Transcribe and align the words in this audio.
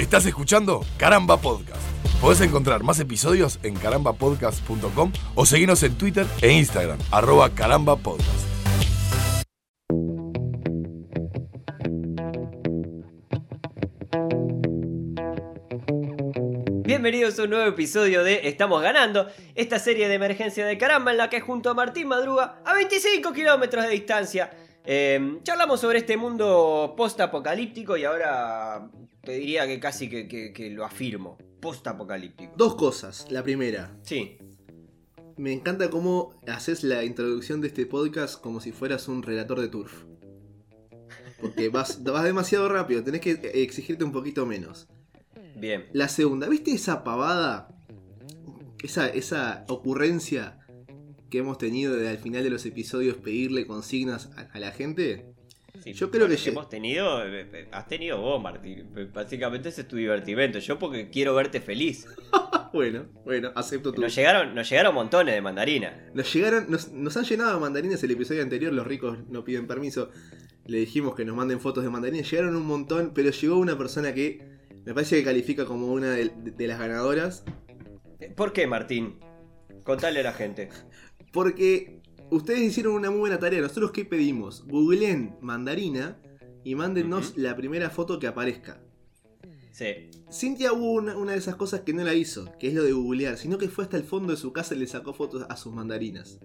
Estás 0.00 0.24
escuchando 0.24 0.80
Caramba 0.96 1.36
Podcast. 1.36 1.82
Podés 2.22 2.40
encontrar 2.40 2.82
más 2.82 2.98
episodios 3.00 3.60
en 3.62 3.74
carambapodcast.com 3.74 5.12
o 5.34 5.44
seguirnos 5.44 5.82
en 5.82 5.98
Twitter 5.98 6.26
e 6.40 6.50
Instagram, 6.52 6.98
arroba 7.10 7.50
carambapodcast. 7.50 8.48
Bienvenidos 16.82 17.38
a 17.38 17.42
un 17.42 17.50
nuevo 17.50 17.66
episodio 17.66 18.24
de 18.24 18.48
Estamos 18.48 18.80
Ganando, 18.80 19.26
esta 19.54 19.78
serie 19.78 20.08
de 20.08 20.14
emergencia 20.14 20.64
de 20.64 20.78
caramba 20.78 21.10
en 21.10 21.18
la 21.18 21.28
que 21.28 21.42
junto 21.42 21.68
a 21.68 21.74
Martín 21.74 22.08
Madruga, 22.08 22.62
a 22.64 22.72
25 22.72 23.34
kilómetros 23.34 23.84
de 23.84 23.90
distancia, 23.90 24.50
eh, 24.82 25.40
charlamos 25.42 25.78
sobre 25.78 25.98
este 25.98 26.16
mundo 26.16 26.94
post-apocalíptico 26.96 27.98
y 27.98 28.04
ahora 28.04 28.88
te 29.22 29.32
diría 29.32 29.66
que 29.66 29.78
casi 29.80 30.08
que, 30.08 30.26
que- 30.28 30.52
que 30.52 30.70
lo 30.70 30.84
afirmo, 30.84 31.36
post-apocalíptico. 31.60 32.52
Dos 32.56 32.74
cosas. 32.76 33.26
La 33.30 33.42
primera, 33.42 33.96
Sí, 34.02 34.38
me 35.36 35.52
encanta 35.52 35.88
cómo 35.90 36.38
haces 36.46 36.84
la 36.84 37.04
introducción 37.04 37.60
de 37.60 37.68
este 37.68 37.86
podcast 37.86 38.40
como 38.40 38.60
si 38.60 38.72
fueras 38.72 39.08
un 39.08 39.22
relator 39.22 39.60
de 39.60 39.68
turf. 39.68 40.04
Porque 41.40 41.68
vas, 41.70 42.02
vas 42.04 42.24
demasiado 42.24 42.68
rápido, 42.68 43.02
tenés 43.02 43.20
que 43.20 43.32
exigirte 43.54 44.04
un 44.04 44.12
poquito 44.12 44.44
menos. 44.46 44.88
bien. 45.56 45.86
La 45.92 46.08
segunda, 46.08 46.48
¿viste 46.48 46.72
esa 46.72 47.04
pavada? 47.04 47.68
Esa, 48.82 49.08
esa 49.08 49.64
ocurrencia 49.68 50.58
que 51.28 51.38
hemos 51.38 51.58
tenido 51.58 51.94
de 51.94 52.08
al 52.08 52.18
final 52.18 52.42
de 52.42 52.50
los 52.50 52.64
episodios 52.66 53.16
pedirle 53.16 53.66
consignas 53.66 54.30
a, 54.36 54.48
a 54.52 54.58
la 54.58 54.72
gente. 54.72 55.29
Sí, 55.82 55.92
Yo 55.92 56.10
creo 56.10 56.26
que 56.28 56.34
lle- 56.34 56.48
hemos 56.48 56.68
tenido, 56.68 57.24
eh, 57.26 57.48
eh, 57.52 57.68
has 57.72 57.86
tenido 57.88 58.20
vos, 58.20 58.42
Martín. 58.42 58.88
Básicamente 59.14 59.68
ese 59.70 59.82
es 59.82 59.88
tu 59.88 59.96
divertimento. 59.96 60.58
Yo 60.58 60.78
porque 60.78 61.08
quiero 61.10 61.34
verte 61.34 61.60
feliz. 61.60 62.06
Bueno, 62.72 63.06
bueno, 63.24 63.50
acepto 63.56 63.92
tu. 63.92 64.00
Nos 64.00 64.14
llegaron, 64.14 64.54
nos 64.54 64.70
llegaron 64.70 64.94
montones 64.94 65.34
de 65.34 65.40
mandarina. 65.40 66.08
Nos 66.14 66.32
llegaron, 66.32 66.70
nos, 66.70 66.92
nos 66.92 67.16
han 67.16 67.24
llenado 67.24 67.54
de 67.54 67.58
mandarinas 67.58 68.00
el 68.04 68.12
episodio 68.12 68.44
anterior, 68.44 68.72
los 68.72 68.86
ricos 68.86 69.18
no 69.28 69.42
piden 69.42 69.66
permiso. 69.66 70.10
Le 70.66 70.78
dijimos 70.78 71.16
que 71.16 71.24
nos 71.24 71.34
manden 71.34 71.58
fotos 71.58 71.82
de 71.82 71.90
mandarinas, 71.90 72.30
llegaron 72.30 72.54
un 72.54 72.64
montón, 72.64 73.10
pero 73.12 73.30
llegó 73.30 73.56
una 73.58 73.76
persona 73.76 74.14
que 74.14 74.60
me 74.84 74.94
parece 74.94 75.16
que 75.16 75.24
califica 75.24 75.64
como 75.64 75.88
una 75.88 76.12
de, 76.12 76.30
de 76.32 76.66
las 76.68 76.78
ganadoras. 76.78 77.42
¿Por 78.36 78.52
qué, 78.52 78.68
Martín? 78.68 79.18
Contale 79.82 80.20
a 80.20 80.22
la 80.22 80.32
gente. 80.32 80.68
Porque 81.32 81.99
ustedes 82.30 82.60
hicieron 82.60 82.94
una 82.94 83.10
muy 83.10 83.20
buena 83.20 83.38
tarea. 83.38 83.60
Nosotros 83.60 83.90
qué 83.92 84.04
pedimos? 84.04 84.66
Googleen 84.66 85.36
mandarina 85.40 86.18
y 86.64 86.74
mándennos 86.74 87.36
la 87.36 87.56
primera 87.56 87.90
foto 87.90 88.18
que 88.18 88.26
aparezca. 88.26 88.80
Sí. 89.72 90.10
Cintia 90.30 90.72
hubo 90.72 90.92
una, 90.92 91.16
una 91.16 91.32
de 91.32 91.38
esas 91.38 91.56
cosas 91.56 91.80
que 91.80 91.92
no 91.92 92.04
la 92.04 92.14
hizo, 92.14 92.52
que 92.58 92.68
es 92.68 92.74
lo 92.74 92.82
de 92.82 92.92
googlear, 92.92 93.36
sino 93.36 93.58
que 93.58 93.68
fue 93.68 93.84
hasta 93.84 93.96
el 93.96 94.04
fondo 94.04 94.32
de 94.32 94.38
su 94.38 94.52
casa 94.52 94.74
y 94.74 94.78
le 94.78 94.86
sacó 94.86 95.12
fotos 95.12 95.46
a 95.48 95.56
sus 95.56 95.72
mandarinas. 95.72 96.38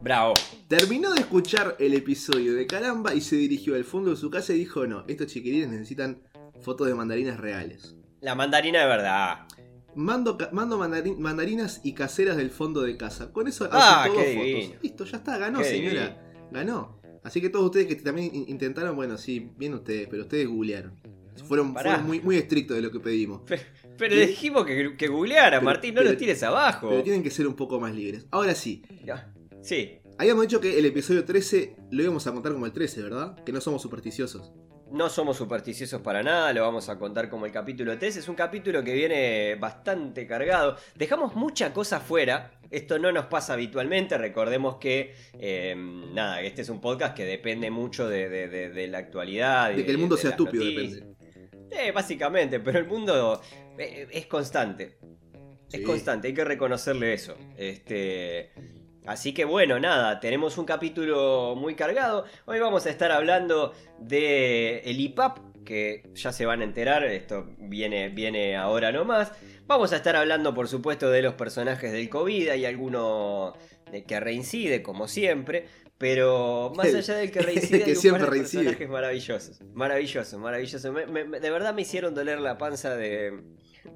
Bravo. 0.00 0.32
Terminó 0.66 1.12
de 1.12 1.20
escuchar 1.20 1.76
el 1.78 1.92
episodio 1.94 2.54
de 2.54 2.66
Caramba 2.66 3.14
y 3.14 3.20
se 3.20 3.36
dirigió 3.36 3.74
al 3.74 3.84
fondo 3.84 4.10
de 4.10 4.16
su 4.16 4.30
casa 4.30 4.54
y 4.54 4.58
dijo, 4.58 4.86
no, 4.86 5.04
estos 5.08 5.26
chiquilines 5.26 5.68
necesitan 5.68 6.22
fotos 6.62 6.86
de 6.86 6.94
mandarinas 6.94 7.38
reales. 7.38 7.94
La 8.20 8.34
mandarina 8.34 8.80
de 8.80 8.86
verdad. 8.86 9.46
Mando, 9.94 10.38
mandarinas 11.18 11.80
y 11.84 11.92
caseras 11.94 12.36
del 12.36 12.50
fondo 12.50 12.82
de 12.82 12.96
casa. 12.96 13.32
Con 13.32 13.48
eso 13.48 13.68
Ah, 13.72 14.04
qué 14.06 14.10
fotos. 14.12 14.32
divino. 14.32 14.74
Listo, 14.82 15.04
ya 15.04 15.16
está, 15.18 15.38
ganó 15.38 15.58
Qué 15.58 15.64
señora. 15.64 16.22
Ganó. 16.50 17.00
Así 17.22 17.40
que 17.40 17.50
todos 17.50 17.66
ustedes 17.66 17.86
que 17.86 17.96
también 17.96 18.34
in- 18.34 18.44
intentaron, 18.48 18.96
bueno, 18.96 19.18
sí, 19.18 19.50
bien 19.58 19.74
ustedes, 19.74 20.08
pero 20.08 20.22
ustedes 20.22 20.48
googlearon. 20.48 20.94
Fueron, 21.46 21.74
muy, 22.06 22.20
muy 22.20 22.36
estrictos 22.36 22.76
de 22.76 22.82
lo 22.82 22.90
que 22.90 23.00
pedimos. 23.00 23.42
Pe- 23.42 23.60
Pero 23.96 24.14
le 24.14 24.26
dijimos 24.26 24.64
que, 24.66 24.94
que 24.96 25.08
googleara, 25.08 25.58
Pero- 25.58 25.64
Martín, 25.64 25.94
no 25.94 26.00
pero- 26.00 26.12
lo 26.12 26.16
tires 26.18 26.42
abajo. 26.42 26.88
Pero 26.88 27.02
tienen 27.02 27.22
que 27.22 27.30
ser 27.30 27.46
un 27.46 27.54
poco 27.54 27.78
más 27.80 27.94
libres. 27.94 28.26
Ahora 28.30 28.54
sí, 28.54 28.82
Ya. 29.04 29.32
Sí. 29.62 29.98
habíamos 30.18 30.42
dicho 30.44 30.60
que 30.60 30.78
el 30.78 30.84
episodio 30.86 31.24
13 31.24 31.76
lo 31.90 32.02
íbamos 32.02 32.26
a 32.26 32.32
contar 32.32 32.52
como 32.52 32.66
el 32.66 32.72
13, 32.72 33.02
¿verdad? 33.02 33.36
Que 33.44 33.52
no 33.52 33.60
somos 33.60 33.82
supersticiosos. 33.82 34.52
No 34.90 35.08
somos 35.08 35.36
supersticiosos 35.36 36.00
para 36.02 36.22
nada, 36.22 36.52
lo 36.52 36.62
vamos 36.62 36.88
a 36.88 36.98
contar 36.98 37.28
como 37.28 37.46
el 37.46 37.52
capítulo 37.52 37.96
3. 37.96 38.16
Es 38.16 38.28
un 38.28 38.34
capítulo 38.34 38.82
que 38.82 38.92
viene 38.92 39.54
bastante 39.54 40.26
cargado. 40.26 40.76
Dejamos 40.96 41.34
mucha 41.36 41.72
cosa 41.72 42.00
fuera. 42.00 42.50
Esto 42.70 42.98
no 42.98 43.12
nos 43.12 43.26
pasa 43.26 43.52
habitualmente. 43.52 44.18
Recordemos 44.18 44.76
que, 44.76 45.14
eh, 45.38 45.74
nada, 45.76 46.40
este 46.42 46.62
es 46.62 46.68
un 46.68 46.80
podcast 46.80 47.14
que 47.16 47.24
depende 47.24 47.70
mucho 47.70 48.08
de, 48.08 48.28
de- 48.28 48.48
de- 48.48 48.70
de 48.70 48.88
la 48.88 48.98
actualidad. 48.98 49.72
De 49.72 49.84
que 49.84 49.90
el 49.92 49.98
mundo 49.98 50.16
sea 50.16 50.30
estúpido, 50.30 50.64
noticias. 50.64 50.92
depende. 50.94 51.16
Eh, 51.70 51.92
básicamente, 51.92 52.58
pero 52.58 52.80
el 52.80 52.86
mundo 52.86 53.40
eh, 53.78 54.08
es 54.10 54.26
constante. 54.26 54.98
Es 55.72 55.82
constante, 55.82 56.26
hay 56.26 56.34
que 56.34 56.44
reconocerle 56.44 57.12
eso. 57.12 57.36
Este. 57.56 58.50
Así 59.10 59.34
que 59.34 59.44
bueno, 59.44 59.80
nada, 59.80 60.20
tenemos 60.20 60.56
un 60.56 60.64
capítulo 60.64 61.56
muy 61.56 61.74
cargado. 61.74 62.26
Hoy 62.46 62.60
vamos 62.60 62.86
a 62.86 62.90
estar 62.90 63.10
hablando 63.10 63.72
de 63.98 64.78
el 64.84 65.00
IPAP, 65.00 65.64
que 65.64 66.08
ya 66.14 66.30
se 66.32 66.46
van 66.46 66.60
a 66.60 66.64
enterar, 66.64 67.02
esto 67.02 67.44
viene, 67.58 68.08
viene 68.10 68.56
ahora 68.56 68.92
nomás. 68.92 69.32
Vamos 69.66 69.92
a 69.92 69.96
estar 69.96 70.14
hablando, 70.14 70.54
por 70.54 70.68
supuesto, 70.68 71.10
de 71.10 71.22
los 71.22 71.34
personajes 71.34 71.90
del 71.90 72.08
COVID, 72.08 72.50
hay 72.50 72.64
alguno 72.64 73.54
que 74.06 74.20
reincide, 74.20 74.80
como 74.80 75.08
siempre. 75.08 75.66
Pero 75.98 76.72
más 76.76 76.94
allá 76.94 77.16
del 77.16 77.32
que 77.32 77.40
reincide, 77.40 77.78
que 77.84 77.84
hay 77.86 77.90
un 77.90 77.96
siempre 77.96 78.20
par 78.22 78.30
de 78.30 78.36
reincide. 78.36 78.60
personajes 78.62 78.88
maravillosos. 78.88 79.60
Maravillosos, 79.74 80.38
maravillosos. 80.40 80.92
Me- 80.92 81.06
me- 81.06 81.24
me- 81.24 81.40
de 81.40 81.50
verdad 81.50 81.74
me 81.74 81.82
hicieron 81.82 82.14
doler 82.14 82.38
la 82.40 82.56
panza 82.58 82.94
de, 82.94 83.32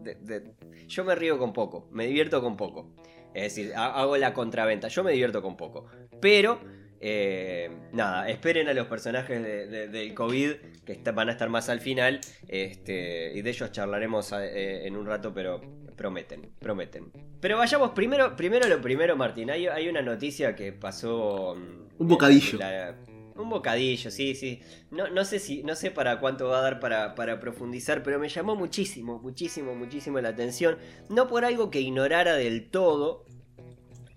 de- 0.01 0.17
de- 0.17 0.43
Yo 0.89 1.05
me 1.05 1.15
río 1.15 1.39
con 1.39 1.53
poco, 1.53 1.89
me 1.93 2.05
divierto 2.09 2.43
con 2.43 2.57
poco. 2.57 2.91
Es 3.35 3.55
decir, 3.55 3.73
ha- 3.77 4.01
hago 4.01 4.17
la 4.17 4.33
contraventa, 4.33 4.89
yo 4.89 5.03
me 5.05 5.13
divierto 5.13 5.43
con 5.43 5.57
poco. 5.57 5.87
Pero, 6.21 6.61
eh, 7.01 7.69
nada, 7.93 8.29
esperen 8.29 8.69
a 8.69 8.73
los 8.75 8.87
personajes 8.87 9.43
de- 9.43 9.67
de- 9.67 9.89
del 9.89 10.15
COVID, 10.15 10.53
que 10.87 10.93
está- 10.93 11.13
van 11.13 11.29
a 11.29 11.33
estar 11.33 11.49
más 11.51 11.69
al 11.69 11.81
final. 11.81 12.21
Este, 12.49 13.33
y 13.35 13.43
de 13.43 13.51
ellos 13.51 13.73
charlaremos 13.73 14.33
eh, 14.33 14.87
en 14.87 14.97
un 14.97 15.05
rato, 15.07 15.35
pero 15.35 15.61
prometen, 15.97 16.51
prometen. 16.61 17.11
Pero 17.41 17.59
vayamos 17.59 17.91
primero, 17.91 18.35
primero 18.37 18.67
lo 18.69 18.81
primero, 18.81 19.17
Martín. 19.17 19.51
Hay, 19.51 19.67
hay 19.67 19.89
una 19.89 20.03
noticia 20.03 20.55
que 20.55 20.73
pasó... 20.73 21.55
mm, 21.57 22.03
Un 22.03 22.09
bocadillo. 22.09 22.59
la- 22.59 22.95
un 23.37 23.51
bocadillo, 23.51 24.11
sí, 24.11 24.35
sí. 24.35 24.61
No, 24.91 25.09
no 25.09 25.25
sé 25.25 25.39
si, 25.39 25.63
no 25.63 25.75
sé 25.75 25.91
para 25.91 26.21
cuánto 26.21 26.49
va 26.49 26.59
a 26.59 26.63
dar 26.63 26.81
para, 26.81 27.15
para 27.15 27.41
profundizar, 27.41 28.03
pero 28.03 28.19
me 28.19 28.29
llamó 28.29 28.57
muchísimo, 28.57 29.19
muchísimo, 29.19 29.75
muchísimo 29.75 30.21
la 30.21 30.31
atención. 30.31 30.79
No 31.09 31.27
por 31.27 31.45
algo 31.45 31.71
que 31.71 31.81
ignorara 31.81 32.35
del 32.35 32.71
todo, 32.71 33.25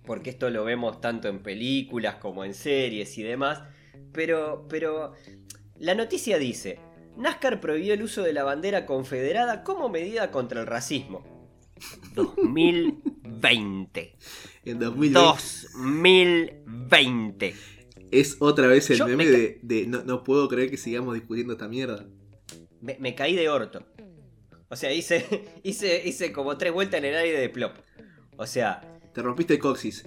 porque 0.05 0.29
esto 0.29 0.49
lo 0.49 0.63
vemos 0.63 1.01
tanto 1.01 1.27
en 1.27 1.39
películas 1.39 2.15
como 2.15 2.45
en 2.45 2.53
series 2.53 3.17
y 3.17 3.23
demás. 3.23 3.63
Pero, 4.13 4.65
pero 4.69 5.13
la 5.77 5.95
noticia 5.95 6.37
dice: 6.37 6.79
NASCAR 7.17 7.59
prohibió 7.59 7.93
el 7.93 8.03
uso 8.03 8.23
de 8.23 8.33
la 8.33 8.43
bandera 8.43 8.85
confederada 8.85 9.63
como 9.63 9.89
medida 9.89 10.31
contra 10.31 10.61
el 10.61 10.67
racismo. 10.67 11.23
2020. 12.15 14.15
En 14.65 14.79
2020 14.79 15.77
2020. 15.77 17.76
Es 18.11 18.37
otra 18.39 18.67
vez 18.67 18.89
el 18.89 18.97
Yo 18.97 19.07
meme 19.07 19.25
me 19.25 19.31
de, 19.31 19.59
de 19.61 19.87
no, 19.87 20.03
no 20.03 20.23
puedo 20.23 20.47
creer 20.47 20.69
que 20.69 20.77
sigamos 20.77 21.13
discutiendo 21.15 21.53
esta 21.53 21.67
mierda. 21.67 22.05
Me, 22.81 22.97
me 22.99 23.15
caí 23.15 23.35
de 23.35 23.49
orto. 23.49 23.85
O 24.69 24.75
sea, 24.75 24.93
hice, 24.93 25.25
hice, 25.63 26.01
hice 26.05 26.31
como 26.31 26.57
tres 26.57 26.73
vueltas 26.73 26.99
en 26.99 27.05
el 27.05 27.15
aire 27.15 27.39
de 27.39 27.49
plop. 27.49 27.75
O 28.37 28.45
sea, 28.45 28.81
Te 29.13 29.21
rompiste 29.21 29.53
el 29.55 29.59
coxis. 29.59 30.05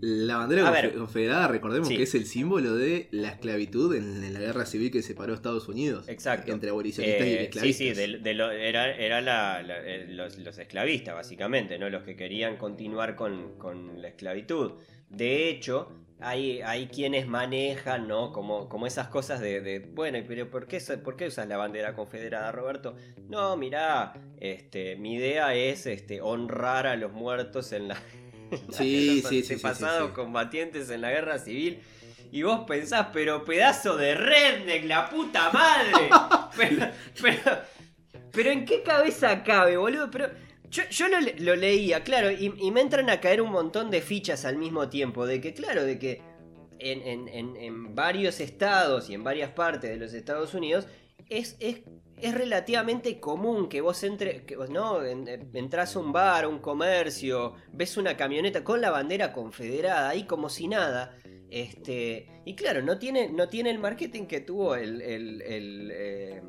La 0.00 0.36
bandera 0.36 0.70
ver. 0.70 0.92
confederada, 0.94 1.48
recordemos 1.48 1.88
Sí. 1.88 1.96
que 1.96 2.02
es 2.02 2.14
el 2.14 2.26
símbolo 2.26 2.74
de 2.74 3.08
la 3.12 3.30
esclavitud 3.30 3.94
en, 3.94 4.22
en 4.22 4.34
la 4.34 4.40
guerra 4.40 4.66
civil 4.66 4.90
que 4.90 5.02
separó 5.02 5.32
a 5.32 5.36
Estados 5.36 5.66
Unidos. 5.68 6.08
Exacto. 6.08 6.52
Entre 6.52 6.68
abolicionistas 6.68 7.26
y 7.26 7.30
eh, 7.30 7.36
sí, 7.38 7.44
esclavistas. 7.44 7.78
sí, 7.78 7.94
de- 7.94 8.18
de 8.18 8.34
lo- 8.34 8.50
era, 8.50 8.94
era 8.94 9.20
la- 9.22 9.62
la- 9.62 9.78
eh, 9.82 10.06
los, 10.08 10.36
los 10.38 10.58
esclavistas, 10.58 11.14
básicamente, 11.14 11.78
¿no? 11.78 11.88
Los 11.88 12.02
que 12.02 12.16
querían 12.16 12.56
continuar 12.58 13.16
con, 13.16 13.56
con 13.56 14.02
la 14.02 14.08
esclavitud. 14.08 14.72
De 15.08 15.48
hecho, 15.48 15.90
hay, 16.20 16.62
hay 16.62 16.86
quienes 16.86 17.26
manejan, 17.26 18.08
¿no? 18.08 18.32
Como, 18.32 18.68
como 18.68 18.86
esas 18.86 19.08
cosas 19.08 19.40
de, 19.40 19.60
de, 19.60 19.80
bueno, 19.80 20.18
pero 20.26 20.50
¿por 20.50 20.66
qué, 20.66 20.80
¿por 20.80 21.16
qué 21.16 21.26
usas 21.26 21.48
la 21.48 21.56
bandera 21.56 21.94
confederada, 21.94 22.52
Roberto? 22.52 22.96
No, 23.28 23.56
mirá, 23.56 24.14
este, 24.38 24.96
mi 24.96 25.14
idea 25.14 25.54
es 25.54 25.86
este, 25.86 26.20
honrar 26.20 26.86
a 26.86 26.96
los 26.96 27.12
muertos 27.12 27.72
en 27.72 27.88
la... 27.88 27.96
Sí, 28.70 29.22
sí, 29.28 29.42
sí, 29.42 29.54
antepasados 29.54 30.10
sí. 30.10 30.14
combatientes 30.14 30.88
en 30.90 31.00
la 31.00 31.10
guerra 31.10 31.38
civil. 31.38 31.82
Y 32.30 32.42
vos 32.42 32.64
pensás, 32.68 33.08
pero 33.12 33.44
pedazo 33.44 33.96
de 33.96 34.14
redneck, 34.14 34.84
la 34.84 35.08
puta 35.08 35.50
madre. 35.50 36.10
pero, 36.56 36.86
pero, 37.20 37.58
pero 38.30 38.50
¿en 38.50 38.64
qué 38.64 38.82
cabeza 38.82 39.42
cabe, 39.42 39.76
boludo? 39.76 40.08
Pero 40.10 40.30
yo, 40.74 40.82
yo 40.90 41.08
lo, 41.08 41.20
le- 41.20 41.38
lo 41.38 41.54
leía, 41.56 42.02
claro, 42.02 42.30
y, 42.30 42.52
y 42.58 42.70
me 42.72 42.80
entran 42.80 43.08
a 43.10 43.20
caer 43.20 43.40
un 43.40 43.50
montón 43.52 43.90
de 43.90 44.00
fichas 44.00 44.44
al 44.44 44.56
mismo 44.56 44.88
tiempo. 44.88 45.26
De 45.26 45.40
que, 45.40 45.54
claro, 45.54 45.84
de 45.84 45.98
que 45.98 46.20
en, 46.78 47.00
en- 47.02 47.28
en- 47.28 47.56
en 47.56 47.94
varios 47.94 48.40
estados 48.40 49.08
y 49.08 49.14
en 49.14 49.22
varias 49.22 49.50
partes 49.52 49.90
de 49.90 49.96
los 49.96 50.12
Estados 50.12 50.52
Unidos 50.54 50.86
es, 51.28 51.56
es 51.60 51.82
es 52.16 52.32
relativamente 52.32 53.18
común 53.20 53.68
que 53.68 53.80
vos 53.80 54.02
entre, 54.04 54.44
que 54.46 54.56
vos, 54.56 54.70
¿no? 54.70 55.04
En- 55.04 55.26
entras 55.52 55.94
a 55.96 55.98
un 55.98 56.12
bar, 56.12 56.44
a 56.44 56.48
un 56.48 56.60
comercio, 56.60 57.54
ves 57.72 57.96
una 57.96 58.16
camioneta 58.16 58.62
con 58.64 58.80
la 58.80 58.90
bandera 58.90 59.32
confederada 59.32 60.08
ahí 60.10 60.24
como 60.24 60.48
si 60.48 60.68
nada. 60.68 61.16
Este, 61.50 62.26
y 62.44 62.54
claro, 62.54 62.82
no 62.82 62.98
tiene, 62.98 63.28
no 63.30 63.48
tiene 63.48 63.70
el 63.70 63.78
marketing 63.78 64.26
que 64.26 64.40
tuvo 64.40 64.74
el, 64.76 65.02
el- 65.02 65.42
el, 65.42 65.90
eh, 65.92 66.42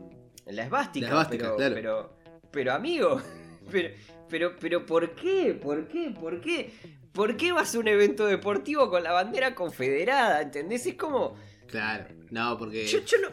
la 0.48 0.64
esvástica. 0.64 1.08
La 1.08 1.12
esvástica, 1.14 1.44
pero, 1.46 1.58
claro. 1.58 1.76
pero, 1.76 2.18
pero 2.52 2.74
amigo, 2.74 3.22
pero, 3.72 3.90
pero, 4.30 4.56
pero 4.60 4.86
¿por 4.86 5.16
qué? 5.16 5.58
¿Por 5.62 5.88
qué? 5.88 6.12
¿Por 6.12 6.42
qué? 6.42 6.72
¿Por 7.12 7.38
qué 7.38 7.52
vas 7.54 7.74
a 7.76 7.80
un 7.80 7.88
evento 7.88 8.26
deportivo 8.26 8.90
con 8.90 9.04
la 9.04 9.12
bandera 9.14 9.56
confederada? 9.56 10.42
¿Entendés? 10.42 10.86
Es 10.86 10.96
como... 10.96 11.36
Claro, 11.68 12.06
no, 12.30 12.58
porque. 12.58 12.86
Yo, 12.86 13.00
yo 13.06 13.18
no. 13.22 13.30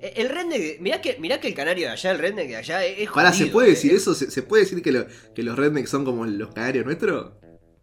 eh, 0.00 0.14
El 0.16 0.28
redneck. 0.30 0.80
Mirá 0.80 1.00
que, 1.00 1.16
mirá 1.20 1.40
que 1.40 1.48
el 1.48 1.54
canario 1.54 1.86
de 1.86 1.92
allá, 1.92 2.10
el 2.10 2.18
redneck 2.18 2.48
de 2.48 2.56
allá 2.56 2.84
es. 2.84 3.08
Pará, 3.10 3.32
¿se 3.32 3.40
jodido, 3.44 3.52
puede 3.52 3.68
eh. 3.68 3.70
decir 3.70 3.92
eso? 3.94 4.14
¿Se, 4.14 4.30
se 4.30 4.42
puede 4.42 4.64
decir 4.64 4.82
que, 4.82 4.90
lo- 4.92 5.06
que 5.34 5.42
los 5.42 5.56
rednecks 5.56 5.88
son 5.90 6.04
como 6.04 6.24
los 6.26 6.52
canarios 6.52 6.84
nuestros? 6.84 7.32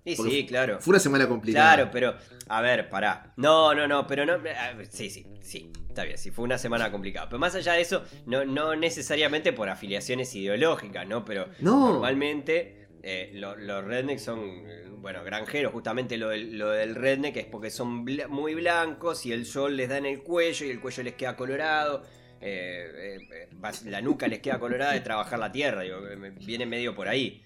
Sí, 0.06 0.14
Porque 0.16 0.32
sí, 0.32 0.46
claro. 0.46 0.80
Fue 0.80 0.92
una 0.92 1.00
semana 1.00 1.28
complicada. 1.28 1.74
Claro, 1.76 1.90
pero. 1.92 2.16
A 2.48 2.62
ver, 2.62 2.90
pará. 2.90 3.34
No, 3.38 3.74
no, 3.74 3.88
no, 3.88 4.06
pero 4.06 4.24
no. 4.26 4.40
ver, 4.40 4.56
Sí, 4.92 5.10
sí, 5.10 5.26
sí. 5.42 5.72
Está 5.90 6.04
bien, 6.04 6.18
sí, 6.18 6.30
fue 6.30 6.46
una 6.46 6.58
semana 6.60 6.92
complicada. 6.92 7.28
Pero 7.28 7.40
más 7.40 7.56
allá 7.56 7.74
de 7.74 7.82
eso, 7.82 8.04
no, 8.28 8.46
no 8.46 8.76
necesariamente 8.76 9.52
por 9.52 9.68
afiliaciones 9.70 10.36
ideológicas, 10.36 11.08
¿no? 11.08 11.26
Pero 11.26 11.48
No. 11.60 11.90
normalmente 11.90 12.88
eh, 13.02 13.32
lo- 13.34 13.56
los 13.56 13.84
rednecks 13.84 14.22
son, 14.24 14.40
eh, 14.68 14.84
bueno, 14.98 15.24
granjeros. 15.24 15.72
Justamente 15.72 16.18
lo 16.18 16.30
del, 16.30 16.58
lo 16.58 16.70
del 16.70 16.94
redneck 16.96 17.38
es 17.38 17.46
porque 17.46 17.70
son 17.72 18.06
muy 18.30 18.54
blancos 18.56 19.26
y 19.26 19.32
el 19.32 19.46
sol 19.46 19.76
les 19.78 19.90
da 19.90 19.98
en 19.98 20.06
el 20.06 20.22
cuello 20.22 20.66
y 20.68 20.70
el 20.70 20.80
cuello 20.80 21.02
les 21.04 21.14
queda 21.16 21.36
colorado. 21.36 22.04
eh, 22.42 23.18
eh, 23.22 23.48
eh, 23.54 23.72
la 23.86 24.02
nuca 24.02 24.28
les 24.28 24.40
queda 24.40 24.60
colorada 24.60 24.92
de 24.94 25.00
trabajar 25.02 25.40
la 25.40 25.52
tierra, 25.52 25.82
digo, 25.82 26.00
viene 26.46 26.66
medio 26.68 26.94
por 26.94 27.08
ahí. 27.08 27.42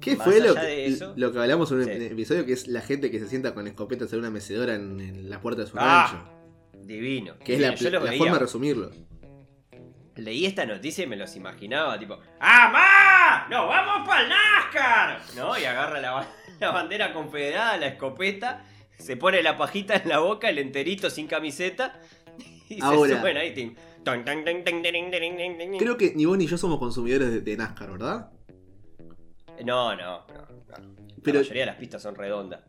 ¿Qué 0.00 0.16
Más 0.16 0.24
fue 0.26 0.40
lo 0.40 0.54
que, 0.54 0.60
de 0.60 0.86
eso- 0.86 1.12
lo 1.16 1.32
que 1.32 1.38
hablamos 1.38 1.70
en 1.72 1.78
un 1.78 1.84
Sí. 1.84 1.90
episodio? 1.90 2.46
Que 2.46 2.52
es 2.52 2.68
la 2.68 2.80
gente 2.82 3.10
que 3.10 3.18
se 3.18 3.28
sienta 3.28 3.54
con 3.54 3.66
escopetas 3.66 4.12
en 4.12 4.20
una 4.20 4.30
mecedora 4.30 4.74
en, 4.74 5.00
en 5.00 5.30
la 5.30 5.40
puerta 5.40 5.62
de 5.62 5.66
su 5.68 5.76
Ah, 5.78 6.08
rancho. 6.10 6.30
Divino. 6.86 7.34
Que 7.44 7.54
es 7.54 7.60
la, 7.60 7.70
la 8.00 8.12
forma 8.12 8.34
de 8.34 8.38
resumirlo. 8.38 8.90
Leí 10.16 10.46
esta 10.46 10.66
noticia 10.66 11.04
y 11.04 11.06
me 11.06 11.16
los 11.16 11.34
imaginaba, 11.36 11.96
tipo, 11.98 12.18
¡Ah, 12.40 12.70
ma! 12.72 13.48
¡Nos 13.56 13.68
vamos 13.68 14.08
para 14.08 14.22
el 14.22 14.28
NASCAR! 14.28 15.20
¿No? 15.36 15.56
Y 15.58 15.64
agarra 15.64 16.00
la, 16.00 16.10
ba- 16.10 16.28
la 16.60 16.70
bandera 16.72 17.12
confederada, 17.12 17.76
la 17.76 17.86
escopeta, 17.88 18.64
se 18.98 19.16
pone 19.16 19.42
la 19.42 19.56
pajita 19.56 19.94
en 19.96 20.08
la 20.08 20.18
boca, 20.18 20.48
el 20.48 20.58
enterito 20.58 21.08
sin 21.08 21.28
camiseta, 21.28 22.00
y 22.68 22.82
Ahora. 22.82 23.14
se 23.14 23.18
suben 23.20 23.36
ahí. 23.36 23.74
Creo 25.78 25.96
que 25.96 26.12
ni 26.14 26.24
vos 26.24 26.38
ni 26.38 26.46
yo 26.46 26.56
somos 26.58 26.78
consumidores 26.78 27.30
de, 27.30 27.40
de 27.40 27.56
NASCAR, 27.56 27.92
¿verdad? 27.92 28.30
No, 29.64 29.94
no, 29.96 30.02
no. 30.02 30.26
no. 30.26 30.94
Pero- 31.22 31.38
La 31.40 31.42
mayoría 31.44 31.62
de 31.62 31.66
las 31.66 31.76
pistas 31.76 32.02
son 32.02 32.14
redondas. 32.14 32.60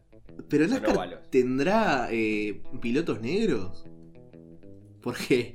Pero 0.50 0.68
Son 0.68 0.82
NASCAR 0.82 1.22
tendrá 1.30 2.08
eh, 2.12 2.62
pilotos 2.82 3.22
negros. 3.22 3.86
Porque 5.02 5.54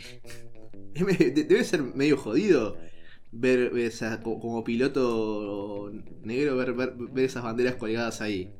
debe 0.94 1.64
ser 1.64 1.82
medio 1.82 2.16
jodido 2.16 2.76
ver, 3.32 3.76
esa- 3.78 4.20
co- 4.22 4.38
como 4.40 4.62
piloto 4.64 5.90
negro 6.22 6.56
ver, 6.56 6.72
ver- 6.72 6.94
ver 6.96 7.24
esas 7.24 7.42
banderas 7.42 7.74
colgadas 7.76 8.20
ahí. 8.20 8.52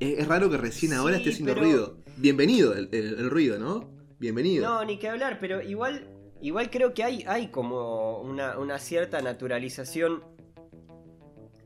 Es, 0.00 0.18
es 0.20 0.28
raro 0.28 0.50
que 0.50 0.56
recién 0.56 0.92
ahora 0.92 1.16
esté 1.16 1.30
haciendo 1.30 1.54
pero- 1.54 1.64
ruido. 1.66 1.96
Bienvenido 2.16 2.74
el, 2.74 2.88
el- 2.92 3.18
el 3.18 3.30
ruido, 3.30 3.58
¿no? 3.58 3.90
Bienvenido. 4.20 4.64
No, 4.66 4.84
ni 4.84 4.98
que 4.98 5.08
hablar, 5.08 5.38
pero 5.40 5.60
igual, 5.62 6.06
igual 6.40 6.70
creo 6.70 6.94
que 6.94 7.02
hay, 7.02 7.24
hay 7.26 7.48
como 7.48 8.20
una, 8.20 8.56
una 8.58 8.78
cierta 8.78 9.20
naturalización. 9.20 10.22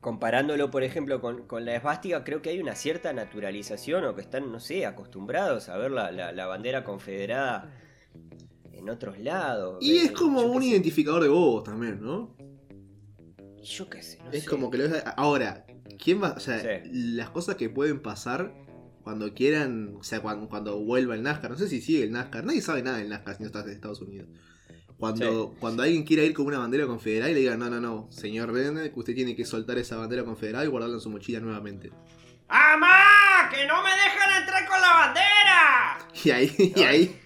Comparándolo, 0.08 0.70
por 0.70 0.82
ejemplo, 0.84 1.20
con, 1.20 1.46
con 1.46 1.66
la 1.66 1.76
esvástica, 1.76 2.24
creo 2.24 2.40
que 2.40 2.48
hay 2.48 2.60
una 2.60 2.74
cierta 2.74 3.12
naturalización 3.12 4.06
o 4.06 4.14
que 4.14 4.22
están, 4.22 4.50
no 4.50 4.58
sé, 4.58 4.86
acostumbrados 4.86 5.68
a 5.68 5.76
ver 5.76 5.90
la, 5.90 6.10
la- 6.10 6.32
la 6.32 6.46
bandera 6.46 6.82
confederada 6.82 7.70
en 8.72 8.88
otros 8.88 9.18
lados. 9.18 9.76
y 9.82 9.98
Eh, 9.98 10.04
es 10.04 10.12
como 10.12 10.40
yo 10.40 10.50
qué 10.50 10.56
un 10.56 10.62
sé. 10.62 10.68
identificador 10.70 11.22
de 11.22 11.28
bobos 11.28 11.64
también, 11.64 12.00
¿no? 12.00 12.34
Yo 13.62 13.90
qué 13.90 14.02
sé, 14.02 14.18
no 14.24 14.30
Es 14.32 14.44
sé. 14.44 14.48
como 14.48 14.70
que 14.70 14.78
lo 14.78 14.88
ves. 14.88 15.02
Ahora, 15.16 15.66
¿quién 16.02 16.22
va? 16.22 16.30
O 16.32 16.40
sea, 16.40 16.58
Sí. 16.58 16.88
las 16.90 17.28
cosas 17.28 17.56
que 17.56 17.68
pueden 17.68 18.00
pasar 18.00 18.54
cuando 19.02 19.34
quieran, 19.34 19.94
o 19.98 20.02
sea, 20.02 20.20
cuando, 20.20 20.48
cuando 20.48 20.78
vuelva 20.80 21.14
el 21.16 21.22
NASCAR. 21.22 21.50
No 21.50 21.58
sé 21.58 21.68
si 21.68 21.82
sigue 21.82 22.04
el 22.04 22.12
NASCAR. 22.12 22.44
Nadie 22.46 22.62
sabe 22.62 22.82
nada 22.82 22.96
del 22.96 23.10
NASCAR 23.10 23.36
si 23.36 23.42
no 23.42 23.48
estás 23.48 23.66
en 23.66 23.72
Estados 23.72 24.00
Unidos. 24.00 24.28
Cuando, 24.98 25.54
cuando 25.60 25.84
alguien 25.84 26.02
quiera 26.02 26.24
ir 26.24 26.34
con 26.34 26.46
una 26.46 26.58
bandera 26.58 26.86
confederada 26.86 27.30
y 27.30 27.34
le 27.34 27.40
digan, 27.40 27.60
no, 27.60 27.70
no, 27.70 27.80
no, 27.80 28.08
señor 28.10 28.52
Redneck, 28.52 28.96
usted 28.96 29.14
tiene 29.14 29.36
que 29.36 29.44
soltar 29.44 29.78
esa 29.78 29.96
bandera 29.96 30.24
confederada 30.24 30.64
y 30.64 30.68
guardarla 30.68 30.96
en 30.96 31.00
su 31.00 31.08
mochila 31.10 31.38
nuevamente. 31.38 31.90
¡Amá! 32.48 33.48
¡Que 33.52 33.66
no 33.66 33.82
me 33.82 33.90
dejan 33.90 34.42
entrar 34.42 34.66
con 34.66 34.80
la 34.80 34.88
bandera! 34.88 35.98
Y 36.24 36.30
ahí, 36.30 36.72
y 36.74 36.82
ahí. 36.82 37.16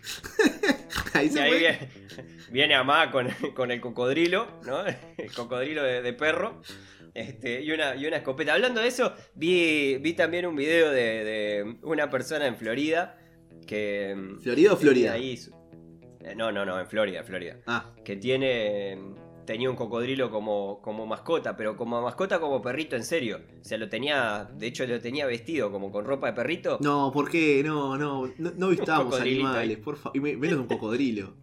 ahí 1.15 1.27
Y 1.27 1.31
se 1.31 1.41
ahí 1.41 1.51
fue. 1.51 1.59
viene, 1.61 1.89
viene 2.51 2.75
Amá 2.75 3.11
con, 3.11 3.29
con 3.55 3.71
el 3.71 3.81
cocodrilo, 3.81 4.61
¿no? 4.67 4.85
El 5.17 5.33
cocodrilo 5.35 5.83
de, 5.83 6.03
de 6.03 6.13
perro. 6.13 6.61
Este, 7.15 7.63
y, 7.63 7.71
una, 7.73 7.97
y 7.97 8.07
una 8.07 8.17
escopeta. 8.19 8.53
Hablando 8.53 8.83
de 8.83 8.89
eso, 8.89 9.15
vi, 9.35 9.97
vi 9.99 10.13
también 10.13 10.45
un 10.47 10.57
video 10.57 10.91
de, 10.91 11.25
de 11.25 11.77
una 11.83 12.11
persona 12.11 12.47
en 12.47 12.57
Florida 12.57 13.19
que. 13.67 14.15
¿Florida 14.43 14.75
o 14.75 14.77
Florida? 14.77 15.13
Ahí 15.13 15.39
no, 16.37 16.53
no, 16.53 16.65
no, 16.65 16.79
en 16.81 16.87
Florida, 16.87 17.23
Florida. 17.25 17.57
Ah, 17.67 17.91
Que 18.05 18.17
tiene. 18.17 18.99
Tenía 19.45 19.69
un 19.69 19.75
cocodrilo 19.75 20.31
como, 20.31 20.81
como 20.81 21.05
mascota, 21.05 21.57
pero 21.57 21.77
como 21.77 22.01
mascota 22.01 22.39
como 22.39 22.63
perrito 22.63 22.95
en 22.95 23.03
serio. 23.03 23.41
O 23.61 23.65
sea, 23.65 23.77
lo 23.77 23.89
tenía. 23.89 24.49
De 24.57 24.69
hecho, 24.69 24.87
lo 24.87 25.01
tenía 25.01 25.27
vestido 25.27 25.73
como 25.73 25.91
con 25.91 26.05
ropa 26.05 26.29
de 26.29 26.33
perrito. 26.35 26.79
no, 26.81 27.11
¿por 27.13 27.29
qué? 27.29 27.61
No, 27.65 27.99
no, 27.99 28.29
no, 28.39 28.53
no 28.57 28.69
vistamos 28.69 29.21
animales, 29.21 29.79
por 29.79 29.97
favor. 29.97 30.17
Y 30.17 30.21
me- 30.21 30.37
menos 30.37 30.61
un 30.61 30.67
cocodrilo. 30.69 31.35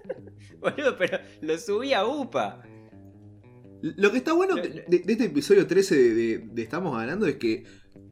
Boludo, 0.60 0.96
pero 0.96 1.18
lo 1.42 1.58
subí 1.58 1.92
a 1.92 2.06
UPA. 2.06 2.62
Lo 3.82 4.10
que 4.10 4.16
está 4.16 4.32
bueno 4.32 4.54
de, 4.54 4.84
de 4.88 5.12
este 5.12 5.24
episodio 5.24 5.66
13 5.66 5.94
de, 5.96 6.14
de- 6.14 6.38
de 6.38 6.62
Estamos 6.62 6.96
Ganando 6.96 7.26
es 7.26 7.36
que 7.36 7.64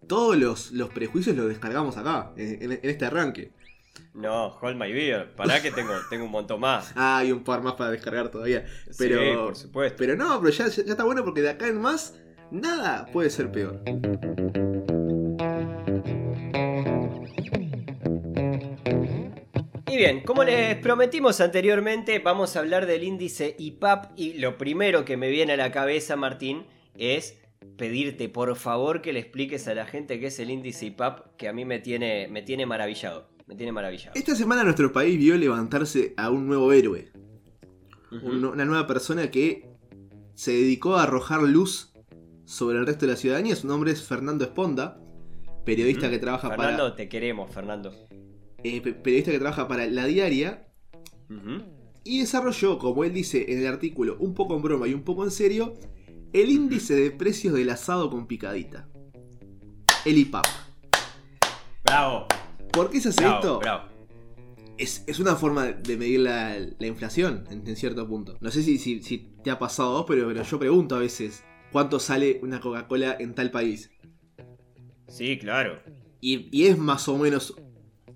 todos 0.06 0.36
los, 0.36 0.72
los 0.72 0.90
prejuicios 0.90 1.34
los 1.34 1.48
descargamos 1.48 1.96
acá, 1.96 2.34
en 2.36 2.78
este 2.82 3.06
arranque. 3.06 3.52
No, 4.14 4.48
hold 4.60 4.76
my 4.76 4.92
beer. 4.92 5.34
Pará 5.34 5.62
que 5.62 5.70
tengo, 5.70 5.94
tengo 6.10 6.24
un 6.24 6.30
montón 6.30 6.60
más. 6.60 6.92
Ah, 6.96 7.18
hay 7.18 7.32
un 7.32 7.42
par 7.42 7.62
más 7.62 7.74
para 7.74 7.90
descargar 7.90 8.30
todavía. 8.30 8.66
Pero, 8.98 9.20
sí, 9.20 9.36
por 9.36 9.56
supuesto. 9.56 9.96
pero 9.98 10.16
no, 10.16 10.40
pero 10.40 10.52
ya, 10.52 10.68
ya 10.68 10.82
está 10.82 11.04
bueno 11.04 11.24
porque 11.24 11.42
de 11.42 11.50
acá 11.50 11.66
en 11.66 11.80
más, 11.80 12.14
nada 12.50 13.06
puede 13.12 13.30
ser 13.30 13.50
peor. 13.50 13.80
Y 19.92 19.96
bien, 19.98 20.22
como 20.22 20.42
les 20.42 20.76
prometimos 20.76 21.40
anteriormente, 21.42 22.18
vamos 22.18 22.56
a 22.56 22.60
hablar 22.60 22.86
del 22.86 23.04
índice 23.04 23.54
IPAP 23.58 24.18
y 24.18 24.34
lo 24.34 24.56
primero 24.56 25.04
que 25.04 25.18
me 25.18 25.28
viene 25.28 25.52
a 25.52 25.56
la 25.58 25.70
cabeza, 25.70 26.16
Martín, 26.16 26.66
es 26.96 27.38
pedirte 27.76 28.28
por 28.28 28.56
favor 28.56 29.02
que 29.02 29.12
le 29.12 29.20
expliques 29.20 29.68
a 29.68 29.74
la 29.74 29.84
gente 29.84 30.18
qué 30.18 30.28
es 30.28 30.38
el 30.38 30.50
índice 30.50 30.86
IPAP, 30.86 31.36
que 31.36 31.46
a 31.46 31.52
mí 31.52 31.66
me 31.66 31.78
tiene, 31.78 32.26
me 32.28 32.40
tiene 32.40 32.64
maravillado. 32.64 33.28
Me 33.46 33.54
tiene 33.56 33.72
maravillado. 33.72 34.12
Esta 34.14 34.34
semana 34.34 34.64
nuestro 34.64 34.92
país 34.92 35.18
vio 35.18 35.36
levantarse 35.36 36.14
a 36.16 36.30
un 36.30 36.46
nuevo 36.46 36.72
héroe. 36.72 37.10
Una 38.10 38.64
nueva 38.64 38.86
persona 38.86 39.30
que 39.30 39.70
se 40.34 40.52
dedicó 40.52 40.96
a 40.96 41.04
arrojar 41.04 41.42
luz 41.42 41.92
sobre 42.44 42.78
el 42.78 42.86
resto 42.86 43.06
de 43.06 43.12
la 43.12 43.16
ciudadanía. 43.16 43.56
Su 43.56 43.66
nombre 43.66 43.90
es 43.90 44.02
Fernando 44.06 44.44
Esponda, 44.44 45.00
periodista 45.64 46.10
que 46.10 46.18
trabaja 46.18 46.48
Fernando, 46.50 46.82
para 46.84 46.96
te 46.96 47.08
queremos, 47.08 47.50
Fernando. 47.50 47.92
eh, 48.64 48.80
pe- 48.82 48.92
periodista 48.92 49.30
que 49.30 49.38
trabaja 49.38 49.66
para 49.66 49.86
La 49.86 50.04
Diaria 50.06 50.68
y 52.04 52.20
desarrolló, 52.20 52.78
como 52.78 53.04
él 53.04 53.14
dice 53.14 53.46
en 53.50 53.60
el 53.60 53.66
artículo, 53.66 54.16
un 54.20 54.34
poco 54.34 54.56
en 54.56 54.62
broma 54.62 54.86
y 54.88 54.92
un 54.94 55.02
poco 55.04 55.24
en 55.24 55.30
serio, 55.30 55.74
el 56.34 56.50
índice 56.50 56.94
de 56.94 57.10
precios 57.12 57.54
del 57.54 57.70
asado 57.70 58.10
con 58.10 58.26
picadita. 58.26 58.88
El 60.04 60.18
IPAP. 60.18 60.44
Bravo, 61.84 62.26
¿Por 62.72 62.90
qué 62.90 63.00
se 63.00 63.10
hace 63.10 63.22
bravo, 63.22 63.36
esto? 63.36 63.58
bravo. 63.60 63.84
Es, 64.78 65.04
es 65.06 65.20
una 65.20 65.36
forma 65.36 65.66
de 65.66 65.96
medir 65.96 66.20
la, 66.20 66.56
la 66.78 66.86
inflación 66.86 67.44
en, 67.50 67.66
en 67.66 67.76
cierto 67.76 68.08
punto. 68.08 68.36
No 68.40 68.50
sé 68.50 68.62
si, 68.62 68.78
si- 68.78 69.02
si 69.02 69.18
te 69.44 69.50
ha 69.50 69.58
pasado 69.58 69.90
a 69.90 69.92
vos, 69.98 70.04
pero, 70.08 70.26
pero 70.26 70.42
yo 70.42 70.58
pregunto 70.58 70.96
a 70.96 70.98
veces 70.98 71.44
cuánto 71.70 72.00
sale 72.00 72.40
una 72.42 72.60
Coca-Cola 72.60 73.16
en 73.20 73.34
tal 73.34 73.50
país. 73.50 73.90
Sí, 75.08 75.38
claro. 75.38 75.80
Y, 76.20 76.48
y 76.56 76.66
es 76.66 76.78
más 76.78 77.06
o 77.08 77.18
menos 77.18 77.54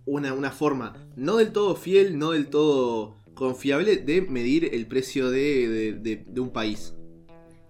una, 0.07 0.33
una 0.33 0.51
forma, 0.51 1.07
no 1.17 1.37
del 1.37 1.53
todo 1.53 1.77
fiel, 1.77 2.19
no 2.19 2.31
del 2.31 2.49
todo 2.49 3.17
confiable, 3.35 3.97
de 3.99 4.23
medir 4.23 4.71
el 4.75 4.87
precio 4.87 5.31
de, 5.31 5.69
de- 5.69 5.93
de- 5.93 6.25
de 6.27 6.41
un 6.41 6.51
país. 6.51 6.95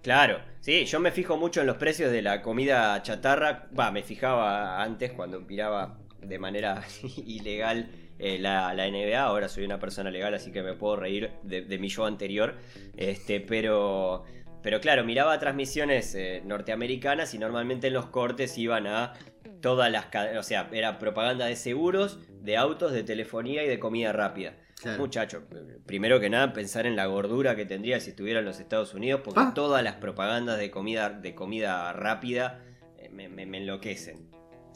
Claro, 0.01 0.39
sí, 0.61 0.85
yo 0.85 1.01
me 1.01 1.11
fijo 1.11 1.35
mucho 1.35 1.59
en 1.59 1.67
los 1.67 1.75
precios 1.75 2.11
de 2.11 2.21
la 2.21 2.41
comida 2.41 3.01
chatarra. 3.03 3.69
Va, 3.77 3.91
me 3.91 4.03
fijaba 4.03 4.81
antes 4.81 5.11
cuando 5.11 5.41
miraba 5.41 5.99
de 6.27 6.39
manera 6.39 6.83
ilegal 7.25 7.89
eh, 8.19 8.37
la, 8.39 8.73
la 8.73 8.87
NBA. 8.89 9.21
Ahora 9.21 9.47
soy 9.49 9.63
una 9.65 9.79
persona 9.79 10.09
legal, 10.11 10.33
así 10.33 10.51
que 10.51 10.61
me 10.63 10.73
puedo 10.73 10.95
reír 10.95 11.31
de, 11.43 11.61
de 11.61 11.77
mi 11.79 11.89
yo 11.89 12.05
anterior. 12.05 12.55
Este, 12.95 13.39
pero, 13.39 14.23
pero 14.63 14.79
claro, 14.81 15.03
miraba 15.03 15.37
transmisiones 15.39 16.13
eh, 16.15 16.41
norteamericanas 16.45 17.33
y 17.33 17.37
normalmente 17.39 17.87
en 17.87 17.93
los 17.93 18.07
cortes 18.07 18.57
iban 18.57 18.87
a 18.87 19.13
todas 19.61 19.91
las 19.91 20.05
cadenas. 20.07 20.39
O 20.45 20.47
sea, 20.47 20.69
era 20.71 20.99
propaganda 20.99 21.45
de 21.45 21.55
seguros, 21.55 22.19
de 22.41 22.57
autos, 22.57 22.91
de 22.91 23.03
telefonía 23.03 23.63
y 23.63 23.67
de 23.67 23.79
comida 23.79 24.11
rápida. 24.13 24.53
Claro. 24.79 24.99
Muchacho, 24.99 25.43
primero 25.87 26.19
que 26.19 26.29
nada 26.29 26.53
pensar 26.53 26.85
en 26.85 26.95
la 26.95 27.07
gordura 27.07 27.55
que 27.55 27.65
tendría 27.65 27.99
si 27.99 28.11
estuviera 28.11 28.39
en 28.39 28.45
los 28.45 28.59
Estados 28.59 28.93
Unidos, 28.93 29.21
porque 29.23 29.39
Ah. 29.41 29.51
todas 29.55 29.83
las 29.83 29.95
propagandas 29.95 30.59
de 30.59 30.69
comida, 30.69 31.09
de 31.09 31.33
comida 31.33 31.91
rápida 31.93 32.63
eh, 32.99 33.09
me, 33.09 33.27
me- 33.27 33.47
me 33.47 33.57
enloquecen. 33.57 34.29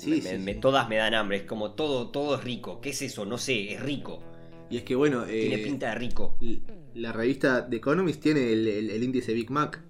Sí, 0.04 0.10
Me- 0.12 0.22
sí, 0.22 0.38
me- 0.40 0.56
todas 0.56 0.90
me 0.90 0.96
dan 0.98 1.14
hambre, 1.14 1.38
es 1.38 1.44
como 1.44 1.72
todo, 1.74 2.10
todo 2.10 2.36
es 2.36 2.44
rico. 2.44 2.82
¿Qué 2.82 2.90
es 2.90 3.02
eso? 3.02 3.26
No 3.26 3.38
sé, 3.38 3.74
es 3.74 3.80
rico. 3.82 4.24
Y 4.70 4.78
es 4.78 4.84
que 4.84 4.96
bueno, 4.96 5.26
eh, 5.26 5.48
Tiene 5.50 5.58
pinta 5.64 5.90
de 5.90 5.96
rico. 5.96 6.38
la 6.96 7.12
revista 7.12 7.68
The 7.70 7.78
Economist 7.78 8.22
tiene 8.22 8.52
el, 8.52 8.68
el- 8.68 8.90
el 8.90 9.04
índice 9.04 9.34
Big 9.34 9.50
Mac, 9.52 9.84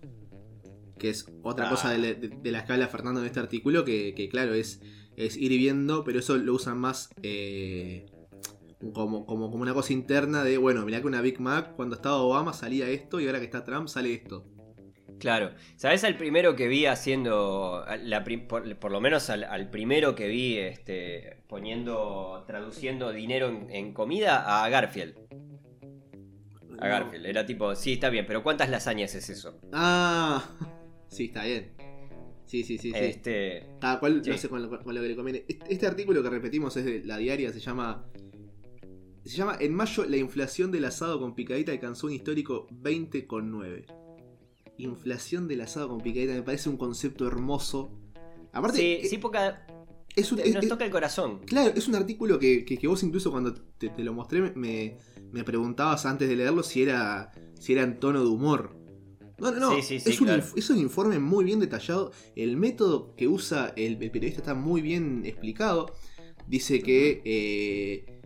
que 0.97 1.09
es 1.09 1.25
otra 1.43 1.67
Ah. 1.67 1.69
cosa 1.69 1.89
de, 1.91 1.97
la- 1.97 2.13
de- 2.13 2.29
de 2.29 2.51
la 2.51 2.65
que 2.65 2.73
habla 2.73 2.87
Fernando 2.87 3.21
en 3.21 3.27
este 3.27 3.39
artículo, 3.39 3.85
que, 3.85 4.13
que 4.15 4.27
claro, 4.29 4.53
es, 4.53 4.81
es 5.15 5.37
ir 5.37 5.49
viendo, 5.51 6.03
pero 6.03 6.19
eso 6.19 6.37
lo 6.37 6.53
usan 6.55 6.77
más 6.77 7.09
eh, 7.23 8.05
como, 8.93 9.25
como, 9.25 9.49
como 9.51 9.61
una 9.63 9.73
cosa 9.73 9.93
interna 9.93 10.43
de, 10.43 10.57
bueno, 10.57 10.83
mirá 10.85 10.99
que 11.01 11.07
una 11.07 11.21
Big 11.21 11.39
Mac, 11.39 11.75
cuando 11.75 11.95
estaba 11.95 12.17
Obama 12.17 12.51
salía 12.53 12.89
esto 12.89 13.19
y 13.19 13.27
ahora 13.27 13.39
que 13.39 13.45
está 13.45 13.63
Trump 13.63 13.87
sale 13.87 14.13
esto. 14.13 14.45
Claro. 15.21 15.51
¿Sabes 15.75 16.03
al 16.03 16.17
primero 16.17 16.55
que 16.55 16.67
vi 16.67 16.87
haciendo, 16.87 17.85
la 18.03 18.23
por, 18.23 18.75
por 18.77 18.91
lo 18.91 18.99
menos 18.99 19.29
al, 19.29 19.43
al 19.43 19.69
primero 19.69 20.15
que 20.15 20.27
vi 20.27 20.57
este, 20.57 21.43
poniendo, 21.47 22.43
traduciendo 22.47 23.11
dinero 23.11 23.49
en, 23.49 23.69
en 23.69 23.93
comida? 23.93 24.63
A 24.63 24.67
Garfield. 24.69 25.15
A 26.79 26.87
Garfield. 26.87 27.27
Era 27.27 27.45
tipo, 27.45 27.75
sí, 27.75 27.93
está 27.93 28.09
bien, 28.09 28.25
pero 28.25 28.41
¿cuántas 28.41 28.71
lasañas 28.71 29.13
es 29.13 29.29
eso? 29.29 29.59
Ah, 29.71 30.43
sí, 31.07 31.25
está 31.25 31.43
bien. 31.45 31.71
Sí, 32.47 32.63
sí, 32.63 32.79
sí, 32.79 32.91
sí. 32.91 32.97
Este. 32.97 33.67
Cada 33.79 33.99
cual 33.99 34.23
Sí. 34.25 34.47
con 34.47 34.63
lo, 34.63 34.83
con 34.83 34.95
lo 34.95 35.01
que 35.03 35.07
le 35.07 35.15
conviene. 35.15 35.45
Este, 35.47 35.71
este 35.71 35.85
artículo 35.85 36.23
que 36.23 36.31
repetimos 36.31 36.75
es 36.77 36.83
de 36.83 37.03
la 37.05 37.17
diaria, 37.17 37.53
se 37.53 37.59
llama. 37.59 38.07
Se 39.23 39.37
llama 39.37 39.55
En 39.59 39.75
mayo 39.75 40.03
la 40.05 40.17
inflación 40.17 40.71
del 40.71 40.85
asado 40.85 41.19
con 41.19 41.35
picadita 41.35 41.71
alcanzó 41.71 42.07
un 42.07 42.13
histórico 42.13 42.65
20,9. 42.71 44.00
Inflación 44.83 45.47
del 45.47 45.61
asado 45.61 45.89
con 45.89 46.00
picadita 46.01 46.33
me 46.33 46.41
parece 46.43 46.69
un 46.69 46.77
concepto 46.77 47.27
hermoso. 47.27 47.91
Aparte, 48.53 48.77
Sí, 48.79 48.85
eh, 49.01 49.07
sí, 49.09 49.17
porque 49.17 49.38
es 50.15 50.31
un, 50.31 50.39
nos 50.39 50.47
es- 50.47 50.67
toca 50.67 50.83
el 50.85 50.91
corazón. 50.91 51.39
claro, 51.45 51.71
es 51.75 51.88
un 51.88 51.95
artículo 51.95 52.38
que, 52.39 52.65
que- 52.65 52.77
que 52.77 52.88
vos 52.88 53.01
incluso 53.03 53.31
cuando 53.31 53.53
te, 53.53 53.89
te 53.89 54.03
lo 54.03 54.13
mostré 54.13 54.41
me, 54.55 54.97
me 55.31 55.43
preguntabas 55.43 56.05
antes 56.05 56.27
de 56.27 56.35
leerlo 56.35 56.63
si 56.63 56.83
era, 56.83 57.31
si 57.59 57.73
era 57.73 57.83
en 57.83 58.00
tono 58.00 58.21
de 58.23 58.27
humor. 58.29 58.75
No, 59.38 59.51
no, 59.51 59.59
no. 59.59 59.75
Sí, 59.75 59.81
sí, 59.81 60.00
sí, 60.00 60.09
es, 60.11 60.21
un, 60.21 60.27
claro. 60.27 60.43
es 60.55 60.69
un 60.69 60.77
informe 60.77 61.17
muy 61.19 61.43
bien 61.45 61.59
detallado. 61.59 62.11
El 62.35 62.57
método 62.57 63.15
que 63.15 63.27
usa 63.27 63.73
el, 63.75 64.01
el 64.01 64.11
periodista 64.11 64.41
está 64.41 64.53
muy 64.53 64.81
bien 64.81 65.23
explicado. 65.25 65.93
Dice 66.47 66.79
que. 66.81 67.21
eh, 67.25 68.21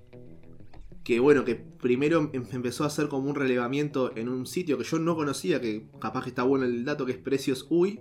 que 1.04 1.20
bueno, 1.20 1.46
que 1.46 1.56
primero 1.86 2.32
em- 2.34 2.46
empezó 2.52 2.84
a 2.84 2.88
hacer 2.88 3.10
como 3.10 3.30
un 3.30 3.36
relevamiento 3.36 4.12
en 4.18 4.28
un 4.28 4.48
sitio 4.48 4.76
que 4.80 4.84
yo 4.84 4.98
no 4.98 5.16
conocía, 5.16 5.62
que 5.62 5.86
capaz 6.02 6.24
que 6.24 6.30
está 6.30 6.42
bueno 6.42 6.66
el 6.66 6.84
dato, 6.84 7.06
que 7.06 7.12
es 7.12 7.20
Precios 7.20 7.68
UI. 7.70 8.00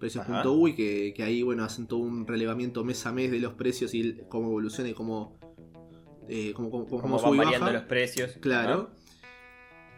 Precios.uy, 0.00 0.74
que, 0.74 1.14
que 1.16 1.22
ahí 1.22 1.44
bueno 1.44 1.62
hacen 1.62 1.86
todo 1.86 2.00
un 2.00 2.26
relevamiento 2.26 2.82
mes 2.84 3.06
a 3.06 3.12
mes 3.12 3.30
de 3.30 3.38
los 3.38 3.54
precios 3.54 3.94
y 3.94 4.16
cómo 4.28 4.48
evoluciona 4.48 4.90
y 4.90 4.94
cómo. 4.94 5.38
eh, 6.28 6.52
cómo, 6.56 6.70
cómo- 6.72 6.86
cómo 6.86 7.02
Como 7.02 7.18
sube 7.20 7.28
van 7.28 7.36
y 7.36 7.38
variando 7.44 7.66
baja. 7.66 7.78
los 7.78 7.86
precios. 7.86 8.32
Claro. 8.40 8.90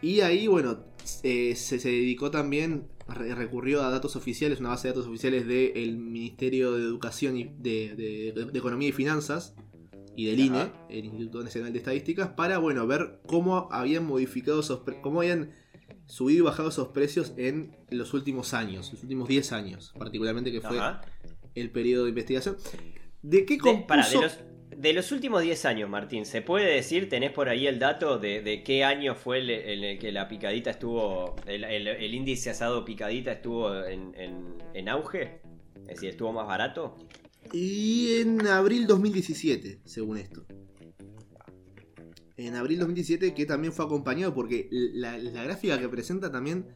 Y 0.03 0.19
ahí, 0.21 0.45
bueno, 0.45 0.85
eh, 1.23 1.55
se, 1.55 1.79
se 1.79 1.89
dedicó 1.89 2.29
también, 2.29 2.87
re- 3.07 3.33
recurrió 3.33 3.81
a 3.81 3.89
datos 3.89 4.15
oficiales, 4.15 4.59
una 4.59 4.69
base 4.69 4.87
de 4.87 4.93
datos 4.93 5.07
oficiales 5.07 5.47
del 5.47 5.97
Ministerio 5.97 6.73
de 6.73 6.83
Educación 6.83 7.35
y 7.35 7.45
de, 7.45 7.95
de- 8.35 8.45
de 8.51 8.59
Economía 8.59 8.89
y 8.89 8.91
Finanzas 8.91 9.55
y 10.17 10.25
del 10.25 10.39
INE, 10.39 10.71
el 10.89 11.05
Instituto 11.05 11.43
Nacional 11.43 11.71
de 11.71 11.77
Estadísticas, 11.79 12.29
para, 12.29 12.57
bueno, 12.57 12.85
ver 12.87 13.19
cómo 13.27 13.69
habían 13.71 14.05
modificado 14.05 14.59
esos, 14.59 14.81
cómo 15.01 15.21
habían 15.21 15.51
subido 16.07 16.39
y 16.39 16.41
bajado 16.45 16.69
esos 16.69 16.89
precios 16.89 17.33
en 17.37 17.75
los 17.89 18.13
últimos 18.13 18.53
años, 18.53 18.91
los 18.91 19.03
últimos 19.03 19.27
10 19.29 19.51
años, 19.53 19.93
particularmente 19.97 20.51
que 20.51 20.59
fue 20.61 20.77
Ajá. 20.79 21.01
el 21.55 21.69
periodo 21.71 22.03
de 22.05 22.09
investigación. 22.09 22.57
¿De 23.21 23.45
qué 23.45 23.53
De, 23.55 23.59
compuso? 23.59 24.19
de 24.19 24.25
los, 24.25 24.39
de 24.75 24.93
los 24.93 25.11
últimos 25.11 25.41
10 25.43 25.65
años, 25.65 25.89
Martín, 25.89 26.25
¿se 26.25 26.41
puede 26.41 26.73
decir, 26.73 27.09
tenés 27.09 27.31
por 27.31 27.47
ahí 27.49 27.67
el 27.67 27.77
dato 27.77 28.17
de, 28.17 28.41
de 28.41 28.63
qué 28.63 28.83
año 28.83 29.15
fue 29.15 29.39
el, 29.39 29.49
en 29.49 29.83
el 29.83 29.99
que 29.99 30.11
la 30.11 30.27
picadita 30.27 30.71
estuvo, 30.71 31.35
el, 31.45 31.63
el- 31.63 31.87
el 31.87 32.13
índice 32.15 32.49
asado 32.49 32.83
picadita 32.85 33.31
estuvo 33.33 33.75
en, 33.85 34.13
en- 34.15 34.55
en 34.73 34.89
auge? 34.89 35.41
Es 35.81 35.87
decir, 35.87 36.09
¿estuvo 36.09 36.33
más 36.33 36.47
barato? 36.47 36.97
Y 37.53 38.21
en 38.21 38.45
abril 38.47 38.87
2017, 38.87 39.81
según 39.85 40.17
esto. 40.17 40.45
En 42.35 42.55
abril 42.55 42.79
2017, 42.79 43.33
que 43.33 43.45
también 43.45 43.73
fue 43.73 43.85
acompañado 43.85 44.33
porque 44.33 44.67
la, 44.71 45.17
la 45.17 45.43
gráfica 45.43 45.79
que 45.79 45.89
presenta 45.89 46.31
también 46.31 46.67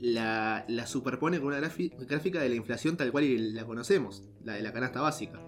la, 0.00 0.64
la 0.68 0.86
superpone 0.86 1.38
con 1.38 1.48
una 1.48 1.60
gráfica 1.60 2.40
de 2.40 2.48
la 2.48 2.54
inflación 2.54 2.96
tal 2.96 3.10
cual 3.10 3.24
y 3.24 3.52
la 3.52 3.64
conocemos, 3.64 4.24
la 4.44 4.54
de 4.54 4.62
la 4.62 4.72
canasta 4.72 5.00
básica. 5.00 5.40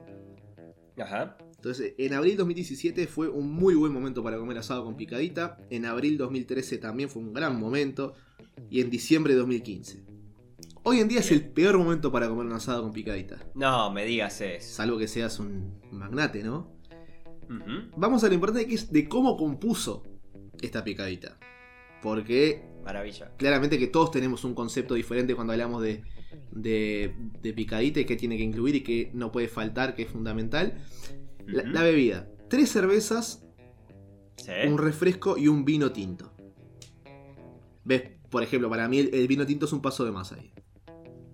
Ajá. 0.99 1.37
Entonces, 1.57 1.95
en 1.99 2.15
abril 2.15 2.37
2017 2.37 3.07
fue 3.09 3.29
un 3.29 3.51
muy 3.53 3.75
buen 3.75 3.93
momento 3.93 4.23
para 4.23 4.39
comer 4.39 4.59
asado 4.59 4.85
con 4.85 4.97
picadita. 4.97 5.59
En 5.71 5.87
abril 5.87 6.17
2013 6.17 6.79
también 6.79 7.09
fue 7.09 7.23
un 7.23 7.33
gran 7.33 7.59
momento. 7.59 8.15
Y 8.71 8.81
en 8.81 8.91
diciembre 8.91 9.33
de 9.33 9.41
2015. 9.41 10.05
Hoy 10.89 11.01
en 11.01 11.09
día 11.09 11.21
es 11.21 11.31
el 11.31 11.43
peor 11.51 11.77
momento 11.77 12.11
para 12.11 12.29
comer 12.31 12.47
un 12.47 12.53
asado 12.55 12.83
con 12.83 12.93
picadita. 12.93 13.37
No, 13.55 13.91
me 13.93 14.07
digas 14.07 14.41
eso. 14.41 14.77
Salvo 14.77 14.97
que 14.97 15.07
seas 15.07 15.39
un 15.39 15.79
magnate, 15.93 16.43
¿no? 16.43 16.73
Vamos 17.95 18.25
a 18.25 18.29
lo 18.29 18.35
importante 18.35 18.67
que 18.67 18.75
es 18.75 18.91
de 18.91 19.07
cómo 19.07 19.37
compuso 19.37 20.03
esta 20.63 20.83
picadita. 20.85 21.39
Porque 22.03 22.65
Maravilla. 22.83 23.35
claramente 23.37 23.79
que 23.79 23.89
todos 23.89 24.11
tenemos 24.11 24.45
un 24.45 24.55
concepto 24.55 24.95
diferente 24.95 25.35
cuando 25.35 25.53
hablamos 25.53 25.83
de, 25.83 26.05
de, 26.53 27.15
de 27.43 27.53
picadita 27.53 28.01
y 28.01 28.07
qué 28.07 28.17
tiene 28.17 28.39
que 28.39 28.45
incluir 28.45 28.77
y 28.77 28.81
qué 28.83 29.11
no 29.13 29.31
puede 29.31 29.49
faltar, 29.49 29.95
que 29.95 30.05
es 30.05 30.09
fundamental. 30.09 30.83
La, 31.47 31.83
bebida. 31.83 32.31
Tres 32.49 32.71
cervezas, 32.71 33.45
Sí. 34.37 34.53
un 34.67 34.79
refresco 34.79 35.37
y 35.37 35.49
un 35.49 35.67
vino 35.67 35.93
tinto. 35.93 36.33
¿Ves? 37.85 38.05
Por 38.31 38.43
ejemplo, 38.43 38.71
para 38.71 38.89
mí 38.89 39.01
el, 39.01 39.15
el 39.15 39.27
vino 39.29 39.45
tinto 39.45 39.67
es 39.67 39.73
un 39.75 39.83
paso 39.83 40.05
de 40.07 40.13
más 40.13 40.33
ahí. 40.33 40.51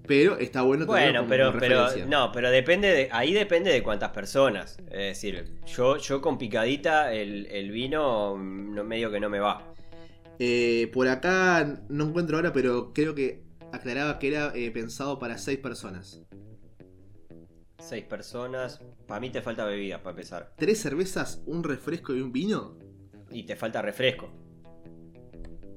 Pero 0.06 0.36
está 0.38 0.62
bueno 0.62 0.84
tenerlo 0.86 1.02
Bueno, 1.02 1.18
como 1.20 1.30
pero, 1.30 1.52
pero 1.58 1.84
referencia. 1.86 2.06
no, 2.06 2.30
pero 2.30 2.50
depende 2.50 2.88
de, 2.88 3.08
ahí 3.10 3.32
depende 3.32 3.72
de 3.72 3.82
cuántas 3.82 4.10
personas. 4.10 4.76
Es 4.90 4.98
decir, 4.98 5.54
yo, 5.66 5.96
yo 5.96 6.20
con 6.20 6.36
picadita 6.36 7.12
el, 7.14 7.46
el 7.46 7.70
vino 7.70 8.36
no, 8.36 8.84
medio 8.84 9.10
que 9.10 9.18
no 9.20 9.30
me 9.30 9.38
va. 9.40 9.72
Eh, 10.38 10.90
por 10.92 11.08
acá 11.08 11.80
no 11.88 12.04
encuentro 12.04 12.36
ahora, 12.36 12.52
pero 12.52 12.92
creo 12.92 13.14
que 13.14 13.42
aclaraba 13.72 14.18
que 14.18 14.28
era 14.28 14.52
eh, 14.54 14.70
pensado 14.70 15.18
para 15.18 15.38
seis 15.38 15.58
personas. 15.58 16.20
Seis 17.78 18.04
personas. 18.04 18.80
Para 19.06 19.20
mí 19.20 19.30
te 19.30 19.42
falta 19.42 19.64
bebida 19.64 19.98
para 20.02 20.10
empezar. 20.10 20.52
¿Tres 20.56 20.80
cervezas, 20.80 21.42
un 21.46 21.62
refresco 21.64 22.14
y 22.14 22.20
un 22.20 22.32
vino? 22.32 22.78
Y 23.30 23.44
te 23.44 23.56
falta 23.56 23.80
refresco. 23.82 24.30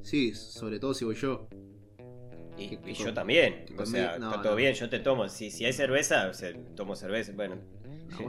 Sí, 0.01 0.33
sobre 0.33 0.79
todo 0.79 0.93
si 0.93 1.05
voy 1.05 1.15
yo. 1.15 1.47
Y, 2.57 2.93
yo 2.93 3.13
también. 3.13 3.65
O 3.77 3.85
sea, 3.85 4.17
no, 4.17 4.29
está 4.29 4.41
todo 4.41 4.51
no. 4.53 4.57
bien, 4.57 4.73
yo 4.73 4.89
te 4.89 4.99
tomo. 4.99 5.29
Si, 5.29 5.51
si 5.51 5.65
hay 5.65 5.73
cerveza, 5.73 6.27
o 6.29 6.33
sea, 6.33 6.51
tomo 6.75 6.95
cerveza. 6.95 7.31
Bueno, 7.35 7.57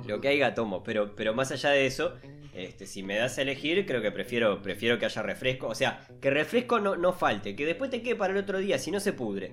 lo 0.07 0.21
que 0.21 0.29
haya 0.29 0.55
tomo. 0.55 0.83
Pero, 0.83 1.15
pero 1.17 1.33
más 1.35 1.51
allá 1.51 1.71
de 1.71 1.87
eso, 1.87 2.15
este, 2.55 2.87
si 2.87 3.03
me 3.03 3.17
das 3.17 3.39
a 3.39 3.43
elegir, 3.43 3.87
creo 3.87 4.03
que 4.03 4.11
prefiero, 4.13 4.61
prefiero 4.61 4.99
que 4.99 5.07
haya 5.07 5.23
refresco. 5.23 5.69
O 5.69 5.75
sea, 5.75 6.07
que 6.21 6.31
refresco 6.31 6.79
no, 6.79 6.97
no 6.97 7.13
falte. 7.13 7.57
Que 7.57 7.65
después 7.65 7.91
te 7.91 8.03
quede 8.03 8.17
para 8.17 8.33
el 8.35 8.39
otro 8.41 8.59
día, 8.59 8.79
si 8.79 8.91
no 8.91 9.01
se 9.01 9.13
pudre. 9.15 9.53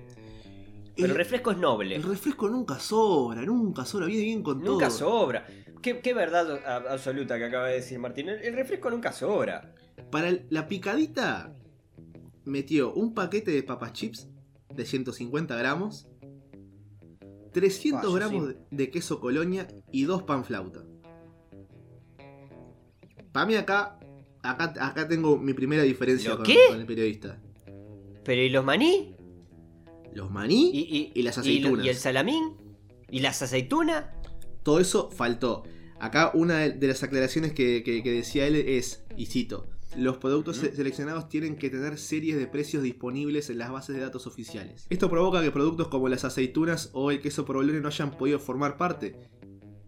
Pero 0.94 1.06
el 1.06 1.10
El- 1.12 1.16
refresco 1.16 1.50
es 1.52 1.58
noble. 1.58 1.94
El 1.96 2.02
refresco 2.02 2.48
nunca 2.48 2.78
sobra, 2.78 3.42
nunca 3.42 3.84
sobra, 3.84 4.06
viene 4.06 4.24
bien 4.24 4.42
con 4.42 4.62
Nunca 4.62 4.88
todo. 4.88 4.98
sobra. 4.98 5.46
Qué, 5.82 6.00
qué 6.00 6.14
verdad 6.14 6.60
absoluta 6.90 7.38
que 7.38 7.44
acaba 7.44 7.68
de 7.68 7.74
decir 7.76 7.98
Martín. 7.98 8.28
El, 8.28 8.40
el 8.42 8.54
refresco 8.54 8.90
nunca 8.90 9.12
sobra. 9.12 9.74
Para 10.10 10.28
el- 10.28 10.46
la 10.50 10.66
picadita, 10.68 11.52
metió 12.44 12.92
un 12.94 13.14
paquete 13.14 13.50
de 13.50 13.62
papas 13.62 13.92
chips 13.92 14.28
de 14.74 14.84
150 14.84 15.56
gramos, 15.56 16.06
300 17.52 18.12
Ah, 18.12 18.16
gramos 18.16 18.50
sí. 18.50 18.56
de- 18.70 18.90
queso 18.90 19.20
colonia 19.20 19.66
y 19.92 20.04
dos 20.04 20.22
pan 20.24 20.44
flauta. 20.44 20.84
Para 23.32 23.46
mí 23.46 23.54
acá, 23.54 23.98
acá, 24.42 24.74
acá 24.80 25.08
tengo 25.08 25.36
mi 25.36 25.52
primera 25.54 25.82
diferencia 25.82 26.30
¿Lo 26.30 26.36
con, 26.38 26.46
el 26.50 26.86
periodista. 26.86 27.40
Pero 28.24 28.42
¿y 28.42 28.48
los 28.48 28.64
maní? 28.64 29.14
Los 30.14 30.30
maní, 30.30 30.70
¿Y, 30.72 31.12
Y 31.14 31.22
las 31.22 31.36
aceitunas. 31.38 31.84
¿Y 31.84 31.88
el 31.90 31.96
salamín? 31.96 32.54
¿Y 33.10 33.20
las 33.20 33.42
aceitunas? 33.42 34.06
todo 34.62 34.80
eso 34.80 35.10
faltó. 35.12 35.62
Acá 36.00 36.32
una 36.34 36.58
de- 36.58 36.70
de 36.72 36.88
las 36.88 37.02
aclaraciones 37.04 37.52
que, 37.52 37.82
que- 37.84 38.02
que 38.02 38.10
decía 38.10 38.46
él 38.48 38.56
es, 38.56 39.04
y 39.16 39.26
cito, 39.26 39.68
los 39.96 40.18
productos 40.18 40.56
seleccionados 40.58 41.28
tienen 41.28 41.56
que 41.56 41.70
tener 41.70 41.98
series 41.98 42.36
de 42.36 42.46
precios 42.46 42.82
disponibles 42.82 43.48
en 43.50 43.58
las 43.58 43.70
bases 43.70 43.96
de 43.96 44.02
datos 44.02 44.26
oficiales. 44.26 44.86
Esto 44.90 45.08
provoca 45.10 45.42
que 45.42 45.50
productos 45.50 45.88
como 45.88 46.08
las 46.08 46.24
aceitunas 46.24 46.90
o 46.92 47.10
el 47.10 47.20
queso 47.20 47.44
provolone 47.44 47.80
no 47.80 47.88
hayan 47.88 48.10
podido 48.10 48.38
formar 48.38 48.76
parte. 48.76 49.16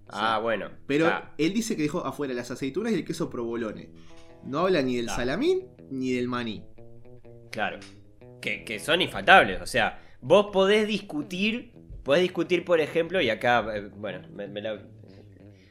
Ah, 0.09 0.39
bueno. 0.43 0.71
Pero 0.87 1.11
él 1.37 1.53
dice 1.53 1.77
que 1.77 1.83
dejó 1.83 2.05
afuera 2.07 2.33
las 2.35 2.51
aceitunas 2.51 2.93
y 2.93 2.97
el 2.97 3.05
queso 3.05 3.29
provolone. 3.29 3.91
No 4.45 4.61
habla 4.61 4.81
ni 4.83 4.97
del 4.97 5.07
Claro. 5.07 5.21
salamín 5.21 5.67
ni 5.91 6.13
del 6.13 6.29
maní. 6.29 6.65
Claro. 7.51 7.79
Que, 8.41 8.65
que 8.65 8.79
son 8.79 9.03
infaltables. 9.03 9.61
O 9.61 9.67
sea, 9.67 10.01
vos 10.21 10.47
podés 10.53 10.87
discutir. 10.89 11.73
Podés 12.05 12.23
discutir, 12.23 12.65
por 12.65 12.81
ejemplo, 12.81 13.21
y 13.21 13.29
acá, 13.29 13.67
eh, 13.77 13.91
bueno, 13.97 14.27
me- 14.33 14.49
me 14.49 14.63
la- 14.63 14.83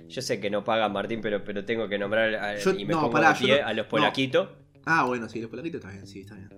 yo 0.07 0.21
sé 0.21 0.39
que 0.39 0.49
no 0.49 0.63
paga 0.63 0.87
Martín, 0.89 1.19
pero, 1.21 1.43
pero 1.43 1.65
tengo 1.65 1.87
que 1.89 1.97
nombrar 1.97 2.33
a- 2.35 2.57
Yo- 2.57 2.71
y 2.71 2.85
me 2.85 2.93
no, 2.93 3.01
pongo 3.01 3.11
pará, 3.13 3.33
de 3.33 3.39
yo 3.39 3.45
pie 3.45 3.61
no- 3.61 3.67
a 3.67 3.73
los 3.73 3.85
no. 3.85 3.89
polaquitos. 3.89 4.49
Ah, 4.85 5.03
bueno, 5.05 5.27
sí, 5.27 5.41
los 5.41 5.49
polaquitos 5.49 5.79
está 5.81 5.91
bien, 5.91 6.07
sí, 6.07 6.21
está 6.21 6.35
bien. 6.35 6.49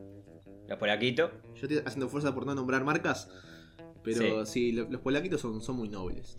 Los 0.68 0.78
polaquitos. 0.78 1.32
Yo 1.56 1.62
estoy 1.68 1.78
haciendo 1.86 2.08
fuerza 2.10 2.34
por 2.34 2.46
no 2.46 2.54
nombrar 2.54 2.84
marcas, 2.84 3.30
pero 4.04 4.46
sí, 4.46 4.72
lo- 4.72 4.90
los 4.90 5.02
polaquitos 5.02 5.42
son, 5.42 5.62
son 5.62 5.78
muy 5.78 5.90
nobles. 5.90 6.38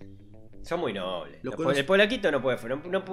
Son 0.62 0.78
muy 0.78 0.92
nobles. 0.92 1.38
Los 1.42 1.52
Los 1.58 1.76
El 1.78 1.86
polaquito 1.86 2.30
no 2.30 2.40
puede 2.42 2.58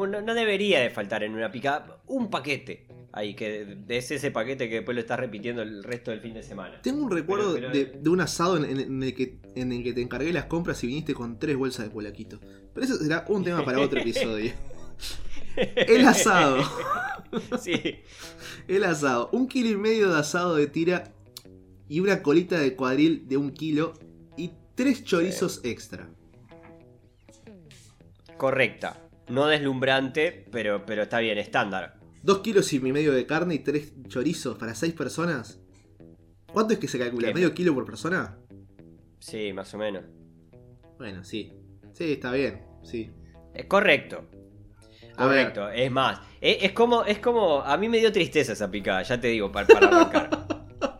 no- 0.08 0.22
no 0.22 0.34
debería 0.34 0.80
de 0.82 0.89
faltar 0.89 1.24
en 1.24 1.34
una 1.34 1.50
picada. 1.51 2.01
Un 2.06 2.30
paquete. 2.30 2.88
Ahí, 3.17 3.33
que 3.33 3.77
es 3.88 4.12
ese 4.12 4.29
paquete 4.29 4.69
que 4.69 4.75
después 4.75 4.93
lo 4.93 5.01
estás 5.01 5.19
repitiendo 5.19 5.63
el 5.63 5.83
resto 5.83 6.12
del 6.12 6.19
fin 6.21 6.36
de 6.36 6.43
semana. 6.43 6.79
Tengo 6.83 7.03
un 7.03 7.09
recuerdo 7.12 7.53
Pero- 7.55 7.69
de, 7.71 7.86
pero- 7.88 8.01
de 8.03 8.09
un 8.09 8.21
asado 8.21 8.57
en, 8.57 8.65
en- 8.65 8.79
en 8.79 9.01
el 9.03 9.13
que, 9.15 9.39
en 9.55 9.71
el 9.71 9.83
que 9.83 9.93
te 9.93 10.01
encargué 10.01 10.31
las 10.31 10.45
compras 10.45 10.83
y 10.83 10.88
viniste 10.88 11.15
con 11.15 11.39
tres 11.39 11.57
bolsas 11.57 11.86
de 11.86 11.91
polaquito. 11.91 12.39
Pero 12.74 12.86
eso 12.86 12.95
será 12.97 13.25
un 13.29 13.43
tema 13.43 13.65
para 13.65 13.79
otro 13.79 14.00
episodio. 14.00 14.51
El 15.55 16.07
asado. 16.07 16.63
sí. 17.59 18.01
El 18.67 18.83
asado. 18.83 19.29
Un 19.33 19.47
kilo 19.47 19.69
y 19.71 19.75
medio 19.77 20.09
de 20.12 20.19
asado 20.19 20.55
de 20.55 20.67
tira 20.67 21.12
y 21.89 22.00
una 22.00 22.21
colita 22.21 22.59
de 22.59 22.75
cuadril 22.75 23.27
de 23.27 23.38
un 23.38 23.50
kilo 23.51 23.93
y 24.38 24.51
tres 24.75 25.03
chorizos 25.03 25.62
extra. 25.63 26.07
Correcta. 28.38 28.97
No 29.29 29.47
deslumbrante, 29.47 30.45
pero, 30.51 30.86
pero 30.86 31.03
está 31.03 31.19
bien, 31.19 31.38
estándar. 31.38 31.97
Dos 32.27 32.39
kilos 32.39 32.74
y 32.74 32.81
medio 32.81 33.13
de 33.13 33.25
carne 33.25 33.55
y 33.55 33.60
tres 33.60 33.93
chorizos 34.10 34.57
para 34.57 34.75
seis 34.75 34.91
personas. 34.91 35.62
¿Cuánto 36.51 36.74
es 36.74 36.79
que 36.79 36.89
se 36.89 37.00
calcula? 37.00 37.29
¿Qué? 37.29 37.34
¿Medio 37.34 37.53
kilo 37.53 37.74
por 37.74 37.86
persona? 37.86 38.38
Sí, 39.17 39.53
más 39.53 39.74
o 39.74 39.77
menos. 39.77 40.03
Bueno, 40.98 41.24
sí. 41.24 41.53
Sí, 41.93 42.12
está 42.12 42.34
bien. 42.34 42.65
Sí. 42.84 43.10
Es 43.53 43.65
correcto. 43.67 44.25
A 45.15 45.25
ver. 45.27 45.53
Correcto. 45.53 45.69
Es 45.69 45.89
más, 45.89 46.19
es, 46.41 46.63
es 46.63 46.72
como, 46.74 47.05
es 47.05 47.19
como. 47.19 47.62
A 47.62 47.77
mí 47.77 47.88
me 47.88 47.98
dio 47.98 48.12
tristeza 48.12 48.51
esa 48.51 48.69
picada, 48.69 49.03
ya 49.03 49.22
te 49.22 49.29
digo, 49.29 49.50
para, 49.50 49.65
para 49.67 49.88
arrancar. 49.88 50.48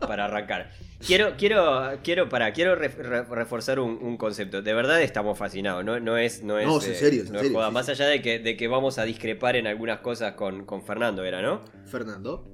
para 0.00 0.24
arrancar. 0.24 0.70
Quiero, 1.06 1.34
quiero, 1.36 1.98
quiero, 2.02 2.28
para, 2.28 2.52
quiero 2.52 2.74
re- 2.74 2.88
re- 2.88 3.22
reforzar 3.24 3.78
un, 3.78 3.98
un 4.02 4.16
concepto. 4.16 4.62
De 4.62 4.74
verdad 4.74 5.00
estamos 5.00 5.38
fascinados. 5.38 5.84
No, 5.84 6.00
no 6.00 6.18
es, 6.18 6.42
no 6.42 6.58
es. 6.58 6.66
No, 6.66 6.78
es 6.78 6.88
en 6.88 6.94
serio, 6.96 7.24
no 7.30 7.36
es 7.36 7.42
serio, 7.42 7.56
joda. 7.56 7.68
sí, 7.68 7.74
Más 7.74 7.86
sí. 7.86 7.92
allá 7.92 8.06
de 8.06 8.20
que, 8.20 8.38
de 8.40 8.56
que 8.56 8.66
vamos 8.68 8.98
a 8.98 9.04
discrepar 9.04 9.54
en 9.56 9.66
algunas 9.68 10.00
cosas 10.00 10.32
con, 10.34 10.64
con 10.66 10.82
Fernando, 10.82 11.24
¿era, 11.24 11.40
no? 11.40 11.60
Fernando. 11.86 12.44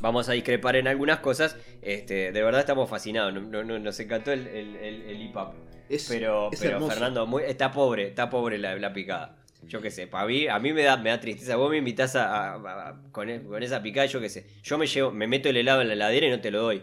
Vamos 0.00 0.28
a 0.28 0.32
discrepar 0.32 0.76
en 0.76 0.86
algunas 0.86 1.18
cosas. 1.20 1.56
Este, 1.82 2.30
de 2.30 2.42
verdad 2.42 2.60
estamos 2.60 2.88
fascinados. 2.88 3.32
No- 3.34 3.40
no- 3.40 3.64
no- 3.64 3.78
nos 3.78 3.98
encantó 3.98 4.30
el, 4.32 4.46
el, 4.46 4.76
el, 4.76 5.02
el 5.02 5.22
IPAP. 5.22 5.54
Es, 5.88 6.06
Pero, 6.08 6.50
es 6.52 6.60
pero. 6.60 6.86
Fernando, 6.88 7.26
muy- 7.26 7.42
está 7.42 7.70
pobre, 7.72 8.08
está 8.08 8.30
pobre 8.30 8.58
la, 8.58 8.76
la 8.76 8.92
picada. 8.92 9.36
Yo 9.68 9.80
qué 9.80 9.90
sé, 9.90 10.06
para 10.06 10.26
mí, 10.26 10.46
a 10.46 10.58
mí 10.58 10.72
me 10.72 10.82
da, 10.82 10.96
me 10.96 11.10
da 11.10 11.20
tristeza. 11.20 11.56
Vos 11.56 11.70
me 11.70 11.78
invitás 11.78 12.16
a, 12.16 12.54
a- 12.54 12.88
a- 12.88 13.02
con, 13.12 13.28
con 13.44 13.62
esa 13.62 13.82
picada, 13.82 14.06
yo 14.06 14.20
qué 14.20 14.28
sé. 14.28 14.46
Yo 14.62 14.76
me 14.78 14.86
llevo, 14.86 15.10
me 15.10 15.26
meto 15.26 15.48
el 15.48 15.56
helado 15.56 15.80
en 15.82 15.88
la 15.88 15.94
heladera 15.94 16.26
y 16.26 16.30
no 16.30 16.40
te 16.40 16.50
lo 16.50 16.62
doy. 16.62 16.82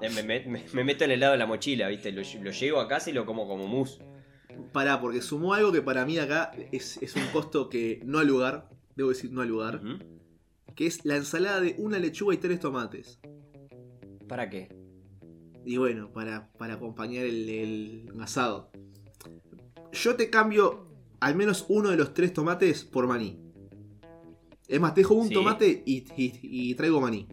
Eh, 0.00 0.10
me, 0.10 0.22
me- 0.22 0.40
me- 0.46 0.64
me 0.72 0.84
meto 0.84 1.04
el 1.04 1.10
helado 1.10 1.32
en 1.32 1.38
la 1.40 1.46
mochila, 1.46 1.88
¿viste? 1.88 2.12
Lo, 2.12 2.22
lle- 2.22 2.40
lo 2.40 2.50
llevo 2.52 2.80
a 2.80 2.86
casa 2.88 3.10
y 3.10 3.12
lo 3.12 3.26
como 3.26 3.48
como 3.48 3.66
mousse. 3.66 3.98
Pará, 4.72 5.00
porque 5.00 5.20
sumó 5.22 5.54
algo 5.54 5.72
que 5.72 5.82
para 5.82 6.04
mí 6.04 6.18
acá 6.18 6.52
es, 6.72 6.98
es 7.02 7.16
un 7.16 7.26
costo 7.32 7.68
que 7.68 8.00
no 8.04 8.18
al 8.18 8.26
lugar. 8.26 8.68
Debo 8.96 9.08
decir 9.10 9.30
no 9.32 9.40
al 9.42 9.48
lugar. 9.48 9.80
Que 10.74 10.86
es 10.86 11.04
la 11.04 11.16
ensalada 11.16 11.60
de 11.60 11.74
una 11.78 11.98
lechuga 11.98 12.34
y 12.34 12.38
tres 12.38 12.60
tomates. 12.60 13.18
¿Para 14.28 14.48
qué? 14.50 14.68
Y 15.64 15.76
bueno, 15.76 16.12
para, 16.12 16.50
para 16.58 16.74
acompañar 16.74 17.24
el, 17.24 17.48
el 17.48 18.08
asado. 18.20 18.70
Yo 19.92 20.16
te 20.16 20.30
cambio 20.30 20.87
al 21.20 21.34
menos 21.34 21.64
uno 21.68 21.90
de 21.90 21.96
los 21.96 22.14
tres 22.14 22.32
tomates 22.32 22.84
por 22.84 23.06
maní. 23.06 23.38
Es 24.66 24.80
más, 24.80 24.94
te 24.94 25.00
dejo 25.00 25.14
un 25.14 25.28
Sí. 25.28 25.34
tomate 25.34 25.82
y, 25.86 26.04
y- 26.16 26.40
y 26.42 26.74
traigo 26.74 27.00
maní. 27.00 27.26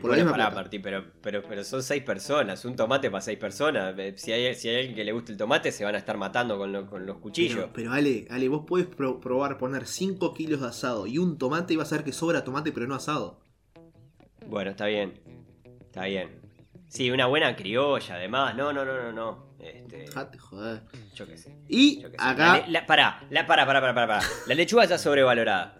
Por 0.00 0.10
la 0.10 0.10
Bueno, 0.10 0.14
misma 0.26 0.30
pará, 0.30 0.44
plata. 0.46 0.60
Martín, 0.62 0.80
pero, 0.80 1.04
pero, 1.20 1.42
pero 1.42 1.64
son 1.64 1.82
seis 1.82 2.04
personas. 2.04 2.64
Un 2.64 2.76
tomate 2.76 3.10
para 3.10 3.20
seis 3.20 3.36
personas. 3.36 3.98
Eh, 3.98 4.14
Si 4.16 4.30
hay, 4.30 4.54
si 4.54 4.68
hay 4.68 4.76
alguien 4.76 4.94
que 4.94 5.02
le 5.02 5.10
guste 5.10 5.32
el 5.32 5.38
tomate, 5.38 5.72
se 5.72 5.84
van 5.84 5.96
a 5.96 5.98
estar 5.98 6.16
matando 6.16 6.56
con, 6.56 6.70
lo- 6.72 6.86
con 6.86 7.04
los 7.04 7.18
cuchillos. 7.18 7.56
Pero, 7.56 7.72
pero 7.72 7.92
Ale, 7.92 8.26
Ale, 8.30 8.48
vos 8.48 8.64
podés 8.64 8.86
pro- 8.86 9.18
probar 9.18 9.58
poner 9.58 9.86
5 9.88 10.32
kilos 10.34 10.60
de 10.60 10.68
asado 10.68 11.08
y 11.08 11.18
un 11.18 11.36
tomate 11.36 11.74
y 11.74 11.76
vas 11.76 11.92
a 11.92 11.96
ver 11.96 12.04
que 12.04 12.12
sobra 12.12 12.44
tomate 12.44 12.70
pero 12.70 12.86
no 12.86 12.94
asado. 12.94 13.40
Bueno, 14.46 14.70
está 14.70 14.86
bien. 14.86 15.20
Está 15.80 16.04
bien. 16.04 16.42
Sí, 16.86 17.10
una 17.10 17.26
buena 17.26 17.56
criolla, 17.56 18.14
además. 18.14 18.54
No, 18.56 18.72
no, 18.72 18.84
no, 18.84 18.94
no, 19.02 19.12
no. 19.12 19.47
Este, 19.60 20.06
Jate, 20.06 20.38
joder. 20.38 20.82
yo 21.14 21.26
qué 21.26 21.36
sé. 21.36 21.56
Y 21.68 22.00
yo 22.02 22.10
qué 22.10 22.16
sé. 22.18 22.24
acá, 22.24 22.58
La, 22.58 22.68
la- 22.68 22.86
pará, 22.86 23.20
la, 23.30 23.46
pará, 23.46 23.66
pará, 23.66 23.80
pará, 23.80 23.94
pará. 23.94 24.20
La 24.46 24.54
lechuga 24.54 24.84
está 24.84 24.98
sobrevalorada. 24.98 25.78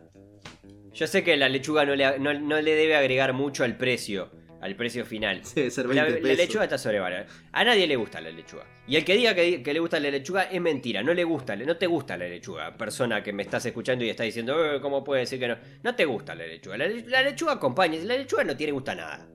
Yo 0.92 1.06
sé 1.06 1.22
que 1.22 1.36
la 1.36 1.48
lechuga 1.48 1.84
no 1.84 1.94
le, 1.94 2.18
no, 2.18 2.34
no 2.34 2.60
le 2.60 2.74
debe 2.74 2.96
agregar 2.96 3.32
mucho 3.32 3.62
al 3.62 3.76
precio, 3.76 4.32
al 4.60 4.74
precio 4.74 5.04
final. 5.06 5.42
debe 5.54 5.70
ser 5.70 5.86
La, 5.86 6.02
20 6.02 6.20
la 6.20 6.22
pesos. 6.28 6.38
lechuga 6.38 6.64
está 6.64 6.76
sobrevalorada. 6.78 7.26
A 7.52 7.62
nadie 7.64 7.86
le 7.86 7.94
gusta 7.94 8.20
la 8.20 8.30
lechuga. 8.30 8.64
Y 8.88 8.96
el 8.96 9.04
que 9.04 9.14
diga 9.14 9.32
que, 9.34 9.62
que 9.62 9.72
le 9.72 9.78
gusta 9.78 10.00
la 10.00 10.10
lechuga 10.10 10.44
es 10.44 10.60
mentira. 10.60 11.02
No 11.04 11.14
le 11.14 11.22
gusta, 11.22 11.54
no 11.54 11.76
te 11.76 11.86
gusta 11.86 12.16
la 12.16 12.26
lechuga. 12.26 12.76
Persona 12.76 13.22
que 13.22 13.32
me 13.32 13.44
estás 13.44 13.64
escuchando 13.66 14.04
y 14.04 14.10
está 14.10 14.24
diciendo, 14.24 14.74
"Eh, 14.74 14.80
¿cómo 14.80 15.04
puede 15.04 15.20
decir 15.20 15.38
que 15.38 15.46
no? 15.46 15.56
No 15.84 15.94
te 15.94 16.04
gusta 16.04 16.34
la 16.34 16.46
lechuga. 16.46 16.76
La, 16.78 16.88
la 16.88 17.22
lechuga 17.22 17.52
acompaña. 17.52 17.98
La 18.02 18.16
lechuga 18.16 18.42
no 18.42 18.56
tiene 18.56 18.72
gusta 18.72 18.92
a 18.92 18.94
nada. 18.96 19.28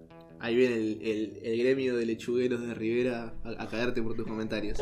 Ahí 0.44 0.56
viene 0.58 0.76
el, 0.76 1.02
el- 1.02 1.40
el 1.42 1.58
gremio 1.60 1.96
de 1.96 2.06
lechugueros 2.06 2.62
de 2.62 2.74
Rivera 2.74 3.34
a, 3.46 3.64
a 3.64 3.68
cagarte 3.70 4.02
por 4.02 4.14
tus 4.14 4.28
comentarios. 4.28 4.78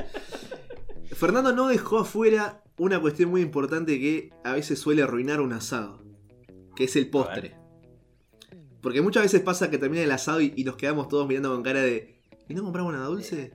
Fernando 1.13 1.53
no 1.53 1.67
dejó 1.67 1.99
afuera 1.99 2.63
una 2.77 2.99
cuestión 2.99 3.29
muy 3.29 3.41
importante 3.41 3.99
que 3.99 4.31
a 4.43 4.53
veces 4.53 4.79
suele 4.79 5.03
arruinar 5.03 5.39
un 5.39 5.53
asado, 5.53 6.03
que 6.75 6.85
es 6.85 6.95
el 6.95 7.09
postre. 7.11 7.55
Porque 8.81 9.01
muchas 9.01 9.21
veces 9.21 9.41
pasa 9.41 9.69
que 9.69 9.77
termina 9.77 10.01
el 10.03 10.09
asado 10.11 10.41
y, 10.41 10.51
y 10.55 10.63
nos 10.63 10.77
quedamos 10.77 11.07
todos 11.07 11.27
mirando 11.27 11.53
con 11.53 11.61
cara 11.61 11.81
de 11.81 12.19
¿y 12.49 12.55
no 12.55 12.63
compramos 12.63 12.93
nada 12.93 13.05
dulce? 13.05 13.53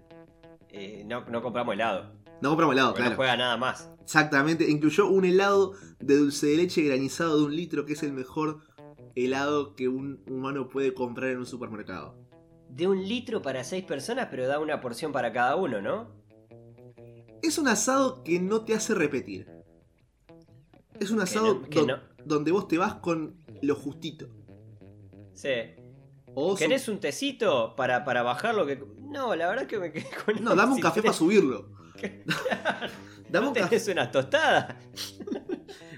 Eh, 0.71 1.03
no, 1.07 1.25
no 1.29 1.42
compramos 1.42 1.75
helado. 1.75 2.12
No 2.40 2.51
compramos 2.51 2.75
helado, 2.75 2.88
porque 2.90 3.01
claro. 3.01 3.11
no 3.12 3.16
juega 3.16 3.37
nada 3.37 3.57
más. 3.57 3.90
Exactamente, 4.03 4.71
incluyó 4.71 5.09
un 5.09 5.25
helado 5.25 5.73
de 5.99 6.16
dulce 6.16 6.47
de 6.47 6.59
leche 6.59 6.83
granizado 6.83 7.38
de 7.40 7.45
un 7.47 7.57
litro, 7.57 7.85
que 7.85 7.95
es 7.95 8.03
el 8.05 8.12
mejor 8.12 8.61
helado 9.17 9.75
que 9.75 9.89
un 9.89 10.23
humano 10.31 10.69
puede 10.69 10.95
comprar 10.95 11.31
en 11.31 11.39
un 11.39 11.47
supermercado. 11.47 12.15
De 12.69 12.87
un 12.87 13.03
litro 13.09 13.43
para 13.43 13.65
seis 13.65 13.85
personas, 13.85 14.29
pero 14.31 14.47
da 14.47 14.59
una 14.61 14.81
porción 14.81 15.11
para 15.13 15.33
cada 15.33 15.57
uno, 15.57 15.81
¿no? 15.81 16.15
Es 17.43 17.59
un 17.59 17.67
asado 17.69 18.23
que 18.23 18.39
no 18.41 18.65
te 18.65 18.75
hace 18.75 18.95
repetir. 18.95 19.49
Es 21.01 21.11
un 21.11 21.19
Que 21.19 21.23
asado 21.25 21.55
no- 21.55 21.63
que 21.69 21.79
don- 21.81 21.87
no. 21.89 21.99
donde 22.25 22.53
vos 22.53 22.69
te 22.69 22.79
vas 22.79 22.95
con 22.95 23.37
lo 23.63 23.75
justito. 23.75 24.29
Sí. 25.35 25.51
O 26.35 26.53
su- 26.53 26.59
¿Querés 26.59 26.89
un 26.89 26.99
tecito 27.01 27.75
para, 27.77 28.05
para 28.05 28.23
bajar 28.23 28.55
lo 28.55 28.67
que.? 28.67 28.83
No, 29.01 29.35
la 29.35 29.49
verdad 29.49 29.67
que 29.67 29.79
me 29.79 29.93
quedé 29.93 30.07
con. 30.25 30.43
No, 30.45 30.55
dame 30.55 30.75
un 30.75 30.81
café 30.81 31.01
para 31.03 31.15
subirlo. 31.15 31.71
dame 33.31 33.47
¿No 33.47 33.49
un 33.49 33.55
café. 33.55 33.93
unas 33.93 34.11
tostadas? 34.11 34.75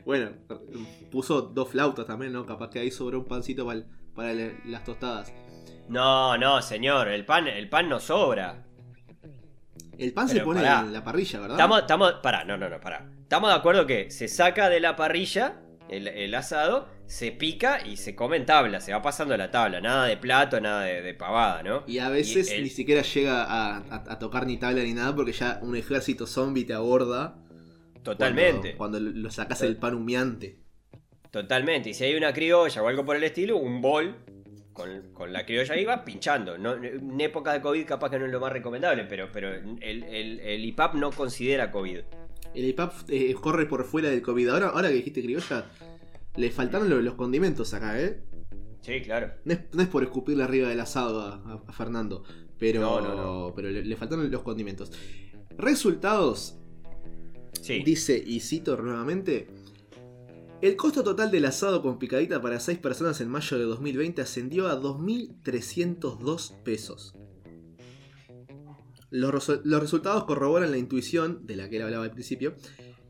Bueno, 0.09 0.31
puso 1.11 1.43
dos 1.43 1.69
flautas 1.69 2.07
también, 2.07 2.33
¿no? 2.33 2.47
Capaz 2.47 2.71
que 2.71 2.79
ahí 2.79 2.91
sobró 2.91 3.19
un 3.19 3.27
pancito 3.27 3.69
para, 4.15 4.35
las 4.65 4.83
tostadas. 4.83 5.31
No, 5.91 6.39
no, 6.39 6.63
señor, 6.63 7.09
el 7.09 7.27
pan, 7.27 7.47
el 7.47 7.69
pan 7.69 7.91
no 7.91 8.01
sobra. 8.01 8.65
El 9.99 10.15
pan 10.15 10.27
se 10.31 10.41
pone 10.41 10.61
pará. 10.63 10.81
en 10.81 10.95
la 10.95 11.05
parrilla, 11.05 11.41
¿verdad? 11.41 11.57
Estamos, 11.59 11.81
estamos, 11.81 12.13
pará, 12.23 12.43
no, 12.47 12.57
no, 12.57 12.71
no, 12.71 12.81
pará. 12.81 13.07
Estamos 13.21 13.51
de 13.51 13.57
acuerdo 13.57 13.85
que 13.85 14.11
se 14.11 14.29
saca 14.29 14.71
de 14.71 14.81
la 14.81 14.97
parrilla 14.97 15.61
el, 15.91 16.09
el 16.09 16.35
asado, 16.35 16.89
se 17.05 17.31
pica 17.31 17.87
y 17.87 17.99
se 17.99 18.15
come 18.15 18.39
en 18.39 18.47
tabla, 18.47 18.81
se 18.81 18.95
va 18.95 19.03
pasando 19.03 19.37
la 19.37 19.51
tabla, 19.51 19.83
nada 19.83 20.07
de 20.07 20.17
plato, 20.17 20.59
nada 20.59 20.85
de, 20.85 21.03
de 21.03 21.13
pavada, 21.13 21.63
¿no? 21.63 21.85
Y 21.87 21.99
a 21.99 22.09
veces 22.09 22.51
Y 22.51 22.55
el- 22.55 22.63
ni 22.63 22.71
siquiera 22.71 23.03
llega 23.03 23.43
a, 23.45 23.77
a- 23.77 24.05
a 24.09 24.19
tocar 24.19 24.47
ni 24.47 24.57
tabla 24.57 24.83
ni 24.85 24.95
nada 24.95 25.15
porque 25.15 25.33
ya 25.33 25.59
un 25.61 25.77
ejército 25.77 26.27
zombie 26.27 26.65
te 26.65 26.73
aborda. 26.73 27.35
Totalmente, 28.03 28.75
Cuando, 28.77 28.99
cuando 28.99 29.21
lo 29.21 29.31
sacas 29.31 29.63
el 29.63 29.77
pan 29.77 29.95
humeante. 29.95 30.59
totalmente. 31.31 31.91
Y 31.91 31.95
si 31.95 32.05
hay 32.05 32.15
una 32.15 32.33
criolla 32.33 32.83
o 32.83 32.89
algo 32.89 33.05
por 33.05 33.17
el 33.17 33.25
estilo, 33.25 33.57
un 33.59 33.81
bol 33.81 34.15
con, 34.73 35.13
con 35.13 35.33
la 35.33 35.45
criolla 35.45 35.75
ahí 35.75 35.85
va 35.85 36.05
pinchando. 36.05 36.57
No, 36.57 36.75
en 36.75 37.21
época 37.21 37.53
de 37.53 37.61
COVID 37.61 37.85
capaz 37.85 38.11
que 38.11 38.19
no 38.19 38.27
es 38.27 38.33
lo 38.33 38.41
más 38.41 38.53
recomendable, 38.53 39.05
pero, 39.05 39.29
pero 39.33 39.53
el, 39.53 40.05
el- 40.05 40.41
el 40.41 40.65
IPAP 40.65 40.95
no 40.95 41.11
considera 41.11 41.71
COVID. 41.71 41.99
El 42.55 42.65
IPAP 42.65 42.93
eh, 43.11 43.35
corre 43.35 43.67
por 43.67 43.85
fuera 43.85 44.09
del 44.09 44.23
COVID. 44.23 44.49
Ahora, 44.49 44.69
ahora 44.69 44.89
que 44.89 44.95
dijiste 44.95 45.23
criolla, 45.23 45.67
le 46.37 46.51
faltaron 46.51 46.89
lo- 46.89 47.03
los 47.03 47.15
condimentos 47.15 47.75
acá, 47.75 48.01
¿eh? 48.01 48.23
Sí, 48.81 49.01
claro. 49.03 49.33
No 49.45 49.53
es, 49.53 49.61
no 49.73 49.83
es 49.83 49.89
por 49.89 50.03
escupirle 50.05 50.45
arriba 50.45 50.69
del 50.69 50.81
asado 50.81 51.21
a, 51.21 51.73
Fernando, 51.73 52.23
pero, 52.59 52.81
No, 52.81 53.01
no, 53.03 53.15
no. 53.49 53.53
pero 53.55 53.69
le, 53.69 53.85
le 53.85 53.97
faltaron 53.97 54.31
los 54.31 54.43
condimentos. 54.43 54.93
Resultados, 55.59 56.58
Sí. 57.69 57.83
dice, 57.85 58.23
y 58.27 58.41
cito 58.41 58.77
nuevamente, 58.77 59.47
el 60.61 60.75
costo 60.77 61.05
total 61.05 61.31
del 61.31 61.45
asado 61.45 61.83
con 61.83 61.99
picadita 61.99 62.41
para 62.43 62.59
6 62.59 62.79
personas 62.79 63.21
en 63.21 63.29
mayo 63.29 63.59
de 63.59 63.65
2020 63.65 64.23
ascendió 64.23 64.67
a 64.69 64.81
2.302 64.81 66.63
pesos. 66.65 67.15
Los, 69.11 69.33
resu- 69.33 69.61
los 69.65 69.81
resultados 69.81 70.25
corroboran 70.25 70.71
la 70.71 70.79
intuición, 70.79 71.47
de 71.47 71.57
la 71.57 71.69
que 71.69 71.77
él 71.77 71.83
hablaba 71.83 72.05
al 72.05 72.11
principio, 72.13 72.57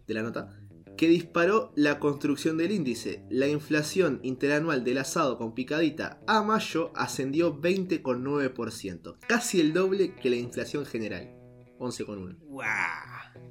de 0.07 0.15
la 0.15 0.23
nota, 0.23 0.61
que 0.97 1.09
disparó 1.09 1.73
la 1.77 1.99
construcción 2.01 2.57
del 2.59 2.73
índice. 2.73 3.25
La 3.31 3.47
inflación 3.49 4.19
interanual 4.25 4.83
del 4.85 4.99
asado 4.99 5.39
con 5.39 5.55
picadita 5.55 6.21
a 6.27 6.43
mayo 6.43 6.91
ascendió 6.97 7.61
20,9%, 7.61 9.17
casi 9.29 9.61
el 9.61 9.73
doble 9.73 10.15
que 10.17 10.31
la 10.31 10.37
inflación 10.37 10.85
general, 10.85 11.31
11,1%. 11.79 12.39
¡Guau! 12.41 13.48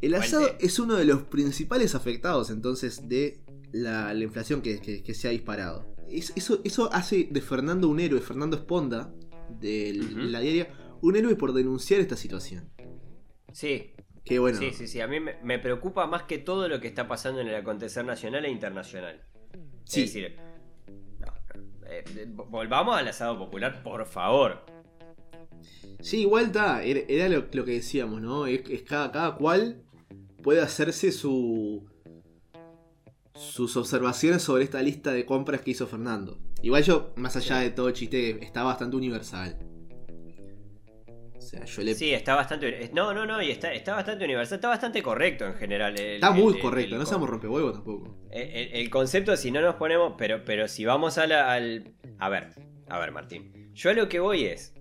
El 0.00 0.14
asado 0.14 0.48
es 0.60 0.78
uno 0.78 0.94
de 0.94 1.04
los 1.04 1.22
principales 1.24 1.94
afectados 1.94 2.50
entonces 2.50 3.08
de 3.08 3.40
la, 3.72 4.14
la 4.14 4.24
inflación 4.24 4.62
que, 4.62 4.80
que- 4.80 5.02
que 5.02 5.14
se 5.14 5.28
ha 5.28 5.30
disparado. 5.32 5.94
Es- 6.08 6.32
Eso, 6.36 6.60
eso 6.64 6.92
hace 6.92 7.28
de 7.30 7.40
Fernando 7.40 7.88
un 7.88 8.00
héroe, 8.00 8.20
Fernando 8.20 8.56
Esponda, 8.56 9.12
de 9.60 9.92
la 9.94 10.40
diaria, 10.40 10.68
un 11.02 11.16
héroe 11.16 11.34
por 11.36 11.52
denunciar 11.52 12.00
esta 12.00 12.16
situación. 12.16 12.70
Sí, 13.52 13.92
Que 14.24 14.38
bueno, 14.38 14.58
sí, 14.58 14.70
sí, 14.72 14.86
sí. 14.86 15.00
A 15.00 15.08
mí 15.08 15.20
me, 15.20 15.36
me 15.42 15.58
preocupa 15.58 16.06
más 16.06 16.22
que 16.24 16.38
todo 16.38 16.68
lo 16.68 16.80
que 16.80 16.86
está 16.88 17.08
pasando 17.08 17.40
en 17.40 17.48
el 17.48 17.54
acontecer 17.56 18.04
nacional 18.04 18.44
e 18.44 18.50
internacional. 18.50 19.22
Sí. 19.84 20.02
Es 20.02 20.12
decir, 20.14 20.36
no, 21.18 21.26
eh, 21.86 22.04
volvamos 22.48 22.96
al 22.96 23.08
asado 23.08 23.38
popular, 23.38 23.82
por 23.82 24.04
favor. 24.06 24.64
sí, 26.00 26.20
igual 26.20 26.46
está, 26.46 26.82
era, 26.84 27.00
era 27.08 27.28
lo, 27.28 27.46
lo 27.52 27.64
que 27.64 27.72
decíamos, 27.72 28.20
¿no? 28.20 28.46
Es, 28.46 28.60
es 28.68 28.82
cada, 28.82 29.10
cada 29.10 29.34
cual 29.36 29.82
puede 30.42 30.60
hacerse 30.60 31.12
su 31.12 31.86
sus 33.34 33.76
observaciones 33.76 34.42
sobre 34.42 34.64
esta 34.64 34.82
lista 34.82 35.12
de 35.12 35.24
compras 35.24 35.60
que 35.60 35.70
hizo 35.70 35.86
Fernando. 35.86 36.38
Igual 36.60 36.82
yo, 36.82 37.12
más 37.16 37.36
allá 37.36 37.58
de 37.58 37.70
todo 37.70 37.86
el 37.88 37.94
chiste, 37.94 38.44
está 38.44 38.64
bastante 38.64 38.96
universal. 38.96 39.56
O 41.36 41.40
sea, 41.40 41.64
yo 41.64 41.82
le 41.82 41.94
Sí, 41.94 42.12
está 42.12 42.34
bastante. 42.34 42.90
No, 42.92 43.14
no, 43.14 43.24
no, 43.26 43.40
y 43.40 43.50
está, 43.52 43.72
está 43.72 43.94
bastante 43.94 44.24
universal, 44.24 44.56
está 44.56 44.68
bastante 44.68 45.02
correcto 45.02 45.46
en 45.46 45.54
general. 45.54 45.98
el- 45.98 46.16
Está 46.16 46.32
muy 46.32 46.54
el- 46.56 46.60
correcto, 46.60 46.94
el 46.96 47.00
no 47.00 47.06
seamos 47.06 47.30
rompehuevos 47.30 47.74
tampoco. 47.74 48.16
El, 48.30 48.90
concepto, 48.90 49.36
si 49.36 49.50
no 49.52 49.60
nos 49.60 49.76
ponemos. 49.76 50.14
Pero, 50.18 50.44
pero 50.44 50.66
si 50.66 50.84
vamos 50.84 51.16
a 51.16 51.26
la- 51.28 51.52
al. 51.52 51.94
A 52.18 52.28
ver, 52.28 52.48
a 52.88 52.98
ver, 52.98 53.12
Martín. 53.12 53.70
Yo 53.72 53.90
a 53.90 53.94
lo 53.94 54.08
que 54.08 54.18
voy 54.18 54.44
es. 54.46 54.74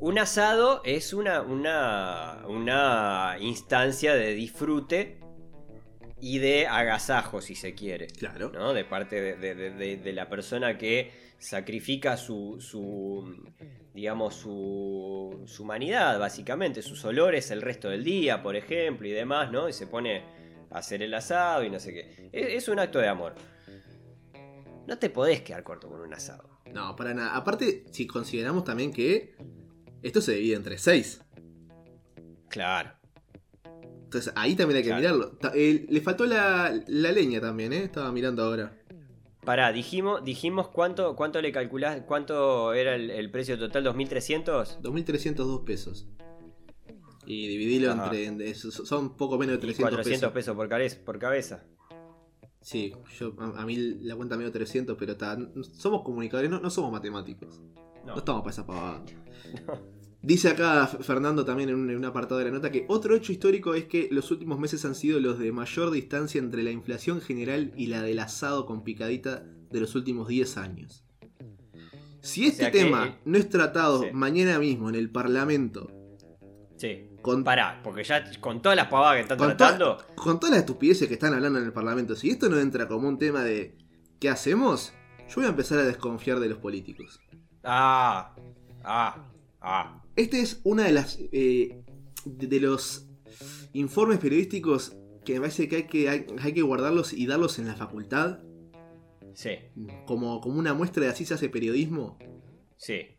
Un 0.00 0.18
asado 0.18 0.80
es 0.84 1.12
una, 1.12 1.42
una, 1.42 2.42
una 2.48 3.36
instancia 3.40 4.14
de 4.14 4.32
disfrute 4.34 5.18
y 6.20 6.38
de 6.38 6.66
agasajo, 6.66 7.40
si 7.42 7.54
se 7.54 7.74
quiere. 7.74 8.06
Claro. 8.06 8.50
¿no? 8.50 8.72
De 8.72 8.84
parte 8.84 9.20
de, 9.20 9.36
de- 9.36 9.54
de- 9.54 9.70
de- 9.70 9.96
de 9.98 10.12
la 10.12 10.28
persona 10.28 10.78
que 10.78 11.10
sacrifica 11.38 12.16
su, 12.16 12.56
su 12.60 13.34
digamos, 13.92 14.34
su, 14.36 15.42
su 15.46 15.62
humanidad, 15.64 16.18
básicamente, 16.18 16.80
sus 16.82 17.04
olores 17.04 17.50
el 17.50 17.60
resto 17.60 17.88
del 17.90 18.02
día, 18.04 18.42
por 18.42 18.56
ejemplo, 18.56 19.06
y 19.06 19.10
demás, 19.12 19.50
¿no? 19.52 19.68
Y 19.68 19.72
se 19.74 19.86
pone 19.86 20.22
a 20.70 20.78
hacer 20.78 21.02
el 21.02 21.12
asado 21.12 21.62
y 21.64 21.70
no 21.70 21.78
sé 21.78 21.92
qué. 21.92 22.30
Es, 22.32 22.62
es 22.62 22.68
un 22.68 22.78
acto 22.78 22.98
de 23.00 23.08
amor. 23.08 23.34
No 24.86 24.98
te 24.98 25.10
podés 25.10 25.42
quedar 25.42 25.62
corto 25.62 25.88
con 25.90 26.00
un 26.00 26.14
asado. 26.14 26.48
No, 26.72 26.96
para 26.96 27.12
nada. 27.12 27.36
Aparte, 27.36 27.84
si 27.90 28.06
consideramos 28.06 28.64
también 28.64 28.92
que 28.92 29.34
esto 30.02 30.20
se 30.20 30.32
divide 30.34 30.56
entre 30.56 30.78
seis. 30.78 31.20
Claro. 32.48 32.90
Entonces 34.04 34.32
ahí 34.36 34.56
también 34.56 34.78
hay 34.78 34.82
que 34.82 34.88
Claro. 34.88 35.00
mirarlo. 35.00 35.38
Eh, 35.54 35.86
le 35.88 36.00
faltó 36.00 36.26
la, 36.26 36.72
la 36.88 37.12
leña 37.12 37.40
también, 37.40 37.72
¿eh? 37.72 37.84
Estaba 37.84 38.10
mirando 38.10 38.42
ahora. 38.42 38.76
Pará, 39.44 39.72
dijimos, 39.72 40.22
dijimos 40.24 40.68
cuánto, 40.68 41.16
cuánto 41.16 41.40
le 41.40 41.50
calculás, 41.52 42.02
cuánto 42.06 42.74
era 42.74 42.94
el, 42.94 43.10
el 43.10 43.30
precio 43.30 43.58
total, 43.58 43.84
2300. 43.84 44.80
2.302 44.82 45.64
pesos. 45.64 46.08
Y 47.24 47.46
dividilo 47.46 47.92
Ajá. 47.92 48.10
entre... 48.14 48.54
son 48.54 49.16
poco 49.16 49.38
menos 49.38 49.52
de 49.52 49.58
Y 49.58 49.60
300 49.60 49.90
400 49.90 50.20
pesos. 50.20 50.32
pesos 50.32 50.56
por, 50.56 50.68
cabeza- 50.68 50.98
por 51.04 51.18
cabeza. 51.18 51.64
Sí, 52.60 52.92
yo, 53.18 53.32
a, 53.38 53.62
a 53.62 53.64
mí 53.64 53.76
la 53.76 54.16
cuenta 54.16 54.36
medio 54.36 54.50
300, 54.52 54.96
pero 54.98 55.12
está, 55.12 55.38
somos 55.72 56.02
comunicadores, 56.02 56.50
no, 56.50 56.60
no 56.60 56.68
somos 56.68 56.90
matemáticos. 56.92 57.60
No, 58.04 58.12
No. 58.12 58.18
estamos 58.18 58.42
para 58.42 58.50
esa 58.52 58.66
pavada. 58.66 59.02
No. 59.66 60.00
Dice 60.22 60.48
acá 60.50 60.86
Fernando 60.86 61.46
también 61.46 61.70
en 61.70 61.76
un, 61.76 61.88
en 61.90 61.96
un 61.96 62.04
apartado 62.04 62.38
de 62.38 62.44
la 62.44 62.50
nota 62.50 62.70
que 62.70 62.84
otro 62.88 63.14
hecho 63.16 63.32
histórico 63.32 63.72
es 63.74 63.86
que 63.86 64.06
los 64.10 64.30
últimos 64.30 64.58
meses 64.60 64.84
han 64.84 64.94
sido 64.94 65.18
los 65.18 65.38
de 65.38 65.50
mayor 65.50 65.90
distancia 65.90 66.38
entre 66.38 66.62
la 66.62 66.70
inflación 66.70 67.22
general 67.22 67.72
y 67.74 67.86
la 67.86 68.02
del 68.02 68.18
asado 68.18 68.66
con 68.66 68.84
picadita 68.84 69.42
de 69.70 69.80
los 69.80 69.94
últimos 69.94 70.28
10 70.28 70.56
años. 70.58 71.04
Si 72.20 72.44
este 72.46 72.64
sea 72.64 72.70
tema 72.70 73.18
no 73.24 73.38
es 73.38 73.48
tratado 73.48 74.02
sí. 74.02 74.08
mañana 74.12 74.58
mismo 74.58 74.90
en 74.90 74.94
el 74.96 75.10
Parlamento 75.10 75.90
Sí. 76.76 77.08
con, 77.22 77.42
Pará, 77.42 77.80
porque 77.82 78.04
ya 78.04 78.22
con 78.40 78.60
todas 78.60 78.76
las 78.76 78.88
pavadas 78.88 79.16
que 79.16 79.20
están 79.22 79.38
con, 79.38 79.56
tratando. 79.56 79.98
con 80.16 80.38
todas 80.38 80.50
las 80.52 80.60
estupideces 80.60 81.08
que 81.08 81.14
están 81.14 81.32
hablando 81.32 81.58
en 81.58 81.64
el 81.64 81.72
Parlamento, 81.72 82.14
si 82.14 82.28
esto 82.30 82.48
no 82.50 82.58
entra 82.58 82.88
como 82.88 83.08
un 83.08 83.18
tema 83.18 83.42
de 83.42 83.74
¿qué 84.18 84.28
hacemos? 84.28 84.92
Yo 85.28 85.36
voy 85.36 85.44
a 85.46 85.48
empezar 85.48 85.78
a 85.78 85.84
desconfiar 85.84 86.40
de 86.40 86.48
los 86.50 86.58
políticos. 86.58 87.20
Ah, 87.62 88.34
ah, 88.84 89.30
ah. 89.60 90.02
Este 90.16 90.40
es 90.40 90.60
una 90.64 90.84
de 90.84 90.92
las 90.92 91.18
eh, 91.32 91.82
de, 92.24 92.60
los 92.60 93.06
informes 93.72 94.18
periodísticos 94.18 94.96
que 95.24 95.34
me 95.34 95.40
parece 95.40 95.68
que 95.68 95.76
hay, 95.76 95.82
que 95.84 96.08
hay, 96.08 96.26
hay 96.40 96.52
que 96.52 96.62
guardarlos 96.62 97.12
y 97.12 97.26
darlos 97.26 97.58
en 97.58 97.66
la 97.66 97.74
facultad 97.74 98.40
Sí, 99.34 99.50
como, 100.06 100.40
como 100.40 100.58
una 100.58 100.74
muestra 100.74 101.04
de 101.04 101.10
así 101.10 101.24
se 101.24 101.34
hace 101.34 101.48
periodismo. 101.48 102.18
sí. 102.76 103.16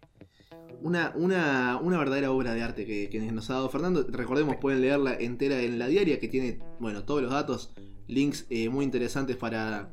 Una, 0.84 1.13
una, 1.15 1.80
una 1.80 1.99
verdadera 1.99 2.32
obra 2.32 2.56
de 2.56 2.63
arte 2.63 2.88
que, 2.88 3.08
que 3.08 3.19
nos 3.19 3.51
ha 3.51 3.54
dado 3.54 3.69
Fernando. 3.69 4.04
Recordemos, 4.10 4.56
pueden 4.56 4.82
leerla 4.82 5.13
entera 5.13 5.62
en 5.62 5.77
la 5.77 5.88
diaria 5.88 6.19
que 6.19 6.27
tiene, 6.27 6.58
bueno, 6.80 7.04
todos 7.04 7.21
los 7.21 7.32
datos, 7.32 7.71
links 8.08 8.47
eh, 8.49 8.67
muy 8.67 8.84
interesantes 8.84 9.38
para, 9.38 9.91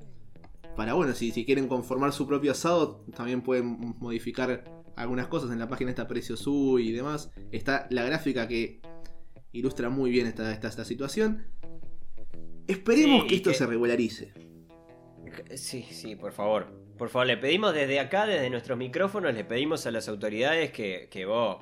para 0.78 0.94
bueno, 0.94 1.12
si, 1.12 1.32
si 1.32 1.44
quieren 1.44 1.66
conformar 1.66 2.12
su 2.12 2.24
propio 2.28 2.52
asado, 2.52 3.04
también 3.16 3.42
pueden 3.42 3.96
modificar 3.98 4.62
algunas 4.94 5.26
cosas 5.26 5.50
en 5.50 5.58
la 5.58 5.68
página 5.68 5.90
esta 5.90 6.06
Precio 6.06 6.36
Su 6.36 6.78
y 6.78 6.92
demás. 6.92 7.32
Está 7.50 7.88
la 7.90 8.04
gráfica 8.04 8.46
que 8.46 8.80
ilustra 9.50 9.88
muy 9.90 10.08
bien 10.12 10.28
esta, 10.28 10.52
esta, 10.52 10.68
esta 10.68 10.84
situación. 10.84 11.46
Esperemos 12.68 13.22
Sí, 13.22 13.26
que 13.28 13.34
esto 13.34 13.50
que- 13.50 13.56
se 13.56 13.66
regularice. 13.66 14.32
Sí, 15.56 15.82
sí, 15.90 16.14
por 16.14 16.30
favor. 16.32 16.66
Por 16.96 17.08
favor, 17.08 17.26
le 17.26 17.36
pedimos 17.36 17.74
desde 17.74 17.98
acá, 17.98 18.26
desde 18.26 18.48
nuestros 18.48 18.78
micrófonos, 18.78 19.34
le 19.34 19.44
pedimos 19.44 19.84
a 19.86 19.90
las 19.90 20.08
autoridades 20.08 20.70
que, 20.70 21.08
que 21.10 21.26
vos. 21.26 21.58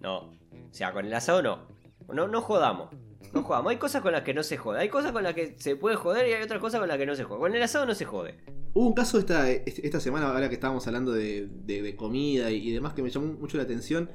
No. 0.00 0.30
O 0.30 0.72
sea, 0.72 0.92
con 0.92 1.04
el 1.04 1.12
asado 1.12 1.42
no. 1.42 1.68
No, 2.12 2.28
no 2.28 2.40
jodamos. 2.40 2.88
No 3.34 3.42
jodamos. 3.42 3.70
Hay 3.70 3.76
cosas 3.78 4.00
con 4.02 4.12
las 4.12 4.22
que 4.22 4.32
no 4.32 4.42
se 4.42 4.56
jode. 4.56 4.78
Hay 4.80 4.88
cosas 4.88 5.12
con 5.12 5.22
las 5.22 5.34
que 5.34 5.56
se 5.58 5.76
puede 5.76 5.96
joder 5.96 6.28
y 6.28 6.32
hay 6.32 6.42
otras 6.42 6.60
cosas 6.60 6.78
con 6.80 6.88
las 6.88 6.96
que 6.98 7.06
no 7.06 7.14
se 7.16 7.24
jode. 7.24 7.40
Con 7.40 7.54
el 7.54 7.62
asado 7.62 7.84
no 7.86 7.94
se 7.94 8.04
jode. 8.04 8.34
Hubo 8.74 8.86
un 8.86 8.94
caso 8.94 9.18
esta, 9.18 9.50
esta 9.50 10.00
semana, 10.00 10.28
ahora 10.30 10.48
que 10.48 10.54
estábamos 10.54 10.86
hablando 10.86 11.12
de, 11.12 11.48
de- 11.48 11.82
de 11.82 11.96
comida 11.96 12.50
y, 12.50 12.68
y 12.68 12.72
demás, 12.72 12.94
que 12.94 13.02
me 13.02 13.10
llamó 13.10 13.26
mucho 13.34 13.56
la 13.56 13.64
atención, 13.64 14.10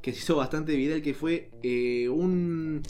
que 0.00 0.12
se 0.12 0.18
hizo 0.18 0.36
bastante 0.36 0.74
viral, 0.76 1.02
que 1.02 1.14
fue 1.14 1.50
eh, 1.62 2.08
un, 2.08 2.82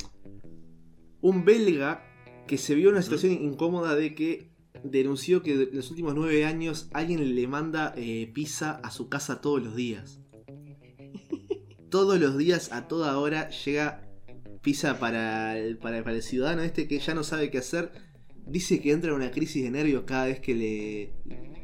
un 1.21 1.45
belga 1.45 2.05
que 2.47 2.59
se 2.59 2.75
vio 2.75 2.89
en 2.89 2.95
una 2.97 3.03
situación 3.03 3.33
incómoda 3.33 3.95
de 3.95 4.15
que 4.15 4.51
denunció 4.85 5.43
que 5.43 5.53
en 5.55 5.69
los 5.77 5.91
últimos 5.91 6.15
nueve 6.15 6.45
años 6.45 6.89
alguien 6.93 7.35
le 7.37 7.47
manda 7.47 7.95
eh, 7.97 8.31
pizza 8.35 8.81
a 8.83 8.91
su 8.91 9.09
casa 9.09 9.41
todos 9.41 9.63
los 9.63 9.77
días. 9.77 10.21
todos 11.91 12.19
los 12.19 12.37
días, 12.39 12.73
a 12.73 12.89
toda 12.89 13.19
hora, 13.19 13.49
llega 13.51 14.09
pizza 14.63 14.99
para 14.99 15.59
el, 15.59 15.77
para, 15.79 16.03
para 16.05 16.17
el 16.17 16.23
ciudadano 16.23 16.63
este 16.63 16.87
que 16.89 16.99
ya 16.99 17.15
no 17.15 17.25
sabe 17.25 17.51
qué 17.51 17.59
hacer. 17.59 17.91
Dice 18.47 18.81
que 18.81 18.91
entra 18.91 19.11
en 19.11 19.17
una 19.17 19.31
crisis 19.31 19.63
de 19.63 19.71
nervios 19.71 20.03
cada 20.05 20.27
vez 20.27 20.41
que 20.41 20.55
le, 20.55 21.13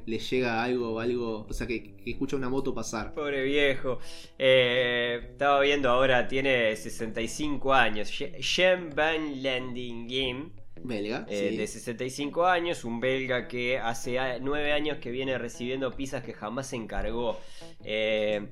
le 0.06 0.18
llega 0.18 0.62
algo, 0.62 1.00
algo, 1.00 1.44
o 1.48 1.52
sea, 1.52 1.66
que, 1.66 1.96
que 1.96 2.10
escucha 2.12 2.36
una 2.36 2.48
moto 2.48 2.72
pasar. 2.74 3.14
Pobre 3.14 3.42
viejo. 3.42 3.98
Eh, 4.38 5.20
estaba 5.32 5.60
viendo 5.60 5.88
ahora, 5.90 6.28
tiene 6.28 6.76
65 6.76 7.74
años. 7.74 8.10
Jem 8.40 8.90
Van 8.94 9.42
Landingim. 9.42 10.50
Belga, 10.84 11.26
Eh, 11.28 11.48
sí. 11.50 11.56
de 11.56 11.66
65 11.66 12.46
años, 12.46 12.84
un 12.84 13.00
belga 13.00 13.48
que 13.48 13.78
hace 13.78 14.20
a- 14.20 14.38
nueve 14.38 14.70
años 14.72 14.98
que 14.98 15.10
viene 15.10 15.36
recibiendo 15.36 15.90
pizzas 15.96 16.22
que 16.22 16.32
jamás 16.32 16.68
se 16.68 16.76
encargó. 16.76 17.40
Eh, 17.82 18.46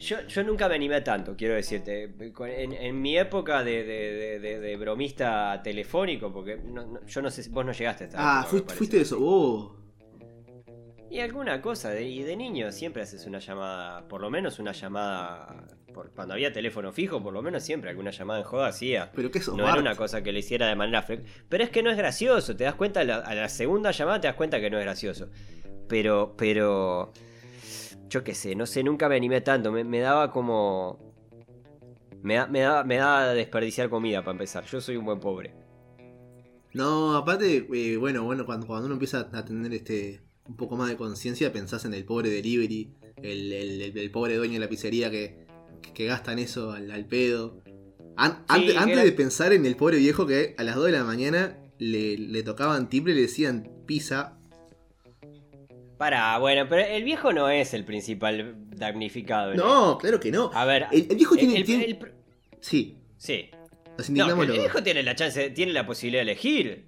Yo, 0.00 0.16
yo 0.26 0.42
nunca 0.42 0.66
me 0.68 0.74
animé 0.76 1.02
tanto, 1.02 1.36
quiero 1.36 1.54
decirte. 1.54 2.04
En, 2.04 2.72
en 2.72 3.02
mi 3.02 3.18
época 3.18 3.62
de, 3.62 3.84
de- 3.84 4.12
de- 4.14 4.40
de- 4.40 4.58
de 4.60 4.76
bromista 4.76 5.60
telefónico, 5.62 6.32
porque 6.32 6.56
no- 6.56 6.86
no- 6.86 7.06
yo 7.06 7.20
no 7.22 7.30
sé 7.30 7.42
si 7.42 7.50
vos 7.50 7.64
no 7.66 7.72
llegaste 7.72 8.04
a 8.04 8.06
esta 8.06 8.40
Ah, 8.40 8.42
fuiste, 8.44 8.74
fuiste 8.74 9.00
eso. 9.02 9.18
Oh. 9.20 9.76
Y 11.10 11.18
alguna 11.20 11.60
cosa, 11.60 11.90
de, 11.90 12.04
y 12.04 12.22
de 12.22 12.36
niño 12.36 12.70
siempre 12.72 13.02
haces 13.02 13.26
una 13.26 13.40
llamada, 13.40 14.06
por 14.08 14.20
lo 14.20 14.30
menos 14.30 14.58
una 14.60 14.70
llamada, 14.72 15.66
por, 15.92 16.12
cuando 16.12 16.34
había 16.34 16.52
teléfono 16.52 16.92
fijo, 16.92 17.20
por 17.22 17.32
lo 17.34 17.42
menos 17.42 17.64
siempre 17.64 17.90
alguna 17.90 18.12
llamada 18.12 18.38
en 18.40 18.44
joda 18.46 18.68
hacía. 18.68 19.10
Pero 19.14 19.30
qué 19.30 19.40
sos, 19.40 19.56
No 19.56 19.64
era 19.68 19.80
una 19.80 19.96
cosa 19.96 20.22
que 20.22 20.32
le 20.32 20.38
hiciera 20.38 20.68
de 20.68 20.76
manera 20.76 21.02
frecuente. 21.02 21.32
Pero 21.48 21.64
es 21.64 21.70
que 21.70 21.82
no 21.82 21.90
es 21.90 21.96
gracioso, 21.96 22.54
te 22.56 22.62
das 22.64 22.76
cuenta, 22.76 23.00
a 23.00 23.04
la, 23.04 23.16
a 23.16 23.34
la 23.34 23.48
segunda 23.48 23.90
llamada 23.90 24.20
te 24.20 24.28
das 24.28 24.36
cuenta 24.36 24.60
que 24.60 24.70
no 24.70 24.78
es 24.78 24.84
gracioso. 24.84 25.28
Pero, 25.88 26.34
pero, 26.38 27.12
yo 28.10 28.22
qué 28.24 28.34
sé, 28.34 28.54
no 28.54 28.66
sé, 28.66 28.82
nunca 28.84 29.08
me 29.08 29.16
animé 29.16 29.40
tanto, 29.40 29.72
me, 29.72 29.84
me 29.84 30.00
daba 30.00 30.30
como... 30.32 30.98
Me, 32.22 32.34
da- 32.34 32.46
me, 32.48 32.60
daba, 32.60 32.84
me 32.84 32.96
desperdiciar 33.34 33.88
comida 33.88 34.20
para 34.22 34.32
empezar, 34.32 34.64
yo 34.66 34.80
soy 34.82 34.96
un 34.96 35.06
buen 35.06 35.20
pobre. 35.20 35.54
No, 36.74 37.16
aparte, 37.16 37.66
eh, 37.72 37.96
bueno, 37.96 38.24
bueno, 38.24 38.44
cuando, 38.44 38.66
cuando 38.66 38.86
uno 38.86 38.94
empieza 38.94 39.28
a 39.32 39.44
tener 39.44 39.72
este 39.72 40.20
un 40.46 40.56
poco 40.56 40.76
más 40.76 40.88
de 40.90 40.96
conciencia, 40.96 41.52
pensás 41.52 41.84
en 41.84 41.94
el 41.94 42.04
pobre 42.04 42.28
delivery, 42.30 42.92
el, 43.22 43.52
el- 43.52 43.96
el- 43.98 44.10
pobre 44.10 44.36
dueño 44.36 44.54
de 44.54 44.58
la 44.60 44.68
pizzería 44.68 45.10
que, 45.10 45.46
que 45.94 46.06
gastan 46.06 46.38
eso 46.38 46.72
al, 46.72 46.90
al 46.90 47.06
pedo. 47.06 47.62
An- 48.16 48.44
antes 48.48 48.76
antes 48.76 48.96
era- 48.96 49.04
de 49.04 49.12
pensar 49.12 49.52
en 49.52 49.64
el 49.64 49.76
pobre 49.76 49.96
viejo 49.98 50.26
que 50.26 50.54
a 50.58 50.62
las 50.64 50.74
2 50.76 50.86
de 50.86 50.92
la 50.92 51.04
mañana 51.04 51.58
le, 51.78 52.18
le 52.18 52.42
tocaban 52.42 52.88
timbre 52.90 53.12
y 53.12 53.16
le 53.16 53.22
decían 53.22 53.70
pizza. 53.86 54.39
Pará, 56.00 56.38
bueno, 56.38 56.66
pero 56.66 56.80
el 56.80 57.04
viejo 57.04 57.30
no 57.30 57.50
es 57.50 57.74
el 57.74 57.84
principal 57.84 58.54
damnificado. 58.70 59.52
No, 59.54 59.98
claro 59.98 60.18
que 60.18 60.30
no. 60.32 60.50
A 60.54 60.64
ver, 60.64 60.86
El, 60.90 61.06
el 61.10 61.16
viejo 61.16 61.36
tiene... 61.36 61.56
el- 61.58 61.64
tiene- 61.66 61.84
el 61.84 61.98
Sí, 62.58 62.96
sí. 63.18 63.50
nos 63.98 64.08
No, 64.08 64.42
el 64.42 64.50
viejo 64.50 64.82
tiene 64.82 65.02
la 65.02 65.14
chance, 65.14 65.50
tiene 65.50 65.74
la 65.74 65.84
posibilidad 65.84 66.20
de 66.24 66.32
elegir. 66.32 66.86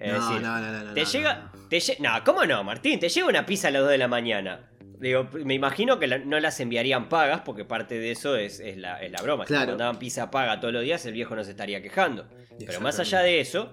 Es 0.00 0.12
No, 0.12 0.28
decir, 0.28 0.42
no, 0.44 0.60
no, 0.60 0.72
no, 0.86 0.92
te 0.92 1.02
no, 1.04 1.08
llega, 1.08 1.50
no. 1.54 1.68
te 1.68 1.76
lle- 1.78 1.98
no, 2.00 2.24
¿cómo 2.24 2.44
no, 2.46 2.64
Martín? 2.64 2.98
Te 2.98 3.08
llega 3.08 3.28
una 3.28 3.46
pizza 3.46 3.68
a 3.68 3.70
las 3.70 3.82
2 3.82 3.92
de 3.92 3.98
la 3.98 4.08
mañana. 4.08 4.68
Digo, 4.98 5.28
me 5.44 5.54
imagino 5.54 6.00
que 6.00 6.08
la- 6.08 6.18
no 6.18 6.40
las 6.40 6.58
enviarían 6.58 7.08
pagas 7.08 7.42
porque 7.44 7.64
parte 7.64 7.96
de 8.00 8.10
eso 8.10 8.34
es, 8.34 8.58
es 8.58 8.76
la, 8.76 9.00
es 9.00 9.12
la 9.12 9.22
broma. 9.22 9.44
Si 9.44 9.52
Claro. 9.52 9.68
mandaban 9.68 10.00
pizza 10.00 10.32
paga 10.32 10.58
todos 10.58 10.74
los 10.74 10.82
días, 10.82 11.06
el 11.06 11.12
viejo 11.12 11.36
no 11.36 11.44
se 11.44 11.52
estaría 11.52 11.80
quejando. 11.80 12.26
Pero 12.66 12.80
más 12.80 12.98
allá 12.98 13.20
de 13.20 13.38
eso, 13.38 13.70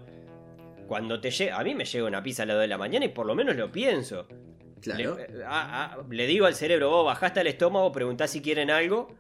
cuando 0.88 1.20
te 1.20 1.32
llega, 1.32 1.58
a 1.60 1.64
mí 1.64 1.76
me 1.76 1.86
llega 1.86 2.06
una 2.08 2.22
pizza 2.24 2.44
a 2.44 2.46
las 2.46 2.56
2 2.56 2.62
de 2.64 2.68
la 2.68 2.78
mañana 2.78 3.06
y 3.06 3.10
por 3.10 3.26
lo 3.26 3.36
menos 3.36 3.56
lo 3.56 3.72
pienso. 3.72 4.28
Claro. 4.82 5.18
Le, 5.18 5.24
eh, 5.24 6.04
le 6.10 6.28
digo 6.28 6.46
al 6.46 6.56
cerebro, 6.56 6.90
vos 6.90 7.06
bajaste 7.06 7.40
al 7.40 7.48
estómago, 7.48 7.92
preguntás 7.92 8.32
si 8.32 8.42
quieren 8.42 8.70
algo, 8.70 9.16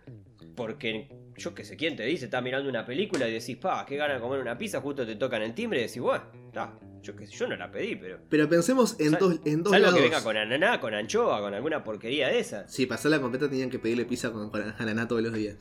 porque 0.56 1.10
yo 1.38 1.54
qué 1.56 1.64
sé, 1.66 1.76
¿quién 1.76 1.96
te 1.96 2.04
dice? 2.04 2.26
Estás 2.26 2.44
mirando 2.44 2.70
una 2.70 2.86
película 2.86 3.28
y 3.28 3.34
decís, 3.34 3.58
pa, 3.58 3.86
qué 3.86 3.98
gana 3.98 4.14
de 4.16 4.20
comer 4.20 4.40
una 4.40 4.58
pizza, 4.58 4.80
justo 4.82 5.06
te 5.06 5.16
tocan 5.16 5.42
el 5.42 5.54
timbre 5.54 5.80
y 5.80 5.84
decís, 5.88 6.00
bueno, 6.02 6.24
está, 6.48 6.78
yo 7.02 7.16
qué 7.16 7.26
sé, 7.28 7.34
yo 7.36 7.48
no 7.48 7.56
la 7.58 7.70
pedí, 7.72 7.96
pero... 7.96 8.20
Pero 8.30 8.48
pensemos 8.48 8.96
en 9.00 9.12
Sal- 9.12 9.20
dos, 9.20 9.40
en 9.46 9.64
dos 9.64 9.78
lados. 9.80 9.96
que 9.96 10.02
venga 10.02 10.24
con 10.24 10.38
ananá, 10.38 10.80
con 10.80 10.94
anchoa, 10.94 11.42
con 11.42 11.54
alguna 11.54 11.84
porquería 11.84 12.28
de 12.30 12.40
esas. 12.40 12.72
Sí, 12.72 12.86
pasar 12.86 13.12
la 13.12 13.20
completa 13.20 13.50
tenían 13.50 13.70
que 13.70 13.80
pedirle 13.80 14.06
pizza 14.06 14.32
con, 14.32 14.50
con 14.50 14.62
ananá 14.78 15.08
todos 15.08 15.22
los 15.24 15.34
días. 15.34 15.58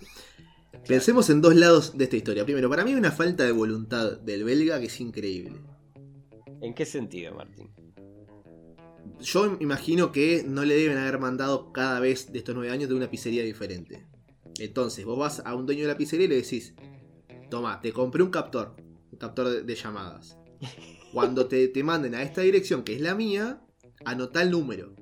Pensemos 0.86 1.30
en 1.30 1.40
dos 1.40 1.54
lados 1.54 1.96
de 1.96 2.04
esta 2.04 2.16
historia. 2.16 2.44
Primero, 2.44 2.68
para 2.68 2.84
mí 2.84 2.90
hay 2.90 2.96
una 2.96 3.10
falta 3.10 3.44
de 3.44 3.52
voluntad 3.52 4.18
del 4.20 4.44
belga 4.44 4.78
que 4.80 4.86
es 4.86 5.00
increíble. 5.00 5.60
¿En 6.60 6.74
qué 6.74 6.84
sentido, 6.84 7.34
Martín? 7.34 7.70
Yo 9.20 9.56
imagino 9.60 10.12
que 10.12 10.44
no 10.46 10.64
le 10.64 10.76
deben 10.76 10.98
haber 10.98 11.18
mandado 11.18 11.72
cada 11.72 12.00
vez 12.00 12.32
de 12.32 12.38
estos 12.38 12.54
nueve 12.54 12.72
años 12.72 12.88
de 12.88 12.94
una 12.94 13.10
pizzería 13.10 13.42
diferente. 13.42 14.06
Entonces, 14.58 15.04
vos 15.04 15.18
vas 15.18 15.42
a 15.44 15.54
un 15.54 15.66
dueño 15.66 15.82
de 15.82 15.88
la 15.88 15.96
pizzería 15.96 16.26
y 16.26 16.28
le 16.28 16.36
decís, 16.36 16.74
toma, 17.50 17.80
te 17.80 17.92
compré 17.92 18.22
un 18.22 18.30
captor, 18.30 18.76
un 19.12 19.18
captor 19.18 19.48
de, 19.48 19.62
de 19.62 19.74
llamadas. 19.74 20.38
Cuando 21.12 21.46
te, 21.46 21.68
te 21.68 21.84
manden 21.84 22.14
a 22.14 22.22
esta 22.22 22.40
dirección, 22.40 22.82
que 22.82 22.94
es 22.94 23.00
la 23.00 23.14
mía, 23.14 23.62
anotá 24.04 24.42
el 24.42 24.50
número. 24.50 24.94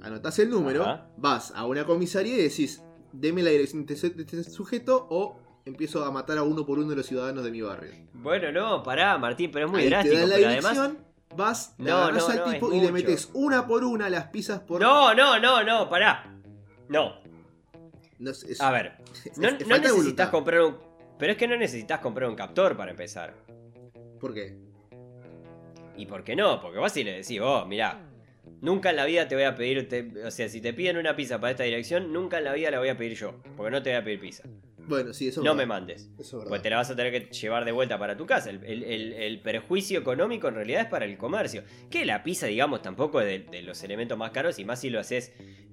Anotás 0.00 0.38
el 0.38 0.50
número, 0.50 0.82
Ajá. 0.82 1.10
vas 1.16 1.52
a 1.52 1.66
una 1.66 1.84
comisaría 1.84 2.34
y 2.34 2.42
decís, 2.42 2.82
deme 3.12 3.42
la 3.42 3.50
dirección 3.50 3.84
de 3.86 3.94
este, 3.94 4.10
de 4.10 4.22
este 4.22 4.44
sujeto 4.44 5.06
o 5.10 5.40
empiezo 5.68 6.04
a 6.04 6.10
matar 6.10 6.38
a 6.38 6.42
uno 6.42 6.64
por 6.66 6.78
uno 6.78 6.88
de 6.90 6.96
los 6.96 7.06
ciudadanos 7.06 7.44
de 7.44 7.50
mi 7.50 7.60
barrio. 7.60 7.92
Bueno, 8.14 8.50
no, 8.52 8.82
pará, 8.82 9.16
Martín, 9.18 9.50
pero 9.52 9.66
es 9.66 9.72
muy 9.72 9.82
Ahí 9.82 9.88
drástico, 9.88 10.14
te 10.14 10.20
dan 10.20 10.28
la 10.30 10.34
pero 10.36 10.48
además... 10.48 10.90
vas, 11.36 11.74
No, 11.78 12.04
al 12.04 12.14
no, 12.16 12.44
tipo 12.44 12.72
y 12.72 12.80
le 12.80 12.90
metes 12.92 13.30
una 13.34 13.66
por 13.66 13.84
una 13.84 14.08
las 14.10 14.26
pizzas 14.28 14.60
por... 14.60 14.80
No, 14.80 15.14
no, 15.14 15.38
no, 15.38 15.62
no, 15.62 15.88
pará. 15.88 16.34
No, 16.88 17.20
No, 18.18 18.30
es- 18.30 18.42
es- 18.44 18.60
a 18.60 18.70
ver, 18.72 18.96
es- 19.24 19.38
no, 19.38 19.50
necesitas 19.50 19.92
voluntad. 19.92 20.30
comprar 20.30 20.60
un... 20.62 20.76
Pero 21.18 21.32
es 21.32 21.38
que 21.38 21.48
no 21.48 21.56
necesitas 21.56 22.00
comprar 22.00 22.28
un 22.30 22.36
captor 22.36 22.76
para 22.76 22.90
empezar. 22.92 23.34
¿Por 24.20 24.32
qué? 24.34 24.56
¿Y 25.96 26.06
por 26.06 26.22
qué 26.24 26.36
no? 26.36 26.60
Porque 26.60 26.78
vas 26.78 26.96
y 26.96 27.02
le 27.04 27.12
decís, 27.12 27.40
vos, 27.40 27.66
mirá, 27.66 27.98
nunca 28.60 28.90
en 28.90 28.96
la 28.96 29.04
vida 29.04 29.26
te 29.26 29.34
voy 29.34 29.44
a 29.44 29.54
pedir, 29.56 29.88
te- 29.88 30.24
o 30.24 30.30
sea, 30.30 30.48
si 30.48 30.60
te 30.60 30.72
piden 30.72 30.96
una 30.96 31.16
pizza 31.16 31.40
para 31.40 31.50
esta 31.50 31.64
dirección, 31.64 32.12
nunca 32.12 32.38
en 32.38 32.44
la 32.44 32.52
vida 32.52 32.70
la 32.70 32.78
voy 32.78 32.88
a 32.88 32.96
pedir 32.96 33.14
yo, 33.18 33.34
porque 33.56 33.70
no 33.72 33.82
te 33.82 33.90
voy 33.90 33.98
a 33.98 34.04
pedir 34.04 34.20
pizza. 34.20 34.44
Bueno, 34.88 35.12
sí, 35.12 35.28
eso 35.28 35.40
es 35.40 35.44
No 35.44 35.54
me 35.54 35.66
mandes. 35.66 36.08
Eso. 36.18 36.42
Pues 36.48 36.62
te 36.62 36.70
la 36.70 36.76
vas 36.76 36.90
a 36.90 36.96
tener 36.96 37.12
que 37.12 37.32
llevar 37.32 37.64
de 37.64 37.72
vuelta 37.72 37.98
para 37.98 38.16
tu 38.16 38.26
casa. 38.26 38.50
El, 38.50 38.64
el- 38.64 38.82
el- 38.84 39.12
el 39.12 39.40
perjuicio 39.42 39.98
económico 40.00 40.48
en 40.48 40.54
realidad 40.54 40.82
es 40.82 40.88
para 40.88 41.04
el 41.04 41.16
comercio. 41.18 41.62
Que 41.90 42.04
la 42.04 42.22
pizza, 42.22 42.46
digamos, 42.46 42.82
tampoco 42.82 43.20
es 43.20 43.26
de, 43.26 43.38
de 43.50 43.62
los 43.62 43.82
elementos 43.82 44.16
más 44.16 44.30
caros, 44.30 44.58
y 44.58 44.64
más 44.64 44.80
si 44.80 44.90
lo 44.90 44.98
haces, 45.00 45.32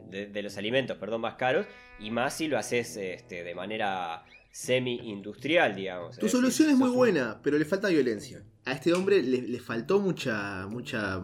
de, 0.10 0.28
de 0.28 0.44
los 0.44 0.58
alimentos, 0.58 0.98
perdón, 0.98 1.22
más 1.22 1.36
caros, 1.36 1.66
y 2.00 2.12
más 2.12 2.36
si 2.36 2.48
lo 2.48 2.58
haces 2.58 2.96
este, 2.98 3.44
de 3.44 3.56
manera 3.56 4.24
semi-industrial, 4.52 5.76
digamos. 5.76 6.18
Tu 6.18 6.26
Es 6.28 6.32
solución 6.32 6.70
es 6.70 6.76
muy 6.78 6.90
un- 6.90 6.96
buena, 6.96 7.40
pero 7.44 7.58
le 7.58 7.66
falta 7.66 7.88
violencia. 7.90 8.44
A 8.66 8.74
este 8.74 8.94
hombre 8.94 9.22
le, 9.22 9.42
le 9.44 9.60
faltó 9.60 10.00
mucha, 10.00 10.68
mucha 10.68 11.24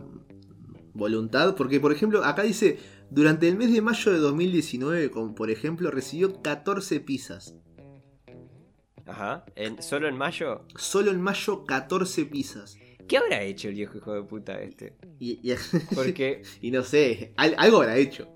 voluntad, 0.94 1.56
porque 1.56 1.80
por 1.80 1.92
ejemplo, 1.92 2.24
acá 2.24 2.44
dice, 2.44 2.78
durante 3.10 3.48
el 3.48 3.56
mes 3.56 3.72
de 3.74 3.82
mayo 3.82 4.12
de 4.12 4.20
2019, 4.20 5.10
como 5.12 5.34
por 5.36 5.50
ejemplo, 5.50 5.90
recibió 5.92 6.42
14 6.42 7.00
pizzas. 7.00 7.56
Ajá. 9.12 9.44
En- 9.56 9.82
¿Solo 9.82 10.08
en 10.08 10.18
mayo? 10.18 10.66
Solo 10.78 11.12
en 11.12 11.22
mayo 11.22 11.66
14 11.66 12.26
pizzas. 12.26 12.78
¿Qué 13.08 13.18
habrá 13.18 13.42
hecho 13.42 13.68
el 13.68 13.74
viejo 13.76 13.98
hijo 13.98 14.14
de 14.14 14.24
puta 14.24 14.62
este? 14.62 14.96
Y, 15.20 15.40
y- 15.52 15.56
Porque, 15.96 16.44
y 16.62 16.72
no 16.72 16.84
sé, 16.84 17.34
al- 17.36 17.56
algo 17.58 17.78
habrá 17.82 17.98
hecho. 17.98 18.28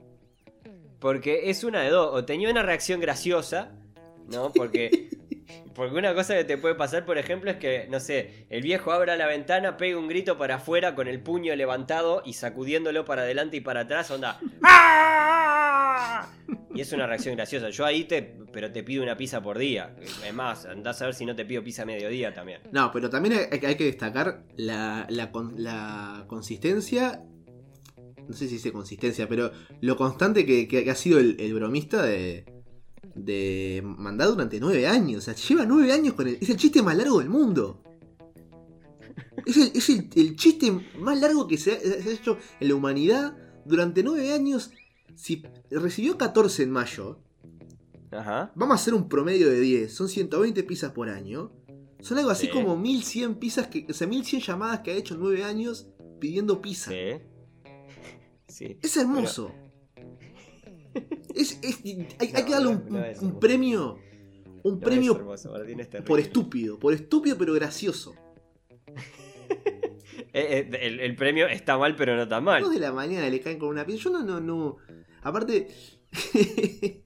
porque 0.99 1.49
es 1.49 1.63
una 1.63 1.81
de 1.81 1.89
dos. 1.91 2.09
O 2.13 2.25
tenía 2.25 2.49
una 2.49 2.61
reacción 2.63 2.99
graciosa, 2.99 3.71
¿no? 4.27 4.51
Porque, 4.51 5.09
porque 5.75 5.95
una 5.95 6.13
cosa 6.13 6.35
que 6.35 6.43
te 6.43 6.57
puede 6.57 6.75
pasar, 6.75 7.05
por 7.05 7.17
ejemplo, 7.17 7.51
es 7.51 7.57
que, 7.57 7.87
no 7.89 7.99
sé, 7.99 8.47
el 8.49 8.61
viejo 8.63 8.91
abra 8.91 9.15
la 9.15 9.27
ventana, 9.27 9.77
pega 9.77 9.97
un 9.97 10.07
grito 10.09 10.37
para 10.37 10.55
afuera 10.55 10.93
con 10.95 11.07
el 11.07 11.21
puño 11.21 11.55
levantado 11.55 12.21
y 12.25 12.33
sacudiéndolo 12.33 13.05
para 13.05 13.21
adelante 13.21 13.57
y 13.57 13.61
para 13.61 13.81
atrás, 13.81 14.11
onda. 14.11 14.39
¡Ah! 14.63 15.41
Y 16.73 16.81
es 16.81 16.91
una 16.91 17.07
reacción 17.07 17.35
graciosa. 17.35 17.69
Yo 17.69 17.85
ahí 17.85 18.03
te. 18.05 18.21
Pero 18.51 18.71
te 18.71 18.83
pido 18.83 19.03
una 19.03 19.17
pizza 19.17 19.41
por 19.41 19.57
día. 19.57 19.95
Es 20.25 20.33
más, 20.33 20.65
andás 20.65 21.01
a 21.01 21.05
ver 21.05 21.13
si 21.15 21.25
no 21.25 21.35
te 21.35 21.45
pido 21.45 21.63
pizza 21.63 21.83
a 21.83 21.85
mediodía 21.85 22.33
también. 22.33 22.61
No, 22.71 22.91
pero 22.91 23.09
también 23.09 23.47
hay, 23.51 23.75
que 23.75 23.83
destacar 23.85 24.43
la, 24.55 25.05
la 25.09 25.31
con- 25.31 25.61
la 25.61 26.25
consistencia. 26.27 27.23
No 28.27 28.33
sé 28.33 28.47
si 28.47 28.55
dice 28.55 28.71
consistencia, 28.71 29.27
pero 29.27 29.51
lo 29.81 29.95
constante 29.97 30.45
que, 30.45 30.89
ha 30.89 30.95
sido 30.95 31.19
el, 31.19 31.53
bromista 31.53 32.01
de, 32.03 32.45
de 33.13 33.81
mandar 33.83 34.29
durante 34.29 34.59
nueve 34.59 34.87
años. 34.87 35.19
O 35.19 35.21
sea, 35.21 35.35
lleva 35.35 35.65
nueve 35.65 35.91
años 35.91 36.13
con 36.13 36.27
el. 36.27 36.37
Es 36.41 36.49
el 36.49 36.57
chiste 36.57 36.81
más 36.81 36.95
largo 36.97 37.19
del 37.19 37.29
mundo. 37.29 37.83
Es 39.45 39.57
el, 39.57 39.71
es 39.75 39.89
el- 39.89 40.35
chiste 40.35 40.71
más 40.99 41.19
largo 41.19 41.47
que 41.47 41.57
se 41.57 41.73
ha 41.73 42.11
hecho 42.11 42.37
en 42.59 42.67
la 42.69 42.75
humanidad 42.75 43.37
durante 43.65 44.01
nueve 44.03 44.31
años. 44.33 44.71
Si 45.15 45.43
recibió 45.71 46.17
14 46.17 46.63
en 46.63 46.71
mayo, 46.71 47.19
Ajá. 48.11 48.51
Vamos 48.55 48.77
a 48.77 48.81
hacer 48.81 48.93
un 48.93 49.09
promedio 49.09 49.49
de 49.49 49.59
10. 49.59 49.93
Son 49.93 50.07
120 50.07 50.63
pizzas 50.63 50.91
por 50.93 51.09
año. 51.09 51.51
Son 51.99 52.17
algo 52.17 52.29
así 52.29 52.45
Sí. 52.47 52.51
como 52.53 52.77
1100 52.77 53.35
pizzas 53.35 53.67
que. 53.67 53.85
O 53.89 53.93
sea, 53.93 54.07
1100 54.07 54.41
llamadas 54.41 54.79
que 54.81 54.91
ha 54.91 54.93
hecho 54.95 55.15
en 55.15 55.19
9 55.21 55.43
años 55.43 55.87
pidiendo 56.19 56.61
pizza. 56.61 56.91
Sí. 56.91 57.19
Sí. 58.47 58.77
Es 58.81 58.95
hermoso. 58.95 59.51
Es, 61.33 61.59
es- 61.61 61.83
hay, 61.83 62.07
hay 62.19 62.31
No, 62.41 62.45
que 62.45 62.51
darle 62.53 62.67
un, 62.69 62.85
no 62.89 63.03
es 63.03 63.21
un 63.21 63.37
premio. 63.39 63.97
Un 64.63 64.75
No 64.75 64.79
premio 64.79 65.15
hermoso, 65.17 65.51
Martín, 65.51 65.79
es 65.81 65.89
terrible. 65.89 66.07
por 66.07 66.19
estúpido. 66.21 66.79
Por 66.79 66.93
estúpido 66.93 67.37
pero 67.37 67.53
gracioso. 67.53 68.15
Eh, 70.37 70.67
eh, 70.69 70.79
el, 70.81 70.99
el 70.99 71.15
premio 71.15 71.47
está 71.47 71.77
mal, 71.77 71.95
pero 71.95 72.17
no 72.17 72.27
tan 72.27 72.43
mal. 72.43 72.61
Dos 72.61 72.73
de 72.73 72.79
la 72.81 72.91
mañana 72.91 73.29
le 73.29 73.39
caen 73.39 73.57
con 73.57 73.69
una 73.69 73.85
pizza. 73.85 74.03
Yo 74.03 74.09
no, 74.09 74.21
no, 74.21 74.41
no. 74.41 74.75
Aparte. 75.21 75.69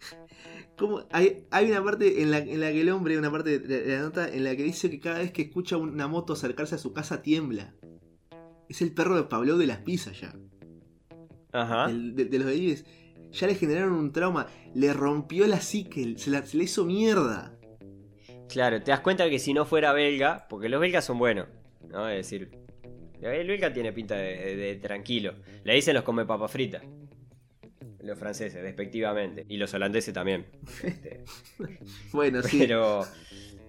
como 0.76 1.04
hay, 1.12 1.46
hay 1.52 1.70
una 1.70 1.84
parte 1.84 2.24
en 2.24 2.32
la, 2.32 2.40
en 2.40 2.60
la 2.60 2.72
que 2.72 2.82
el 2.82 2.90
hombre, 2.90 3.20
una 3.20 3.30
parte 3.30 3.60
de 3.60 3.86
la 3.86 4.02
nota 4.02 4.28
en 4.28 4.44
la 4.44 4.56
que 4.56 4.64
dice 4.64 4.90
que 4.90 5.00
cada 5.00 5.20
vez 5.20 5.32
que 5.32 5.44
escucha 5.44 5.78
una 5.78 6.08
moto 6.08 6.34
acercarse 6.34 6.74
a 6.74 6.80
su 6.80 6.92
casa 6.92 7.22
tiembla. 7.22 7.76
Es 8.68 8.82
el 8.82 8.94
perro 8.94 9.16
de 9.16 9.24
Pablo 9.24 9.60
de 9.60 9.68
las 9.68 9.78
pizzas 9.78 10.20
ya. 10.20 10.34
Ajá. 11.52 11.88
de, 11.88 12.26
de 12.26 12.40
los 12.40 12.48
deliveries. 12.48 12.84
ya 13.32 13.46
le 13.46 13.54
generaron 13.54 13.94
un 13.94 14.12
trauma. 14.12 14.48
Le 14.74 14.92
rompió 14.92 15.46
la 15.46 15.62
psique, 15.62 16.16
se 16.18 16.32
la, 16.32 16.44
se 16.48 16.58
la 16.58 16.64
hizo 16.64 16.84
mierda. 16.84 17.56
Claro, 18.48 18.82
te 18.82 18.90
das 18.90 19.02
cuenta 19.02 19.30
que 19.30 19.38
si 19.38 19.54
no 19.54 19.66
fuera 19.66 19.94
belga, 19.94 20.48
porque 20.50 20.68
los 20.68 20.82
belgas 20.82 21.06
son 21.06 21.20
buenos, 21.20 21.48
¿no? 21.88 22.10
Es 22.10 22.28
decir, 22.28 22.69
el 23.22 23.48
belga 23.48 23.72
tiene 23.74 23.92
pinta 23.94 24.16
de, 24.16 24.38
de- 24.38 24.56
de 24.56 24.76
tranquilo. 24.76 25.36
Le 25.64 25.74
dicen 25.74 25.94
los 25.94 26.04
come 26.04 26.26
papa 26.26 26.48
frita. 26.48 26.82
Los 28.02 28.18
franceses, 28.18 28.64
despectivamente. 28.64 29.46
Y 29.50 29.58
los 29.58 29.74
holandeses 29.74 30.14
también. 30.14 30.46
Este, 30.84 31.24
Bueno, 32.14 32.42
sí. 32.42 32.60
Pero, 32.60 33.06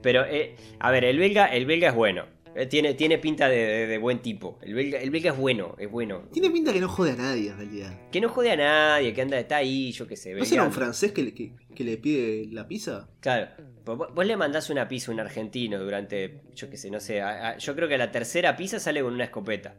pero 0.02 0.24
eh, 0.24 0.54
a 0.78 0.90
ver, 0.90 1.04
el 1.04 1.18
belga, 1.18 1.46
el 1.46 1.66
belga 1.66 1.88
es 1.88 1.94
bueno. 1.94 2.24
Eh, 2.56 2.66
tiene, 2.66 2.94
tiene 2.94 3.18
pinta 3.18 3.48
de, 3.48 3.56
de- 3.58 3.86
de 3.86 3.98
buen 3.98 4.20
tipo. 4.22 4.58
El 4.62 4.74
belga, 4.74 4.98
el 4.98 5.10
belga 5.10 5.30
es 5.32 5.38
bueno, 5.38 5.76
es 5.78 5.90
bueno. 5.90 6.22
Tiene 6.32 6.50
pinta 6.50 6.72
que 6.72 6.80
no 6.80 6.88
jode 6.88 7.12
a 7.12 7.16
nadie 7.16 7.50
en 7.50 7.56
realidad. 7.56 8.10
Que 8.10 8.20
no 8.20 8.28
jode 8.28 8.50
a 8.50 8.56
nadie, 8.56 9.12
que 9.14 9.22
anda, 9.22 9.38
está 9.38 9.56
ahí, 9.58 9.92
yo 9.92 10.06
qué 10.06 10.16
sé. 10.16 10.34
¿No 10.34 10.44
será 10.44 10.64
un 10.64 10.72
francés 10.72 11.12
que 11.12 11.22
le, 11.22 11.32
que, 11.34 11.54
que 11.74 11.84
le 11.84 11.96
pide 11.96 12.46
la 12.50 12.66
pizza? 12.66 13.08
Claro. 13.20 13.48
Vos, 13.84 14.12
vos 14.14 14.26
le 14.26 14.36
mandás 14.36 14.68
una 14.68 14.88
pizza 14.88 15.10
a 15.10 15.14
un 15.14 15.20
argentino 15.20 15.78
durante, 15.78 16.42
yo 16.54 16.68
qué 16.68 16.76
sé, 16.76 16.90
no 16.90 16.98
sé. 17.00 17.20
a- 17.20 17.50
a- 17.50 17.58
yo 17.58 17.74
creo 17.76 17.88
que 17.88 17.94
a 17.94 17.98
la 17.98 18.10
tercera 18.10 18.56
pizza 18.56 18.80
sale 18.80 19.00
con 19.02 19.14
una 19.14 19.24
escopeta. 19.24 19.76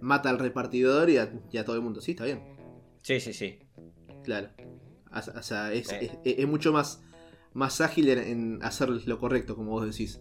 Mata 0.00 0.30
al 0.30 0.38
repartidor 0.38 1.10
y 1.10 1.18
a, 1.18 1.30
y 1.52 1.58
a 1.58 1.64
todo 1.64 1.76
el 1.76 1.82
mundo. 1.82 2.00
Sí, 2.00 2.12
está 2.12 2.24
bien. 2.24 2.40
Sí, 3.02 3.20
sí, 3.20 3.32
sí. 3.32 3.58
Claro. 4.24 4.48
O 5.14 5.22
sea, 5.22 5.34
o 5.38 5.42
sea, 5.42 5.72
es, 5.72 5.92
Eh. 5.92 6.10
es- 6.24 6.38
es 6.38 6.46
mucho 6.48 6.72
más, 6.72 7.02
más 7.52 7.80
ágil 7.82 8.08
en, 8.08 8.18
en 8.18 8.58
hacer 8.62 8.88
lo 8.88 9.18
correcto, 9.18 9.54
como 9.54 9.70
vos 9.72 9.86
decís. 9.86 10.20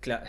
Claro. 0.00 0.24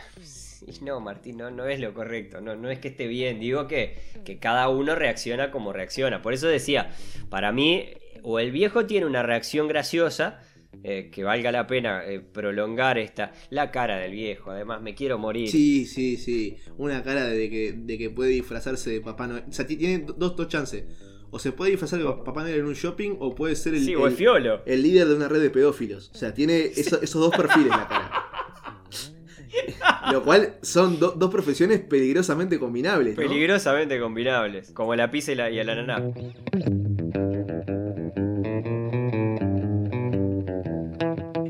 Sí, 0.60 0.84
no, 0.84 1.00
Martín, 1.00 1.38
no, 1.38 1.50
no 1.52 1.66
es 1.68 1.80
lo 1.80 1.94
correcto. 1.94 2.42
No, 2.42 2.56
no 2.56 2.70
es 2.70 2.80
que 2.80 2.90
esté 2.90 3.08
bien. 3.08 3.40
Digo 3.40 3.68
que, 3.68 3.98
que 4.26 4.40
cada 4.40 4.68
uno 4.70 4.96
reacciona 4.96 5.52
como 5.52 5.72
reacciona. 5.74 6.22
Por 6.22 6.34
eso 6.34 6.48
decía, 6.48 6.92
para 7.30 7.52
mí, 7.52 7.86
o 8.24 8.40
el 8.40 8.52
viejo 8.52 8.86
tiene 8.86 9.06
una 9.06 9.24
reacción 9.24 9.68
graciosa, 9.70 10.42
eh, 10.84 11.10
que 11.12 11.24
valga 11.24 11.52
la 11.52 11.66
pena 11.66 12.04
eh, 12.06 12.20
prolongar 12.20 12.98
esta. 12.98 13.32
La 13.50 13.72
cara 13.72 13.98
del 13.98 14.12
viejo, 14.12 14.52
además, 14.52 14.82
me 14.82 14.96
quiero 14.96 15.18
morir. 15.18 15.50
Sí, 15.50 15.86
sí, 15.86 16.18
sí. 16.18 16.58
Una 16.78 17.04
cara 17.04 17.26
de 17.28 17.50
que, 17.50 17.74
de 17.74 17.98
que 17.98 18.10
puede 18.10 18.32
disfrazarse 18.32 18.90
de 18.90 19.02
Papá 19.02 19.28
Noel. 19.28 19.44
O 19.50 19.52
sea, 19.54 19.66
ti- 19.66 19.78
tiene 19.78 20.00
do- 20.00 20.14
dos, 20.14 20.36
dos 20.36 20.48
chances. 20.50 20.84
O 21.32 21.40
se 21.40 21.52
puede 21.52 21.72
disfrazar 21.72 22.00
de 22.00 22.06
Papá 22.06 22.42
Noel 22.44 22.60
en 22.60 22.66
un 22.66 22.74
shopping 22.74 23.16
o 23.20 23.34
puede 23.36 23.56
ser 23.56 23.76
el, 23.76 23.86
Sí, 23.86 23.96
o 23.96 24.06
el 24.08 24.12
el- 24.12 24.18
fiolo. 24.18 24.62
el 24.66 24.82
líder 24.84 25.08
de 25.08 25.16
una 25.16 25.28
red 25.30 25.42
de 25.42 25.50
pedófilos. 25.52 26.12
O 26.14 26.18
sea, 26.18 26.34
tiene 26.34 26.60
eso- 26.66 27.02
esos 27.02 27.22
dos 27.22 27.36
perfiles 27.36 27.70
la 27.70 27.88
cara. 27.88 28.12
Lo 30.12 30.24
cual 30.24 30.56
son 30.62 31.00
do- 31.00 31.12
dos 31.12 31.30
profesiones 31.32 31.80
peligrosamente 31.82 32.58
combinables. 32.60 33.16
¿no? 33.16 33.22
Peligrosamente 33.22 34.00
combinables, 34.00 34.72
como 34.72 34.96
la 34.96 35.10
pizza 35.12 35.32
y, 35.32 35.36
la, 35.36 35.50
y 35.52 35.60
el 35.60 35.70
ananá. 35.70 36.12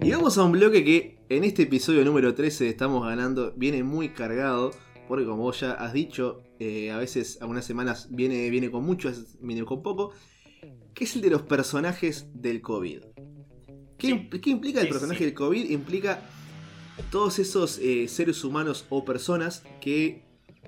Y 0.01 0.11
vamos 0.11 0.37
a 0.37 0.43
un 0.43 0.51
bloque 0.53 0.83
que 0.83 1.17
en 1.29 1.43
este 1.43 1.63
episodio 1.63 2.03
número 2.05 2.33
13 2.33 2.63
de 2.65 2.69
estamos 2.69 3.05
ganando. 3.05 3.53
Viene 3.55 3.83
muy 3.83 4.09
cargado. 4.09 4.71
Porque 5.07 5.25
como 5.25 5.41
vos 5.41 5.59
ya 5.59 5.71
has 5.71 5.91
dicho, 5.91 6.43
eh, 6.59 6.91
a 6.91 6.97
veces, 6.99 7.39
algunas 7.41 7.65
semanas 7.65 8.09
viene, 8.11 8.47
viene 8.51 8.69
con 8.69 8.83
mucho, 8.83 9.11
viene 9.41 9.65
con 9.65 9.81
poco. 9.81 10.11
Que 10.93 11.05
es 11.05 11.15
el 11.15 11.21
de 11.23 11.31
los 11.31 11.41
personajes 11.43 12.27
del 12.33 12.61
COVID. 12.61 12.99
¿Qué, 13.97 14.07
Sí. 14.07 14.29
qué 14.39 14.49
implica 14.51 14.79
el 14.81 14.85
Sí, 14.87 14.91
personaje 14.91 15.17
sí. 15.19 15.25
del 15.25 15.33
COVID? 15.33 15.69
Implica 15.71 16.21
todos 17.11 17.39
esos 17.39 17.79
eh, 17.79 18.07
seres 18.07 18.43
humanos 18.43 18.85
o 18.89 19.05
personas 19.05 19.63
que 19.81 20.23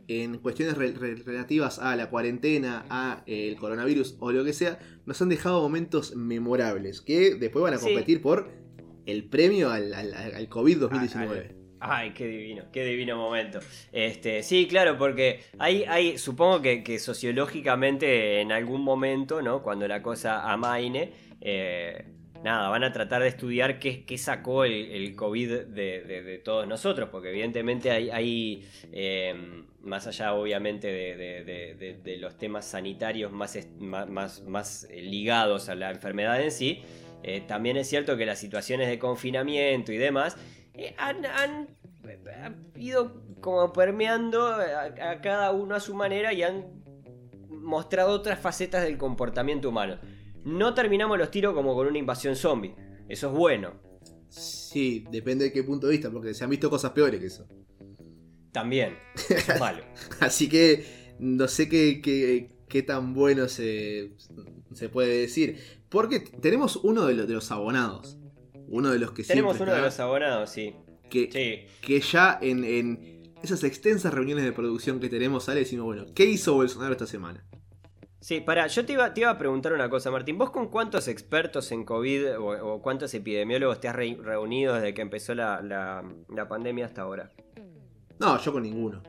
en 0.07 0.39
cuestiones 0.39 0.77
re- 0.77 0.91
re- 0.91 1.15
relativas 1.15 1.79
a 1.79 1.95
la 1.95 2.09
cuarentena, 2.09 2.85
a 2.89 3.23
eh, 3.27 3.47
el 3.47 3.55
coronavirus 3.57 4.17
o 4.19 4.31
lo 4.31 4.43
que 4.43 4.51
sea, 4.53 4.79
nos 5.05 5.21
han 5.21 5.29
dejado 5.29 5.61
momentos 5.61 6.15
memorables 6.15 7.01
que 7.01 7.35
después 7.35 7.63
van 7.63 7.73
a 7.75 7.77
Sí. 7.77 7.85
competir 7.85 8.21
por 8.21 8.49
el 9.05 9.23
premio 9.25 9.69
al, 9.71 9.93
al- 9.93 10.13
al 10.13 10.49
COVID 10.49 10.77
2019. 10.79 11.55
Ay, 11.79 12.11
qué 12.13 12.27
divino, 12.27 12.65
qué 12.71 12.85
divino 12.85 13.17
momento. 13.17 13.59
Este, 13.91 14.43
sí, 14.43 14.67
claro, 14.67 14.97
porque 14.99 15.39
hay, 15.57 15.83
hay 15.85 16.17
supongo 16.19 16.61
que, 16.61 16.83
que 16.83 16.99
sociológicamente 16.99 18.39
en 18.41 18.51
algún 18.51 18.81
momento, 18.83 19.41
¿no? 19.41 19.63
Cuando 19.63 19.87
la 19.87 20.01
cosa 20.03 20.51
amaine, 20.51 21.11
eh, 21.41 22.05
nada, 22.43 22.69
van 22.69 22.83
a 22.83 22.91
tratar 22.91 23.21
de 23.21 23.27
estudiar 23.27 23.79
qué, 23.79 24.05
qué 24.05 24.17
sacó 24.17 24.65
el, 24.65 25.15
COVID 25.15 25.67
de, 25.67 26.41
todos 26.43 26.67
nosotros, 26.67 27.09
porque 27.09 27.29
evidentemente 27.29 27.91
hay, 27.91 28.67
eh, 28.91 29.63
más 29.81 30.07
allá 30.07 30.33
obviamente 30.33 30.87
de, 30.87 32.17
los 32.19 32.37
temas 32.37 32.65
sanitarios 32.65 33.31
más, 33.31 33.57
más, 33.79 34.41
más- 34.43 34.87
eh, 34.89 35.01
ligados 35.01 35.69
a 35.69 35.75
la 35.75 35.91
enfermedad 35.91 36.41
en 36.41 36.51
sí, 36.51 36.81
eh, 37.23 37.41
también 37.47 37.77
es 37.77 37.87
cierto 37.87 38.17
que 38.17 38.25
las 38.25 38.39
situaciones 38.39 38.87
de 38.87 38.97
confinamiento 38.97 39.91
y 39.91 39.97
demás 39.97 40.37
eh, 40.73 40.95
han, 40.97 41.67
ido 42.75 43.21
como 43.41 43.71
permeando 43.73 44.47
a 44.47 45.21
cada 45.21 45.51
uno 45.51 45.75
a 45.75 45.79
su 45.79 45.93
manera 45.93 46.33
y 46.33 46.43
han 46.43 46.81
mostrado 47.49 48.11
otras 48.11 48.39
facetas 48.39 48.83
del 48.83 48.97
comportamiento 48.97 49.69
humano. 49.69 49.99
No 50.45 50.73
terminamos 50.73 51.17
los 51.17 51.29
tiros 51.31 51.53
como 51.53 51.75
con 51.75 51.87
una 51.87 51.97
invasión 51.97 52.35
zombie. 52.35 52.75
Eso 53.07 53.27
es 53.27 53.33
bueno. 53.33 53.73
Sí, 54.29 55.05
depende 55.11 55.45
de 55.45 55.51
qué 55.53 55.63
punto 55.63 55.87
de 55.87 55.91
vista, 55.91 56.09
porque 56.09 56.33
se 56.33 56.43
han 56.43 56.49
visto 56.49 56.69
cosas 56.69 56.91
peores 56.91 57.19
que 57.19 57.27
eso. 57.27 57.47
También. 58.51 58.97
Eso 59.15 59.53
es 59.53 59.59
malo. 59.59 59.83
Así 60.19 60.49
que 60.49 60.85
no 61.19 61.47
sé 61.47 61.69
qué, 61.69 62.01
qué- 62.01 62.49
qué 62.67 62.83
tan 62.83 63.13
bueno 63.13 63.47
se, 63.49 64.13
se 64.73 64.89
puede 64.89 65.17
decir. 65.19 65.57
Porque 65.89 66.19
tenemos 66.21 66.77
uno 66.77 67.05
de 67.05 67.13
los, 67.13 67.27
de 67.27 67.33
los 67.33 67.51
abonados. 67.51 68.17
Uno 68.69 68.89
de 68.91 68.99
los 68.99 69.11
que 69.11 69.23
Tenemos 69.23 69.59
uno 69.59 69.73
de 69.73 69.81
los 69.81 69.99
abonados, 69.99 70.49
sí. 70.49 70.73
que, 71.09 71.29
Sí. 71.29 71.85
que 71.85 71.99
ya 71.99 72.39
en, 72.41 72.63
en 72.63 73.33
esas 73.43 73.65
extensas 73.65 74.13
reuniones 74.13 74.45
de 74.45 74.53
producción 74.53 75.01
que 75.01 75.09
tenemos 75.09 75.43
sale 75.43 75.59
decimos, 75.59 75.85
bueno, 75.85 76.05
¿qué 76.15 76.23
hizo 76.23 76.53
Bolsonaro 76.53 76.93
esta 76.93 77.05
semana? 77.07 77.45
Sí, 78.21 78.39
para, 78.39 78.67
yo 78.67 78.85
te 78.85 78.93
iba, 78.93 79.13
te 79.15 79.21
iba 79.21 79.31
a 79.31 79.37
preguntar 79.39 79.73
una 79.73 79.89
cosa, 79.89 80.11
Martín. 80.11 80.37
¿Vos 80.37 80.51
con 80.51 80.67
cuántos 80.67 81.07
expertos 81.07 81.71
en 81.71 81.83
COVID 81.83 82.37
o, 82.39 82.73
o 82.75 82.81
cuántos 82.81 83.11
epidemiólogos 83.15 83.79
te 83.81 83.87
has 83.87 83.95
re- 83.95 84.15
reunido 84.21 84.75
desde 84.75 84.93
que 84.93 85.01
empezó 85.01 85.33
la, 85.33 85.59
la- 85.61 86.03
la 86.29 86.47
pandemia 86.47 86.85
hasta 86.85 87.01
ahora? 87.01 87.31
No, 88.19 88.37
yo 88.39 88.53
con 88.53 88.61
ninguno. 88.61 89.01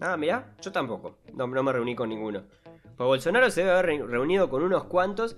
Ah, 0.00 0.16
mirá, 0.16 0.54
yo 0.62 0.72
tampoco. 0.72 1.18
No, 1.34 1.46
no 1.46 1.62
me 1.62 1.70
reuní 1.72 1.94
con 1.94 2.08
ninguno. 2.08 2.44
Pues 2.96 3.06
Bolsonaro 3.06 3.50
se 3.50 3.60
debe 3.60 3.72
haber 3.72 3.86
re- 3.86 4.06
reunido 4.06 4.48
con 4.48 4.62
unos 4.62 4.84
cuantos 4.84 5.36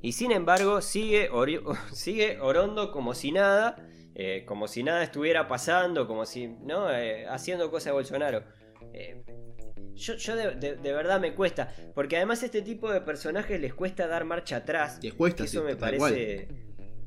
y 0.00 0.12
sin 0.12 0.30
embargo 0.30 0.80
sigue, 0.82 1.28
sigue 1.92 2.38
orondo 2.40 2.92
como 2.92 3.14
si 3.14 3.32
nada, 3.32 3.74
eh, 4.14 4.44
como 4.46 4.68
si 4.68 4.84
nada 4.84 5.02
estuviera 5.02 5.48
pasando, 5.48 6.06
como 6.06 6.24
si, 6.24 6.46
¿no? 6.46 6.88
Eh, 6.88 7.26
haciendo 7.28 7.68
cosas 7.68 7.86
de 7.86 7.92
Bolsonaro. 7.92 8.44
Eh, 8.92 9.24
yo 9.94 10.14
yo 10.16 10.36
de, 10.36 10.54
de- 10.56 10.76
de 10.76 10.92
verdad 10.92 11.20
me 11.20 11.34
cuesta, 11.34 11.72
porque 11.94 12.16
además 12.16 12.42
a 12.42 12.46
este 12.46 12.62
tipo 12.62 12.90
de 12.90 13.00
personajes 13.00 13.60
les 13.60 13.74
cuesta 13.74 14.06
dar 14.06 14.24
marcha 14.24 14.56
atrás. 14.56 14.98
Les 15.02 15.14
cuesta, 15.14 15.44
eso 15.44 15.60
sí, 15.60 15.66
me 15.66 15.76
parece, 15.76 16.48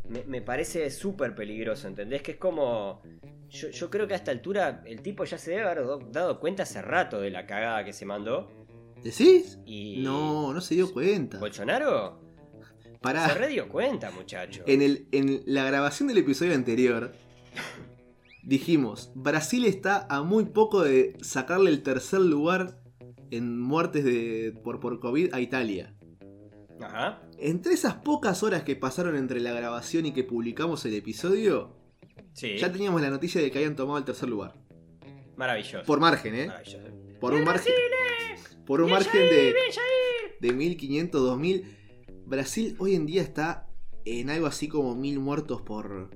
me, 0.10 0.24
me 0.26 0.42
parece 0.42 0.90
súper 0.92 1.34
peligroso, 1.36 1.88
¿entendés? 1.88 2.22
Que 2.22 2.32
es 2.32 2.38
como... 2.38 3.02
Yo, 3.50 3.70
yo 3.70 3.90
creo 3.92 4.08
que 4.08 4.14
a 4.14 4.18
esta 4.18 4.32
altura 4.32 4.82
el 4.86 5.02
tipo 5.02 5.26
ya 5.26 5.38
se 5.38 5.52
debe 5.52 5.64
haber 5.64 5.84
do- 5.84 6.00
dado 6.12 6.40
cuenta 6.40 6.64
hace 6.64 6.82
rato 6.82 7.22
de 7.22 7.30
la 7.30 7.46
cagada 7.46 7.86
que 7.86 7.94
se 7.94 8.04
mandó. 8.06 8.50
¿Decís? 9.04 9.60
Y... 9.66 10.02
No, 10.02 10.54
no 10.54 10.60
se 10.62 10.74
dio 10.76 10.92
cuenta. 10.92 11.38
Bolsonaro 11.38 12.20
Pará. 13.02 13.28
se 13.28 13.36
re 13.36 13.50
dio 13.50 13.68
cuenta, 13.70 14.10
muchacho. 14.12 14.64
En, 14.66 14.82
el, 14.82 15.08
en 15.12 15.44
la 15.46 15.66
grabación 15.66 16.08
del 16.08 16.18
episodio 16.20 16.56
anterior 16.56 17.14
dijimos, 18.44 19.12
Brasil 19.16 19.66
está 19.66 20.06
a 20.10 20.22
muy 20.24 20.46
poco 20.46 20.84
de 20.84 21.18
sacarle 21.22 21.70
el 21.70 21.82
tercer 21.84 22.22
lugar 22.22 22.80
en 23.32 23.60
muertes 23.60 24.04
de, 24.04 24.54
por, 24.64 24.80
por 24.80 25.00
COVID 25.00 25.34
a 25.34 25.42
Italia. 25.42 25.96
Ajá. 26.82 27.22
Entre 27.40 27.74
esas 27.74 27.96
pocas 27.96 28.44
horas 28.44 28.64
que 28.64 28.76
pasaron 28.76 29.16
entre 29.16 29.40
la 29.40 29.54
grabación 29.54 30.06
y 30.06 30.12
que 30.14 30.24
publicamos 30.24 30.86
el 30.86 30.94
episodio, 30.96 31.76
Sí. 32.34 32.58
ya 32.58 32.72
teníamos 32.72 33.02
la 33.02 33.10
noticia 33.10 33.42
de 33.42 33.52
que 33.52 33.60
habían 33.60 33.76
tomado 33.76 33.98
el 34.00 34.06
tercer 34.06 34.28
lugar. 34.30 34.56
Maravilloso. 35.36 35.86
Por 35.86 36.00
margen, 36.00 36.36
¿eh? 36.36 36.48
Maravilloso. 36.48 36.88
Por 37.20 37.34
un 37.34 37.44
margen, 37.44 37.74
por 38.66 38.82
un 38.82 38.92
margen 38.92 39.22
de, 39.30 39.56
de 40.40 40.54
1500, 40.54 41.22
2000. 41.22 41.78
Brasil 42.26 42.76
hoy 42.80 42.96
en 42.96 43.06
día 43.06 43.22
está 43.22 43.68
en 44.06 44.30
algo 44.30 44.48
así 44.48 44.68
como 44.68 44.96
mil 44.96 45.20
muertos 45.20 45.62
por, 45.62 46.10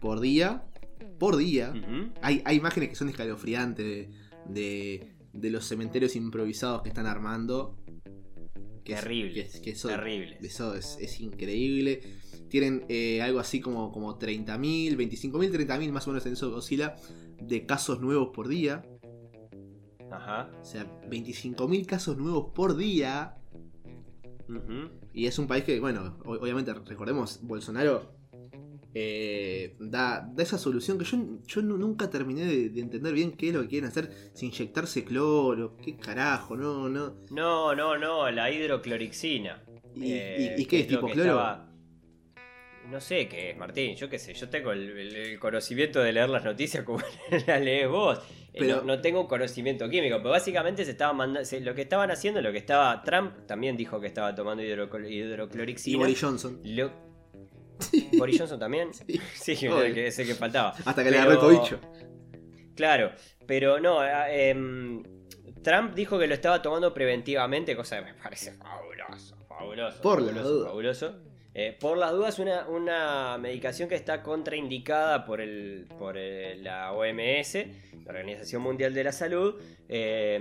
por 0.00 0.20
día. 0.20 0.64
Por 1.18 1.36
día. 1.36 1.72
Hay, 2.22 2.42
hay 2.44 2.56
imágenes 2.56 2.88
que 2.90 2.94
son 2.94 3.08
escalofriantes 3.08 3.84
de, 3.86 4.10
de, 4.46 5.12
de 5.32 5.50
los 5.50 5.64
cementerios 5.66 6.16
improvisados 6.16 6.82
que 6.82 6.88
están 6.88 7.06
armando. 7.06 7.76
Que 8.84 8.92
es- 8.94 9.00
Terrible. 9.00 9.48
que- 9.48 9.60
que 9.62 9.70
eso, 9.70 9.88
Terrible. 9.88 10.38
eso 10.42 10.74
es, 10.74 10.98
es 11.00 11.20
increíble. 11.20 12.02
Tienen 12.50 12.84
eh, 12.88 13.22
algo 13.22 13.40
así 13.40 13.60
como, 13.60 13.90
como 13.90 14.18
30.000, 14.18 14.94
25.000, 14.96 15.50
30.000 15.66 15.90
más 15.92 16.06
o 16.06 16.10
menos 16.10 16.26
en 16.26 16.34
eso 16.34 16.54
oscila 16.54 16.94
de 17.40 17.64
casos 17.66 18.00
nuevos 18.00 18.28
por 18.34 18.46
día. 18.48 18.84
Ajá. 20.10 20.50
O 20.60 20.64
sea, 20.64 20.84
25.000 21.08 21.86
casos 21.86 22.16
nuevos 22.18 22.52
por 22.54 22.76
día. 22.76 23.36
Y 25.14 25.26
es 25.26 25.38
un 25.38 25.46
país 25.46 25.64
que, 25.64 25.80
bueno, 25.80 26.18
obviamente, 26.24 26.74
recordemos, 26.74 27.40
Bolsonaro 27.42 28.12
eh, 28.94 29.74
da, 29.80 30.24
da 30.34 30.42
esa 30.42 30.56
solución 30.56 30.98
que 30.98 31.04
yo, 31.04 31.18
yo 31.46 31.62
nu- 31.62 31.76
nunca 31.76 32.08
terminé 32.08 32.44
de, 32.44 32.68
de 32.70 32.80
entender 32.80 33.12
bien 33.12 33.32
qué 33.32 33.48
es 33.48 33.54
lo 33.54 33.62
que 33.62 33.68
quieren 33.68 33.88
hacer. 33.88 34.10
Si 34.34 34.46
inyectarse 34.46 35.04
cloro, 35.04 35.76
qué 35.76 35.96
carajo, 35.96 36.56
no, 36.56 36.88
no. 36.88 37.16
No, 37.30 37.74
no, 37.74 37.98
no, 37.98 38.30
la 38.30 38.50
hidroclorixina. 38.50 39.62
¿Y, 39.96 40.12
Eh, 40.12 40.54
y- 40.58 40.62
y 40.62 40.66
qué 40.66 40.80
es 40.80 40.86
tipo 40.88 41.06
cloro? 41.08 41.22
estaba- 41.30 41.70
No 42.90 43.00
sé 43.00 43.28
qué 43.28 43.50
es, 43.50 43.56
Martín, 43.56 43.96
yo 43.96 44.10
qué 44.10 44.18
sé, 44.18 44.34
yo 44.34 44.48
tengo 44.50 44.70
el, 44.72 44.90
el- 44.90 45.16
el 45.16 45.38
conocimiento 45.38 46.00
de 46.00 46.12
leer 46.12 46.28
las 46.28 46.44
noticias 46.44 46.84
como 46.84 46.98
las 47.48 47.60
lees 47.62 47.88
vos. 47.88 48.18
Eh, 48.52 48.58
Pero- 48.60 48.76
no, 48.76 48.82
no 48.96 49.00
tengo 49.00 49.22
un 49.22 49.26
conocimiento 49.26 49.88
químico, 49.88 50.18
pero 50.18 50.30
básicamente 50.30 50.84
se 50.84 50.92
estaba 50.92 51.12
mandando, 51.12 51.48
lo 51.60 51.74
que 51.74 51.82
estaban 51.82 52.10
haciendo, 52.10 52.40
lo 52.42 52.52
que 52.52 52.58
estaba, 52.58 53.02
Trump 53.02 53.46
también 53.46 53.76
dijo 53.76 53.98
que 54.00 54.06
estaba 54.06 54.34
tomando 54.34 54.62
Y 54.62 54.66
hidroclorixina. 54.66 55.98
Boris 55.98 56.20
Johnson. 56.20 56.60
Lo- 56.62 57.03
Boris 58.18 58.38
Johnson 58.38 58.58
también. 58.58 58.92
Sí. 58.94 59.20
Sí, 59.34 59.56
que 59.56 60.06
ese 60.06 60.24
que 60.24 60.34
faltaba. 60.34 60.74
Hasta 60.84 61.04
que 61.04 61.10
le 61.10 61.18
agarró 61.18 61.32
el 61.32 61.38
cobicho. 61.38 61.80
Claro, 62.74 63.12
pero 63.46 63.78
no, 63.80 64.04
eh, 64.04 64.50
em, 64.50 65.02
Trump 65.62 65.94
dijo 65.94 66.18
que 66.18 66.26
lo 66.26 66.34
estaba 66.34 66.60
tomando 66.60 66.92
preventivamente, 66.92 67.76
cosa 67.76 67.98
que 67.98 68.12
me 68.12 68.14
parece 68.14 68.52
fabuloso, 68.52 69.36
fabuloso. 69.48 70.00
Por 70.02 70.20
fabuloso, 70.20 70.48
dudas. 70.48 70.68
fabuloso. 70.68 71.14
Eh, 71.54 71.76
por 71.78 71.96
las 71.96 72.10
dudas, 72.10 72.38
una, 72.40 72.66
una 72.66 73.38
medicación 73.38 73.88
que 73.88 73.94
está 73.94 74.22
contraindicada 74.22 75.24
por, 75.24 75.40
el, 75.40 75.86
por 75.98 76.16
la 76.16 76.92
OMS, 76.92 77.54
la 78.04 78.10
Organización 78.10 78.62
Mundial 78.62 78.92
de 78.92 79.04
la 79.04 79.12
Salud, 79.12 79.62
eh, 79.88 80.40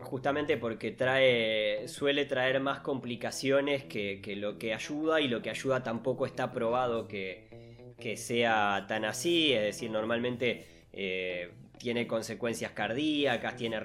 justamente 0.00 0.58
porque 0.58 0.90
trae, 0.90 1.88
suele 1.88 2.26
traer 2.26 2.60
más 2.60 2.80
complicaciones 2.80 3.84
que, 3.84 4.20
que 4.20 4.36
lo 4.36 4.58
que 4.58 4.74
ayuda 4.74 5.20
y 5.22 5.28
lo 5.28 5.40
que 5.40 5.48
ayuda 5.48 5.82
tampoco 5.82 6.26
está 6.26 6.52
probado 6.52 7.08
que, 7.08 7.94
que 7.98 8.16
sea 8.18 8.84
tan 8.86 9.06
así, 9.06 9.52
es 9.52 9.62
decir, 9.62 9.90
normalmente 9.90 10.66
eh, 10.92 11.50
tiene 11.78 12.06
consecuencias 12.06 12.72
cardíacas, 12.72 13.56
tiene 13.56 13.78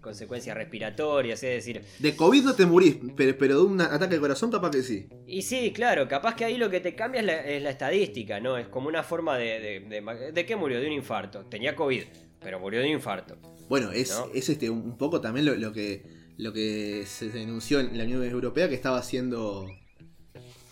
consecuencias 0.00 0.56
respiratorias, 0.56 1.42
es 1.42 1.64
decir, 1.64 1.82
De 1.98 2.16
COVID 2.16 2.42
no 2.42 2.54
te 2.54 2.66
morís, 2.66 2.96
pero, 3.16 3.36
pero 3.36 3.58
de 3.58 3.62
un 3.64 3.80
ataque 3.80 4.14
al 4.14 4.20
corazón 4.20 4.50
capaz 4.50 4.70
que 4.70 4.82
sí. 4.82 5.08
y 5.26 5.42
sí, 5.42 5.72
claro, 5.72 6.08
capaz 6.08 6.34
que 6.36 6.44
ahí 6.44 6.56
lo 6.56 6.70
que 6.70 6.80
te 6.80 6.94
cambia 6.94 7.20
es 7.20 7.26
la, 7.26 7.40
es 7.44 7.62
la 7.62 7.70
estadística, 7.70 8.40
¿no? 8.40 8.56
Es 8.56 8.68
como 8.68 8.88
una 8.88 9.02
forma 9.02 9.36
de, 9.36 9.60
de, 9.60 9.80
de... 9.80 10.32
¿de 10.32 10.46
qué 10.46 10.56
murió? 10.56 10.80
De 10.80 10.86
un 10.86 10.92
infarto. 10.92 11.44
Tenía 11.46 11.74
COVID, 11.74 12.02
pero 12.40 12.60
murió 12.60 12.80
de 12.80 12.86
un 12.86 12.92
infarto. 12.92 13.36
Bueno, 13.68 13.90
es, 13.92 14.10
¿No? 14.10 14.28
es 14.34 14.48
este 14.48 14.70
un 14.70 14.84
un 14.84 14.98
poco 14.98 15.20
también 15.20 15.46
lo, 15.46 15.54
lo 15.54 15.72
que 15.72 16.02
lo 16.36 16.52
que 16.52 17.04
se 17.06 17.28
denunció 17.28 17.80
en 17.80 17.96
la 17.96 18.04
Unión 18.04 18.24
Europea 18.24 18.68
que 18.68 18.74
estaba 18.74 18.98
haciendo 18.98 19.66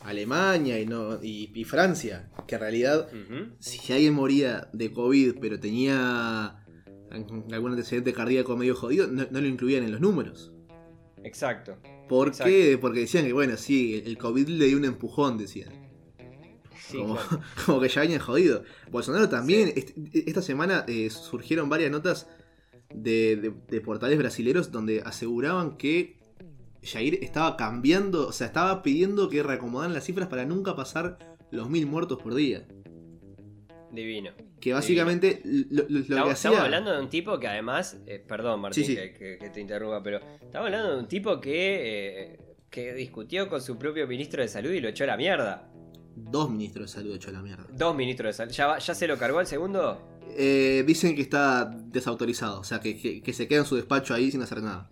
Alemania 0.05 0.79
y 0.81 0.87
no 0.87 1.23
y, 1.23 1.51
y 1.55 1.65
Francia, 1.65 2.31
que 2.47 2.57
en 2.57 2.61
realidad 2.61 3.09
si 3.59 3.93
alguien 3.93 4.15
moría 4.15 4.69
de 4.73 4.93
COVID 4.93 5.37
pero 5.41 5.59
tenía 5.61 6.59
algún 7.11 7.71
antecedente 7.73 8.13
cardíaco 8.13 8.57
medio 8.57 8.75
jodido, 8.75 9.07
no, 9.07 9.27
no 9.31 9.41
lo 9.41 9.47
incluían 9.47 9.85
en 9.85 9.93
los 9.93 10.01
números. 10.01 10.53
Exacto. 11.25 11.77
¿Por 12.09 12.29
Exacto. 12.29 12.51
qué? 12.51 12.79
Porque 12.79 13.01
decían 13.01 13.25
que, 13.27 13.33
bueno, 13.33 13.57
sí, 13.57 14.03
el- 14.05 14.19
COVID 14.19 14.49
le 14.49 14.67
dio 14.67 14.77
un 14.77 14.85
empujón, 14.85 15.39
decían. 15.39 15.71
Sí, 16.89 16.97
como, 16.99 17.15
claro. 17.15 17.41
como 17.67 17.81
que 17.81 17.89
ya 17.89 18.01
venían 18.01 18.21
jodido. 18.21 18.65
Bolsonaro 18.91 19.29
también, 19.29 19.73
est- 19.77 19.97
esta 20.13 20.43
semana 20.43 20.85
eh, 20.89 21.09
surgieron 21.11 21.69
varias 21.69 21.91
notas 21.91 22.29
de, 22.95 23.37
de- 23.37 23.55
de 23.69 23.81
portales 23.81 24.19
brasileros 24.19 24.73
donde 24.73 25.01
aseguraban 25.03 25.77
que 25.77 26.19
Jair 26.83 27.19
estaba 27.23 27.57
cambiando, 27.57 28.27
o 28.29 28.33
sea, 28.33 28.47
estaba 28.47 28.83
pidiendo 28.83 29.29
que 29.29 29.43
reacomodaran 29.43 29.95
las 29.95 30.05
cifras 30.05 30.29
para 30.29 30.45
nunca 30.45 30.75
pasar 30.75 31.19
los 31.51 31.69
mil 31.71 31.87
muertos 31.87 32.21
por 32.23 32.35
día. 32.35 32.67
Divino. 33.91 34.31
Que 34.61 34.73
básicamente 34.73 35.43
lo, 35.45 35.83
lo- 35.83 35.89
lo 35.89 35.95
que 35.97 36.01
Estamos, 36.01 36.23
hacía... 36.25 36.33
estamos 36.33 36.61
hablando 36.61 36.93
de 36.93 37.01
un 37.01 37.09
tipo 37.11 37.39
que 37.39 37.49
además, 37.49 37.99
eh, 38.07 38.25
perdón 38.27 38.61
Martín 38.61 38.85
Sí, 38.85 38.91
sí. 38.93 38.97
Que, 38.97 39.13
que- 39.13 39.39
que 39.39 39.51
te 39.51 39.61
interrumpa, 39.61 40.03
pero 40.03 40.19
estamos 40.41 40.67
hablando 40.67 40.95
de 40.95 40.99
un 41.01 41.09
tipo 41.09 41.41
que, 41.41 42.33
eh, 42.35 42.39
que 42.71 42.95
discutió 42.95 43.49
con 43.49 43.61
su 43.61 43.77
propio 43.77 44.07
ministro 44.07 44.41
de 44.43 44.49
salud 44.49 44.71
y 44.71 44.81
lo 44.81 44.89
echó 44.89 45.05
a 45.05 45.09
la 45.09 45.17
mierda. 45.17 45.69
Dos 46.15 46.51
ministros 46.51 46.91
de 46.93 47.01
salud 47.01 47.15
hecho 47.17 47.31
a 47.31 47.33
la 47.33 47.43
mierda. 47.43 47.67
Dos 47.73 47.95
ministros 47.97 48.29
de 48.29 48.33
salud. 48.35 48.53
¿Ya, 48.53 48.67
va- 48.67 48.79
¿Ya 48.79 48.95
se 48.95 49.07
lo 49.07 49.19
cargó 49.19 49.41
el 49.41 49.47
segundo? 49.47 50.01
Eh, 50.39 50.85
dicen 50.87 51.15
que 51.15 51.23
está 51.23 51.67
desautorizado, 51.67 52.61
o 52.61 52.65
sea, 52.65 52.81
que, 52.81 52.97
que- 52.97 53.21
que 53.23 53.33
se 53.33 53.47
queda 53.49 53.61
en 53.61 53.67
su 53.67 53.77
despacho 53.77 54.15
ahí 54.15 54.31
sin 54.31 54.41
hacer 54.43 54.63
nada. 54.63 54.89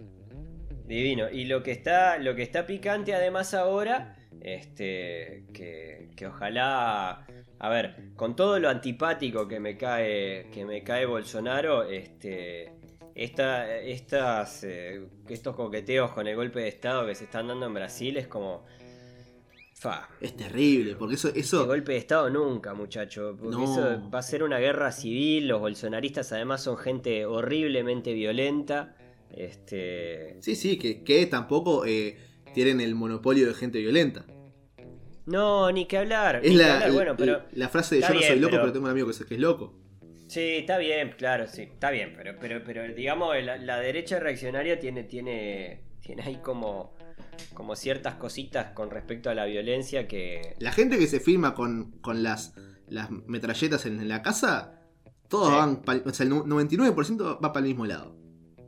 Divino. 0.90 1.30
Y 1.30 1.44
lo 1.44 1.62
que 1.62 1.70
está, 1.70 2.18
lo 2.18 2.34
que 2.34 2.42
está 2.42 2.66
picante 2.66 3.14
además 3.14 3.54
ahora, 3.54 4.16
este, 4.40 5.44
que, 5.52 6.10
que 6.16 6.26
ojalá, 6.26 7.26
a 7.58 7.68
ver, 7.68 7.96
con 8.16 8.34
todo 8.36 8.58
lo 8.58 8.68
antipático 8.68 9.46
que 9.46 9.60
me 9.60 9.76
cae, 9.76 10.48
que 10.52 10.64
me 10.64 10.82
cae 10.82 11.06
Bolsonaro, 11.06 11.84
este, 11.84 12.72
esta, 13.14 13.76
estas, 13.76 14.64
eh, 14.64 15.02
estos 15.28 15.54
coqueteos 15.54 16.12
con 16.12 16.26
el 16.26 16.36
golpe 16.36 16.60
de 16.60 16.68
estado 16.68 17.06
que 17.06 17.14
se 17.14 17.24
están 17.24 17.48
dando 17.48 17.66
en 17.66 17.74
Brasil 17.74 18.16
es 18.16 18.26
como, 18.26 18.64
fa. 19.74 20.08
Es 20.20 20.36
terrible, 20.36 20.96
porque 20.96 21.14
eso, 21.14 21.28
El 21.28 21.36
eso 21.38 21.66
golpe 21.66 21.92
de 21.92 21.98
Estado 21.98 22.28
nunca, 22.30 22.74
muchacho. 22.74 23.36
Porque 23.38 23.56
No. 23.56 23.64
eso 23.64 24.10
va 24.10 24.18
a 24.18 24.22
ser 24.22 24.42
una 24.42 24.58
guerra 24.58 24.92
civil. 24.92 25.48
Los 25.48 25.60
bolsonaristas, 25.60 26.32
además, 26.32 26.62
son 26.62 26.76
gente 26.76 27.24
horriblemente 27.24 28.12
violenta. 28.12 28.94
Este. 29.36 30.36
Sí, 30.40 30.54
sí, 30.56 30.78
que, 30.78 31.02
que 31.04 31.26
tampoco 31.26 31.84
eh, 31.86 32.16
tienen 32.54 32.80
el 32.80 32.94
monopolio 32.94 33.46
de 33.46 33.54
gente 33.54 33.78
violenta. 33.78 34.24
No, 35.26 35.70
ni 35.70 35.86
que 35.86 35.98
hablar. 35.98 36.36
Es 36.36 36.50
ni 36.50 36.56
que 36.56 36.62
la, 36.62 36.74
hablar, 36.74 36.92
bueno, 36.92 37.14
pero. 37.16 37.42
la 37.52 37.68
frase 37.68 37.96
de 37.96 38.00
yo 38.02 38.14
no 38.14 38.20
soy 38.20 38.38
loco, 38.40 38.50
pero- 38.52 38.62
pero... 38.62 38.72
tengo 38.72 38.84
un 38.86 38.90
amigo 38.90 39.06
que 39.06 39.12
es, 39.12 39.24
que 39.24 39.34
es 39.34 39.40
loco. 39.40 39.74
Sí, 40.26 40.40
está 40.58 40.78
bien, 40.78 41.14
claro, 41.18 41.48
sí, 41.48 41.62
está 41.62 41.90
bien, 41.90 42.12
pero, 42.16 42.36
pero, 42.40 42.62
pero 42.64 42.86
digamos, 42.94 43.34
la, 43.42 43.56
la 43.56 43.80
derecha 43.80 44.20
reaccionaria 44.20 44.78
tiene, 44.78 45.02
tiene, 45.02 45.82
tiene 46.00 46.22
ahí 46.22 46.36
como, 46.36 46.96
como 47.52 47.74
ciertas 47.74 48.14
cositas 48.14 48.70
con 48.72 48.92
respecto 48.92 49.28
a 49.28 49.34
la 49.34 49.44
violencia 49.46 50.06
que... 50.06 50.54
La 50.60 50.70
gente 50.70 50.98
que 51.00 51.08
se 51.08 51.18
firma 51.18 51.52
con, 51.56 51.90
con 52.00 52.22
las, 52.22 52.54
las 52.86 53.10
metralletas 53.10 53.86
en, 53.86 53.98
en 54.00 54.08
la 54.08 54.22
casa, 54.22 54.80
todos 55.28 55.48
Sí. 55.48 55.54
van, 55.56 55.82
pa'l- 55.82 56.02
o 56.06 56.14
sea, 56.14 56.22
el 56.24 56.30
nu- 56.30 56.44
99% 56.44 57.40
va 57.44 57.52
para 57.52 57.66
el 57.66 57.70
mismo 57.72 57.86
lado. 57.86 58.16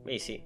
Y 0.09 0.19
sí, 0.19 0.43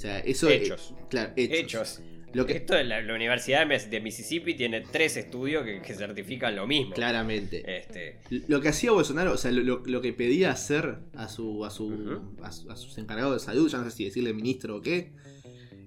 sea, 0.00 0.18
eso 0.20 0.48
Hechos. 0.48 0.94
eh, 0.98 1.02
claro, 1.10 1.32
hechos. 1.36 1.58
hechos. 1.58 2.02
Lo 2.34 2.44
que, 2.44 2.52
Esto, 2.58 2.74
la, 2.82 3.00
la 3.00 3.14
Universidad 3.14 3.60
de 3.60 3.66
Miss- 3.74 3.88
de 3.88 4.00
Mississippi 4.02 4.54
tiene 4.54 4.82
tres 4.82 5.16
estudios 5.16 5.64
que, 5.64 5.80
que 5.80 5.94
certifican 5.94 6.54
lo 6.56 6.66
mismo. 6.66 6.92
claramente. 6.92 7.62
Este, 7.78 8.20
Lo 8.48 8.60
que 8.60 8.68
hacía 8.68 8.92
Bolsonaro, 8.92 9.32
o 9.32 9.36
sea, 9.38 9.50
lo, 9.50 9.62
lo- 9.62 9.82
lo 9.86 10.00
que 10.02 10.12
pedía 10.12 10.50
hacer 10.50 10.98
a 11.14 11.26
su, 11.28 11.64
a 11.64 11.70
su 11.70 12.20
a, 12.42 12.52
su- 12.52 12.70
a 12.70 12.76
sus 12.76 12.98
encargados 12.98 13.32
de 13.32 13.38
salud, 13.46 13.70
ya 13.70 13.78
no 13.78 13.84
sé 13.84 13.90
si 13.96 14.04
decirle 14.04 14.34
ministro 14.34 14.76
o 14.76 14.80
qué, 14.82 15.14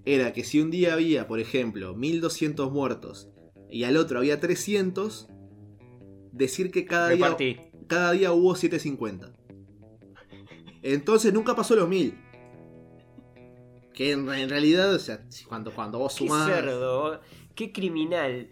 era 0.03 0.33
que 0.33 0.43
si 0.43 0.59
un 0.59 0.71
día 0.71 0.93
había, 0.93 1.27
por 1.27 1.39
ejemplo, 1.39 1.93
1200 1.93 2.71
muertos 2.71 3.29
y 3.69 3.83
al 3.83 3.95
otro 3.97 4.17
había 4.17 4.39
300, 4.39 5.27
decir 6.31 6.71
que 6.71 6.85
cada 6.85 7.09
día, 7.09 7.37
cada 7.87 8.13
día 8.13 8.31
hubo 8.31 8.55
750. 8.55 9.31
Entonces 10.81 11.31
nunca 11.33 11.55
pasó 11.55 11.75
los 11.75 11.87
1000. 11.87 12.15
Que 14.01 14.11
en, 14.13 14.27
en 14.33 14.49
realidad, 14.49 14.93
o 14.95 14.99
sea, 14.99 15.21
cuando, 15.47 15.71
cuando 15.71 15.99
vos 15.99 16.13
Qué 16.13 16.17
sumás. 16.27 16.47
cerdo, 16.49 17.21
qué 17.53 17.71
criminal. 17.71 18.47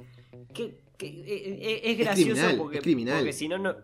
Qué, 0.53 0.75
qué- 0.95 1.07
eh, 1.07 1.59
eh, 1.61 1.81
es 1.85 1.97
gracioso 1.97 2.33
criminal, 2.33 2.57
porque, 2.57 2.77
es 2.77 2.83
criminal. 2.83 3.17
porque 3.17 3.33
si 3.33 3.47
no, 3.47 3.57
no, 3.57 3.75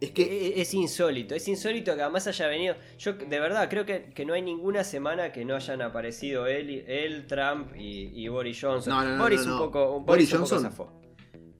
Es 0.00 0.10
que 0.12 0.60
Es 0.60 0.74
insólito, 0.74 1.34
es 1.36 1.46
insólito 1.46 1.94
que 1.94 2.02
además 2.02 2.26
haya 2.26 2.46
venido. 2.48 2.74
Yo 2.98 3.12
de 3.14 3.38
verdad 3.40 3.68
creo 3.70 3.84
que, 3.86 4.10
que 4.14 4.24
no 4.24 4.34
hay 4.34 4.42
ninguna 4.42 4.82
semana 4.82 5.30
que 5.30 5.44
no 5.44 5.54
hayan 5.54 5.82
aparecido 5.82 6.46
él, 6.48 6.84
él 6.88 7.26
Trump 7.28 7.74
y, 7.76 8.10
y 8.20 8.26
Boris 8.28 8.58
Johnson. 8.60 8.92
No, 8.92 9.04
no, 9.04 9.16
no, 9.16 9.22
Boris 9.22 9.46
no, 9.46 9.52
un 9.52 9.58
poco, 9.58 9.96
un- 9.98 10.04
Boris 10.04 10.30
Boris 10.32 10.52
un 10.52 10.60
Johnson. 10.60 10.86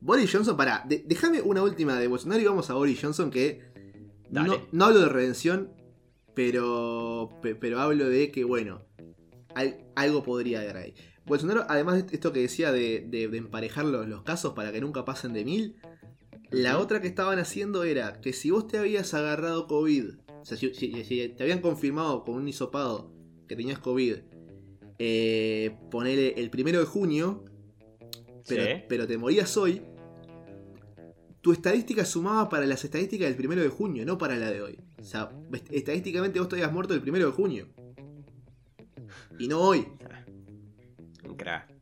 Boris 0.01 0.33
Johnson, 0.33 0.57
pará, 0.57 0.85
de- 0.85 1.05
déjame 1.07 1.41
una 1.43 1.63
última 1.63 1.95
de 1.99 2.07
Bolsonaro 2.09 2.41
y 2.41 2.45
vamos 2.45 2.69
a 2.71 2.75
Boris 2.75 3.01
Johnson 3.01 3.31
que 3.31 3.63
no 4.73 4.85
hablo 4.85 5.01
de 5.01 5.09
redención, 5.09 5.73
pero, 6.43 7.30
pe- 7.43 7.57
pero 7.57 7.80
hablo 7.80 8.09
de 8.09 8.30
que, 8.30 8.45
bueno, 8.45 8.82
al- 9.57 9.76
algo 9.97 10.22
podría 10.22 10.61
haber 10.61 10.76
ahí. 10.76 10.95
Bolsonaro, 11.26 11.64
además 11.68 12.07
de 12.07 12.14
esto 12.14 12.32
que 12.32 12.39
decía 12.39 12.70
de, 12.70 13.01
de- 13.01 13.26
de 13.26 13.39
emparejar 13.39 13.84
los, 13.86 14.07
los 14.07 14.22
casos 14.22 14.53
para 14.55 14.70
que 14.70 14.80
nunca 14.80 15.05
pasen 15.05 15.32
de 15.32 15.45
mil, 15.45 15.74
la 16.53 16.78
otra 16.78 17.01
que 17.01 17.09
estaban 17.09 17.41
haciendo 17.41 17.82
era 17.82 18.20
que 18.20 18.32
si 18.32 18.53
vos 18.53 18.68
te 18.68 18.78
habías 18.78 19.14
agarrado 19.14 19.66
COVID, 19.66 20.11
o 20.41 20.45
sea, 20.45 20.57
si, 20.57 20.72
si- 20.74 21.03
si 21.03 21.28
te 21.30 21.43
habían 21.43 21.61
confirmado 21.61 22.22
con 22.22 22.36
un 22.36 22.47
hisopado 22.47 23.11
que 23.49 23.57
tenías 23.57 23.80
COVID, 23.80 24.14
eh, 25.01 25.76
ponele 25.91 26.34
el 26.36 26.51
primero 26.51 26.78
de 26.78 26.86
junio, 26.86 27.45
pero, 28.47 28.62
Sí. 28.62 28.82
pero 28.89 29.09
te 29.09 29.18
morías 29.18 29.57
hoy, 29.57 29.82
tu 31.41 31.51
estadística 31.51 32.05
sumaba 32.05 32.49
para 32.49 32.64
las 32.64 32.84
estadísticas 32.84 33.26
del 33.26 33.36
primero 33.36 33.61
de 33.61 33.70
junio, 33.70 34.07
no 34.07 34.16
para 34.18 34.36
la 34.36 34.53
de 34.53 34.62
hoy. 34.62 34.78
O 34.99 35.05
sea, 35.05 35.30
est- 35.53 35.72
estadísticamente 35.72 36.38
vos 36.38 36.49
te 36.49 36.57
habías 36.57 36.72
muerto 36.72 36.94
el 36.94 37.01
primero 37.03 37.26
de 37.26 37.32
junio. 37.32 37.68
Y 39.38 39.49
no 39.49 39.61
hoy. 39.61 39.86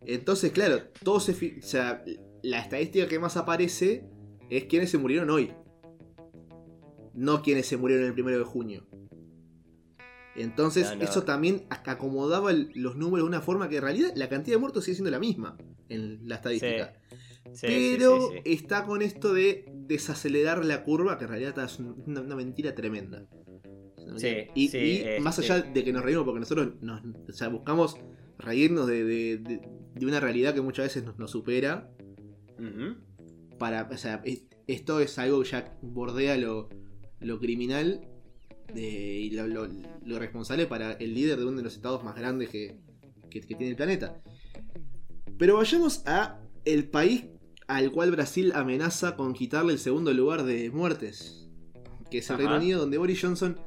Entonces, 0.02 0.52
claro, 0.52 0.82
todo 1.02 1.20
se. 1.20 1.32
O 1.32 1.62
sea, 1.62 2.04
la 2.42 2.60
estadística 2.60 3.08
que 3.08 3.18
más 3.18 3.36
aparece 3.36 4.04
es 4.50 4.64
quienes 4.64 4.90
se 4.90 4.98
murieron 4.98 5.30
hoy. 5.30 5.52
No 7.14 7.42
quienes 7.42 7.66
se 7.66 7.76
murieron 7.76 8.06
el 8.06 8.12
primero 8.12 8.38
de 8.38 8.44
junio. 8.44 8.86
Entonces, 10.36 10.90
No, 10.90 10.96
no. 10.96 11.04
eso 11.04 11.22
también 11.22 11.66
ac- 11.70 11.88
acomodaba 11.88 12.50
el- 12.50 12.70
los 12.74 12.96
números 12.96 13.24
de 13.24 13.28
una 13.28 13.40
forma 13.40 13.68
que 13.70 13.76
en 13.78 13.82
realidad 13.82 14.12
la 14.16 14.28
cantidad 14.28 14.56
de 14.56 14.60
muertos 14.60 14.84
sigue 14.84 14.96
siendo 14.96 15.10
la 15.10 15.18
misma 15.18 15.56
en 15.88 16.28
la 16.28 16.34
estadística. 16.36 16.92
Sí, 17.10 17.16
Pero 17.60 18.20
sí, 18.20 18.26
sí, 18.36 18.40
sí. 18.44 18.52
está 18.52 18.84
con 18.84 19.02
esto 19.02 19.32
de 19.32 19.64
desacelerar 19.74 20.64
la 20.64 20.84
curva, 20.84 21.18
que 21.18 21.24
en 21.24 21.30
realidad 21.30 21.58
es 21.64 21.78
un- 21.78 22.02
una, 22.06 22.20
una 22.20 22.36
mentira 22.36 22.74
tremenda. 22.74 23.26
Sí, 24.16 24.28
y, 24.54 24.68
sí, 24.68 24.78
y 24.78 25.20
más 25.20 25.38
allá 25.38 25.60
de 25.62 25.84
que 25.84 25.92
nos 25.92 26.02
reímos, 26.02 26.24
porque 26.24 26.40
nosotros 26.40 26.74
nos, 26.80 27.02
o 27.28 27.32
sea, 27.32 27.48
buscamos 27.48 27.96
reírnos 28.38 28.86
de, 28.86 29.04
de- 29.04 29.38
de- 29.38 29.60
de 29.94 30.06
una 30.06 30.20
realidad 30.20 30.54
que 30.54 30.60
muchas 30.60 30.86
veces 30.86 31.04
nos, 31.04 31.18
nos 31.18 31.30
supera. 31.30 31.90
Para, 33.58 33.88
o 33.92 33.96
sea, 33.96 34.20
es- 34.24 34.44
esto 34.66 35.00
es 35.00 35.18
algo 35.18 35.42
que 35.42 35.48
ya 35.50 35.76
bordea 35.82 36.36
lo, 36.36 36.68
lo 37.20 37.38
criminal 37.40 38.06
y 38.74 39.30
lo, 39.30 39.46
lo- 39.46 39.68
lo 40.04 40.18
responsable 40.18 40.66
para 40.66 40.92
el 40.92 41.14
líder 41.14 41.38
de 41.38 41.44
uno 41.46 41.56
de 41.58 41.62
los 41.62 41.74
estados 41.76 42.02
más 42.04 42.14
grandes 42.16 42.48
que, 42.50 42.78
que- 43.30 43.40
que 43.40 43.54
tiene 43.54 43.68
el 43.70 43.76
planeta. 43.76 44.20
Pero 45.38 45.56
vayamos 45.56 46.02
a 46.06 46.40
el 46.64 46.88
país 46.88 47.26
al 47.68 47.90
cual 47.90 48.10
Brasil 48.12 48.52
amenaza 48.54 49.16
con 49.16 49.32
quitarle 49.34 49.72
el 49.72 49.78
segundo 49.78 50.12
lugar 50.12 50.44
de 50.44 50.70
muertes, 50.70 51.48
que 52.10 52.18
es 52.18 52.30
el 52.30 52.36
Ajá. 52.36 52.42
Reino 52.44 52.56
Unido, 52.56 52.80
donde 52.80 52.98
Boris 52.98 53.20
Johnson, 53.20 53.58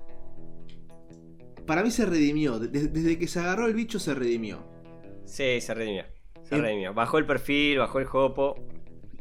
para 1.66 1.84
mí 1.84 1.92
se 1.92 2.06
redimió, 2.06 2.60
De- 2.60 2.68
desde 2.88 3.18
que 3.20 3.28
se 3.28 3.40
agarró 3.40 3.68
el 3.68 3.74
bicho 3.74 4.00
se 4.00 4.14
redimió. 4.16 4.64
Sí, 5.26 5.62
se 5.62 5.74
redimió. 5.74 6.06
Se 6.44 6.58
redimió. 6.58 6.94
Bajó 6.94 7.20
el 7.20 7.26
perfil, 7.26 7.78
bajó 7.80 8.00
el 8.00 8.06
jopo. 8.06 8.56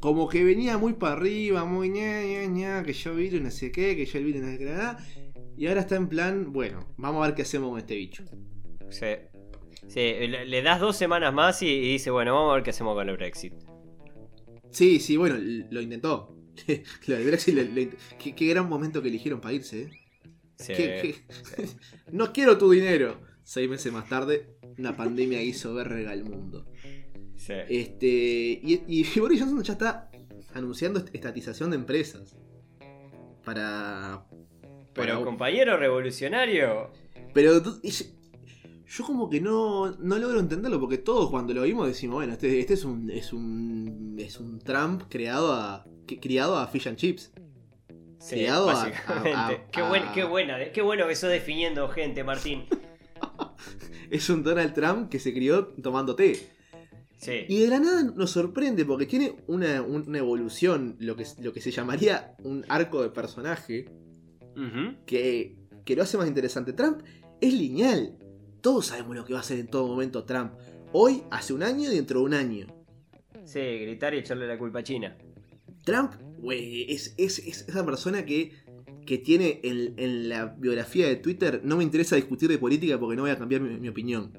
Como 0.00 0.28
que 0.28 0.44
venía 0.44 0.78
muy 0.78 0.94
para 0.94 1.14
arriba, 1.14 1.64
muy 1.64 1.90
ña, 1.90 2.22
ña, 2.22 2.44
ña, 2.46 2.82
que 2.84 2.92
yo 2.92 3.14
vi 3.14 3.28
no 3.40 3.50
sé 3.50 3.70
qué, 3.72 3.96
que 3.96 4.06
yo 4.06 4.18
el 4.18 4.24
virus 4.24 4.42
no 4.42 4.48
sé 4.52 4.58
qué, 4.58 4.64
nada. 4.66 4.98
Y 5.56 5.66
ahora 5.66 5.80
está 5.80 5.96
en 5.96 6.08
plan, 6.08 6.52
bueno, 6.52 6.86
vamos 6.96 7.22
a 7.22 7.26
ver 7.26 7.34
qué 7.34 7.42
hacemos 7.42 7.70
con 7.70 7.80
este 7.80 7.96
bicho. 7.96 8.22
Sí. 8.90 9.06
Sí, 9.88 10.00
le, 10.28 10.46
le 10.46 10.62
das 10.62 10.80
dos 10.80 10.96
semanas 10.96 11.34
más 11.34 11.60
y, 11.62 11.66
y 11.66 11.92
dice, 11.92 12.10
bueno, 12.10 12.34
vamos 12.34 12.52
a 12.52 12.54
ver 12.54 12.62
qué 12.62 12.70
hacemos 12.70 12.94
con 12.94 13.08
el 13.08 13.16
Brexit. 13.16 13.52
Sí, 14.78 15.00
sí, 15.00 15.16
bueno, 15.16 15.36
lo 15.70 15.80
intentó. 15.80 16.34
Lo 17.06 17.14
del 17.16 17.26
Brexit, 17.26 17.54
lo- 17.54 17.62
lo 17.62 17.90
qué, 18.18 18.34
qué 18.34 18.46
gran 18.48 18.68
momento 18.68 19.00
que 19.02 19.08
eligieron 19.08 19.40
para 19.40 19.54
irse, 19.54 19.82
¿eh? 19.82 19.90
Sí. 20.56 20.72
Qué- 20.76 21.14
qué- 21.56 21.66
no 22.12 22.32
quiero 22.32 22.58
tu 22.58 22.70
dinero. 22.70 23.20
Seis 23.44 23.68
meses 23.70 23.92
más 23.92 24.08
tarde, 24.08 24.56
una 24.78 24.96
pandemia 24.96 25.40
hizo 25.42 25.72
verga 25.74 26.10
al 26.12 26.24
mundo. 26.24 26.66
sí. 27.36 27.54
Este, 27.68 28.06
y, 28.06 28.82
y 28.86 29.20
Boris 29.20 29.40
Johnson 29.40 29.62
ya 29.62 29.72
está 29.74 30.10
anunciando 30.54 30.98
est- 31.00 31.14
estatización 31.14 31.70
de 31.70 31.76
empresas. 31.76 32.36
Para. 33.44 34.24
Pero 34.94 35.14
para- 35.14 35.24
compañero 35.24 35.76
revolucionario. 35.76 36.90
Pero 37.34 37.60
yo 38.88 39.04
como 39.04 39.28
que 39.28 39.40
no, 39.40 39.90
no 39.98 40.18
logro 40.18 40.40
entenderlo, 40.40 40.80
porque 40.80 40.98
todos 40.98 41.30
cuando 41.30 41.52
lo 41.54 41.62
vimos 41.62 41.86
decimos, 41.86 42.16
bueno, 42.16 42.32
este, 42.32 42.58
este 42.60 42.74
es 42.74 42.84
un. 42.84 43.10
es 43.10 43.32
un. 43.32 44.16
es 44.18 44.38
un 44.40 44.58
Trump 44.60 45.02
creado 45.08 45.52
a. 45.52 45.84
criado 46.20 46.56
a 46.56 46.66
fish 46.68 46.88
and 46.88 46.96
chips. 46.96 47.30
Sí, 48.18 48.36
Criado 48.36 48.68
a- 48.70 48.72
básicamente. 48.74 49.32
a- 49.32 49.46
a- 49.48 49.66
qué, 49.70 49.82
buen- 49.82 50.12
qué 50.12 50.24
buena, 50.24 50.72
qué 50.72 50.82
bueno 50.82 51.06
que 51.06 51.14
sos 51.14 51.30
definiendo 51.30 51.88
gente, 51.88 52.24
Martín. 52.24 52.64
Es 54.10 54.30
un 54.30 54.42
Donald 54.42 54.72
Trump 54.72 55.10
que 55.10 55.18
se 55.18 55.34
crió 55.34 55.66
tomando 55.82 56.16
té. 56.16 56.34
Sí. 57.18 57.44
Y 57.48 57.58
de 57.60 57.68
la 57.68 57.78
nada 57.78 58.02
nos 58.04 58.30
sorprende 58.30 58.84
porque 58.86 59.04
tiene 59.04 59.36
una, 59.48 59.82
una 59.82 60.18
evolución, 60.18 60.96
lo 61.00 61.14
que, 61.14 61.26
lo 61.42 61.52
que 61.52 61.60
se 61.60 61.70
llamaría 61.70 62.34
un 62.44 62.64
arco 62.70 63.02
de 63.02 63.10
personaje, 63.10 63.90
que, 65.04 65.56
que 65.84 65.94
lo 65.96 66.02
hace 66.04 66.16
más 66.16 66.26
interesante. 66.26 66.72
Trump 66.72 67.02
es 67.40 67.52
lineal. 67.52 68.16
Todos 68.60 68.86
sabemos 68.86 69.16
lo 69.16 69.24
que 69.24 69.32
va 69.32 69.38
a 69.38 69.42
hacer 69.42 69.58
en 69.58 69.68
todo 69.68 69.86
momento 69.86 70.24
Trump. 70.24 70.52
Hoy, 70.92 71.22
hace 71.30 71.52
un 71.52 71.62
año 71.62 71.90
y 71.90 71.94
dentro 71.94 72.20
de 72.20 72.26
un 72.26 72.34
año. 72.34 72.66
Sí, 73.44 73.60
gritar 73.60 74.14
y 74.14 74.18
echarle 74.18 74.46
la 74.46 74.58
culpa 74.58 74.80
a 74.80 74.82
China. 74.82 75.16
Trump, 75.84 76.12
güey, 76.38 76.90
es, 76.92 77.14
es- 77.16 77.38
es 77.38 77.68
esa 77.68 77.84
persona 77.84 78.24
que, 78.24 78.52
que 79.06 79.18
tiene 79.18 79.60
en, 79.62 79.94
en 79.98 80.28
la 80.28 80.46
biografía 80.46 81.06
de 81.08 81.16
Twitter, 81.16 81.60
no 81.64 81.76
me 81.76 81.84
interesa 81.84 82.16
discutir 82.16 82.48
de 82.48 82.58
política 82.58 82.98
porque 82.98 83.16
no 83.16 83.22
voy 83.22 83.30
a 83.30 83.38
cambiar 83.38 83.60
mi, 83.62 83.78
mi 83.78 83.88
opinión. 83.88 84.36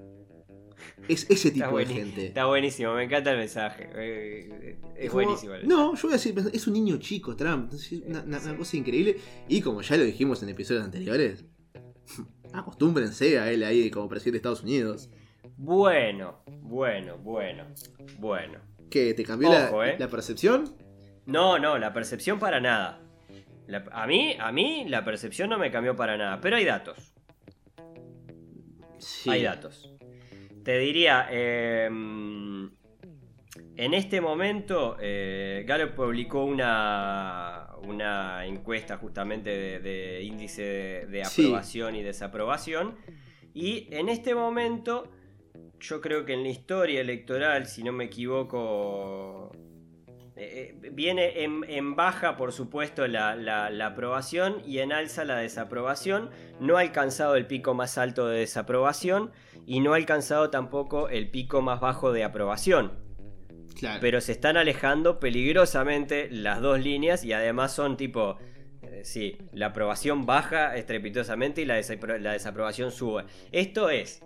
Es 1.07 1.26
ese 1.30 1.49
tipo 1.51 1.76
de 1.78 1.86
gente. 1.88 2.28
está 2.28 2.45
buenísimo, 2.45 2.93
me 2.93 3.03
encanta 3.05 3.32
el 3.32 3.38
mensaje. 3.38 3.89
eh, 3.95 4.78
Es 4.95 5.09
como- 5.09 5.24
buenísimo. 5.24 5.53
el 5.55 5.67
No, 5.67 5.95
yo 5.95 6.01
voy 6.03 6.11
a 6.11 6.17
decir, 6.17 6.36
es 6.53 6.67
un 6.67 6.74
niño 6.74 6.97
chico, 6.97 7.36
Trump. 7.36 7.74
Es 7.74 7.91
una, 7.91 8.22
una- 8.24 8.39
una 8.39 8.57
cosa 8.57 8.78
increíble. 8.78 9.17
Y 9.47 9.61
como 9.61 9.82
ya 9.82 9.97
lo 9.97 10.03
dijimos 10.03 10.43
en 10.43 10.49
episodios 10.49 10.84
anteriores, 10.84 11.45
acostúmbrense 12.54 13.39
a 13.39 13.52
él 13.52 13.64
ahí 13.64 13.89
como 13.91 14.08
presidente 14.10 14.34
de 14.34 14.38
Estados 14.38 14.64
Unidos. 14.64 15.10
Bueno, 15.58 16.43
bueno, 16.62 17.18
bueno, 17.18 17.66
bueno. 18.18 18.60
¿Qué? 18.89 19.14
¿Te 19.14 19.24
cambió 19.24 19.50
Ojo, 19.50 19.84
la, 19.84 19.89
eh. 19.91 19.95
la 20.00 20.08
percepción? 20.08 20.76
No, 21.26 21.60
no, 21.60 21.78
la 21.78 21.93
percepción 21.93 22.39
para 22.39 22.60
nada. 22.60 23.02
La- 23.68 23.86
a, 23.91 24.08
mí, 24.08 24.36
a 24.39 24.52
mí 24.52 24.86
la 24.88 25.06
percepción 25.06 25.50
no 25.50 25.58
me 25.60 25.70
cambió 25.72 25.95
para 25.95 26.18
nada, 26.18 26.39
pero 26.41 26.56
hay 26.56 26.66
datos. 26.66 27.14
Sí. 28.97 29.30
Hay 29.30 29.43
datos. 29.43 29.93
Te 30.64 30.78
diría, 30.78 31.28
eh, 31.30 31.89
en 33.86 33.93
este 33.93 34.19
momento, 34.19 34.97
eh, 34.99 35.63
Gallup 35.67 35.91
publicó 35.95 36.43
una, 36.43 37.67
una 37.88 38.45
encuesta 38.45 38.97
justamente 38.97 39.49
de, 39.49 39.80
de 39.80 40.21
índice 40.23 40.61
de, 40.63 41.05
de 41.07 41.25
Sí. 41.25 41.43
aprobación 41.43 41.95
y 41.95 42.03
desaprobación. 42.03 42.95
Y 43.53 43.88
en 43.91 44.09
este 44.09 44.36
momento, 44.36 45.09
yo 45.80 46.01
creo 46.01 46.25
que 46.25 46.34
en 46.34 46.43
la 46.43 46.49
historia 46.49 46.99
electoral, 47.01 47.67
si 47.67 47.84
no 47.84 47.91
me 47.93 48.03
equivoco, 48.05 49.51
eh, 50.36 50.77
eh, 50.84 50.89
viene 50.91 51.43
en, 51.43 51.63
en 51.67 51.95
baja, 51.95 52.36
por 52.36 52.51
supuesto, 52.51 53.07
la, 53.07 53.36
la- 53.36 53.69
la 53.69 53.86
aprobación 53.88 54.61
y 54.65 54.80
en 54.80 54.91
alza 54.91 55.23
la 55.23 55.38
desaprobación. 55.38 56.30
No 56.59 56.75
ha 56.77 56.82
alcanzado 56.82 57.36
el 57.36 57.47
pico 57.47 57.73
más 57.73 57.97
alto 57.97 58.27
de 58.27 58.39
desaprobación 58.39 59.32
y 59.65 59.80
no 59.80 59.93
ha 59.93 59.95
alcanzado 59.95 60.49
tampoco 60.49 61.07
el 61.09 61.30
pico 61.32 61.61
más 61.61 61.80
bajo 61.80 62.11
de 62.11 62.23
aprobación. 62.25 63.07
Pero 64.01 64.21
se 64.21 64.32
están 64.34 64.57
alejando 64.57 65.19
peligrosamente 65.19 66.30
las 66.32 66.61
dos 66.61 66.80
líneas 66.80 67.23
y 67.23 67.34
además 67.34 67.73
son 67.73 67.97
tipo... 67.97 68.38
eh, 68.82 69.01
Sí, 69.03 69.38
la 69.53 69.67
aprobación 69.67 70.25
baja 70.25 70.75
estrepitosamente 70.75 71.61
y 71.61 71.65
la, 71.65 71.80
desapro- 71.80 72.17
la 72.19 72.34
desaprobación 72.34 72.91
sube. 72.91 73.25
Esto 73.51 73.89
es, 73.89 74.21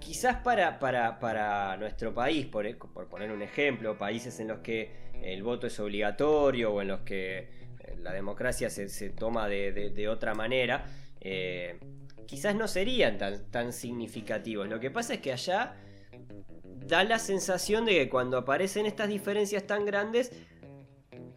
quizás 0.00 0.36
para, 0.42 0.78
para, 0.78 1.18
para 1.18 1.76
nuestro 1.76 2.14
país, 2.14 2.46
por, 2.46 2.66
e- 2.66 2.74
por 2.74 3.08
poner 3.08 3.30
un 3.30 3.42
ejemplo, 3.42 3.96
países 3.98 4.38
en 4.40 4.48
los 4.48 4.58
que 4.60 5.08
el 5.22 5.42
voto 5.42 5.66
es 5.66 5.78
obligatorio 5.80 6.72
o 6.72 6.80
en 6.82 6.88
los 6.88 7.00
que 7.00 7.38
eh, 7.38 7.96
la 7.98 8.12
democracia 8.12 8.70
se, 8.70 8.88
se 8.88 9.10
toma 9.10 9.48
de, 9.48 9.72
de- 9.72 9.90
de 9.90 10.08
otra 10.08 10.34
manera, 10.34 10.84
eh, 11.20 11.78
quizás 12.26 12.54
no 12.54 12.68
serían 12.68 13.18
tan, 13.18 13.50
tan 13.50 13.72
significativos. 13.72 14.68
Lo 14.68 14.78
que 14.80 14.90
pasa 14.90 15.14
es 15.14 15.20
que 15.20 15.32
allá 15.32 15.74
da 16.86 17.04
la 17.04 17.18
sensación 17.18 17.84
de 17.84 17.92
que 17.94 18.08
cuando 18.08 18.38
aparecen 18.38 18.86
estas 18.86 19.08
diferencias 19.08 19.66
tan 19.66 19.84
grandes, 19.84 20.32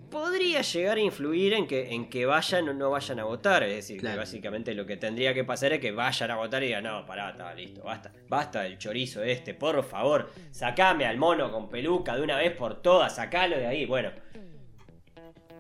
podría 0.10 0.62
llegar 0.62 0.98
a 0.98 1.02
influir 1.02 1.54
en 1.54 1.68
que, 1.68 1.94
en 1.94 2.10
que 2.10 2.26
vayan 2.26 2.68
o 2.70 2.74
no 2.74 2.90
vayan 2.92 3.20
a 3.20 3.24
votar. 3.24 3.64
Es 3.64 3.76
decir, 3.76 4.00
Claro. 4.00 4.16
que 4.16 4.20
básicamente 4.20 4.74
lo 4.76 4.86
que 4.86 4.98
tendría 4.98 5.34
que 5.34 5.44
pasar 5.44 5.74
es 5.74 5.80
que 5.80 5.92
vayan 5.92 6.32
a 6.32 6.36
votar 6.36 6.62
y 6.64 6.68
digan, 6.68 6.84
no, 6.84 7.06
pará, 7.06 7.32
está 7.32 7.54
listo, 7.54 7.84
basta. 7.84 8.12
Basta 8.28 8.62
del 8.64 8.78
chorizo 8.78 9.24
este, 9.24 9.54
por 9.54 9.82
favor, 9.84 10.30
sacame 10.52 11.06
al 11.06 11.18
mono 11.18 11.52
con 11.52 11.70
peluca 11.70 12.16
de 12.16 12.22
una 12.24 12.38
vez 12.38 12.52
por 12.56 12.82
todas, 12.82 13.16
sacalo 13.16 13.58
de 13.58 13.68
ahí. 13.68 13.86
Bueno, 13.86 14.12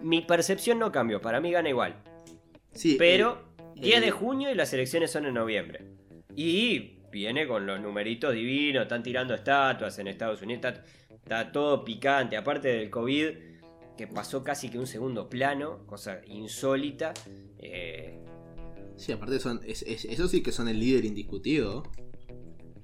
mi 0.01 0.21
percepción 0.21 0.79
no 0.79 0.91
cambió, 0.91 1.21
para 1.21 1.39
mí 1.39 1.51
gana 1.51 1.69
igual. 1.69 1.95
Sí, 2.73 2.95
Pero 2.97 3.43
eh, 3.75 3.81
10 3.81 4.01
de 4.01 4.07
eh, 4.07 4.11
junio 4.11 4.51
y 4.51 4.55
las 4.55 4.73
elecciones 4.73 5.11
son 5.11 5.25
en 5.25 5.33
noviembre. 5.33 5.85
Y 6.35 7.00
viene 7.11 7.47
con 7.47 7.65
los 7.65 7.79
numeritos 7.79 8.33
divinos, 8.33 8.83
están 8.83 9.03
tirando 9.03 9.33
estatuas 9.33 9.97
en 9.99 10.07
Estados 10.07 10.41
Unidos, 10.41 10.63
está, 10.65 10.83
está 11.13 11.51
todo 11.51 11.83
picante, 11.83 12.37
aparte 12.37 12.69
del 12.69 12.89
COVID, 12.89 13.27
que 13.97 14.07
pasó 14.07 14.43
casi 14.43 14.69
que 14.69 14.79
un 14.79 14.87
segundo 14.87 15.29
plano, 15.29 15.85
cosa 15.85 16.21
insólita. 16.27 17.13
eh, 17.59 18.17
Sí, 18.97 19.11
aparte 19.11 19.39
son, 19.39 19.61
es, 19.65 19.81
es- 19.83 20.05
eso 20.05 20.27
sí 20.27 20.41
que 20.43 20.51
son 20.51 20.67
el 20.67 20.79
líder 20.79 21.05
indiscutido. 21.05 21.83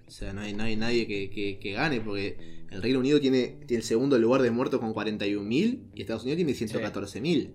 O 0.07 0.09
sea, 0.11 0.33
no 0.33 0.41
hay, 0.41 0.53
no 0.53 0.63
hay 0.63 0.75
nadie 0.75 1.05
que, 1.05 1.29
que- 1.29 1.59
que 1.59 1.71
gane, 1.73 2.01
porque 2.01 2.65
el 2.71 2.81
Reino 2.81 2.99
Unido 2.99 3.19
tiene, 3.19 3.57
tiene 3.67 3.77
el 3.81 3.83
segundo 3.83 4.17
lugar 4.17 4.41
de 4.41 4.49
muertos 4.51 4.79
con 4.79 4.93
41.000 4.93 5.91
y 5.93 6.01
Estados 6.01 6.23
Unidos 6.23 6.37
tiene 6.37 6.53
114.000. 6.53 7.53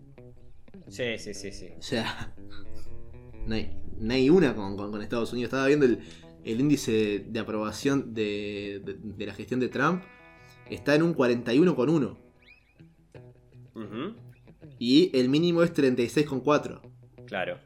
sí, 0.88 1.18
sí, 1.18 1.34
sí, 1.34 1.50
sí. 1.52 1.68
O 1.78 1.82
sea, 1.82 2.34
no 3.46 3.54
hay, 3.54 3.70
no 3.98 4.14
hay 4.14 4.30
una 4.30 4.54
con, 4.54 4.76
con- 4.76 4.90
con 4.92 5.02
Estados 5.02 5.32
Unidos. 5.32 5.48
Estaba 5.48 5.66
viendo 5.66 5.86
el, 5.86 5.98
el 6.44 6.60
índice 6.60 7.24
de 7.28 7.40
aprobación 7.40 8.14
de, 8.14 8.80
de- 8.84 8.96
de 9.00 9.26
la 9.26 9.34
gestión 9.34 9.60
de 9.60 9.68
Trump 9.68 10.02
está 10.70 10.94
en 10.94 11.02
un 11.02 11.14
41,1 11.14 12.16
Ujú, 13.74 14.14
y 14.78 15.10
el 15.18 15.28
mínimo 15.28 15.62
es 15.62 15.72
36,4 15.74 16.80
Claro. 17.26 17.58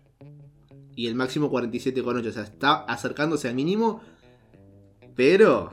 y 0.94 1.06
el 1.08 1.14
máximo 1.14 1.50
47,8. 1.50 2.28
O 2.28 2.32
sea, 2.32 2.42
está 2.44 2.84
acercándose 2.84 3.48
al 3.48 3.54
mínimo, 3.54 4.00
pero 5.14 5.72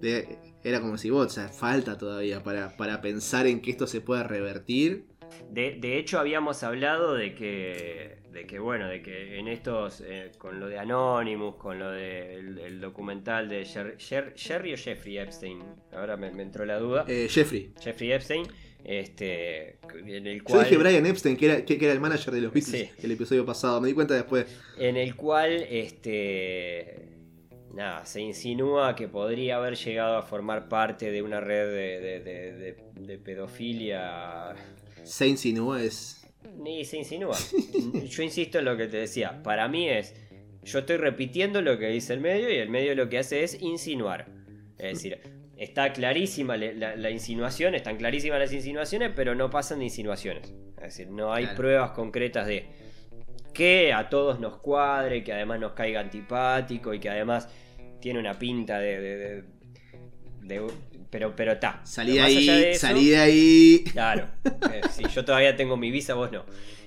de- 0.00 0.38
era 0.64 0.80
como 0.80 0.98
si 0.98 1.10
vos, 1.10 1.26
o 1.26 1.30
sea, 1.30 1.48
falta 1.48 1.96
todavía 1.98 2.42
para, 2.42 2.76
para 2.76 3.00
pensar 3.00 3.46
en 3.46 3.60
que 3.60 3.70
esto 3.70 3.86
se 3.86 4.00
pueda 4.00 4.22
revertir. 4.24 5.06
De, 5.50 5.76
de 5.80 5.98
hecho, 5.98 6.18
habíamos 6.18 6.62
hablado 6.62 7.14
de 7.14 7.34
que, 7.34 8.18
de 8.36 8.46
que 8.46 8.58
bueno, 8.58 8.86
de 8.88 9.00
que 9.02 9.38
en 9.38 9.48
estos, 9.48 10.02
eh, 10.06 10.30
con 10.38 10.60
lo 10.60 10.68
de 10.68 10.78
Anonymous, 10.78 11.56
con 11.56 11.78
lo 11.78 11.90
del 11.90 12.58
el 12.58 12.80
documental 12.80 13.48
de 13.48 13.62
Jer- 13.64 13.96
Jer- 13.96 14.32
Jerry 14.36 14.74
o 14.74 14.76
Jeffrey 14.76 15.18
Epstein, 15.18 15.62
ahora 15.92 16.16
me, 16.16 16.30
me 16.30 16.42
entró 16.42 16.64
la 16.66 16.78
duda, 16.78 17.04
Eh, 17.08 17.28
Jeffrey. 17.30 17.72
Jeffrey 17.80 18.12
Epstein, 18.12 18.46
este, 18.84 19.78
en 19.94 20.26
el 20.26 20.38
Yo 20.38 20.44
cual, 20.44 20.64
dije 20.64 20.76
Brian 20.76 21.06
Epstein, 21.06 21.36
que 21.36 21.46
era, 21.46 21.64
que, 21.64 21.78
que 21.78 21.84
era 21.86 21.94
el 21.94 22.00
manager 22.00 22.32
de 22.34 22.40
los 22.42 22.52
Beatles 22.52 22.88
Sí. 22.90 22.90
el 23.02 23.10
episodio 23.12 23.44
pasado. 23.46 23.80
Me 23.80 23.88
di 23.88 23.94
cuenta 23.94 24.14
después. 24.14 24.46
en 24.78 24.96
el 24.96 25.16
cual, 25.16 25.64
este, 25.68 27.08
nada, 27.74 28.04
se 28.06 28.20
insinúa 28.20 28.94
que 28.94 29.08
podría 29.08 29.56
haber 29.56 29.76
llegado 29.76 30.16
a 30.18 30.22
formar 30.22 30.68
parte 30.68 31.10
de 31.10 31.22
una 31.22 31.40
red 31.40 31.66
de, 31.68 32.00
de- 32.00 32.20
de- 32.20 32.52
de- 32.52 32.76
de 33.06 33.18
pedofilia 33.18 34.54
Se 35.04 35.26
insinúa 35.26 35.82
es. 35.82 36.25
Ni 36.58 36.84
se 36.84 36.98
insinúa. 36.98 37.36
Yo 38.08 38.22
insisto 38.22 38.58
en 38.58 38.64
lo 38.64 38.76
que 38.76 38.86
te 38.86 38.98
decía. 38.98 39.42
Para 39.42 39.68
mí 39.68 39.88
es. 39.88 40.14
Yo 40.62 40.80
estoy 40.80 40.96
repitiendo 40.96 41.62
lo 41.62 41.78
que 41.78 41.86
dice 41.88 42.12
el 42.12 42.20
medio 42.20 42.50
y 42.50 42.56
el 42.56 42.68
medio 42.70 42.94
lo 42.94 43.08
que 43.08 43.18
hace 43.18 43.44
es 43.44 43.60
insinuar. 43.62 44.26
Es 44.78 44.94
decir, 44.94 45.20
está 45.56 45.92
clarísima 45.92 46.56
la, 46.56 46.96
la 46.96 47.10
insinuación, 47.10 47.74
están 47.74 47.96
clarísimas 47.96 48.38
las 48.40 48.52
insinuaciones, 48.52 49.12
pero 49.14 49.34
no 49.34 49.48
pasan 49.48 49.78
de 49.78 49.84
insinuaciones. 49.84 50.52
Es 50.78 50.82
decir, 50.82 51.08
no 51.10 51.32
hay 51.32 51.44
Claro. 51.44 51.56
pruebas 51.56 51.90
concretas 51.92 52.46
de 52.46 52.66
que 53.54 53.92
a 53.92 54.08
todos 54.08 54.38
nos 54.40 54.58
cuadre, 54.58 55.22
que 55.24 55.32
además 55.32 55.60
nos 55.60 55.72
caiga 55.72 56.00
antipático 56.00 56.92
y 56.92 56.98
que 57.00 57.08
además 57.10 57.48
tiene 58.00 58.18
una 58.18 58.38
pinta 58.38 58.78
de. 58.80 59.00
de- 59.00 59.16
de- 59.18 59.42
de- 60.42 60.66
pero 61.10 61.34
pero 61.36 61.52
está. 61.52 61.80
Salí 61.84 62.14
de 62.14 62.20
ahí, 62.20 62.48
eso- 62.48 62.80
salí 62.80 63.08
de 63.10 63.16
ahí. 63.18 63.84
Claro. 63.92 64.28
Eh, 64.72 64.80
sí, 64.90 65.04
yo 65.14 65.24
todavía 65.24 65.56
tengo 65.56 65.76
mi 65.76 65.90
visa, 65.90 66.14
vos 66.14 66.30
no. 66.32 66.44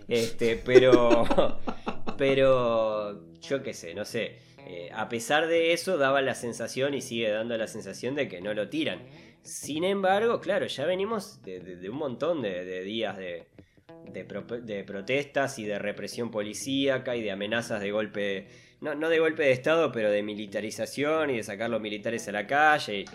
Este, 0.08 0.56
pero. 0.64 1.60
Pero. 2.18 3.24
Yo 3.42 3.64
qué 3.64 3.74
sé, 3.74 3.94
no 3.94 4.06
sé. 4.06 4.38
Eh, 4.68 4.90
a 4.94 5.08
pesar 5.10 5.48
de 5.48 5.72
eso, 5.74 5.98
daba 5.98 6.22
la 6.22 6.36
sensación 6.36 6.94
y 6.94 7.02
sigue 7.02 7.30
dando 7.30 7.58
la 7.58 7.68
sensación 7.68 8.14
de 8.16 8.28
que 8.28 8.42
no 8.42 8.54
lo 8.54 8.70
tiran. 8.70 9.00
Sin 9.42 9.84
embargo, 9.84 10.42
claro, 10.42 10.68
ya 10.68 10.86
venimos 10.86 11.42
de, 11.44 11.60
de- 11.62 11.76
de 11.78 11.90
un 11.90 11.96
montón 11.98 12.42
de, 12.42 12.66
de 12.66 12.84
días 12.84 13.18
de, 13.18 13.46
de, 14.12 14.26
pro- 14.26 14.44
de 14.44 14.84
protestas 14.84 15.58
y 15.60 15.64
de 15.66 15.80
represión 15.80 16.30
policíaca 16.30 17.16
y 17.16 17.22
de 17.24 17.32
amenazas 17.32 17.80
de 17.82 17.92
golpe. 17.92 18.48
No, 18.82 18.94
no 18.96 19.10
de 19.10 19.20
golpe 19.20 19.44
de 19.44 19.52
Estado, 19.54 19.92
pero 19.92 20.12
de 20.12 20.22
militarización 20.22 21.30
y 21.32 21.38
de 21.38 21.44
sacar 21.44 21.70
los 21.70 21.82
militares 21.82 22.28
a 22.28 22.32
la 22.34 22.46
calle. 22.46 23.00
y- 23.02 23.06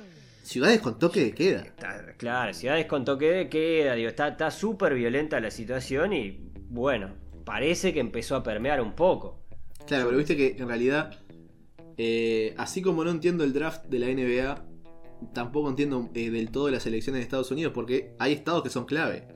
Ciudades 0.44 0.80
con 0.82 0.98
toque 0.98 1.20
de 1.20 1.32
queda. 1.32 1.62
Está- 1.62 2.14
claro, 2.18 2.52
ciudades 2.52 2.84
con 2.84 3.04
toque 3.04 3.30
de 3.30 3.48
queda, 3.48 3.94
digo, 3.94 4.10
está 4.10 4.28
está 4.28 4.50
súper 4.50 4.94
violenta 4.94 5.40
la 5.40 5.50
situación 5.50 6.12
y 6.12 6.52
bueno, 6.68 7.14
parece 7.46 7.94
que 7.94 8.00
empezó 8.00 8.36
a 8.36 8.42
permear 8.42 8.82
un 8.82 8.92
poco. 8.94 9.40
Claro, 9.86 10.04
pero 10.04 10.18
viste 10.18 10.36
que 10.36 10.56
en 10.58 10.68
realidad, 10.68 11.18
eh, 11.96 12.54
así 12.58 12.82
como 12.82 13.04
no 13.04 13.10
entiendo 13.10 13.42
el 13.42 13.54
draft 13.54 13.86
de 13.86 13.98
la 13.98 14.08
NBA, 14.08 14.66
tampoco 15.32 15.70
entiendo 15.70 16.10
eh, 16.14 16.30
del 16.30 16.50
todo 16.50 16.68
las 16.70 16.84
elecciones 16.84 17.20
de 17.20 17.22
Estados 17.24 17.50
Unidos, 17.50 17.72
porque 17.74 18.14
hay 18.18 18.34
estados 18.34 18.62
que 18.62 18.70
son 18.70 18.84
clave. 18.84 19.28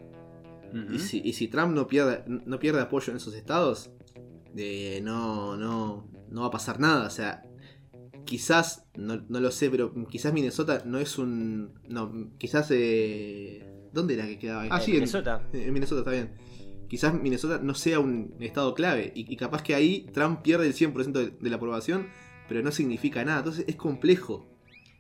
Y, 0.93 0.99
si, 0.99 1.23
y 1.25 1.33
si 1.33 1.49
Trump 1.49 1.75
no 1.75 1.87
pierde, 1.87 2.25
no 2.27 2.59
pierde 2.59 2.83
apoyo 2.83 3.11
en 3.11 3.17
esos 3.17 3.35
estados, 3.35 3.91
eh, 4.55 5.01
no, 5.03 5.57
no, 5.57 6.07
no 6.29 6.41
va 6.43 6.49
a 6.49 6.51
pasar 6.51 6.79
nada. 6.79 7.07
O 7.07 7.11
sea, 7.11 7.43
quizás, 8.29 8.85
no, 8.95 9.24
no 9.29 9.41
lo 9.41 9.51
sé, 9.51 9.70
pero 9.70 9.93
quizás 10.11 10.33
Minnesota 10.35 10.83
no 10.85 10.99
es 10.99 11.16
un... 11.18 11.72
No, 11.89 12.31
quizás... 12.39 12.68
Eh, 12.70 13.64
¿Dónde 13.93 14.14
era 14.14 14.26
que 14.26 14.39
quedaba? 14.39 14.66
Ah, 14.70 14.76
En 14.76 14.83
sí, 14.83 14.93
Minnesota. 14.93 15.49
en 15.55 15.72
Minnesota 15.72 16.01
está 16.01 16.11
bien. 16.11 16.35
Quizás 16.89 17.14
Minnesota 17.14 17.59
no 17.62 17.74
sea 17.74 18.01
un 18.01 18.35
estado 18.41 18.74
clave 18.74 19.12
y, 19.14 19.33
y 19.33 19.37
capaz 19.37 19.62
que 19.62 19.74
ahí 19.74 20.07
Trump 20.12 20.43
pierde 20.43 20.66
el 20.66 20.74
100% 20.74 21.12
de, 21.12 21.31
de 21.31 21.51
la 21.51 21.57
aprobación, 21.57 22.09
pero 22.49 22.62
no 22.62 22.70
significa 22.70 23.24
nada. 23.24 23.39
Entonces 23.39 23.64
es 23.66 23.76
complejo. 23.76 24.47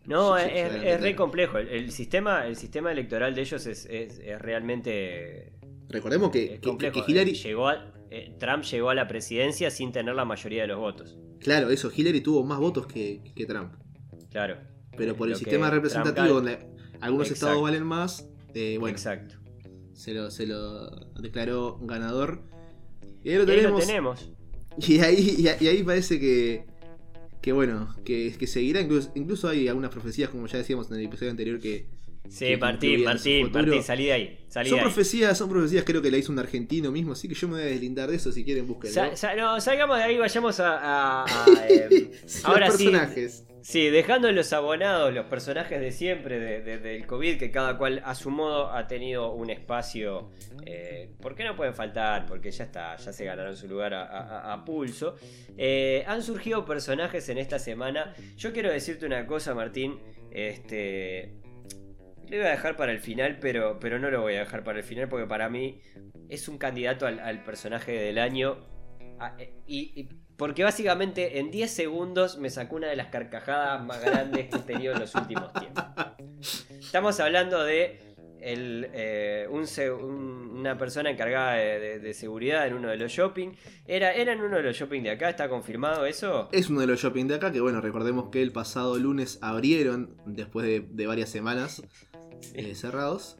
No, 0.06 0.38
Sí, 0.38 0.44
es, 0.50 1.00
re 1.02 1.14
complejo. 1.14 1.58
El, 1.58 1.68
el 1.68 1.92
sistema, 1.92 2.46
el 2.46 2.56
sistema 2.56 2.90
electoral 2.92 3.34
de 3.34 3.42
ellos 3.42 3.66
es, 3.66 3.84
es- 3.90 4.18
realmente 4.40 5.52
Recordemos 5.90 6.30
que, 6.30 6.58
que- 6.60 7.02
Hillary, 7.06 7.32
Llegó 7.34 7.68
a- 7.68 7.92
eh, 8.10 8.34
Trump 8.38 8.64
llegó 8.64 8.90
a 8.90 8.94
la 8.94 9.06
presidencia 9.08 9.70
sin 9.70 9.92
tener 9.92 10.14
la 10.14 10.24
mayoría 10.24 10.62
de 10.62 10.68
los 10.68 10.78
votos. 10.78 11.16
claro, 11.40 11.70
eso, 11.70 11.90
Hillary 11.94 12.20
tuvo 12.20 12.42
más 12.44 12.58
votos 12.58 12.86
que, 12.86 13.20
que 13.34 13.46
Trump. 13.46 13.72
Claro. 14.30 14.56
Pero 14.96 15.14
por 15.16 15.28
el 15.28 15.36
sistema 15.36 15.70
representativo, 15.70 16.28
donde 16.34 16.58
algunos 17.00 17.28
Exacto. 17.28 17.46
estados 17.46 17.62
valen 17.62 17.84
más, 17.84 18.28
eh, 18.54 18.76
bueno, 18.80 18.96
Exacto. 18.96 19.36
se 19.92 20.12
lo, 20.14 20.30
se 20.30 20.46
lo 20.46 20.90
declaró 21.20 21.78
ganador. 21.82 22.42
Y 23.22 23.30
ahí 23.30 23.36
lo 23.36 23.44
Y 23.44 23.50
ahí 23.50 23.62
lo 23.62 23.76
tenemos. 23.78 23.86
tenemos. 23.86 24.32
Y 24.78 25.00
ahí, 25.00 25.34
y 25.38 25.48
ahí- 25.48 25.56
y 25.60 25.66
ahí 25.68 25.82
parece 25.82 26.20
que, 26.20 26.64
que 27.42 27.52
bueno, 27.52 27.94
que, 28.04 28.32
que 28.38 28.46
seguirá. 28.46 28.80
Incluso, 28.80 29.10
incluso 29.16 29.48
hay 29.48 29.66
algunas 29.68 29.90
profecías, 29.90 30.30
como 30.30 30.46
ya 30.46 30.58
decíamos 30.58 30.88
en 30.90 30.98
el 30.98 31.06
episodio 31.06 31.30
anterior, 31.32 31.58
que 31.58 31.86
Sí, 32.30 32.56
Martín, 32.56 33.04
futuro. 33.46 33.66
Martín, 33.66 33.82
salí 33.82 34.06
de 34.06 34.12
ahí. 34.12 34.38
Salí 34.48 34.70
son 34.70 34.76
de 34.78 34.80
ahí. 34.80 34.84
profecías, 34.86 35.36
son 35.38 35.48
profecías, 35.50 35.84
creo 35.84 36.00
que 36.02 36.10
la 36.10 36.16
hizo 36.16 36.32
un 36.32 36.38
argentino 36.38 36.90
mismo, 36.90 37.12
así 37.12 37.28
que 37.28 37.34
yo 37.34 37.48
me 37.48 37.54
voy 37.54 37.62
a 37.62 37.66
deslindar 37.66 38.08
de 38.10 38.16
eso 38.16 38.32
si 38.32 38.44
quieren. 38.44 38.66
Sa- 38.84 39.14
sa- 39.16 39.34
no, 39.34 39.60
salgamos 39.60 39.98
de 39.98 40.04
ahí, 40.04 40.18
vayamos 40.18 40.60
a. 40.60 40.78
a- 40.78 41.24
a, 41.24 41.26
eh, 41.68 42.10
ahora 42.44 42.66
Los 42.68 42.76
sí. 42.76 42.84
personajes. 42.88 43.44
Sí, 43.60 43.90
dejando 43.90 44.30
los 44.32 44.52
abonados, 44.52 45.12
los 45.12 45.26
personajes 45.26 45.80
de 45.80 45.90
siempre 45.90 46.38
de- 46.38 46.62
de- 46.62 46.78
del 46.78 47.06
COVID, 47.06 47.38
que 47.38 47.50
cada 47.50 47.76
cual 47.76 48.00
a 48.04 48.14
su 48.14 48.30
modo 48.30 48.72
ha 48.72 48.86
tenido 48.86 49.32
un 49.32 49.50
espacio. 49.50 50.30
Eh, 50.64 51.10
¿Por 51.20 51.34
qué 51.34 51.44
no 51.44 51.56
pueden 51.56 51.74
faltar? 51.74 52.24
Porque 52.26 52.50
ya 52.50 52.64
está, 52.64 52.96
ya 52.96 53.12
se 53.12 53.24
ganaron 53.24 53.56
su 53.56 53.68
lugar 53.68 53.92
a 53.94 54.64
pulso. 54.64 55.16
Eh, 55.58 56.04
han 56.06 56.22
surgido 56.22 56.64
personajes 56.64 57.28
en 57.28 57.36
esta 57.38 57.58
semana. 57.58 58.14
Yo 58.36 58.52
quiero 58.52 58.70
decirte 58.70 59.04
una 59.04 59.26
cosa, 59.26 59.54
Martín. 59.54 59.98
Este. 60.30 61.34
Lo 62.30 62.36
voy 62.36 62.46
a 62.46 62.50
dejar 62.50 62.76
para 62.76 62.92
el 62.92 63.00
final, 63.00 63.38
pero, 63.40 63.78
pero 63.80 63.98
no 63.98 64.10
lo 64.10 64.20
voy 64.20 64.34
a 64.34 64.40
dejar 64.40 64.62
para 64.62 64.78
el 64.78 64.84
final 64.84 65.08
porque 65.08 65.26
para 65.26 65.48
mí 65.48 65.80
es 66.28 66.48
un 66.48 66.58
candidato 66.58 67.06
al, 67.06 67.42
personaje 67.42 67.92
del 67.92 68.18
año. 68.18 68.58
Ah, 69.18 69.34
eh, 69.38 69.54
y, 69.66 70.08
porque 70.36 70.62
básicamente 70.62 71.40
en 71.40 71.50
10 71.50 71.70
segundos 71.70 72.38
me 72.38 72.50
sacó 72.50 72.76
una 72.76 72.88
de 72.88 72.96
las 72.96 73.08
carcajadas 73.08 73.84
más 73.84 74.00
grandes 74.04 74.48
que 74.48 74.56
he 74.56 74.60
tenido 74.60 74.92
en 74.92 75.00
los 75.00 75.14
últimos 75.14 75.52
tiempos. 75.52 75.84
Estamos 76.78 77.18
hablando 77.18 77.64
de 77.64 77.98
el, 78.40 78.88
eh, 78.92 79.48
un 79.50 79.66
una 80.58 80.78
persona 80.78 81.10
encargada 81.10 81.54
de, 81.54 82.14
seguridad 82.14 82.66
en 82.66 82.74
uno 82.74 82.88
de 82.88 82.96
los 82.96 83.10
shopping. 83.10 83.50
Era, 83.86 84.12
era 84.12 84.32
en 84.32 84.40
uno 84.40 84.56
de 84.56 84.62
los 84.62 84.76
shopping 84.76 85.02
de 85.02 85.10
acá, 85.10 85.28
¿está 85.30 85.48
confirmado 85.48 86.06
eso? 86.06 86.48
Es 86.52 86.68
uno 86.68 86.80
de 86.80 86.86
los 86.86 87.00
shopping 87.00 87.26
de 87.26 87.36
acá, 87.36 87.50
que 87.50 87.60
bueno, 87.60 87.80
recordemos 87.80 88.28
que 88.30 88.42
el 88.42 88.52
pasado 88.52 88.96
lunes 88.96 89.38
abrieron, 89.42 90.16
después 90.26 90.66
de, 90.66 90.80
de 90.80 91.06
varias 91.06 91.30
semanas 91.30 91.82
eh, 92.54 92.74
cerrados. 92.74 93.36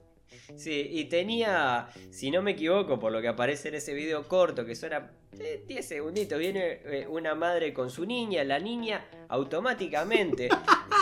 Sí, 0.56 0.88
y 0.92 1.04
tenía, 1.04 1.88
si 2.10 2.30
no 2.30 2.42
me 2.42 2.52
equivoco, 2.52 2.98
por 2.98 3.12
lo 3.12 3.20
que 3.20 3.28
aparece 3.28 3.68
en 3.68 3.74
ese 3.76 3.92
video 3.94 4.26
corto, 4.26 4.64
que 4.64 4.74
suena 4.74 5.10
eh, 5.38 5.62
10 5.66 5.86
segunditos, 5.86 6.38
viene 6.38 6.80
eh, 6.84 7.06
una 7.08 7.34
madre 7.34 7.72
con 7.74 7.90
su 7.90 8.06
niña, 8.06 8.42
la 8.44 8.58
niña 8.58 9.04
automáticamente. 9.28 10.48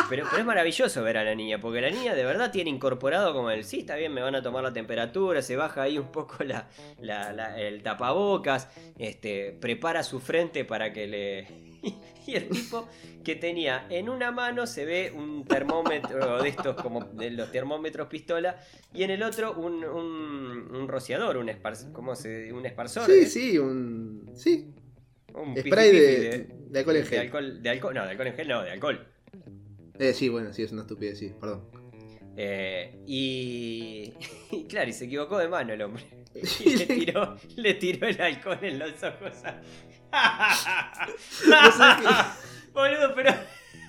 Pero, 0.08 0.24
pero 0.30 0.38
es 0.38 0.44
maravilloso 0.46 1.02
ver 1.02 1.16
a 1.16 1.24
la 1.24 1.34
niña, 1.34 1.60
porque 1.60 1.80
la 1.80 1.90
niña 1.90 2.14
de 2.14 2.24
verdad 2.24 2.52
tiene 2.52 2.70
incorporado 2.70 3.32
como 3.32 3.50
el, 3.50 3.64
sí, 3.64 3.80
está 3.80 3.96
bien, 3.96 4.12
me 4.14 4.20
van 4.20 4.36
a 4.36 4.42
tomar 4.42 4.62
la 4.62 4.72
temperatura, 4.72 5.42
se 5.42 5.56
baja 5.56 5.82
ahí 5.82 5.98
un 5.98 6.12
poco 6.12 6.44
la, 6.44 6.68
la- 7.00 7.32
la- 7.32 7.58
el 7.60 7.82
tapabocas, 7.82 8.68
este, 8.98 9.50
prepara 9.60 10.04
su 10.04 10.20
frente 10.20 10.64
para 10.64 10.92
que 10.92 11.06
le... 11.08 11.46
Y 12.26 12.34
el 12.34 12.48
tipo 12.48 12.88
que 13.22 13.36
tenía 13.36 13.86
en 13.88 14.08
una 14.08 14.32
mano 14.32 14.66
se 14.66 14.84
ve 14.84 15.12
un 15.16 15.44
termómetro 15.44 16.42
de 16.42 16.48
estos 16.48 16.74
como 16.74 17.04
de 17.04 17.30
los 17.30 17.52
termómetros 17.52 18.08
pistola 18.08 18.58
y 18.92 19.04
en 19.04 19.10
el 19.10 19.22
otro 19.22 19.52
un, 19.54 19.84
un, 19.84 20.74
un 20.74 20.88
rociador, 20.88 21.36
un, 21.36 21.48
espar, 21.48 21.74
¿cómo 21.92 22.16
se, 22.16 22.52
un 22.52 22.66
esparsor. 22.66 23.06
Sí, 23.06 23.12
¿eh? 23.12 23.26
sí, 23.26 23.58
un. 23.58 24.28
Sí, 24.34 24.74
Un 25.34 25.56
spray 25.56 25.92
de, 25.92 26.48
de 26.68 26.78
alcohol 26.80 26.96
en 26.96 27.02
de 27.04 27.08
gel. 27.08 27.18
alcohol, 27.20 27.62
de 27.62 27.70
alcohol, 27.70 27.94
no, 27.94 28.02
de 28.04 28.10
alcohol 28.10 28.26
en 28.26 28.34
gel, 28.34 28.48
no, 28.48 28.62
de 28.64 28.70
alcohol. 28.72 29.06
Eh, 29.98 30.12
sí, 30.12 30.28
bueno, 30.28 30.52
sí, 30.52 30.62
es 30.64 30.72
una 30.72 30.82
estupidez, 30.82 31.18
sí, 31.18 31.32
perdón. 31.40 31.62
Eh, 32.36 32.98
y, 33.06 34.12
y 34.50 34.64
claro, 34.64 34.90
y 34.90 34.92
se 34.92 35.04
equivocó 35.04 35.38
de 35.38 35.46
mano 35.48 35.72
el 35.72 35.80
hombre. 35.82 36.02
Y 36.64 36.76
le 36.76 36.86
tiró, 36.86 37.36
le 37.56 37.74
tiró 37.74 38.06
el 38.08 38.20
alcohol 38.20 38.58
en 38.62 38.78
los 38.80 39.02
ojos. 39.02 39.44
a- 39.44 39.60
Boludo, 42.72 43.14
pero 43.14 43.30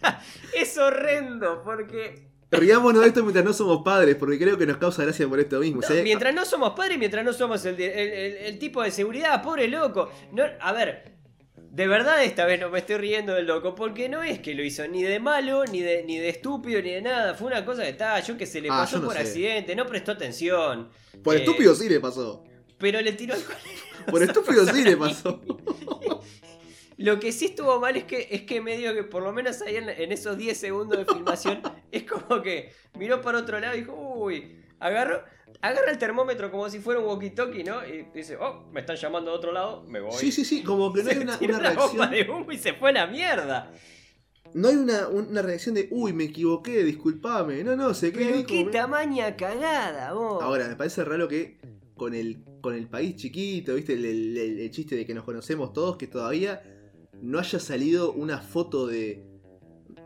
es 0.56 0.78
horrendo 0.78 1.62
porque 1.64 2.28
Riámonos 2.50 3.02
de 3.02 3.10
esto 3.10 3.24
mientras 3.24 3.44
no 3.44 3.52
somos 3.52 3.84
padres, 3.84 4.16
porque 4.16 4.40
creo 4.40 4.58
que 4.58 4.66
nos 4.66 4.78
causa 4.78 5.04
gracia 5.04 5.28
por 5.28 5.38
esto 5.38 5.60
mismo. 5.60 5.82
No, 5.82 5.88
O 5.88 5.92
sea, 5.92 6.02
mientras 6.02 6.34
no 6.34 6.46
somos 6.46 6.72
padres, 6.72 6.98
mientras 6.98 7.26
no 7.26 7.34
somos 7.34 7.66
el, 7.66 7.76
el- 7.76 7.92
el- 7.92 8.38
el 8.38 8.58
tipo 8.60 8.82
de 8.82 8.90
seguridad, 8.92 9.44
pobre 9.44 9.68
loco. 9.68 10.10
No, 10.32 10.44
a 10.62 10.72
ver, 10.72 11.12
de 11.58 11.88
verdad 11.88 12.24
esta 12.24 12.46
vez 12.46 12.58
no 12.62 12.70
me 12.70 12.80
estoy 12.80 12.96
riendo 12.96 13.34
del 13.34 13.48
loco, 13.48 13.76
porque 13.76 14.08
no 14.08 14.24
es 14.24 14.40
que 14.40 14.56
lo 14.56 14.64
hizo 14.64 14.88
ni 14.88 15.04
de 15.04 15.20
malo, 15.20 15.66
ni 15.66 15.82
de, 15.82 16.04
ni 16.06 16.20
de 16.20 16.30
estúpido, 16.30 16.82
ni 16.82 16.92
de 16.92 17.02
nada. 17.02 17.34
Fue 17.36 17.48
una 17.48 17.66
cosa 17.66 17.84
que 17.84 17.90
está, 17.90 18.18
yo 18.22 18.38
que 18.38 18.46
se 18.46 18.62
le 18.62 18.70
Ah, 18.70 18.78
pasó 18.84 19.00
no 19.00 19.08
por 19.08 19.16
sé. 19.16 19.20
accidente, 19.24 19.76
no 19.76 19.86
prestó 19.86 20.14
atención. 20.14 20.90
por 21.26 21.36
Eh, 21.36 21.40
estúpido 21.40 21.76
sí 21.76 21.90
le 21.90 22.00
pasó. 22.00 22.46
Pero 22.80 23.02
le 23.02 23.12
tiró 23.12 23.36
el 23.36 23.42
Por 24.10 24.24
estúpido 24.24 24.66
sí 24.68 24.84
le 24.86 24.96
pasó. 24.96 25.42
Lo 26.98 27.20
que 27.20 27.32
sí 27.32 27.46
estuvo 27.46 27.80
mal 27.80 27.96
es 27.96 28.06
que, 28.06 28.28
es 28.32 28.42
que 28.42 28.60
medio 28.60 28.94
que 28.96 29.04
por 29.04 29.22
lo 29.22 29.32
menos 29.32 29.62
ahí 29.62 29.76
en, 29.76 29.88
en 29.90 30.12
esos 30.12 30.36
10 30.38 30.58
segundos 30.58 30.98
de 30.98 31.06
filmación 31.06 31.62
es 31.92 32.04
como 32.04 32.42
que 32.42 32.72
miró 32.98 33.22
para 33.22 33.38
otro 33.40 33.60
lado 33.60 33.76
y 33.76 33.82
dijo, 33.82 33.94
uy, 33.94 34.60
agarró, 34.80 35.22
agarra 35.62 35.92
el 35.92 36.00
termómetro 36.00 36.50
como 36.50 36.68
si 36.70 36.80
fuera 36.80 37.00
un 37.00 37.06
walkie-talkie, 37.06 37.64
¿no? 37.64 37.86
Y 37.86 38.08
dice, 38.16 38.36
oh, 38.38 38.68
me 38.72 38.80
están 38.80 38.96
llamando 38.96 39.30
de 39.32 39.38
otro 39.38 39.52
lado, 39.52 39.84
me 39.88 40.00
voy. 40.00 40.14
Sí, 40.14 40.32
sí, 40.32 40.44
sí, 40.44 40.64
como 40.64 40.92
que 40.92 41.04
no 41.04 41.12
hay 41.12 41.18
una, 41.18 41.38
una 41.40 41.60
reacción. 41.60 42.10
de 42.12 42.30
humo 42.32 42.52
y 42.52 42.58
se 42.58 42.74
fue 42.74 42.90
a 42.90 42.94
la 42.94 43.08
mierda. 43.08 43.72
No 44.54 44.70
hay 44.70 44.76
una, 44.78 45.08
una 45.10 45.42
reacción 45.44 45.76
de, 45.76 45.90
uy, 45.92 46.14
me 46.14 46.24
equivoqué, 46.24 46.84
disculpame. 46.84 47.64
No, 47.64 47.76
no, 47.76 47.94
se 47.94 48.12
queda 48.12 48.30
Pero 48.32 48.48
qué 48.48 48.60
como- 48.62 48.72
tamaña 48.72 49.36
cagada, 49.36 50.14
vos. 50.14 50.42
Ahora, 50.42 50.68
me 50.68 50.76
parece 50.76 51.04
raro 51.06 51.28
que 51.28 51.60
con 51.96 52.16
el, 52.16 52.44
con 52.62 52.74
el 52.74 52.88
país 52.88 53.18
chiquito, 53.18 53.76
¿viste? 53.76 53.94
El, 53.94 54.06
el- 54.06 54.38
el- 54.38 54.60
el 54.62 54.72
chiste 54.72 54.96
de 54.96 55.06
que 55.06 55.14
nos 55.14 55.26
conocemos 55.26 55.74
todos, 55.74 55.98
que 55.98 56.08
todavía 56.08 56.62
no 57.22 57.40
haya 57.40 57.60
salido 57.60 58.12
una 58.14 58.40
foto 58.40 58.88
de, 58.88 59.24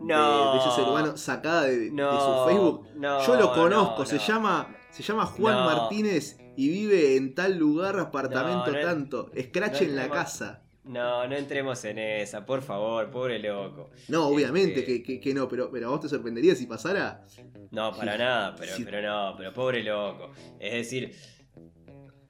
No. 0.01 0.53
de, 0.53 0.59
ese 0.59 0.72
ser 0.72 0.84
humano 0.86 1.18
sacada 1.18 1.64
de, 1.64 1.89
su 1.89 2.45
Facebook. 2.47 2.88
no, 2.95 3.26
Yo 3.26 3.36
lo 3.36 3.53
conozco, 3.53 3.99
no, 3.99 4.05
se 4.05 4.18
llama 4.20 4.76
se 4.91 5.03
llama 5.03 5.26
Juan. 5.26 5.55
Martínez 5.66 6.38
y 6.57 6.68
vive 6.68 7.16
en 7.16 7.34
tal 7.34 7.57
lugar, 7.57 7.97
apartamento 7.99 8.72
tanto, 8.82 9.32
scratch 9.39 9.82
en 9.84 9.95
la 9.95 10.09
casa. 10.09 10.64
No, 10.84 11.28
no 11.28 11.36
entremos 11.36 11.86
en 11.86 11.99
esa, 11.99 12.43
por 12.45 12.62
favor, 12.64 13.09
pobre 13.12 13.38
loco. 13.39 13.91
No, 14.09 14.28
obviamente 14.28 14.80
Este- 14.80 14.86
que, 14.86 15.03
que- 15.03 15.20
que 15.22 15.34
no, 15.34 15.47
pero, 15.47 15.70
pero 15.72 15.91
vos 15.91 16.01
te 16.01 16.09
sorprendería 16.09 16.55
si 16.55 16.66
pasara. 16.66 17.24
No, 17.70 17.93
para 17.95 18.18
nada, 18.18 18.55
pero, 18.57 18.76
Sí. 18.76 18.84
pero 18.84 19.01
no, 19.01 19.36
pero 19.38 19.53
pobre 19.53 19.84
loco. 19.84 20.32
Es 20.59 20.74
decir, 20.74 21.16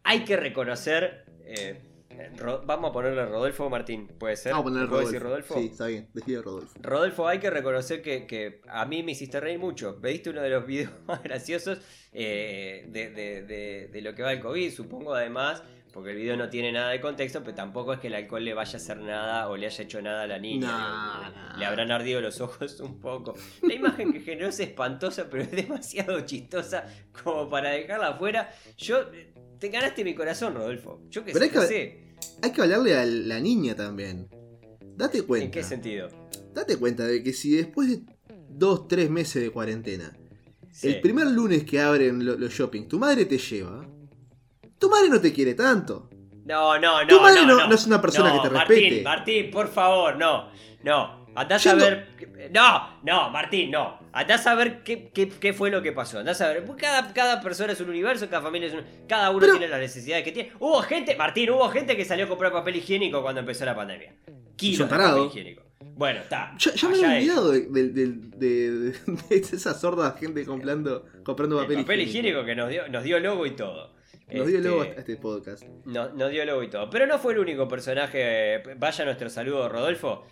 hay 0.04 0.24
que 0.26 0.38
reconocer. 0.38 1.26
eh, 1.44 1.82
vamos 2.66 2.90
a 2.90 2.94
ponerle 2.94 3.26
Rodolfo 3.26 3.70
Martín, 3.70 4.08
¿puede 4.20 4.36
ser? 4.36 4.52
Vamos 4.54 4.66
a 4.66 4.74
poner 4.74 4.88
¿Puedo 4.90 5.02
Rodolfo. 5.02 5.12
decir 5.12 5.24
Rodolfo? 5.24 5.54
Sí, 5.60 5.66
está 5.72 5.88
bien, 5.88 6.08
decide 6.14 6.42
Rodolfo. 6.42 6.74
Rodolfo, 6.82 7.28
hay 7.28 7.40
que 7.40 7.50
reconocer 7.50 8.02
que, 8.02 8.26
que 8.28 8.62
a 8.70 8.86
mí 8.86 9.04
me 9.04 9.12
hiciste 9.14 9.40
reír 9.40 9.60
mucho. 9.60 9.96
¿Viste 10.02 10.30
uno 10.30 10.42
de 10.42 10.50
los 10.50 10.66
videos 10.66 10.92
más 11.08 11.22
graciosos 11.24 11.80
eh, 12.14 12.86
de, 12.90 13.10
de- 13.12 13.42
de- 13.44 13.88
de 13.92 14.02
lo 14.02 14.14
que 14.16 14.24
va 14.24 14.34
el 14.34 14.40
COVID? 14.40 14.72
Supongo 14.72 15.14
además, 15.14 15.64
porque 15.92 16.12
el 16.12 16.18
video 16.18 16.38
no 16.38 16.50
tiene 16.50 16.72
nada 16.72 16.90
de 16.92 17.02
contexto, 17.02 17.42
pero 17.44 17.54
tampoco 17.56 17.94
es 17.94 18.00
que 18.00 18.08
el 18.08 18.16
alcohol 18.16 18.44
le 18.46 18.54
vaya 18.54 18.74
a 18.74 18.76
hacer 18.78 18.98
nada 18.98 19.50
o 19.50 19.58
le 19.58 19.66
haya 19.68 19.84
hecho 19.84 20.02
nada 20.02 20.24
a 20.24 20.28
la 20.28 20.40
niña. 20.40 20.68
No, 20.72 21.30
Le- 21.30 21.36
no. 21.54 21.58
Le 21.58 21.66
habrán 21.66 21.92
ardido 21.92 22.22
los 22.22 22.40
ojos 22.42 22.80
un 22.80 23.00
poco. 23.00 23.34
La 23.62 23.74
imagen 23.74 24.14
que 24.14 24.22
generó 24.22 24.48
es 24.48 24.60
espantosa, 24.60 25.30
pero 25.30 25.44
es 25.44 25.52
demasiado 25.52 26.22
chistosa 26.22 26.86
como 27.24 27.50
para 27.50 27.72
dejarla 27.72 28.10
afuera. 28.10 28.50
Yo... 28.78 29.06
Te 29.60 29.70
ganaste 29.70 30.04
mi 30.04 30.16
corazón, 30.16 30.56
Rodolfo. 30.56 31.04
Yo 31.12 31.24
que 31.24 31.34
Pero 31.34 31.46
sé, 31.46 31.52
hay 31.52 31.52
que- 31.62 31.68
sé. 31.68 32.02
Hay 32.42 32.52
que 32.52 32.62
hablarle 32.64 32.98
a 32.98 33.06
la 33.06 33.40
niña 33.40 33.76
también. 33.76 34.28
Date 34.96 35.22
cuenta. 35.22 35.46
¿En 35.46 35.52
qué 35.52 35.62
sentido? 35.62 36.08
Date 36.54 36.78
cuenta 36.78 37.06
de 37.06 37.22
que 37.22 37.32
si 37.32 37.52
después 37.56 37.88
de 37.90 38.02
dos, 38.50 38.88
tres 38.88 39.10
meses 39.12 39.42
de 39.44 39.52
cuarentena, 39.52 40.18
Sí. 40.72 40.88
el 40.88 41.02
primer 41.02 41.28
lunes 41.28 41.64
que 41.64 41.80
abren 41.80 42.26
lo- 42.26 42.38
los 42.38 42.52
shopping, 42.52 42.88
tu 42.88 42.98
madre 42.98 43.26
te 43.26 43.38
lleva, 43.38 43.86
tu 44.82 44.90
madre 44.90 45.08
no 45.10 45.22
te 45.22 45.32
quiere 45.32 45.54
tanto. 45.54 46.10
No, 46.44 46.78
no, 46.80 47.02
no. 47.04 47.08
Tu 47.08 47.22
madre 47.22 47.46
no, 47.46 47.56
no- 47.60 47.68
no 47.68 47.76
es 47.76 47.86
una 47.86 48.02
persona 48.02 48.34
que 48.34 48.40
te 48.40 48.54
Martín, 48.54 48.76
respete. 48.76 49.02
Martín, 49.04 49.52
por 49.52 49.68
favor, 49.70 50.18
no. 50.18 50.50
No. 50.84 51.22
Yendo- 51.64 51.86
a 51.86 51.90
ver. 51.90 52.50
No, 52.52 53.00
no, 53.04 53.30
Martín, 53.30 53.72
no. 53.72 54.00
Andás 54.12 54.46
a 54.48 54.56
ver 54.56 54.84
qué, 54.84 55.10
qué- 55.14 55.30
qué 55.30 55.54
fue 55.54 55.70
lo 55.72 55.82
que 55.82 55.94
pasó. 55.94 56.20
Andás 56.20 56.42
a. 56.42 56.54
Pues 56.66 56.78
Cada, 56.82 57.14
cada 57.14 57.40
persona 57.40 57.72
es 57.72 57.80
un 57.80 57.90
universo, 57.90 58.28
cada 58.30 58.42
familia 58.42 58.68
es 58.68 58.74
un. 58.74 58.82
Cada 59.08 59.30
uno 59.30 59.40
Pero- 59.40 59.54
tiene 59.54 59.70
las 59.70 59.80
necesidades 59.80 60.26
que 60.26 60.34
tiene. 60.34 60.52
Hubo 60.60 60.82
gente, 60.82 61.16
Martín, 61.16 61.52
hubo 61.52 61.70
gente 61.70 61.96
que 61.96 62.04
salió 62.04 62.26
a 62.26 62.28
comprar 62.28 62.52
papel 62.52 62.76
higiénico 62.76 63.22
cuando 63.22 63.40
empezó 63.40 63.64
la 63.64 63.76
pandemia. 63.76 64.14
Kilos 64.58 64.90
de 64.90 64.96
papel 64.98 65.26
higiénico. 65.28 65.62
Bueno, 65.96 66.20
está. 66.20 66.54
Ya, 66.58 66.74
ya 66.74 66.90
me 66.90 66.96
ellos. 66.96 67.38
olvidado 67.38 67.52
de, 67.52 67.62
de- 67.70 67.90
de- 67.90 68.92
de- 68.92 69.38
esa 69.38 69.74
sorda 69.74 70.12
gente 70.20 70.44
comprando, 70.46 71.06
comprando 71.24 71.60
El 71.62 71.66
papel, 71.68 71.78
papel 71.84 72.02
higiénico 72.02 72.44
que 72.44 72.56
nos 72.56 72.70
dio, 72.70 72.90
nos 72.90 73.04
dio 73.04 73.20
logo 73.20 73.46
y 73.46 73.52
todo. 73.52 73.94
Nos 74.34 74.48
dio 74.48 74.58
Este, 74.58 74.70
luego 74.70 74.82
a 74.84 74.86
este 74.86 75.16
podcast. 75.18 75.64
No, 75.86 76.10
nos 76.10 76.32
dio 76.32 76.46
logo 76.46 76.64
y 76.64 76.70
todo. 76.70 76.90
Pero 76.90 77.06
no 77.08 77.20
fue 77.20 77.34
el 77.34 77.40
único 77.40 77.68
personaje. 77.68 78.62
Vaya 78.78 79.06
nuestro 79.06 79.30
saludo, 79.30 79.68
Rodolfo. 79.70 80.26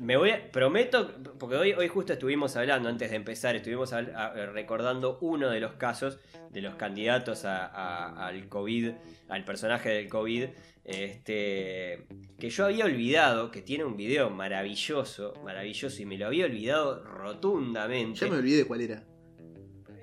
Me 0.00 0.18
voy 0.18 0.30
a, 0.30 0.52
prometo, 0.52 1.14
porque 1.38 1.56
hoy, 1.56 1.72
hoy 1.72 1.88
justo 1.88 2.12
estuvimos 2.12 2.54
hablando, 2.56 2.90
antes 2.90 3.08
de 3.10 3.16
empezar, 3.16 3.56
estuvimos 3.56 3.94
a- 3.94 4.32
recordando 4.52 5.18
uno 5.22 5.48
de 5.48 5.60
los 5.60 5.72
casos 5.72 6.18
de 6.50 6.60
los 6.60 6.74
candidatos 6.74 7.46
al 7.46 8.48
COVID, 8.50 8.90
al 9.30 9.44
personaje 9.46 9.88
del 9.88 10.08
COVID, 10.10 10.44
este, 10.84 12.06
que 12.38 12.50
yo 12.50 12.66
había 12.66 12.84
olvidado, 12.84 13.50
que 13.50 13.62
tiene 13.62 13.84
un 13.84 13.96
video 13.96 14.28
maravilloso, 14.28 15.32
maravilloso, 15.42 16.02
y 16.02 16.04
me 16.06 16.18
lo 16.18 16.26
había 16.26 16.44
olvidado 16.44 17.02
rotundamente. 17.04 18.20
Ya 18.20 18.28
me 18.30 18.36
olvidé 18.38 18.58
de 18.58 18.64
cuál 18.66 18.82
era. 18.82 19.02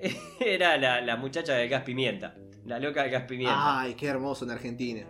Era 0.40 0.76
la, 0.78 1.00
la 1.00 1.16
muchacha 1.16 1.54
del 1.54 1.68
gas 1.68 1.84
pimienta, 1.84 2.36
la 2.66 2.78
loca 2.78 3.02
del 3.02 3.10
gas 3.12 3.24
pimienta. 3.24 3.80
Ay, 3.80 3.94
qué 3.94 4.06
hermoso 4.06 4.44
en 4.44 4.50
Argentina, 4.50 5.04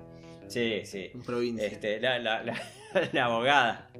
Sí, 0.48 0.82
sí. 0.84 1.10
en 1.12 1.22
provincia. 1.22 1.66
Este, 1.66 1.98
la, 2.00 2.18
la, 2.18 2.42
la, 2.42 2.60
la 3.12 3.24
abogada. 3.24 3.90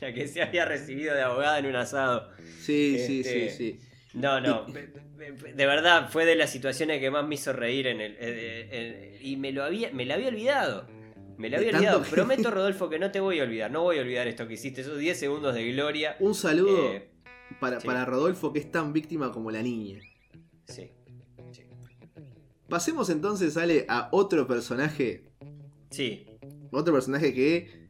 La 0.00 0.12
que 0.12 0.28
se 0.28 0.42
había 0.42 0.64
recibido 0.66 1.14
de 1.14 1.22
abogada 1.22 1.58
en 1.58 1.66
un 1.66 1.76
asado. 1.76 2.30
Sí, 2.60 2.98
sí, 2.98 3.20
este- 3.20 3.50
sí, 3.50 3.56
sí. 3.78 3.80
No, 4.14 4.40
no. 4.40 4.64
De 4.66 5.66
verdad, 5.66 6.08
fue 6.10 6.24
de 6.24 6.36
las 6.36 6.50
situaciones 6.50 7.00
que 7.00 7.10
más 7.10 7.26
me 7.26 7.34
hizo 7.34 7.52
reír 7.52 7.86
en 7.86 8.00
el. 8.00 8.16
eh, 8.18 9.18
y 9.22 9.36
me 9.36 9.52
lo 9.52 9.62
había. 9.64 9.90
Me 9.92 10.04
la 10.06 10.14
había 10.14 10.28
olvidado. 10.28 10.86
Me 11.38 11.48
la 11.50 11.58
De 11.58 11.66
había 11.66 11.78
olvidado. 11.78 12.02
que- 12.02 12.10
Prometo, 12.10 12.50
Rodolfo, 12.50 12.88
que 12.90 12.98
no 12.98 13.10
te 13.10 13.20
voy 13.20 13.40
a 13.40 13.42
olvidar. 13.44 13.70
No 13.70 13.82
voy 13.82 13.98
a 13.98 14.02
olvidar 14.02 14.26
esto 14.26 14.46
que 14.48 14.54
hiciste. 14.54 14.80
Esos 14.82 14.98
10 14.98 15.18
segundos 15.18 15.54
de 15.54 15.70
gloria. 15.72 16.16
Un 16.20 16.34
saludo 16.34 16.92
Eh, 16.94 17.08
para, 17.60 17.80
sí. 17.80 17.86
para 17.86 18.04
Rodolfo, 18.06 18.52
que 18.52 18.58
es 18.58 18.70
tan 18.70 18.92
víctima 18.92 19.32
como 19.32 19.50
la 19.50 19.62
niña. 19.62 19.98
sí. 20.66 20.74
Sí. 20.74 20.90
Pasemos 22.68 23.10
entonces, 23.10 23.56
Ale, 23.56 23.86
a 23.88 24.08
otro 24.12 24.46
personaje. 24.46 25.30
Sí. 25.90 26.26
Otro 26.72 26.92
personaje 26.92 27.32
que 27.32 27.88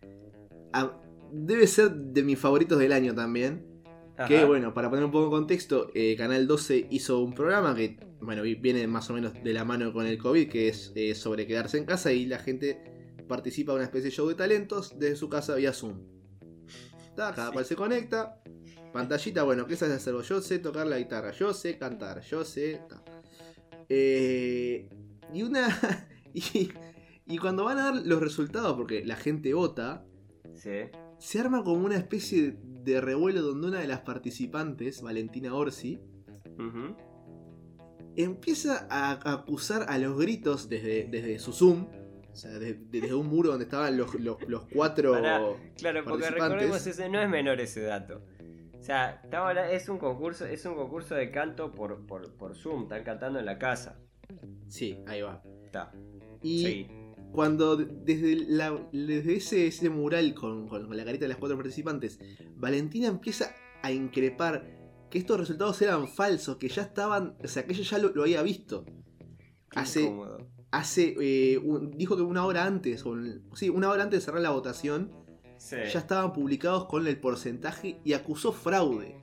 a- 0.73 1.01
debe 1.33 1.67
ser 1.67 1.91
de 1.93 2.23
mis 2.23 2.39
favoritos 2.39 2.79
del 2.79 2.93
año 2.93 3.15
también. 3.15 3.65
Que 4.29 4.45
bueno, 4.47 4.73
para 4.73 4.89
poner 4.89 5.05
un 5.05 5.11
poco 5.11 5.27
en 5.27 5.31
contexto, 5.31 5.89
eh, 5.95 6.17
Canal 6.17 6.47
12 6.47 6.87
hizo 6.91 7.21
un 7.21 7.35
programa 7.35 7.75
que, 7.75 7.99
bueno, 8.23 8.43
vi- 8.43 8.55
viene 8.55 8.87
más 8.87 9.11
o 9.11 9.13
menos 9.13 9.35
de 9.45 9.53
la 9.53 9.65
mano 9.67 9.93
con 9.93 10.07
el 10.07 10.17
COVID, 10.17 10.49
que 10.49 10.69
es 10.69 10.91
eh, 10.95 11.15
sobre 11.15 11.47
quedarse 11.47 11.77
en 11.77 11.85
casa 11.85 12.13
y 12.13 12.25
la 12.25 12.39
gente 12.39 12.81
participa 13.29 13.73
en 13.73 13.77
una 13.77 13.85
especie 13.85 14.07
de 14.11 14.17
show 14.17 14.27
de 14.29 14.35
talentos 14.35 14.99
desde 14.99 15.17
su 15.17 15.29
casa 15.29 15.55
vía 15.57 15.75
Zoom. 15.75 15.99
Cada 17.15 17.47
Sí. 17.49 17.53
cual 17.53 17.65
se 17.67 17.77
conecta, 17.77 18.43
pantallita, 18.93 19.43
bueno, 19.43 19.67
¿qué 19.67 19.77
sabes 19.77 19.97
hacer? 19.97 20.15
Yo 20.23 20.41
sé 20.41 20.59
tocar 20.61 20.87
la 20.87 20.99
guitarra, 20.99 21.33
yo 21.33 21.53
sé 21.53 21.77
cantar, 21.77 22.23
yo 22.23 22.43
sé... 22.45 22.81
ta. 22.89 23.03
Eh, 23.89 24.89
y 25.33 25.43
una... 25.43 25.69
y, 26.35 26.71
y 27.27 27.39
cuando 27.39 27.65
van 27.65 27.79
a 27.79 27.85
dar 27.93 28.07
los 28.07 28.21
resultados, 28.21 28.75
porque 28.77 29.05
la 29.05 29.17
gente 29.17 29.53
vota, 29.55 30.05
Sí. 30.55 30.71
se 31.19 31.41
arma 31.41 31.63
como 31.65 31.85
una 31.85 31.97
especie 31.97 32.57
de 32.63 33.01
revuelo 33.01 33.43
donde 33.43 33.69
una 33.69 33.81
de 33.81 33.87
las 33.89 34.01
participantes, 34.01 35.03
Valentina 35.03 35.55
Orsi, 35.55 36.01
empieza 38.17 38.87
a 38.91 39.13
acusar 39.33 39.87
a 39.89 39.99
los 39.99 40.17
gritos 40.19 40.69
desde, 40.69 41.05
desde 41.11 41.39
su 41.39 41.53
Zoom, 41.53 41.87
o 42.33 42.37
sea, 42.37 42.53
de- 42.59 42.75
desde 42.91 43.15
un 43.15 43.27
muro 43.27 43.51
donde 43.51 43.65
estaban 43.65 43.97
los, 43.97 44.15
los- 44.15 44.37
los 44.49 44.67
cuatro 44.73 45.13
Claro, 45.77 46.05
porque 46.05 46.31
recordemos 46.31 46.87
ese, 46.87 47.09
no 47.09 47.21
es 47.21 47.29
menor 47.29 47.61
ese 47.61 47.83
dato. 47.83 48.23
O 48.87 48.89
sea, 48.89 49.21
estamos 49.25 49.53
es 49.73 49.89
un 49.89 49.99
concurso, 49.99 50.47
es 50.47 50.65
un 50.65 50.77
concurso 50.77 51.17
de 51.17 51.33
canto 51.33 51.73
por, 51.73 52.07
por, 52.07 52.33
por 52.37 52.55
Zoom, 52.55 52.85
están 52.85 53.03
cantando 53.03 53.41
en 53.41 53.45
la 53.47 53.59
casa. 53.59 53.99
Sí, 54.69 55.03
ahí 55.09 55.23
va. 55.23 55.43
Está. 55.65 55.93
Y 56.41 56.65
Sí. 56.65 56.87
cuando 57.33 57.77
de- 57.77 57.87
desde, 58.05 58.37
la- 58.49 58.79
desde 58.93 59.35
ese, 59.39 59.67
ese 59.67 59.91
mural 59.91 60.35
con, 60.35 60.69
con 60.69 60.97
la 60.97 61.05
carita 61.05 61.25
de 61.25 61.31
las 61.31 61.37
cuatro 61.39 61.57
participantes, 61.57 62.21
Valentina 62.55 63.09
empieza 63.09 63.57
a 63.83 63.91
increpar 63.91 64.65
que 65.11 65.19
estos 65.19 65.41
resultados 65.41 65.83
eran 65.83 66.07
falsos, 66.07 66.57
que 66.57 66.69
ya 66.69 66.83
estaban, 66.83 67.35
o 67.43 67.49
sea, 67.49 67.67
que 67.67 67.73
ella 67.73 67.83
ya 67.83 67.99
lo, 67.99 68.11
lo 68.11 68.23
había 68.23 68.43
visto. 68.43 68.85
Qué 68.85 69.81
Hace, 69.81 70.03
incómodo. 70.03 70.47
hace 70.71 71.17
eh, 71.21 71.59
un- 71.59 71.91
dijo 71.91 72.15
que 72.17 72.23
una 72.23 72.47
hora 72.47 72.65
antes, 72.65 73.05
o 73.05 73.17
sí, 73.57 73.69
una 73.69 73.91
hora 73.91 74.05
antes 74.05 74.21
de 74.21 74.25
cerrar 74.27 74.43
la 74.43 74.51
votación, 74.51 75.11
Sí. 75.59 75.77
ya 75.93 75.99
estaban 76.01 76.33
publicados 76.33 76.87
con 76.87 77.07
el 77.07 77.19
porcentaje 77.19 78.01
y 78.05 78.13
acusó 78.13 78.53
fraude. 78.53 79.21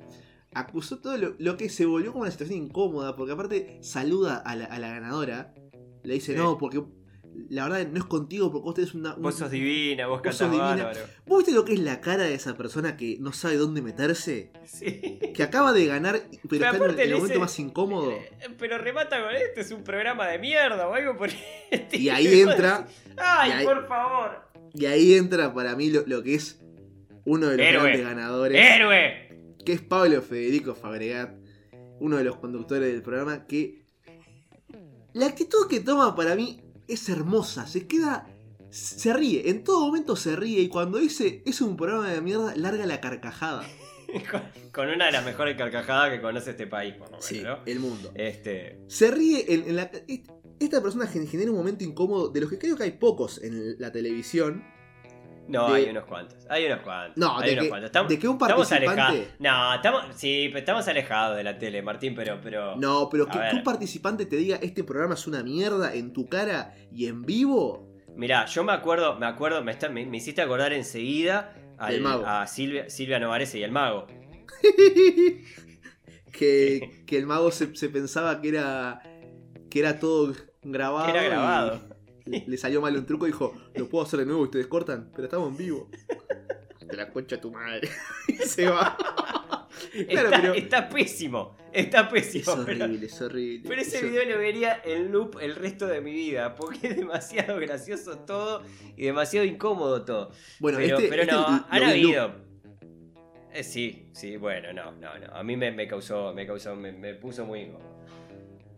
Acusó 0.54 1.00
todo 1.00 1.18
lo, 1.18 1.36
lo 1.40 1.58
que 1.58 1.70
se 1.70 1.86
volvió 1.86 2.12
como 2.12 2.24
una 2.24 2.32
situación 2.32 2.60
incómoda, 2.60 3.16
porque 3.16 3.34
aparte 3.34 3.80
saluda 3.82 4.38
a 4.38 4.56
la, 4.56 4.66
a 4.66 4.78
la 4.80 4.90
ganadora, 4.90 5.54
le 6.04 6.14
dice, 6.14 6.34
Sí. 6.34 6.38
no, 6.38 6.58
porque 6.58 6.84
la 7.50 7.64
verdad 7.68 7.88
no 7.92 7.98
es 8.00 8.06
contigo, 8.06 8.52
porque 8.52 8.64
vos 8.66 8.74
tenés 8.76 8.94
una... 8.94 9.16
un- 9.16 9.22
Vos 9.22 9.36
sos 9.36 9.50
divina, 9.52 10.08
vos 10.08 10.22
Vos 10.24 10.36
sos 10.36 10.50
divina. 10.52 10.92
¿Vos 11.26 11.38
viste 11.40 11.52
lo 11.54 11.66
que 11.66 11.74
es 11.74 11.80
la 11.80 12.02
cara 12.02 12.24
de 12.24 12.34
esa 12.34 12.56
persona 12.58 12.98
que 12.98 13.18
no 13.20 13.34
sabe 13.34 13.58
dónde 13.58 13.82
meterse? 13.82 14.52
Sí. 14.66 15.20
Que 15.34 15.44
acaba 15.44 15.74
de 15.74 15.86
ganar, 15.86 16.22
pero 16.30 16.40
Pero 16.50 16.66
está 16.66 16.78
en 16.78 17.00
el, 17.00 17.10
momento 17.16 17.28
dice- 17.28 17.40
más 17.40 17.60
incómodo. 17.60 18.12
Eh, 18.12 18.30
Pero 18.58 18.78
remata 18.78 19.22
con 19.24 19.36
esto, 19.36 19.62
es 19.62 19.72
un 19.72 19.84
programa 19.84 20.28
de 20.28 20.40
mierda 20.40 20.88
o 20.88 20.94
algo 20.94 21.18
por 21.18 21.30
el 21.30 21.36
Y 21.92 22.10
ahí 22.10 22.42
entra, 22.42 22.88
Ay, 23.18 23.52
ahí- 23.52 23.66
por 23.66 23.88
favor. 23.88 24.32
y 24.74 24.86
ahí 24.86 25.14
entra 25.16 25.54
para 25.54 25.76
mí 25.76 25.90
lo, 25.90 26.04
lo 26.06 26.24
que 26.24 26.36
es 26.36 26.60
uno 27.26 27.48
de 27.48 27.58
los 27.58 27.66
Héroe. 27.66 27.84
grandes 27.84 28.06
ganadores. 28.06 28.62
¡Héroe! 28.76 29.56
que 29.66 29.72
es 29.74 29.82
Pablo 29.82 30.22
Federico 30.22 30.76
Fabregat, 30.76 31.36
uno 32.02 32.18
de 32.18 32.26
los 32.26 32.36
conductores 32.36 32.92
del 32.92 33.02
programa, 33.02 33.48
que 33.48 33.82
la 35.14 35.28
actitud 35.28 35.68
que 35.70 35.80
toma 35.80 36.16
para 36.16 36.36
mí 36.36 36.60
es 36.88 37.08
hermosa, 37.10 37.68
se 37.68 37.88
queda, 37.88 38.28
se 38.70 39.14
ríe, 39.14 39.50
en 39.50 39.64
todo 39.64 39.86
momento 39.86 40.16
se 40.16 40.36
ríe 40.36 40.62
y 40.62 40.68
cuando 40.70 40.98
dice 41.00 41.42
es 41.46 41.62
un 41.62 41.78
programa 41.78 42.10
de 42.12 42.22
mierda, 42.22 42.56
larga 42.56 42.86
la 42.86 43.00
carcajada. 43.02 43.64
Con, 44.72 44.90
una 44.90 45.08
de 45.08 45.12
las 45.12 45.26
mejores 45.26 45.58
carcajadas 45.58 46.12
que 46.12 46.22
conoce 46.22 46.52
este 46.52 46.68
país, 46.68 46.94
por 46.94 47.08
lo 47.08 47.12
menos, 47.14 47.26
Sí, 47.26 47.42
¿no? 47.42 47.60
el 47.66 47.80
mundo. 47.80 48.12
Este. 48.16 48.80
Se 48.88 49.10
ríe 49.10 49.46
en, 49.54 49.68
en 49.70 49.76
la... 49.76 49.84
est- 50.08 50.30
Esta 50.60 50.82
persona 50.84 51.08
gen- 51.08 51.28
genera 51.28 51.50
un 51.52 51.58
momento 51.58 51.84
incómodo, 51.84 52.30
de 52.30 52.42
los 52.42 52.50
que 52.50 52.60
creo 52.60 52.76
que 52.78 52.84
hay 52.84 52.92
pocos 52.92 53.42
en 53.44 53.80
la 53.80 53.92
televisión. 53.92 54.64
No, 55.48 55.70
De- 55.74 55.76
hay 55.84 55.90
unos 55.90 56.06
cuantos. 56.06 56.38
Hay 56.50 56.66
unos 56.66 56.80
cuantos. 56.82 57.18
No, 57.18 57.38
hay 57.38 57.48
de 57.50 57.54
unos 57.54 57.64
que- 57.64 57.70
cuantos. 57.70 57.86
Estamos, 57.88 58.10
de 58.10 58.20
que 58.20 58.28
un 58.28 58.34
estamos 58.42 58.70
participante- 58.70 59.02
alejados. 59.02 59.28
No, 59.40 59.76
estamos. 59.76 60.04
Sí, 60.16 60.46
pero 60.48 60.60
estamos 60.60 60.88
alejados 60.88 61.38
de 61.38 61.44
la 61.44 61.58
tele, 61.58 61.82
Martín, 61.82 62.16
pero. 62.16 62.40
pero 62.42 62.76
No, 62.78 63.10
pero 63.10 63.28
que, 63.28 63.40
que 63.50 63.56
un 63.58 63.64
participante 63.64 64.26
te 64.26 64.38
diga 64.38 64.58
este 64.62 64.84
programa 64.84 65.16
es 65.16 65.28
una 65.28 65.44
mierda 65.44 65.94
en 65.94 66.14
tu 66.14 66.28
cara 66.28 66.74
y 66.92 67.08
en 67.08 67.24
vivo. 67.24 67.90
Mirá, 68.16 68.46
yo 68.46 68.64
me 68.64 68.72
acuerdo, 68.74 69.16
me 69.20 69.26
acuerdo, 69.26 69.64
me, 69.64 69.72
está- 69.72 69.90
me, 69.90 70.06
me 70.06 70.18
hiciste 70.18 70.42
acordar 70.42 70.72
enseguida 70.72 71.54
al- 71.78 72.00
mago. 72.02 72.26
a 72.26 72.46
Silvia, 72.48 72.90
Silvia 72.90 73.20
Novarese 73.20 73.58
y 73.60 73.64
el 73.64 73.72
mago. 73.72 74.08
que, 76.32 77.04
que 77.06 77.18
el 77.18 77.26
mago 77.26 77.52
se, 77.52 77.76
se 77.76 77.90
pensaba 77.90 78.42
que 78.42 78.50
era 78.50 79.02
que 79.70 79.80
era 79.80 80.00
todo 80.00 80.34
grabado. 80.62 81.06
Que 81.06 81.12
era 81.12 81.24
y 81.26 81.30
grabado. 81.30 81.82
Le, 82.26 82.44
le 82.48 82.58
salió 82.58 82.82
mal 82.82 82.96
un 82.96 83.06
truco 83.06 83.26
y 83.28 83.32
dijo, 83.32 83.54
lo 83.76 83.90
puedo 83.90 84.06
hacer 84.06 84.20
de 84.20 84.26
nuevo, 84.26 84.42
ustedes 84.44 84.68
cortan, 84.68 85.10
pero 85.14 85.26
estamos 85.26 85.52
en 85.52 85.58
vivo. 85.58 85.90
Te 86.90 86.96
la 86.98 87.10
concha 87.10 87.40
tu 87.42 87.52
madre. 87.52 87.90
y 88.28 88.34
se 88.34 88.68
va. 88.70 88.96
Claro, 90.10 90.28
está, 90.30 90.42
pero- 90.42 90.54
está 90.54 90.90
pésimo, 90.90 91.56
está 91.72 92.10
pésimo. 92.10 92.44
Es 92.54 92.60
pero- 92.66 92.86
horrible, 92.86 93.06
es 93.08 93.22
horrible. 93.22 93.70
Pero 93.70 93.82
ese 93.82 93.98
Es 93.98 94.04
video 94.04 94.24
lo 94.30 94.38
vería 94.38 94.82
en 94.86 95.12
loop 95.12 95.38
el 95.42 95.56
resto 95.56 95.88
de 95.88 96.02
mi 96.02 96.12
vida, 96.14 96.56
porque 96.56 96.88
es 96.88 96.96
demasiado 96.98 97.60
gracioso 97.60 98.20
todo 98.20 98.64
y 98.96 99.06
demasiado 99.06 99.46
incómodo 99.46 100.04
todo. 100.06 100.32
Bueno, 100.60 100.78
pero, 100.80 100.98
este, 100.98 101.10
pero 101.10 101.22
este 101.24 101.34
no, 101.34 101.42
lo 101.42 101.66
han 101.70 101.84
habido. 101.84 102.32
Eh, 103.52 103.64
sí, 103.64 104.08
sí, 104.14 104.38
bueno, 104.38 104.74
no, 104.74 104.92
no, 104.94 105.20
no. 105.20 105.34
A 105.36 105.44
mí 105.44 105.56
me, 105.58 105.72
me 105.72 105.88
causó, 105.88 106.34
me 106.34 106.48
causó, 106.48 106.76
me, 106.76 106.92
me 106.92 107.14
puso 107.16 107.46
muy 107.46 107.62
incómodo. 107.62 107.93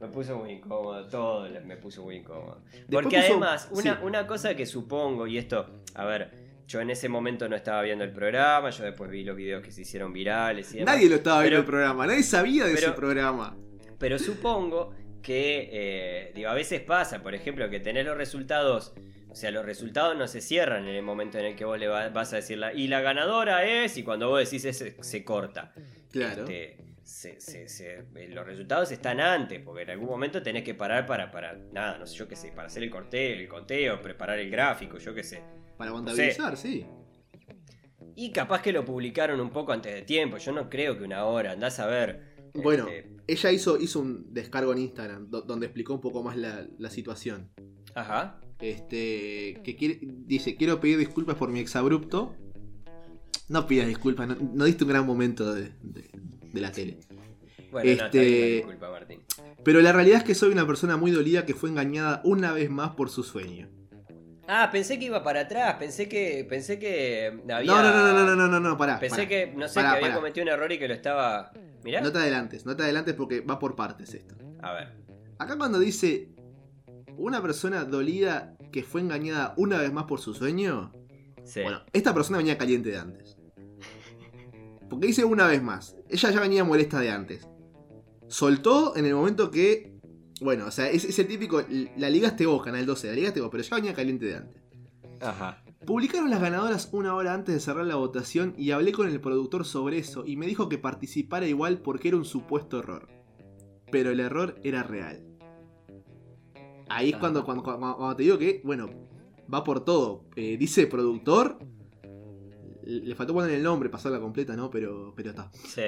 Me 0.01 0.07
puso 0.09 0.37
muy 0.37 0.51
incómodo, 0.51 1.07
todo 1.07 1.47
me 1.65 1.77
puso 1.77 2.03
muy 2.03 2.15
incómodo. 2.17 2.61
Porque 2.91 3.17
puso- 3.17 3.27
además, 3.31 3.67
una, 3.71 3.81
sí. 3.81 3.99
una 4.03 4.27
cosa 4.27 4.55
que 4.55 4.65
supongo, 4.65 5.25
y 5.27 5.37
esto, 5.37 5.67
a 5.95 6.05
ver, 6.05 6.31
yo 6.67 6.81
en 6.81 6.89
ese 6.89 7.07
momento 7.09 7.47
no 7.47 7.55
estaba 7.55 7.81
viendo 7.81 8.03
el 8.03 8.11
programa, 8.11 8.69
yo 8.71 8.83
después 8.83 9.09
vi 9.09 9.23
los 9.23 9.35
videos 9.37 9.63
que 9.63 9.71
se 9.71 9.81
hicieron 9.81 10.11
virales 10.11 10.73
y 10.73 10.79
demás. 10.79 10.95
Nadie 10.95 11.09
lo 11.09 11.15
estaba 11.15 11.41
viendo 11.41 11.59
el 11.59 11.65
programa, 11.65 12.05
nadie 12.07 12.23
sabía 12.23 12.65
de 12.65 12.73
pero- 12.73 12.87
ese 12.87 12.95
programa. 12.95 13.55
Pero 13.97 14.19
supongo 14.19 14.93
que, 15.21 15.69
eh, 15.71 16.31
digo, 16.35 16.49
a 16.49 16.53
veces 16.53 16.81
pasa, 16.81 17.23
por 17.23 17.33
ejemplo, 17.33 17.69
que 17.69 17.79
tener 17.79 18.05
los 18.05 18.17
resultados, 18.17 18.93
o 19.29 19.35
sea, 19.35 19.49
los 19.51 19.65
resultados 19.65 20.15
no 20.17 20.27
se 20.27 20.41
cierran 20.41 20.87
en 20.87 20.95
el 20.95 21.03
momento 21.03 21.37
en 21.39 21.45
el 21.45 21.55
que 21.55 21.65
vos 21.65 21.79
le 21.79 21.87
va- 21.87 22.09
vas 22.09 22.33
a 22.33 22.37
decir, 22.37 22.57
la, 22.57 22.73
y 22.73 22.87
la 22.87 23.01
ganadora 23.01 23.63
es, 23.65 23.97
y 23.97 24.03
cuando 24.03 24.29
vos 24.29 24.39
decís 24.43 24.65
ese, 24.65 24.95
se 25.01 25.23
corta. 25.23 25.73
Claro. 26.11 26.41
Este, 26.43 26.77
se- 27.06 27.39
se- 27.39 27.70
se- 27.70 27.99
eh, 28.16 28.28
los 28.30 28.45
resultados 28.45 28.91
están 28.91 29.20
antes, 29.20 29.62
porque 29.64 29.84
en 29.84 29.91
algún 29.91 30.10
momento 30.10 30.41
tenés 30.41 30.64
que 30.64 30.74
parar 30.74 31.06
para, 31.06 31.32
para, 31.32 31.53
nada, 31.72 31.97
no 31.99 32.06
sé, 32.08 32.16
yo 32.18 32.28
qué 32.28 32.36
sé, 32.36 32.51
para 32.51 32.68
hacer 32.68 32.82
el 32.84 32.89
corteo, 32.89 33.38
el 33.39 33.47
conteo, 33.47 34.01
preparar 34.01 34.39
el 34.39 34.49
gráfico, 34.49 34.97
yo 34.97 35.14
qué 35.14 35.24
sé. 35.24 35.41
Para 35.78 35.91
contabilizar, 35.91 36.58
sí. 36.58 36.86
Y 38.16 38.32
capaz 38.32 38.62
que 38.62 38.72
lo 38.72 38.84
publicaron 38.86 39.39
un 39.39 39.49
poco 39.51 39.72
antes 39.74 39.93
de 39.93 40.01
tiempo, 40.01 40.38
yo 40.38 40.51
no 40.51 40.70
creo 40.70 40.97
que 40.97 41.03
una 41.03 41.26
hora, 41.26 41.51
andás 41.51 41.80
a 41.80 41.86
ver. 41.88 42.36
Bueno, 42.53 42.88
este, 42.88 43.12
ella 43.28 43.51
hizo, 43.51 43.78
hizo 43.80 43.99
un 43.99 44.34
descargo 44.34 44.72
en 44.72 44.80
Instagram 44.80 45.30
do- 45.30 45.41
donde 45.41 45.66
explicó 45.68 45.93
un 45.93 46.01
poco 46.01 46.24
más 46.24 46.38
la, 46.38 46.66
la 46.78 46.89
situación. 46.89 47.49
ajá. 47.93 48.39
Este, 48.60 49.60
que 49.66 49.76
quiere, 49.78 49.99
dice, 50.01 50.56
quiero 50.56 50.80
pedir 50.80 50.97
disculpas 50.97 51.36
por 51.36 51.49
mi 51.51 51.60
exabrupto. 51.60 52.34
No 53.49 53.68
pidas 53.68 53.86
disculpas, 53.88 54.28
no, 54.30 54.36
no 54.53 54.64
diste 54.64 54.86
un 54.86 54.89
gran 54.91 55.06
momento 55.06 55.53
de, 55.53 55.72
de- 55.82 56.10
de 56.56 56.62
la 56.62 56.72
tele. 56.72 56.97
Bueno, 57.72 57.91
no, 57.97 58.06
Este- 58.06 58.20
bien, 58.20 58.56
disculpa, 58.58 58.89
Martín. 58.89 59.24
Pero 59.64 59.82
la 59.82 59.91
realidad 59.91 60.20
es 60.20 60.24
que 60.24 60.34
soy 60.36 60.51
una 60.51 60.66
persona 60.66 60.97
muy 60.97 61.12
dolida 61.12 61.45
que 61.45 61.53
fue 61.53 61.70
engañada 61.70 62.22
una 62.24 62.51
vez 62.53 62.70
más 62.70 62.91
por 62.91 63.10
su 63.10 63.24
sueño. 63.24 63.70
Ah, 64.47 64.70
pensé 64.72 64.99
que 64.99 65.06
iba 65.06 65.24
para 65.24 65.41
atrás, 65.41 65.76
pensé 65.80 66.08
que 66.08 66.45
pensé 66.47 66.78
que 66.80 67.28
había 67.51 67.72
No, 67.72 67.82
no, 67.82 67.91
no, 67.91 68.14
no, 68.14 68.26
no, 68.26 68.36
no, 68.36 68.47
no, 68.47 68.60
no, 68.60 68.78
pará. 68.78 68.99
Pensé 68.99 69.16
pará. 69.18 69.28
que 69.28 69.47
no 69.56 69.68
sé 69.68 69.76
Pará, 69.76 69.89
que 69.89 69.95
había 69.97 70.08
pará. 70.10 70.16
cometido 70.16 70.43
un 70.43 70.49
error 70.49 70.72
y 70.72 70.78
que 70.80 70.88
lo 70.88 70.93
estaba 70.93 71.51
Mirá. 71.84 72.01
No 72.01 72.12
te 72.12 72.20
adelantes, 72.20 72.66
no 72.66 72.76
te 72.76 72.84
adelantes 72.84 73.14
porque 73.16 73.41
va 73.41 73.60
por 73.60 73.76
partes 73.76 74.14
esto. 74.14 74.36
A 74.62 74.74
ver. 74.74 74.93
Acá 75.39 75.58
cuando 75.58 75.80
dice 75.80 76.30
una 77.18 77.41
persona 77.41 77.84
dolida 77.86 78.56
que 78.72 78.84
fue 78.84 79.01
engañada 79.01 79.53
una 79.58 79.80
vez 79.80 79.91
más 79.91 80.06
por 80.06 80.20
su 80.20 80.34
sueño, 80.34 80.91
Sí. 81.43 81.62
bueno, 81.62 81.82
esta 81.93 82.14
persona 82.14 82.38
venía 82.38 82.58
caliente 82.58 82.89
de 82.91 82.97
antes. 82.97 83.38
Porque 84.89 85.07
dice 85.07 85.25
una 85.25 85.47
vez 85.47 85.61
más, 85.63 85.95
ella 86.09 86.31
ya 86.31 86.39
venía 86.39 86.63
molesta 86.63 86.99
de 86.99 87.11
antes. 87.11 87.47
Soltó 88.27 88.95
en 88.95 89.05
el 89.05 89.15
momento 89.15 89.51
que, 89.51 89.93
bueno, 90.41 90.65
o 90.67 90.71
sea, 90.71 90.89
es, 90.89 91.05
es 91.05 91.17
el 91.19 91.27
típico, 91.27 91.61
la 91.97 92.09
ligaste 92.09 92.45
vos, 92.45 92.63
Canal 92.63 92.86
12, 92.86 93.07
la 93.07 93.13
ligaste 93.13 93.41
vos, 93.41 93.49
pero 93.51 93.63
ya 93.63 93.75
venía 93.75 93.93
caliente 93.93 94.25
de 94.25 94.36
antes. 94.36 94.61
Ajá. 95.21 95.63
Publicaron 95.86 96.29
las 96.31 96.41
ganadoras 96.41 96.89
una 96.93 97.13
hora 97.15 97.33
antes 97.33 97.53
de 97.53 97.61
cerrar 97.61 97.86
la 97.86 97.95
votación 97.95 98.55
y 98.57 98.71
hablé 98.71 98.91
con 98.91 99.07
el 99.07 99.21
productor 99.21 99.65
sobre 99.65 99.99
eso 99.99 100.25
y 100.25 100.36
me 100.36 100.47
dijo 100.47 100.67
que 100.67 100.79
participara 100.79 101.45
igual 101.47 101.79
porque 101.79 102.07
era 102.07 102.17
un 102.17 102.25
supuesto 102.25 102.79
error. 102.79 103.07
Pero 103.91 104.09
el 104.09 104.19
error 104.19 104.55
era 104.63 104.81
real. 104.81 105.23
Ahí 106.89 107.11
es 107.11 107.17
cuando, 107.17 107.45
cuando, 107.45 107.63
cuando- 107.63 107.95
cuando 107.97 108.15
te 108.15 108.23
digo 108.23 108.38
que, 108.38 108.61
bueno, 108.63 108.89
va 109.51 109.63
por 109.63 109.86
todo. 109.86 110.25
Eh, 110.36 110.57
dice 110.57 110.88
productor. 110.88 111.59
Le 112.86 113.15
faltó 113.15 113.33
poner 113.33 113.51
el 113.51 113.63
nombre, 113.63 113.89
pasarla 113.89 114.19
completa, 114.19 114.55
¿no? 114.55 114.69
Pero, 114.69 115.13
pero 115.15 115.31
está. 115.31 115.51
Sí. 115.53 115.81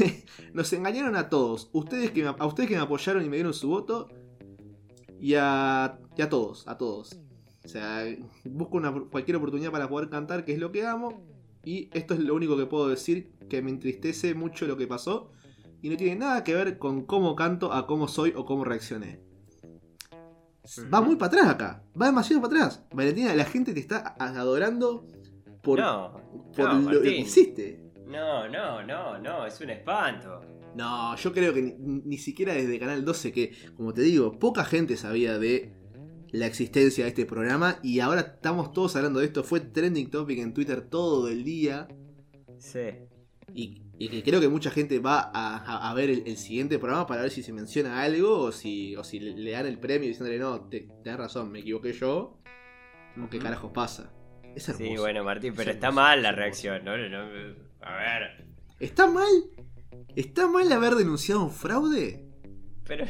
Nos 0.54 0.72
engañaron 0.72 1.14
a 1.16 1.28
todos. 1.28 1.68
Ustedes 1.72 2.10
que 2.12 2.22
me- 2.22 2.34
a 2.38 2.46
ustedes 2.46 2.68
que 2.68 2.76
me 2.76 2.80
apoyaron 2.82 3.24
y 3.24 3.28
me 3.28 3.36
dieron 3.36 3.52
su 3.54 3.68
voto. 3.68 4.08
Y 5.18 5.34
a, 5.34 5.98
y 6.16 6.22
a 6.22 6.28
todos, 6.30 6.66
a 6.66 6.78
todos. 6.78 7.20
O 7.62 7.68
sea, 7.68 8.04
busco 8.44 8.78
una, 8.78 8.90
cualquier 9.10 9.36
oportunidad 9.36 9.70
para 9.70 9.88
poder 9.88 10.08
cantar, 10.08 10.44
que 10.46 10.52
es 10.54 10.58
lo 10.58 10.72
que 10.72 10.86
amo. 10.86 11.22
Y 11.62 11.90
esto 11.92 12.14
es 12.14 12.20
lo 12.20 12.34
único 12.34 12.56
que 12.56 12.64
puedo 12.64 12.88
decir, 12.88 13.32
que 13.50 13.60
me 13.60 13.68
entristece 13.70 14.34
mucho 14.34 14.66
lo 14.66 14.78
que 14.78 14.86
pasó. 14.86 15.32
Y 15.82 15.90
no 15.90 15.96
tiene 15.98 16.16
nada 16.16 16.42
que 16.42 16.54
ver 16.54 16.78
con 16.78 17.04
cómo 17.04 17.36
canto, 17.36 17.72
a 17.72 17.86
cómo 17.86 18.08
soy 18.08 18.32
o 18.34 18.46
cómo 18.46 18.64
reaccioné. 18.64 19.20
Va 20.92 21.00
muy 21.00 21.16
para 21.16 21.26
atrás 21.34 21.48
acá. 21.48 21.82
Va 22.00 22.06
demasiado 22.06 22.40
para 22.42 22.54
atrás. 22.64 22.82
Valentina, 22.94 23.34
la 23.34 23.44
gente 23.44 23.74
te 23.74 23.80
está 23.80 24.14
adorando 24.18 25.06
por, 25.62 25.78
No. 25.80 26.20
por 26.56 26.72
no, 26.74 26.92
lo, 26.92 27.02
que 27.02 27.16
hiciste. 27.18 27.80
No, 28.06 28.48
no, 28.48 28.82
no, 28.84 29.18
no, 29.18 29.46
es 29.46 29.60
un 29.60 29.70
espanto. 29.70 30.40
No, 30.76 31.16
yo 31.16 31.32
creo 31.32 31.52
que 31.52 31.62
ni, 31.62 32.00
ni 32.04 32.18
siquiera 32.18 32.54
desde 32.54 32.78
Canal 32.78 33.04
12, 33.04 33.32
que 33.32 33.52
como 33.76 33.92
te 33.92 34.02
digo, 34.02 34.38
poca 34.38 34.64
gente 34.64 34.96
sabía 34.96 35.38
de 35.38 35.72
la 36.32 36.46
existencia 36.46 37.04
de 37.04 37.08
este 37.10 37.26
programa 37.26 37.78
y 37.82 37.98
ahora 38.00 38.20
estamos 38.20 38.72
todos 38.72 38.94
hablando 38.96 39.18
de 39.20 39.26
esto. 39.26 39.42
Fue 39.42 39.60
trending 39.60 40.10
topic 40.10 40.38
en 40.38 40.54
Twitter 40.54 40.82
todo 40.82 41.28
el 41.28 41.42
día 41.44 41.88
Sí. 42.58 42.80
y, 43.52 43.82
y 43.98 44.08
que 44.08 44.22
creo 44.22 44.40
que 44.40 44.48
mucha 44.48 44.70
gente 44.70 45.00
va 45.00 45.18
a, 45.20 45.56
a- 45.56 45.90
a 45.90 45.94
ver 45.94 46.10
el, 46.10 46.22
el 46.26 46.36
siguiente 46.36 46.78
programa 46.78 47.06
para 47.06 47.22
ver 47.22 47.30
si 47.32 47.42
se 47.42 47.52
menciona 47.52 48.00
algo 48.02 48.38
o 48.38 48.52
si, 48.52 48.94
o 48.96 49.02
si 49.02 49.18
le, 49.18 49.50
dan 49.50 49.66
el 49.66 49.78
premio 49.80 50.06
diciéndole 50.08 50.38
no, 50.38 50.68
te, 50.68 50.88
tenés 51.02 51.18
razón, 51.18 51.50
me 51.50 51.60
equivoqué 51.60 51.92
yo 51.94 52.38
o 53.20 53.28
qué 53.28 53.38
Ujú. 53.38 53.44
carajos 53.44 53.72
pasa. 53.72 54.12
Es 54.54 54.68
hermoso. 54.68 54.84
Sí, 54.92 54.96
bueno, 54.98 55.24
Martín, 55.24 55.54
pero 55.56 55.70
Es 55.70 55.76
está 55.76 55.88
hermoso, 55.88 56.02
mal 56.04 56.22
la 56.22 56.32
reacción, 56.32 56.84
¿no? 56.84 56.96
No, 56.96 57.18
A 57.82 57.96
ver. 57.96 58.44
¿Está 58.78 59.06
mal? 59.06 59.26
¿Está 60.16 60.46
mal 60.48 60.70
haber 60.72 60.94
denunciado 60.94 61.44
un 61.44 61.50
fraude? 61.50 62.24
Pero, 62.86 63.04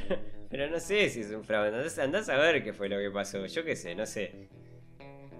pero 0.50 0.68
no 0.70 0.78
sé 0.80 1.08
si 1.10 1.20
es 1.20 1.30
un 1.30 1.44
fraude. 1.44 1.68
Andás, 1.68 1.98
andás 1.98 2.28
a 2.28 2.36
ver 2.36 2.62
qué 2.62 2.72
fue 2.72 2.88
lo 2.88 2.98
que 2.98 3.10
pasó. 3.10 3.46
Yo 3.46 3.64
qué 3.64 3.76
sé, 3.76 3.94
no 3.94 4.04
sé. 4.06 4.48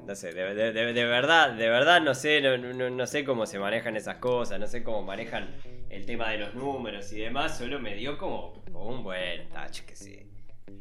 no 0.06 0.14
sé, 0.16 0.32
de, 0.32 0.54
de- 0.54 0.72
de- 0.72 0.92
de 0.92 1.04
verdad, 1.04 1.52
de 1.52 1.68
verdad 1.68 2.00
no 2.00 2.14
sé, 2.14 2.40
no, 2.40 2.56
no- 2.56 2.90
no 2.90 3.06
sé 3.06 3.24
cómo 3.24 3.46
se 3.46 3.58
manejan 3.58 3.96
esas 3.96 4.16
cosas, 4.16 4.58
no 4.58 4.66
sé 4.66 4.82
cómo 4.82 5.02
manejan 5.02 5.54
el 5.90 6.06
tema 6.06 6.30
de 6.30 6.38
los 6.38 6.54
números 6.54 7.12
y 7.12 7.20
demás, 7.20 7.58
solo 7.58 7.78
me 7.78 7.94
dio 7.94 8.16
como, 8.18 8.54
como 8.72 8.88
un 8.88 9.04
buen 9.04 9.48
touch 9.50 9.80
que 9.82 9.94
sí. 9.94 10.18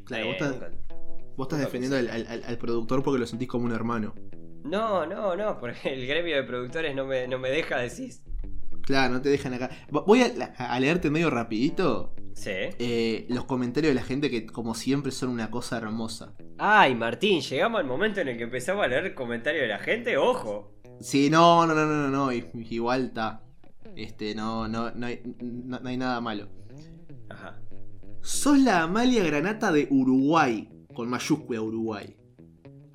Claro, 0.04 0.26
vos 0.26 0.34
Está 0.36 0.50
estás, 0.54 0.72
vos 1.36 1.46
estás 1.46 1.60
defendiendo 1.60 1.96
al- 1.98 2.42
al 2.44 2.58
productor 2.58 3.02
porque 3.04 3.20
lo 3.20 3.26
sentís 3.26 3.46
como 3.46 3.66
un 3.66 3.72
hermano. 3.72 4.14
No, 4.64 5.06
no, 5.06 5.36
no, 5.36 5.58
porque 5.58 5.92
el 5.94 6.06
gremio 6.06 6.36
de 6.36 6.42
productores 6.44 6.94
no 6.94 7.06
me, 7.06 7.26
no 7.28 7.38
me 7.38 7.50
deja 7.50 7.78
decir. 7.78 8.12
Claro, 8.82 9.14
no 9.14 9.22
te 9.22 9.28
dejan 9.28 9.54
acá. 9.54 9.70
Voy 9.90 10.22
a, 10.22 10.54
a 10.58 10.80
leerte 10.80 11.10
medio 11.10 11.30
rapidito 11.30 12.14
Sí. 12.34 12.50
eh, 12.50 13.26
los 13.28 13.44
comentarios 13.44 13.90
de 13.90 13.94
la 14.00 14.06
gente 14.06 14.30
que 14.30 14.46
como 14.46 14.74
siempre 14.74 15.12
son 15.12 15.28
una 15.30 15.50
cosa 15.50 15.76
hermosa. 15.76 16.34
Ay, 16.58 16.94
Martín, 16.94 17.40
llegamos 17.40 17.80
al 17.80 17.86
momento 17.86 18.20
en 18.20 18.28
el 18.28 18.36
que 18.36 18.44
empezamos 18.44 18.84
a 18.84 18.88
leer 18.88 19.14
comentarios 19.14 19.62
de 19.62 19.68
la 19.68 19.78
gente, 19.78 20.16
ojo. 20.16 20.72
Sí, 21.00 21.30
no, 21.30 21.66
no, 21.66 21.74
no, 21.74 21.86
no, 21.86 22.08
no, 22.08 22.32
igual 22.32 23.06
está. 23.06 23.42
Este, 23.96 24.34
no, 24.34 24.68
no, 24.68 24.90
no 24.92 25.06
hay, 25.06 25.20
no, 25.40 25.80
no 25.80 25.88
hay 25.88 25.96
nada 25.96 26.20
malo. 26.20 26.48
Ajá. 27.28 27.60
Sos 28.22 28.58
la 28.58 28.82
Amalia 28.82 29.24
Granata 29.24 29.72
de 29.72 29.86
Uruguay, 29.90 30.68
con 30.94 31.08
mayúscula 31.08 31.60
Uruguay. 31.60 32.16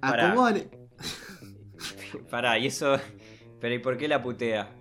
Acomodan... 0.01 0.63
Pará, 2.30 2.58
y 2.60 2.68
eso. 2.68 2.98
Pero 3.60 3.76
¿y 3.76 3.80
por 3.80 3.98
qué 3.98 4.08
la 4.08 4.22
putea? 4.22 4.76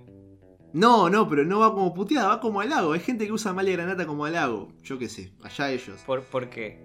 No, 0.75 1.09
no, 1.09 1.29
pero 1.29 1.45
no 1.45 1.61
va 1.61 1.73
como 1.73 1.95
puteada, 1.95 2.27
va 2.29 2.41
como 2.41 2.61
halago. 2.61 2.93
Hay 2.93 3.01
gente 3.01 3.27
que 3.27 3.33
usa 3.33 3.53
Amalia 3.53 3.75
Granata 3.75 4.07
como 4.07 4.25
halago. 4.25 4.73
Yo 4.83 4.99
qué 4.99 5.09
sé, 5.09 5.33
allá 5.43 5.71
ellos. 5.71 6.01
¿Por, 6.05 6.25
por 6.25 6.51
qué? 6.51 6.85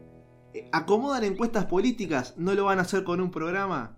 Eh, 0.53 0.69
¿Acomodan 0.71 1.23
encuestas 1.23 1.65
políticas? 1.65 2.35
¿No 2.37 2.53
lo 2.53 2.65
van 2.65 2.77
a 2.77 2.83
hacer 2.83 3.03
con 3.03 3.19
un 3.19 3.31
programa? 3.31 3.97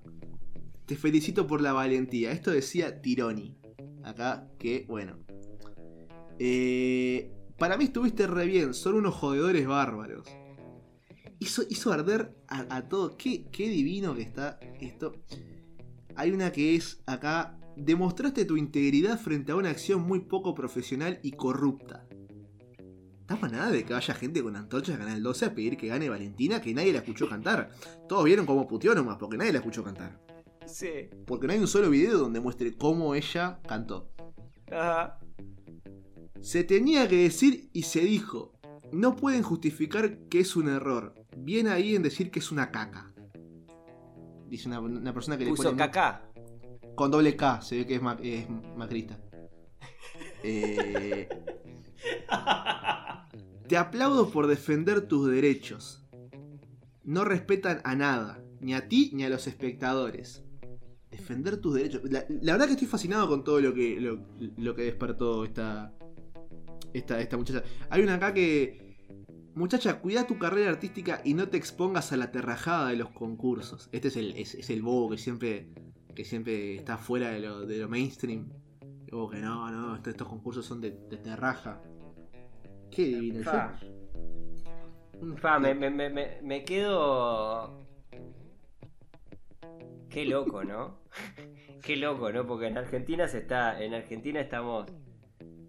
Te 0.85 0.95
felicito 0.95 1.45
por 1.45 1.61
la 1.61 1.73
valentía. 1.73 2.31
Esto 2.31 2.51
decía 2.51 3.01
Tironi. 3.01 3.57
Acá, 4.03 4.47
que 4.57 4.85
bueno. 4.87 5.19
Eh, 6.39 7.33
para 7.57 7.75
mí 7.75 7.83
estuviste 7.83 8.27
re 8.27 8.45
bien. 8.45 8.73
Son 8.73 8.95
unos 8.95 9.13
jodedores 9.15 9.67
bárbaros. 9.67 10.25
Hizo, 11.39 11.63
hizo 11.69 11.91
arder 11.91 12.33
a, 12.47 12.77
a 12.77 12.87
todo. 12.87 13.17
Qué, 13.17 13.45
qué 13.51 13.67
divino 13.67 14.15
que 14.15 14.21
está 14.21 14.57
esto. 14.79 15.13
Hay 16.15 16.31
una 16.31 16.51
que 16.51 16.75
es 16.75 17.01
acá. 17.05 17.57
Demostraste 17.75 18.45
tu 18.45 18.57
integridad 18.57 19.19
frente 19.19 19.51
a 19.51 19.55
una 19.55 19.69
acción 19.69 20.01
muy 20.01 20.19
poco 20.19 20.53
profesional 20.53 21.19
y 21.23 21.31
corrupta. 21.31 22.05
Estaba 23.21 23.47
nada 23.47 23.71
de 23.71 23.85
que 23.85 23.93
haya 23.93 24.13
gente 24.13 24.43
con 24.43 24.57
antorchas 24.57 24.97
de 24.97 25.05
Canal 25.05 25.23
12 25.23 25.45
a 25.45 25.55
pedir 25.55 25.77
que 25.77 25.87
gane 25.87 26.09
Valentina, 26.09 26.61
que 26.61 26.73
nadie 26.73 26.91
la 26.91 26.99
escuchó 26.99 27.29
cantar. 27.29 27.71
Todos 28.09 28.25
vieron 28.25 28.45
cómo 28.45 28.67
puteó 28.67 28.93
nomás, 28.93 29.17
porque 29.17 29.37
nadie 29.37 29.53
la 29.53 29.59
escuchó 29.59 29.83
cantar. 29.83 30.19
Sí. 30.65 31.09
Porque 31.25 31.47
no 31.47 31.53
hay 31.53 31.59
un 31.59 31.67
solo 31.67 31.89
video 31.89 32.17
donde 32.17 32.41
muestre 32.41 32.75
cómo 32.75 33.15
ella 33.15 33.59
cantó. 33.67 34.11
Ajá. 34.69 35.19
Se 36.41 36.63
tenía 36.63 37.07
que 37.07 37.23
decir 37.23 37.69
y 37.71 37.83
se 37.83 38.01
dijo. 38.01 38.53
No 38.91 39.15
pueden 39.15 39.43
justificar 39.43 40.17
que 40.27 40.41
es 40.41 40.57
un 40.57 40.67
error. 40.67 41.15
Bien 41.37 41.67
ahí 41.67 41.95
en 41.95 42.03
decir 42.03 42.31
que 42.31 42.39
es 42.39 42.51
una 42.51 42.71
caca. 42.71 43.10
Dice 44.51 44.67
una, 44.67 44.81
una 44.81 45.13
persona 45.13 45.37
que 45.37 45.45
le 45.45 45.51
Puso 45.51 45.63
pone 45.63 45.77
caca. 45.77 46.23
con 46.95 47.09
doble 47.09 47.37
K, 47.37 47.61
se 47.61 47.77
ve 47.77 47.87
que 47.87 47.95
es, 47.95 48.01
ma- 48.01 48.17
es 48.21 48.45
macrista. 48.75 49.17
Eh, 50.43 51.29
Te 53.67 53.77
aplaudo 53.77 54.29
por 54.29 54.47
defender 54.47 55.07
tus 55.07 55.29
derechos. 55.29 56.03
No 57.03 57.23
respetan 57.23 57.79
a 57.83 57.95
nada, 57.95 58.43
ni 58.59 58.73
a 58.73 58.87
ti 58.89 59.11
ni 59.13 59.23
a 59.23 59.29
los 59.29 59.47
espectadores. 59.47 60.43
Defender 61.11 61.57
tus 61.57 61.75
derechos. 61.75 62.01
La, 62.05 62.25
la 62.27 62.53
verdad 62.53 62.65
que 62.67 62.73
estoy 62.73 62.87
fascinado 62.87 63.27
con 63.29 63.43
todo 63.43 63.61
lo 63.61 63.73
que, 63.73 63.99
lo, 64.01 64.19
lo 64.57 64.75
que 64.75 64.83
despertó 64.83 65.45
esta, 65.45 65.93
esta, 66.93 67.21
esta 67.21 67.37
muchacha. 67.37 67.63
Hay 67.89 68.01
una 68.01 68.15
acá 68.15 68.33
que... 68.33 68.90
Muchacha, 69.55 69.99
cuida 69.99 70.25
tu 70.27 70.37
carrera 70.37 70.69
artística 70.69 71.21
y 71.25 71.33
no 71.33 71.49
te 71.49 71.57
expongas 71.57 72.11
a 72.13 72.17
la 72.17 72.31
terrajada 72.31 72.89
de 72.89 72.95
los 72.95 73.09
concursos. 73.09 73.89
Este 73.91 74.07
es 74.07 74.15
el, 74.15 74.35
es, 74.37 74.55
es 74.55 74.69
el 74.69 74.81
bobo 74.81 75.09
que 75.11 75.17
siempre, 75.17 75.67
que 76.15 76.23
siempre 76.23 76.75
está 76.75 76.97
fuera 76.97 77.31
de 77.31 77.39
lo, 77.41 77.65
de 77.65 77.77
lo 77.77 77.89
mainstream. 77.89 78.49
Como 79.09 79.29
que 79.29 79.39
no, 79.39 79.69
no, 79.69 79.95
estos, 79.95 80.11
estos 80.11 80.27
concursos 80.29 80.65
son 80.65 80.79
de, 80.79 80.91
de 80.91 81.17
terraja. 81.17 81.81
Qué 82.89 83.05
divino. 83.05 83.43
Fa. 83.43 83.77
Fa, 85.37 85.59
me, 85.59 85.75
me, 85.75 85.89
me, 85.89 86.09
me- 86.41 86.63
quedo. 86.63 87.77
Qué 90.09 90.25
loco, 90.25 90.63
¿no? 90.63 91.01
Qué 91.83 91.95
loco, 91.97 92.31
¿no? 92.31 92.45
Porque 92.47 92.67
en 92.67 92.77
Argentina 92.77 93.27
se 93.27 93.39
está. 93.39 93.81
En 93.83 93.93
Argentina 93.93 94.39
estamos. 94.39 94.87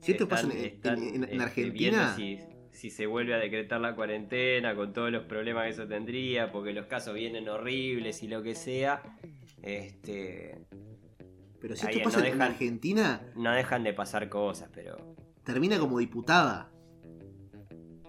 Si 0.01 0.13
esto 0.13 0.25
están- 0.25 0.29
pasa 0.29 0.53
en, 0.53 0.53
en- 0.59 0.65
están, 0.67 0.99
en- 1.03 1.15
en 1.17 1.25
este, 1.25 1.43
Argentina, 1.43 2.15
viendo 2.17 2.53
si, 2.73 2.91
se 2.91 3.07
vuelve 3.07 3.35
a 3.35 3.39
decretar 3.39 3.81
la 3.81 3.95
cuarentena 3.95 4.75
con 4.75 4.93
todos 4.93 5.13
los 5.13 5.25
problemas 5.25 5.65
que 5.65 5.71
eso 5.71 5.87
tendría, 5.87 6.51
porque 6.51 6.73
los 6.73 6.87
casos 6.87 7.15
vienen 7.15 7.49
horribles 7.49 8.23
y 8.25 8.29
lo 8.29 8.43
que 8.43 8.55
sea. 8.57 9.03
Este. 9.63 10.59
pero 11.61 11.77
si 11.77 11.87
ahí 11.87 11.93
esto 11.99 12.09
no 12.09 12.15
pasa 12.15 12.27
en 12.27 12.35
dejan- 12.35 12.51
Argentina, 12.51 13.23
No 13.37 13.53
dejan 13.53 13.85
de 13.85 13.93
pasar 13.93 14.29
cosas, 14.29 14.69
pero. 14.75 15.15
termina 15.45 15.79
como 15.79 15.99
diputada. 16.01 16.69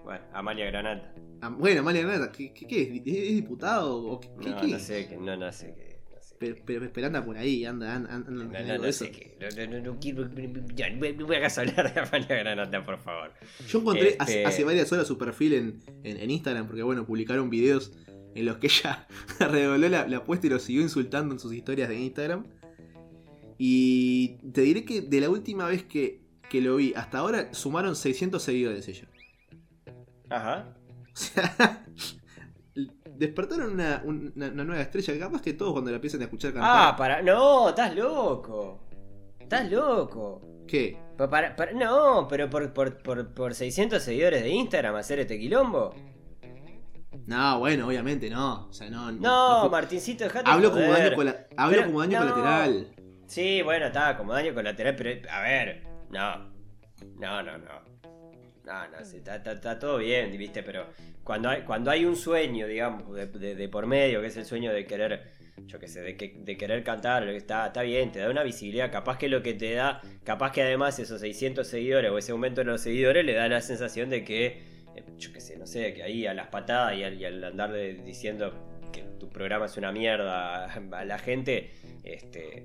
Bueno, 0.04 0.24
Amalia 0.34 0.66
Granata. 0.66 1.14
Ah, 1.42 1.50
Bueno, 1.50 1.82
Amalia 1.82 2.02
Granata, 2.02 2.32
¿qué, 2.32 2.54
qué, 2.54 2.66
qué 2.68 2.82
es? 2.82 2.90
¿Es 2.90 3.02
es 3.30 3.36
diputado? 3.36 4.04
¿O 4.04 4.20
qué, 4.20 4.30
qué- 4.42 4.50
No, 4.50 4.62
qué 4.62 4.68
no 4.68 4.76
es? 4.78 4.84
sé, 4.84 5.08
que 5.08 5.18
no, 5.18 5.38
no 5.38 5.52
sé 5.52 5.74
qué. 5.76 5.93
Pero, 6.40 6.56
pero, 6.66 6.90
pero 6.92 7.08
anda 7.08 7.24
por 7.24 7.38
ahí, 7.38 7.64
anda, 7.64 7.96
anda, 7.96 8.14
anda, 8.16 8.30
No, 8.32 8.44
no, 8.46 8.78
no 8.86 8.92
sé 8.92 9.12
qué. 9.12 9.38
No, 9.40 9.68
no, 9.68 9.80
no, 9.94 10.00
quiero. 10.00 10.30
Ya, 10.76 10.90
no 10.90 10.98
me 11.00 11.14
no 11.14 11.28
me 11.28 11.38
hagas 11.38 11.58
hablar 11.58 11.94
de 11.94 12.00
Amalia 12.02 12.36
Granata, 12.38 12.84
por 12.86 13.00
favor. 13.00 13.32
Yo 13.68 13.80
encontré 13.80 14.10
Este- 14.10 14.24
hace, 14.24 14.46
hace 14.46 14.64
varias 14.66 14.92
horas 14.92 15.08
su 15.08 15.18
perfil 15.18 15.54
en, 15.54 15.80
en- 16.04 16.18
en 16.18 16.30
Instagram, 16.32 16.68
porque 16.68 16.84
bueno, 16.84 17.06
publicaron 17.06 17.50
videos 17.50 17.94
en 18.36 18.46
los 18.46 18.58
que 18.58 18.68
ella 18.68 19.08
redobló 19.40 19.88
la, 19.88 20.08
la 20.08 20.18
apuesta 20.18 20.48
y 20.48 20.50
lo 20.50 20.60
siguió 20.60 20.82
insultando 20.82 21.34
en 21.34 21.40
sus 21.40 21.54
historias 21.54 21.88
de 21.88 22.00
Instagram. 22.00 22.46
Y 23.58 24.38
te 24.52 24.62
diré 24.62 24.84
que 24.84 25.02
de 25.02 25.22
la 25.22 25.30
última 25.30 25.68
vez 25.68 25.84
que, 25.84 26.22
que 26.50 26.60
lo 26.62 26.76
vi 26.78 26.94
hasta 26.96 27.20
ahora 27.20 27.54
sumaron 27.54 27.96
600 27.96 28.42
seguidores 28.42 28.88
ella. 28.88 29.08
Ajá. 30.30 30.74
O 31.14 31.16
sea, 31.16 31.86
despertaron 33.18 33.72
una, 33.74 34.02
una- 34.06 34.48
una 34.48 34.64
nueva 34.64 34.82
estrella. 34.82 35.18
Capaz 35.20 35.42
que 35.42 35.54
todos 35.54 35.74
cuando 35.74 35.92
la 35.92 35.96
empiezan 35.96 36.22
a 36.22 36.26
escuchar 36.26 36.54
cantar. 36.54 36.72
Ah, 36.94 36.96
para. 36.96 37.22
No, 37.22 37.70
estás 37.70 37.96
loco. 37.96 38.88
Estás 39.40 39.70
loco. 39.72 40.42
¿Qué? 40.68 40.98
Pa- 41.18 41.30
para- 41.30 41.56
para- 41.56 41.74
no, 41.74 42.28
pero 42.28 42.50
por, 42.50 42.74
por, 42.74 42.98
por, 43.04 43.34
por 43.34 43.54
600 43.54 44.02
seguidores 44.02 44.42
de 44.44 44.50
Instagram 44.50 44.96
hacer 44.96 45.20
este 45.20 45.38
quilombo. 45.38 45.94
No, 47.28 47.60
bueno, 47.60 47.88
obviamente 47.88 48.30
no. 48.30 48.68
O 48.68 48.74
sea, 48.74 48.90
no. 48.90 49.12
No, 49.12 49.62
fue- 49.62 49.70
Martincito, 49.70 50.24
dejate 50.24 50.50
Hablo 50.50 50.72
joder. 50.72 50.86
como 50.88 50.98
daño, 51.00 51.16
cola- 51.16 51.48
hablo 51.58 51.76
Pero- 51.78 51.88
como 51.88 52.00
daño 52.02 52.20
no. 52.20 52.34
colateral. 52.34 52.88
Sí, 53.28 53.62
bueno, 53.62 53.86
está 53.88 54.18
como 54.18 54.34
daño 54.34 54.54
colateral, 54.54 54.96
pero 54.96 55.30
a 55.32 55.42
ver, 55.42 55.84
no. 56.10 56.52
No, 57.20 57.44
no, 57.44 57.58
no. 57.58 57.93
No, 58.66 58.88
no, 58.88 59.04
sí, 59.04 59.18
está, 59.18 59.36
está- 59.36 59.52
está 59.54 59.78
todo 59.78 59.98
bien, 59.98 60.32
viste, 60.38 60.64
pero 60.64 60.88
cuando 61.24 61.50
hay, 61.50 61.64
cuando 61.64 61.92
hay 61.92 62.06
un 62.06 62.16
sueño, 62.16 62.66
digamos, 62.66 63.14
de, 63.14 63.26
de- 63.28 63.56
de 63.56 63.70
por 63.70 63.86
medio, 63.88 64.22
que 64.22 64.28
es 64.28 64.38
el 64.38 64.46
sueño 64.46 64.72
de 64.72 64.86
querer, 64.86 65.32
yo 65.66 65.80
qué 65.80 65.88
sé, 65.90 66.02
de, 66.02 66.16
que- 66.16 66.34
de 66.38 66.56
querer 66.58 66.82
cantar, 66.84 67.24
lo 67.24 67.32
que 67.32 67.38
está, 67.38 67.68
está 67.68 67.82
bien, 67.82 68.14
te 68.14 68.20
da 68.20 68.30
una 68.30 68.42
visibilidad, 68.44 68.90
capaz 68.90 69.18
que 69.18 69.28
lo 69.28 69.44
que 69.44 69.54
te 69.54 69.74
da, 69.74 70.02
capaz 70.24 70.54
que 70.54 70.62
además 70.64 70.98
esos 71.00 71.20
600 71.20 71.68
seguidores 71.68 72.10
o 72.10 72.18
ese 72.18 72.32
aumento 72.32 72.62
de 72.62 72.66
los 72.66 72.80
seguidores 72.80 73.26
le 73.26 73.34
da 73.34 73.50
la 73.50 73.60
sensación 73.62 74.10
de 74.10 74.24
que, 74.24 74.46
eh, 74.96 75.04
yo 75.18 75.34
qué 75.34 75.42
sé, 75.42 75.58
no 75.58 75.68
sé, 75.68 75.94
que 75.94 76.04
ahí 76.04 76.26
a 76.26 76.34
las 76.34 76.48
patadas 76.48 76.96
y 76.98 77.04
al, 77.04 77.20
y 77.20 77.26
al 77.26 77.44
andar 77.44 77.74
de- 77.74 77.96
diciendo 77.96 78.54
que 78.94 79.02
tu 79.20 79.28
programa 79.30 79.66
es 79.66 79.76
una 79.76 79.92
mierda 79.92 80.66
a 80.74 81.04
la 81.06 81.20
gente, 81.20 81.72
este, 82.06 82.64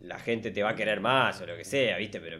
la 0.00 0.18
gente 0.18 0.50
te 0.52 0.62
va 0.62 0.70
a 0.70 0.74
querer 0.74 1.00
más 1.00 1.38
o 1.42 1.46
lo 1.46 1.54
que 1.54 1.64
sea, 1.66 1.98
viste, 1.98 2.18
pero 2.20 2.38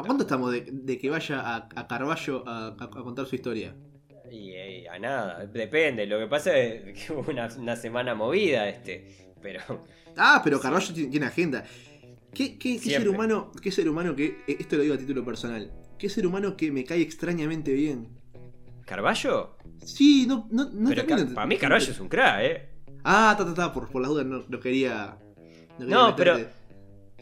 ¿A 0.00 0.02
cuánto 0.02 0.22
estamos 0.24 0.50
de, 0.52 0.66
de 0.70 0.98
que 0.98 1.10
vaya 1.10 1.40
a, 1.40 1.68
a 1.74 1.86
Carballo 1.86 2.42
a, 2.48 2.68
a- 2.68 2.84
a 2.84 2.88
contar 2.88 3.26
su 3.26 3.34
historia? 3.34 3.74
Y, 4.30 4.86
a 4.86 4.98
nada, 4.98 5.44
depende. 5.46 6.06
Lo 6.06 6.18
que 6.18 6.26
pasa 6.26 6.56
es 6.56 6.94
que 7.06 7.12
hubo 7.12 7.30
una, 7.30 7.48
una 7.58 7.76
semana 7.76 8.14
movida, 8.14 8.68
este. 8.68 9.32
Pero. 9.42 9.60
Ah, 10.16 10.40
pero 10.42 10.58
Carballo 10.58 10.92
tiene, 10.92 11.08
tiene 11.10 11.26
agenda. 11.26 11.64
¿Qué, 12.34 12.58
qué- 12.58 12.80
qué 12.80 12.90
ser 12.90 13.08
humano, 13.08 13.52
qué 13.62 13.70
ser 13.70 13.88
humano 13.88 14.14
que, 14.16 14.38
eh, 14.48 14.56
esto 14.58 14.76
lo 14.76 14.82
digo 14.82 14.94
a 14.94 14.98
título 14.98 15.24
personal, 15.24 15.70
qué 15.98 16.08
ser 16.08 16.26
humano 16.26 16.56
que 16.56 16.72
me 16.72 16.84
cae 16.84 17.00
extrañamente 17.00 17.72
bien? 17.72 18.08
¿Carballo? 18.84 19.56
Sí, 19.84 20.26
no, 20.26 20.48
no, 20.50 20.68
no 20.72 20.88
pero 20.90 21.06
para 21.32 21.46
mí 21.46 21.56
Carballo 21.56 21.90
es 21.92 22.00
un 22.00 22.08
crack, 22.08 22.40
eh. 22.42 22.68
Ah, 23.04 23.34
ta, 23.38 23.44
ta, 23.44 23.54
ta, 23.54 23.72
por, 23.72 23.88
por 23.88 24.02
las 24.02 24.10
dudas 24.10 24.26
no, 24.26 24.42
no 24.48 24.60
quería... 24.60 25.16
No, 25.78 26.14
quería 26.16 26.16
pero-. 26.16 26.38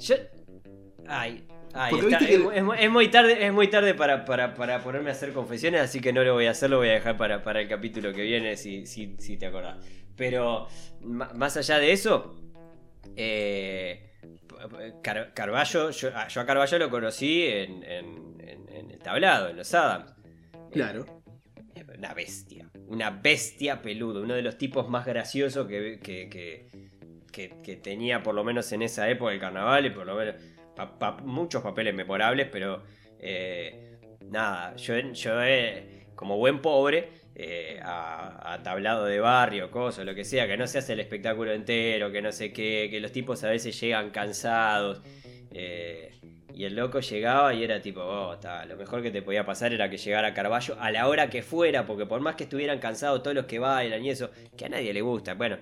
Yo. 0.00 0.14
Ay. 1.06 1.44
Ay, 1.74 1.90
Porque 1.92 2.06
está- 2.06 2.18
viste 2.18 2.34
es, 2.34 2.38
que- 2.38 2.44
mu- 2.44 2.50
es 2.52 2.62
mu- 2.64 2.72
es 2.74 2.90
muy 2.90 3.08
tarde, 3.08 3.46
es 3.46 3.52
muy 3.52 3.68
tarde 3.68 3.94
para, 3.94 4.24
para, 4.24 4.54
para 4.54 4.82
ponerme 4.82 5.10
a 5.10 5.12
hacer 5.12 5.32
confesiones, 5.32 5.80
así 5.82 6.00
que 6.00 6.12
no 6.12 6.24
lo 6.24 6.34
voy 6.34 6.46
a 6.46 6.52
hacer, 6.52 6.70
lo 6.70 6.78
voy 6.78 6.88
a 6.88 6.92
dejar 6.94 7.16
para, 7.16 7.42
para 7.42 7.60
el 7.60 7.68
capítulo 7.68 8.12
que 8.12 8.22
viene, 8.22 8.56
si, 8.56 8.86
si, 8.86 9.16
si 9.18 9.36
te 9.36 9.46
acordás. 9.46 9.76
Pero, 10.16 10.66
más 11.02 11.56
allá 11.56 11.78
de 11.78 11.92
eso, 11.92 12.34
Eh, 13.16 14.04
Car- 15.02 15.32
Carballo, 15.34 15.90
yo, 15.90 16.10
ah, 16.14 16.28
yo 16.28 16.40
a 16.40 16.46
Carballo 16.46 16.78
lo 16.78 16.90
conocí 16.90 17.42
en, 17.46 17.82
en- 17.84 18.40
en- 18.40 18.68
en 18.68 18.90
el 18.90 18.98
tablado, 18.98 19.48
en 19.48 19.56
los 19.56 19.72
Adams. 19.74 20.12
Claro. 20.72 21.04
Eh, 21.74 21.84
Una 21.96 22.14
bestia, 22.14 22.68
una 22.88 23.10
bestia 23.10 23.82
peludo, 23.82 24.22
uno 24.22 24.34
de 24.34 24.42
los 24.42 24.56
tipos 24.58 24.88
más 24.88 25.04
graciosos 25.06 25.66
que, 25.66 25.98
que, 26.02 26.28
que- 26.28 26.68
que- 27.32 27.54
que 27.62 27.76
tenía 27.76 28.22
por 28.22 28.34
lo 28.34 28.44
menos 28.44 28.70
en 28.72 28.82
esa 28.82 29.08
época 29.08 29.32
el 29.32 29.40
carnaval 29.40 29.86
y 29.86 29.90
por 29.90 30.06
lo 30.06 30.14
menos 30.16 30.34
pa- 30.78 30.98
pa- 30.98 31.22
muchos 31.24 31.62
papeles 31.62 31.94
memorables, 31.94 32.48
pero 32.50 32.84
eh, 33.18 33.98
nada, 34.30 34.76
yo, 34.76 34.94
yo 34.98 35.42
eh, 35.42 36.06
como 36.14 36.36
buen 36.38 36.60
pobre, 36.60 37.10
eh, 37.34 37.80
a, 37.82 38.60
tablado 38.64 39.04
de 39.06 39.20
barrio, 39.20 39.70
cosas, 39.70 40.04
lo 40.06 40.14
que 40.14 40.24
sea, 40.24 40.46
que 40.46 40.56
no 40.56 40.66
se 40.66 40.78
hace 40.78 40.92
el 40.94 41.00
espectáculo 41.00 41.52
entero, 41.52 42.10
que 42.12 42.22
no 42.22 42.32
sé 42.32 42.52
qué, 42.52 42.88
que 42.90 43.00
los 43.00 43.12
tipos 43.12 43.44
a 43.44 43.50
veces 43.50 43.78
llegan 43.80 44.10
cansados. 44.10 45.02
eh, 45.50 46.14
y 46.54 46.64
el 46.64 46.74
loco 46.74 46.98
llegaba 47.00 47.54
y 47.54 47.62
era 47.62 47.80
tipo, 47.80 48.00
oh, 48.02 48.36
lo 48.66 48.76
mejor 48.76 49.02
que 49.02 49.10
te 49.12 49.22
podía 49.22 49.44
pasar 49.46 49.72
era 49.72 49.88
que 49.90 49.96
llegara 49.96 50.34
Carballo 50.34 50.76
a 50.80 50.90
la 50.90 51.06
hora 51.08 51.30
que 51.30 51.42
fuera, 51.42 51.86
porque 51.86 52.06
por 52.06 52.20
más 52.20 52.34
que 52.36 52.44
estuvieran 52.44 52.80
cansados 52.80 53.22
todos 53.22 53.34
los 53.36 53.46
que 53.46 53.58
bailan 53.60 54.04
y 54.04 54.10
eso, 54.10 54.30
que 54.56 54.64
a 54.64 54.68
nadie 54.68 54.92
le 54.92 55.00
gusta, 55.02 55.34
bueno, 55.34 55.58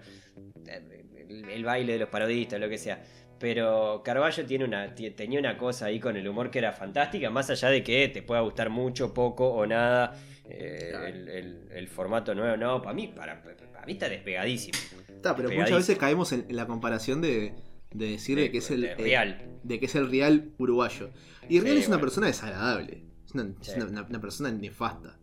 el, 0.67 1.49
el 1.49 1.65
baile 1.65 1.95
de 1.95 1.99
los 2.01 2.09
parodistas, 2.09 2.61
lo 2.61 2.69
que 2.69 2.79
sea. 2.79 3.03
Pero 3.39 4.01
Carballo 4.05 4.47
tiene 4.47 4.65
una, 4.65 4.95
ti- 4.95 5.11
tenía 5.11 5.39
una 5.39 5.59
cosa 5.59 5.87
ahí 5.87 6.01
con 6.01 6.17
el 6.17 6.27
humor 6.27 6.51
que 6.51 6.59
era 6.59 6.73
fantástica, 6.73 7.29
más 7.31 7.51
allá 7.51 7.69
de 7.69 7.83
que 7.83 8.09
te 8.09 8.23
pueda 8.23 8.41
gustar 8.41 8.71
mucho, 8.71 9.13
poco 9.13 9.47
o 9.49 9.67
nada 9.67 10.15
eh, 10.49 10.89
Claro. 10.91 11.07
el, 11.07 11.29
el- 11.29 11.69
el 11.71 11.89
formato 11.89 12.35
nuevo. 12.35 12.57
No, 12.57 12.81
para 12.81 12.95
mí, 12.95 13.09
para, 13.09 13.43
para 13.43 13.85
mí 13.87 13.93
está 13.93 14.09
despegadísimo. 14.09 14.79
Está, 15.09 15.37
pero 15.37 15.51
muchas 15.51 15.73
veces 15.77 15.99
caemos 15.99 16.33
en, 16.33 16.47
en 16.49 16.57
la 16.57 16.67
comparación 16.67 17.21
de, 17.21 17.53
de 17.93 18.11
decir 18.11 18.39
de, 18.39 18.51
que 18.51 18.59
es 18.59 18.71
el 18.71 18.81
de 18.83 18.93
eh, 18.93 18.97
real. 18.97 19.59
de 19.65 19.81
que 19.81 19.87
es 19.87 19.95
el 19.97 20.11
real 20.11 20.53
uruguayo. 20.59 21.11
Y 21.49 21.61
Real 21.61 21.75
Sí, 21.77 21.83
es 21.83 21.89
una 21.89 21.97
bueno. 21.97 22.01
persona 22.07 22.27
desagradable. 22.29 23.03
Es 23.27 23.33
una, 23.33 23.43
es 23.61 23.67
Sí. 23.69 23.73
una- 23.77 23.87
una- 23.87 24.03
una 24.03 24.21
persona 24.21 24.51
nefasta. 24.51 25.19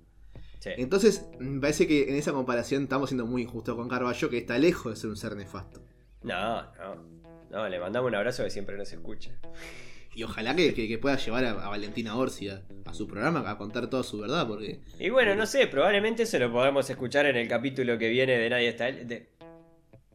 Sí. 0.60 0.70
Entonces, 0.78 1.26
me 1.40 1.60
parece 1.60 1.88
que 1.88 2.10
en 2.10 2.16
esa 2.16 2.32
comparación 2.32 2.84
estamos 2.84 3.10
siendo 3.10 3.26
muy 3.26 3.42
injustos 3.42 3.76
con 3.76 3.90
Carballo, 3.90 4.30
que 4.30 4.38
está 4.38 4.58
lejos 4.58 4.94
de 4.94 4.96
ser 5.02 5.10
un 5.10 5.18
ser 5.18 5.36
nefasto. 5.36 5.82
No, 6.22 6.62
no. 6.64 7.23
No, 7.54 7.70
le 7.70 7.80
mandamos 7.80 8.10
un 8.10 8.16
abrazo 8.16 8.44
que 8.44 8.50
siempre 8.50 8.76
nos 8.78 8.92
escucha. 8.92 9.32
Y 10.16 10.24
ojalá 10.24 10.56
que, 10.56 10.74
que- 10.74 10.88
que 10.88 10.98
pueda 10.98 11.18
llevar 11.18 11.46
a, 11.46 11.52
a 11.52 11.70
Valentina 11.70 12.16
Orsi 12.18 12.50
a, 12.50 12.62
a 12.86 12.94
su 12.94 13.08
programa 13.08 13.50
a 13.50 13.58
contar 13.58 13.90
toda 13.90 14.04
su 14.04 14.20
verdad, 14.20 14.48
porque 14.48 14.80
Y 15.00 15.10
bueno, 15.10 15.34
no 15.36 15.46
sé, 15.46 15.66
probablemente 15.68 16.24
eso 16.24 16.38
lo 16.40 16.52
podamos 16.52 16.90
escuchar 16.90 17.26
en 17.28 17.36
el 17.38 17.48
capítulo 17.48 17.98
que 17.98 18.10
viene 18.10 18.38
de 18.38 18.50
Nadie 18.50 18.68
está. 18.70 18.92
de- 18.92 19.30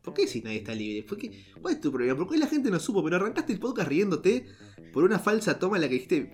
¿por 0.03 0.15
qué 0.15 0.27
si 0.27 0.41
nadie 0.41 0.59
está 0.59 0.75
libre? 0.75 1.07
¿Por 1.07 1.19
qué? 1.19 1.31
¿Cuál 1.61 1.75
es 1.75 1.81
tu 1.81 1.91
problema? 1.93 2.17
¿Por 2.17 2.29
qué 2.31 2.39
la 2.39 2.47
gente 2.47 2.71
no 2.71 2.79
supo? 2.81 3.03
Pero 3.05 3.17
arrancaste 3.17 3.53
el 3.53 3.59
podcast 3.59 3.89
riéndote 3.89 4.47
por 4.93 5.05
una 5.05 5.19
falsa 5.19 5.59
toma 5.59 5.77
en 5.77 5.83
la 5.83 5.89
que 5.89 5.95
dijiste, 5.95 6.31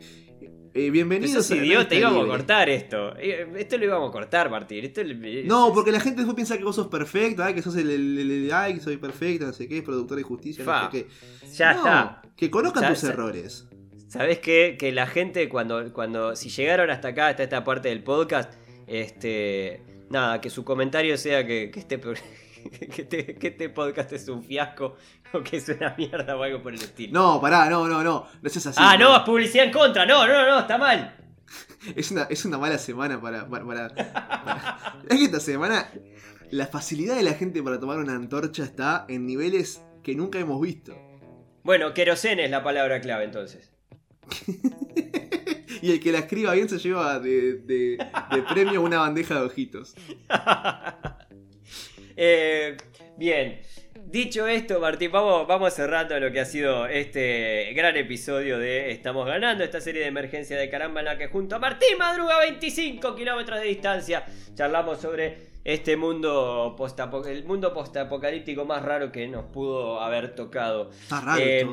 eh, 0.74 0.90
bienvenidos 0.90 1.46
Sos 1.46 1.52
a 1.52 1.54
Nadie 1.54 1.68
idiota, 1.68 1.94
íbamos 1.94 2.18
a 2.18 2.22
libre". 2.24 2.36
cortar 2.38 2.68
esto. 2.68 3.16
Eh, 3.18 3.46
Esto 3.56 3.78
lo 3.78 3.84
íbamos 3.84 4.08
a 4.08 4.12
cortar, 4.12 4.50
Martín. 4.50 4.84
Esto 4.84 5.02
le- 5.02 5.44
No, 5.44 5.68
es- 5.68 5.74
porque 5.74 5.92
la 5.92 6.00
gente 6.00 6.18
después 6.18 6.34
piensa 6.34 6.58
que 6.58 6.64
vos 6.64 6.74
sos 6.76 6.88
perfecto, 6.88 7.42
ay, 7.44 7.54
que 7.54 7.62
sos 7.62 7.76
el, 7.76 7.90
el, 7.90 8.18
el- 8.18 8.30
el- 8.30 8.52
ay, 8.52 8.74
que 8.74 8.80
soy 8.80 8.96
perfecto, 8.96 9.46
no 9.46 9.52
sé 9.52 9.68
qué, 9.68 9.82
productor 9.82 10.16
de 10.18 10.22
justicia, 10.24 10.64
Fa, 10.64 10.84
no 10.86 10.90
sé 10.90 11.04
qué. 11.04 11.46
Ya 11.54 11.72
No, 11.74 11.78
está. 11.78 12.22
Que 12.36 12.50
conozcan 12.50 12.82
Ya- 12.82 12.88
tus 12.90 13.02
ya- 13.02 13.08
errores. 13.10 13.66
¿Sabés 14.08 14.38
qué? 14.40 14.76
Que 14.78 14.92
la 14.92 15.06
gente 15.06 15.48
cuando, 15.48 15.92
cuando 15.92 16.36
si 16.36 16.48
llegaron 16.48 16.90
hasta 16.90 17.08
acá, 17.08 17.28
hasta 17.28 17.42
esta 17.42 17.64
parte 17.64 17.88
del 17.88 18.02
podcast, 18.04 18.52
este, 18.86 19.82
nada, 20.10 20.40
que 20.40 20.50
su 20.50 20.64
comentario 20.64 21.16
sea 21.18 21.46
que, 21.46 21.70
que 21.70 21.80
este, 21.80 21.98
que, 22.94 23.02
este, 23.02 23.34
que 23.36 23.48
este 23.48 23.68
podcast 23.70 24.12
es 24.12 24.28
un 24.28 24.42
fiasco 24.44 24.96
o 25.32 25.40
que 25.42 25.56
es 25.58 25.68
una 25.68 25.94
mierda 25.96 26.36
o 26.36 26.42
algo 26.42 26.62
por 26.62 26.72
el 26.74 26.80
estilo. 26.80 27.12
No, 27.12 27.40
pará, 27.40 27.68
no, 27.70 27.86
no, 27.88 28.02
no. 28.02 28.26
No 28.42 28.48
seas 28.50 28.66
así. 28.68 28.80
ah, 28.82 28.96
no, 28.96 29.16
es 29.16 29.22
publicidad 29.22 29.66
en 29.66 29.72
contra. 29.72 30.04
No, 30.06 30.26
no, 30.26 30.46
no, 30.46 30.60
está 30.60 30.78
mal. 30.78 31.16
Es 31.96 32.10
una, 32.10 32.22
es 32.30 32.44
una 32.46 32.56
mala 32.58 32.78
semana 32.78 33.20
para. 33.20 33.46
para, 33.48 33.64
para- 33.66 33.88
para- 33.94 35.02
Es 35.10 35.18
que 35.18 35.24
esta 35.24 35.40
semana 35.40 35.90
la 36.50 36.66
facilidad 36.66 37.16
de 37.16 37.22
la 37.22 37.34
gente 37.34 37.62
para 37.62 37.78
tomar 37.78 37.98
una 37.98 38.14
antorcha 38.14 38.64
está 38.64 39.04
en 39.08 39.26
niveles 39.26 39.82
que 40.02 40.14
nunca 40.14 40.38
hemos 40.38 40.60
visto. 40.62 40.96
Bueno, 41.62 41.92
querosene 41.92 42.44
es 42.46 42.50
la 42.50 42.62
palabra 42.64 43.00
clave 43.00 43.24
entonces. 43.24 43.70
Y 45.82 45.92
el 45.92 46.00
que 46.00 46.12
la 46.12 46.20
escriba 46.20 46.54
bien 46.54 46.68
se 46.68 46.78
lleva 46.78 47.18
de, 47.18 47.54
de- 47.58 47.98
de 48.30 48.42
premio 48.42 48.80
una 48.80 49.00
bandeja 49.00 49.34
de 49.34 49.40
ojitos. 49.42 49.94
Eh, 52.16 52.76
bien, 53.16 53.60
dicho 54.06 54.46
esto, 54.46 54.78
Martín, 54.80 55.10
vamos, 55.12 55.46
vamos 55.46 55.72
cerrando 55.74 56.18
lo 56.20 56.30
que 56.30 56.40
ha 56.40 56.44
sido 56.44 56.86
este 56.86 57.72
gran 57.74 57.96
episodio 57.96 58.58
de 58.58 58.90
Estamos 58.92 59.26
Ganando, 59.26 59.64
esta 59.64 59.80
serie 59.80 60.02
de 60.02 60.08
emergencia 60.08 60.56
de 60.56 60.68
caramba 60.70 61.00
en 61.00 61.06
la 61.06 61.18
que 61.18 61.28
junto 61.28 61.56
a 61.56 61.58
Martín 61.58 61.98
Madruga, 61.98 62.38
25 62.40 63.14
kilómetros 63.14 63.60
de 63.60 63.66
distancia, 63.66 64.24
charlamos 64.54 65.00
sobre 65.00 65.54
este 65.64 65.96
mundo 65.96 66.74
postapo- 66.76 67.26
el 67.26 67.44
mundo 67.44 67.72
postapocalíptico 67.72 68.64
más 68.64 68.82
raro 68.82 69.10
que 69.10 69.26
nos 69.28 69.46
pudo 69.46 70.00
haber 70.00 70.34
tocado. 70.34 70.90
Está 70.90 71.20
raro 71.20 71.42
Eh. 71.42 71.66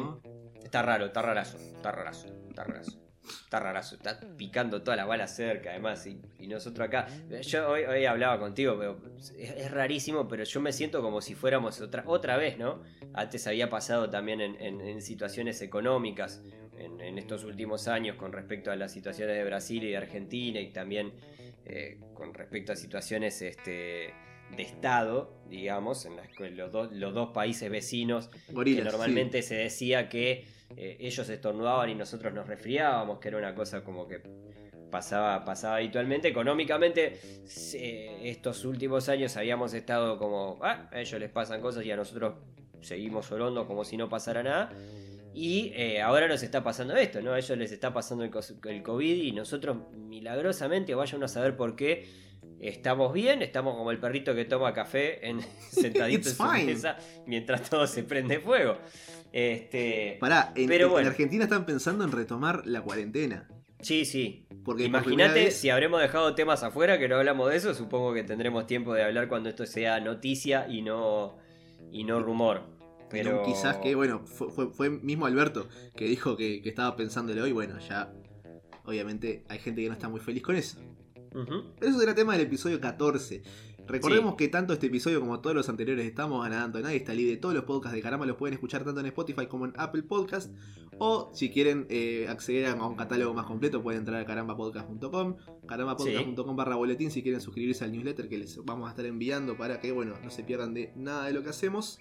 Está 0.64 0.82
raro, 0.84 1.06
está 1.08 1.22
rarazo, 1.22 1.58
está 1.58 1.92
rarazo, 1.92 2.28
está 2.48 2.64
rarazo. 2.64 3.01
Está 3.44 3.60
rarazo, 3.60 3.96
está 3.96 4.20
picando 4.38 4.82
toda 4.82 4.98
la 4.98 5.06
bala 5.06 5.28
cerca, 5.28 5.72
además, 5.72 6.06
y, 6.08 6.20
y 6.40 6.48
nosotros 6.48 6.88
acá. 6.88 7.08
Yo 7.42 7.70
hoy, 7.70 7.84
hoy 7.84 8.06
hablaba 8.06 8.40
contigo, 8.40 8.76
pero 8.78 9.00
es, 9.18 9.32
es 9.32 9.72
rarísimo, 9.72 10.28
pero 10.28 10.44
yo 10.44 10.62
me 10.62 10.72
siento 10.74 11.02
como 11.02 11.22
si 11.22 11.36
fuéramos 11.36 11.80
otra, 11.82 12.04
otra 12.06 12.38
vez, 12.38 12.58
¿no? 12.58 12.82
Antes 13.14 13.48
había 13.48 13.70
pasado 13.70 14.10
también 14.10 14.42
en, 14.42 14.56
en- 14.62 14.82
en 14.82 15.02
situaciones 15.02 15.62
económicas 15.62 16.42
en, 16.78 17.00
en 17.02 17.18
estos 17.18 17.44
últimos 17.44 17.88
años 17.88 18.16
con 18.16 18.32
respecto 18.34 18.72
a 18.72 18.76
las 18.76 18.92
situaciones 18.92 19.36
de 19.36 19.44
Brasil 19.44 19.84
y 19.84 19.90
de 19.92 19.98
Argentina 19.98 20.60
y 20.60 20.72
también 20.72 21.14
eh, 21.66 22.00
con 22.14 22.34
respecto 22.34 22.72
a 22.72 22.76
situaciones 22.76 23.42
este, 23.42 24.14
de 24.56 24.64
Estado, 24.64 25.34
digamos, 25.50 26.06
en 26.06 26.16
las 26.16 26.28
que 26.30 26.50
los, 26.50 26.72
dos- 26.72 26.92
los 26.92 27.14
dos 27.14 27.32
países 27.34 27.70
vecinos 27.70 28.30
Gorilas, 28.50 28.84
que 28.84 28.90
sí. 28.90 28.92
normalmente 28.98 29.42
se 29.44 29.56
decía 29.56 30.10
que 30.10 30.46
eh, 30.78 30.98
ellos 31.00 31.28
estornudaban 31.30 31.90
y 31.90 31.96
nosotros 31.96 32.34
nos 32.34 32.48
resfriábamos, 32.48 33.20
que 33.20 33.28
era 33.30 33.38
una 33.38 33.54
cosa 33.56 33.84
como 33.84 34.08
que 34.08 34.22
pasaba, 34.90 35.44
pasaba 35.46 35.78
habitualmente. 35.78 36.28
Económicamente, 36.28 37.20
se- 37.46 38.30
estos 38.30 38.66
últimos 38.66 39.08
años 39.10 39.36
habíamos 39.38 39.74
estado 39.74 40.18
como, 40.18 40.60
ah, 40.62 40.90
a 40.92 41.00
ellos 41.00 41.20
les 41.20 41.30
pasan 41.30 41.62
cosas 41.62 41.86
y 41.86 41.92
a 41.92 41.96
nosotros 41.96 42.36
seguimos 42.82 43.32
orando 43.32 43.68
como 43.68 43.84
si 43.86 43.96
no 43.98 44.10
pasara 44.10 44.44
nada. 44.44 44.72
Y 45.34 45.72
eh, 45.76 46.02
ahora 46.02 46.28
nos 46.28 46.44
está 46.44 46.62
pasando 46.62 46.94
esto, 46.98 47.22
¿no? 47.22 47.32
A 47.32 47.40
ellos 47.40 47.58
les 47.58 47.72
está 47.72 47.94
pasando 47.94 48.26
el, 48.26 48.32
el 48.68 48.84
COVID 48.84 49.16
y 49.24 49.32
nosotros 49.32 49.78
milagrosamente, 49.96 50.94
vayan 50.94 51.24
a 51.24 51.28
saber 51.30 51.56
por 51.56 51.78
qué, 51.78 52.06
estamos 52.62 53.12
bien, 53.14 53.42
estamos 53.42 53.76
como 53.76 53.92
el 53.92 54.00
perrito 54.00 54.34
que 54.36 54.46
toma 54.46 54.74
café 54.74 55.28
en, 55.28 55.42
sentadito 55.72 56.30
en 56.30 56.36
su 56.36 56.44
mesa 56.44 56.98
mientras 57.26 57.70
todo 57.70 57.88
se 57.88 58.04
prende 58.04 58.40
fuego. 58.40 58.78
Este, 59.32 60.18
Pará, 60.20 60.52
en, 60.56 60.68
Pero 60.68 60.88
en 60.88 60.92
bueno. 60.92 61.10
Argentina 61.10 61.44
están 61.46 61.66
pensando 61.66 62.04
en 62.04 62.12
retomar 62.12 62.66
la 62.66 62.82
cuarentena. 62.82 63.48
sí, 63.82 64.06
sí. 64.06 64.46
Porque 64.64 64.84
Imagínate 64.84 65.46
vez- 65.46 65.58
si 65.58 65.70
habremos 65.72 66.00
dejado 66.02 66.36
temas 66.36 66.62
afuera 66.64 67.00
que 67.00 67.08
no 67.08 67.16
hablamos 67.16 67.50
de 67.50 67.56
eso, 67.58 67.74
supongo 67.74 68.14
que 68.14 68.24
tendremos 68.24 68.68
tiempo 68.68 68.94
de 68.94 69.04
hablar 69.04 69.28
cuando 69.28 69.50
esto 69.50 69.66
sea 69.66 70.00
noticia 70.00 70.68
y 70.70 70.82
no 70.84 71.38
y 71.92 72.04
no 72.04 72.22
rumor. 72.22 72.62
Pero 73.10 73.42
quizás 73.44 73.78
que, 73.78 73.96
bueno, 73.96 74.22
fue, 74.26 74.50
fue- 74.52 74.70
fue 74.72 74.90
mismo 74.90 75.26
Alberto 75.26 75.68
que 75.96 76.06
dijo 76.06 76.38
que, 76.38 76.62
que 76.62 76.70
estaba 76.70 76.96
pensándolo 76.96 77.48
y 77.48 77.52
bueno, 77.52 77.80
ya 77.80 78.14
obviamente 78.86 79.44
hay 79.50 79.60
gente 79.60 79.82
que 79.82 79.88
no 79.88 79.94
está 79.94 80.08
muy 80.10 80.20
feliz 80.20 80.44
con 80.44 80.56
eso. 80.56 80.78
Ujú. 81.34 81.64
Pero 81.80 81.92
eso 81.92 82.02
era 82.02 82.16
tema 82.16 82.34
del 82.34 82.42
episodio 82.42 82.80
14. 82.80 83.44
Recordemos 83.88 84.36
que 84.36 84.48
tanto 84.48 84.74
este 84.74 84.88
episodio 84.88 85.20
como 85.20 85.40
todos 85.42 85.56
los 85.56 85.68
anteriores 85.68 86.06
estamos 86.06 86.44
ganando 86.44 86.80
Nadie 86.80 86.98
está 86.98 87.14
libre. 87.14 87.38
Todos 87.38 87.56
los 87.56 87.66
podcasts 87.66 87.96
de 87.96 88.02
Caramba 88.02 88.26
los 88.26 88.38
pueden 88.38 88.54
escuchar 88.54 88.84
tanto 88.84 89.00
en 89.00 89.08
Spotify 89.08 89.48
como 89.48 89.66
en 89.66 89.74
Apple 89.76 90.04
Podcast. 90.04 90.52
O 90.98 91.32
si 91.34 91.50
quieren 91.50 91.88
eh, 91.90 92.28
acceder 92.30 92.68
a 92.68 92.76
un 92.76 92.96
catálogo 92.96 93.34
más 93.34 93.46
completo 93.46 93.82
pueden 93.82 94.02
entrar 94.02 94.22
a 94.22 94.26
carambapodcast.com. 94.26 95.36
Carambapodcast.com 95.68 96.56
barra 96.56 96.76
boletín 96.76 97.12
si 97.12 97.22
quieren 97.24 97.42
suscribirse 97.42 97.84
al 97.84 97.92
newsletter 97.92 98.30
que 98.30 98.38
les 98.38 98.64
vamos 98.64 98.88
a 98.88 98.92
estar 98.92 99.06
enviando 99.06 99.58
para 99.58 99.80
que 99.80 99.92
bueno 99.92 100.14
no 100.24 100.30
se 100.30 100.44
pierdan 100.44 100.74
de 100.74 100.94
nada 100.96 101.26
de 101.26 101.34
lo 101.34 101.44
que 101.44 101.50
hacemos. 101.50 102.00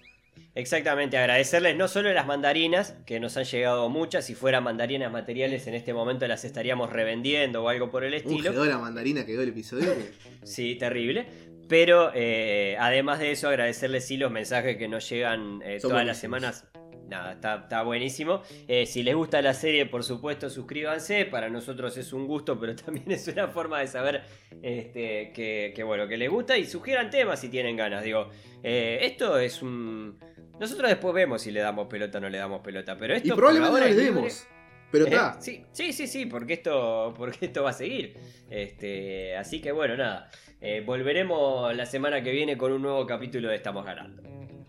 Exactamente, 0.53 1.17
agradecerles 1.17 1.77
no 1.77 1.87
solo 1.87 2.11
las 2.13 2.25
mandarinas, 2.27 2.95
que 3.05 3.19
nos 3.21 3.37
han 3.37 3.45
llegado 3.45 3.87
muchas, 3.89 4.25
si 4.25 4.35
fueran 4.35 4.63
mandarinas 4.63 5.11
materiales 5.11 5.65
en 5.67 5.75
este 5.75 5.93
momento 5.93 6.27
las 6.27 6.43
estaríamos 6.43 6.91
revendiendo 6.91 7.63
o 7.63 7.69
algo 7.69 7.89
por 7.89 8.03
el 8.03 8.13
Uh, 8.13 8.17
estilo. 8.17 8.51
quedó 8.51 8.65
la 8.65 8.77
mandarina, 8.77 9.25
quedó 9.25 9.41
el 9.43 9.49
episodio. 9.49 9.93
Sí, 10.43 10.75
terrible. 10.75 11.25
Pero 11.69 12.11
eh, 12.13 12.75
además 12.79 13.19
de 13.19 13.31
eso, 13.31 13.47
agradecerles 13.47 14.05
sí 14.05 14.17
los 14.17 14.29
mensajes 14.31 14.75
que 14.75 14.89
nos 14.89 15.07
llegan 15.09 15.61
eh, 15.63 15.77
todas 15.81 16.05
las 16.05 16.17
semanas. 16.17 16.65
Nada, 17.11 17.33
está, 17.33 17.55
está 17.55 17.83
buenísimo. 17.83 18.41
Eh, 18.69 18.85
si 18.85 19.03
les 19.03 19.13
gusta 19.13 19.41
la 19.41 19.53
serie, 19.53 19.85
por 19.85 20.01
supuesto, 20.05 20.49
suscríbanse. 20.49 21.25
Para 21.25 21.49
nosotros 21.49 21.97
es 21.97 22.13
un 22.13 22.25
gusto, 22.25 22.57
pero 22.57 22.73
también 22.85 23.11
es 23.11 23.27
una 23.27 23.49
forma 23.49 23.81
de 23.81 23.87
saber 23.87 24.23
este, 24.61 25.33
que, 25.33 25.73
que, 25.75 25.83
bueno, 25.83 26.07
que 26.07 26.15
les 26.15 26.29
gusta. 26.29 26.57
Y 26.57 26.65
sugieran 26.65 27.09
temas 27.09 27.41
si 27.41 27.49
tienen 27.49 27.75
ganas. 27.75 28.05
Digo, 28.05 28.29
eh, 28.63 28.99
esto 29.01 29.37
es 29.37 29.61
un, 29.61 30.17
Nosotros 30.57 30.89
después 30.89 31.13
vemos 31.13 31.41
si 31.41 31.51
le 31.51 31.59
damos 31.59 31.87
pelota 31.87 32.19
o 32.19 32.21
no 32.21 32.29
le 32.29 32.37
damos 32.37 32.61
pelota, 32.61 32.95
pero 32.97 33.13
esto 33.13 33.27
Y 33.27 33.31
probablemente 33.31 33.79
no 33.81 33.85
le 33.87 33.95
demos. 33.95 34.47
Pero 34.89 35.05
Eh, 35.05 35.09
está. 35.09 35.41
sí, 35.41 35.65
sí, 35.73 35.91
sí, 35.91 36.07
sí, 36.07 36.25
porque 36.27 36.53
esto, 36.53 37.13
porque 37.17 37.45
esto 37.45 37.63
va 37.63 37.71
a 37.71 37.73
seguir. 37.73 38.17
Este, 38.49 39.35
así 39.35 39.59
que 39.59 39.73
bueno, 39.73 39.97
nada. 39.97 40.29
Eh, 40.61 40.81
volveremos 40.85 41.75
la 41.75 41.85
semana 41.85 42.23
que 42.23 42.31
viene 42.31 42.57
con 42.57 42.71
un 42.71 42.83
nuevo 42.83 43.05
capítulo 43.05 43.49
de 43.49 43.55
Estamos 43.55 43.83
Ganando. 43.83 44.21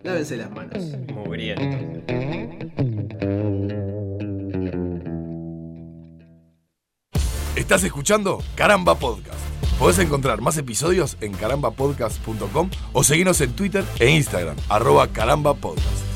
Lávense 0.02 0.36
las 0.36 0.50
manos. 0.50 0.82
Muy 1.26 1.38
bien. 1.38 2.02
Estás 7.56 7.84
escuchando 7.84 8.42
Caramba 8.54 8.96
Podcast. 8.96 9.38
Podés 9.78 9.98
encontrar 9.98 10.40
más 10.40 10.56
episodios 10.58 11.16
en 11.20 11.32
carambapodcast.com 11.32 12.70
o 12.92 13.04
seguirnos 13.04 13.40
en 13.40 13.52
Twitter 13.52 13.84
e 13.98 14.10
Instagram, 14.10 14.56
arroba 14.68 15.08
carambapodcast. 15.08 16.11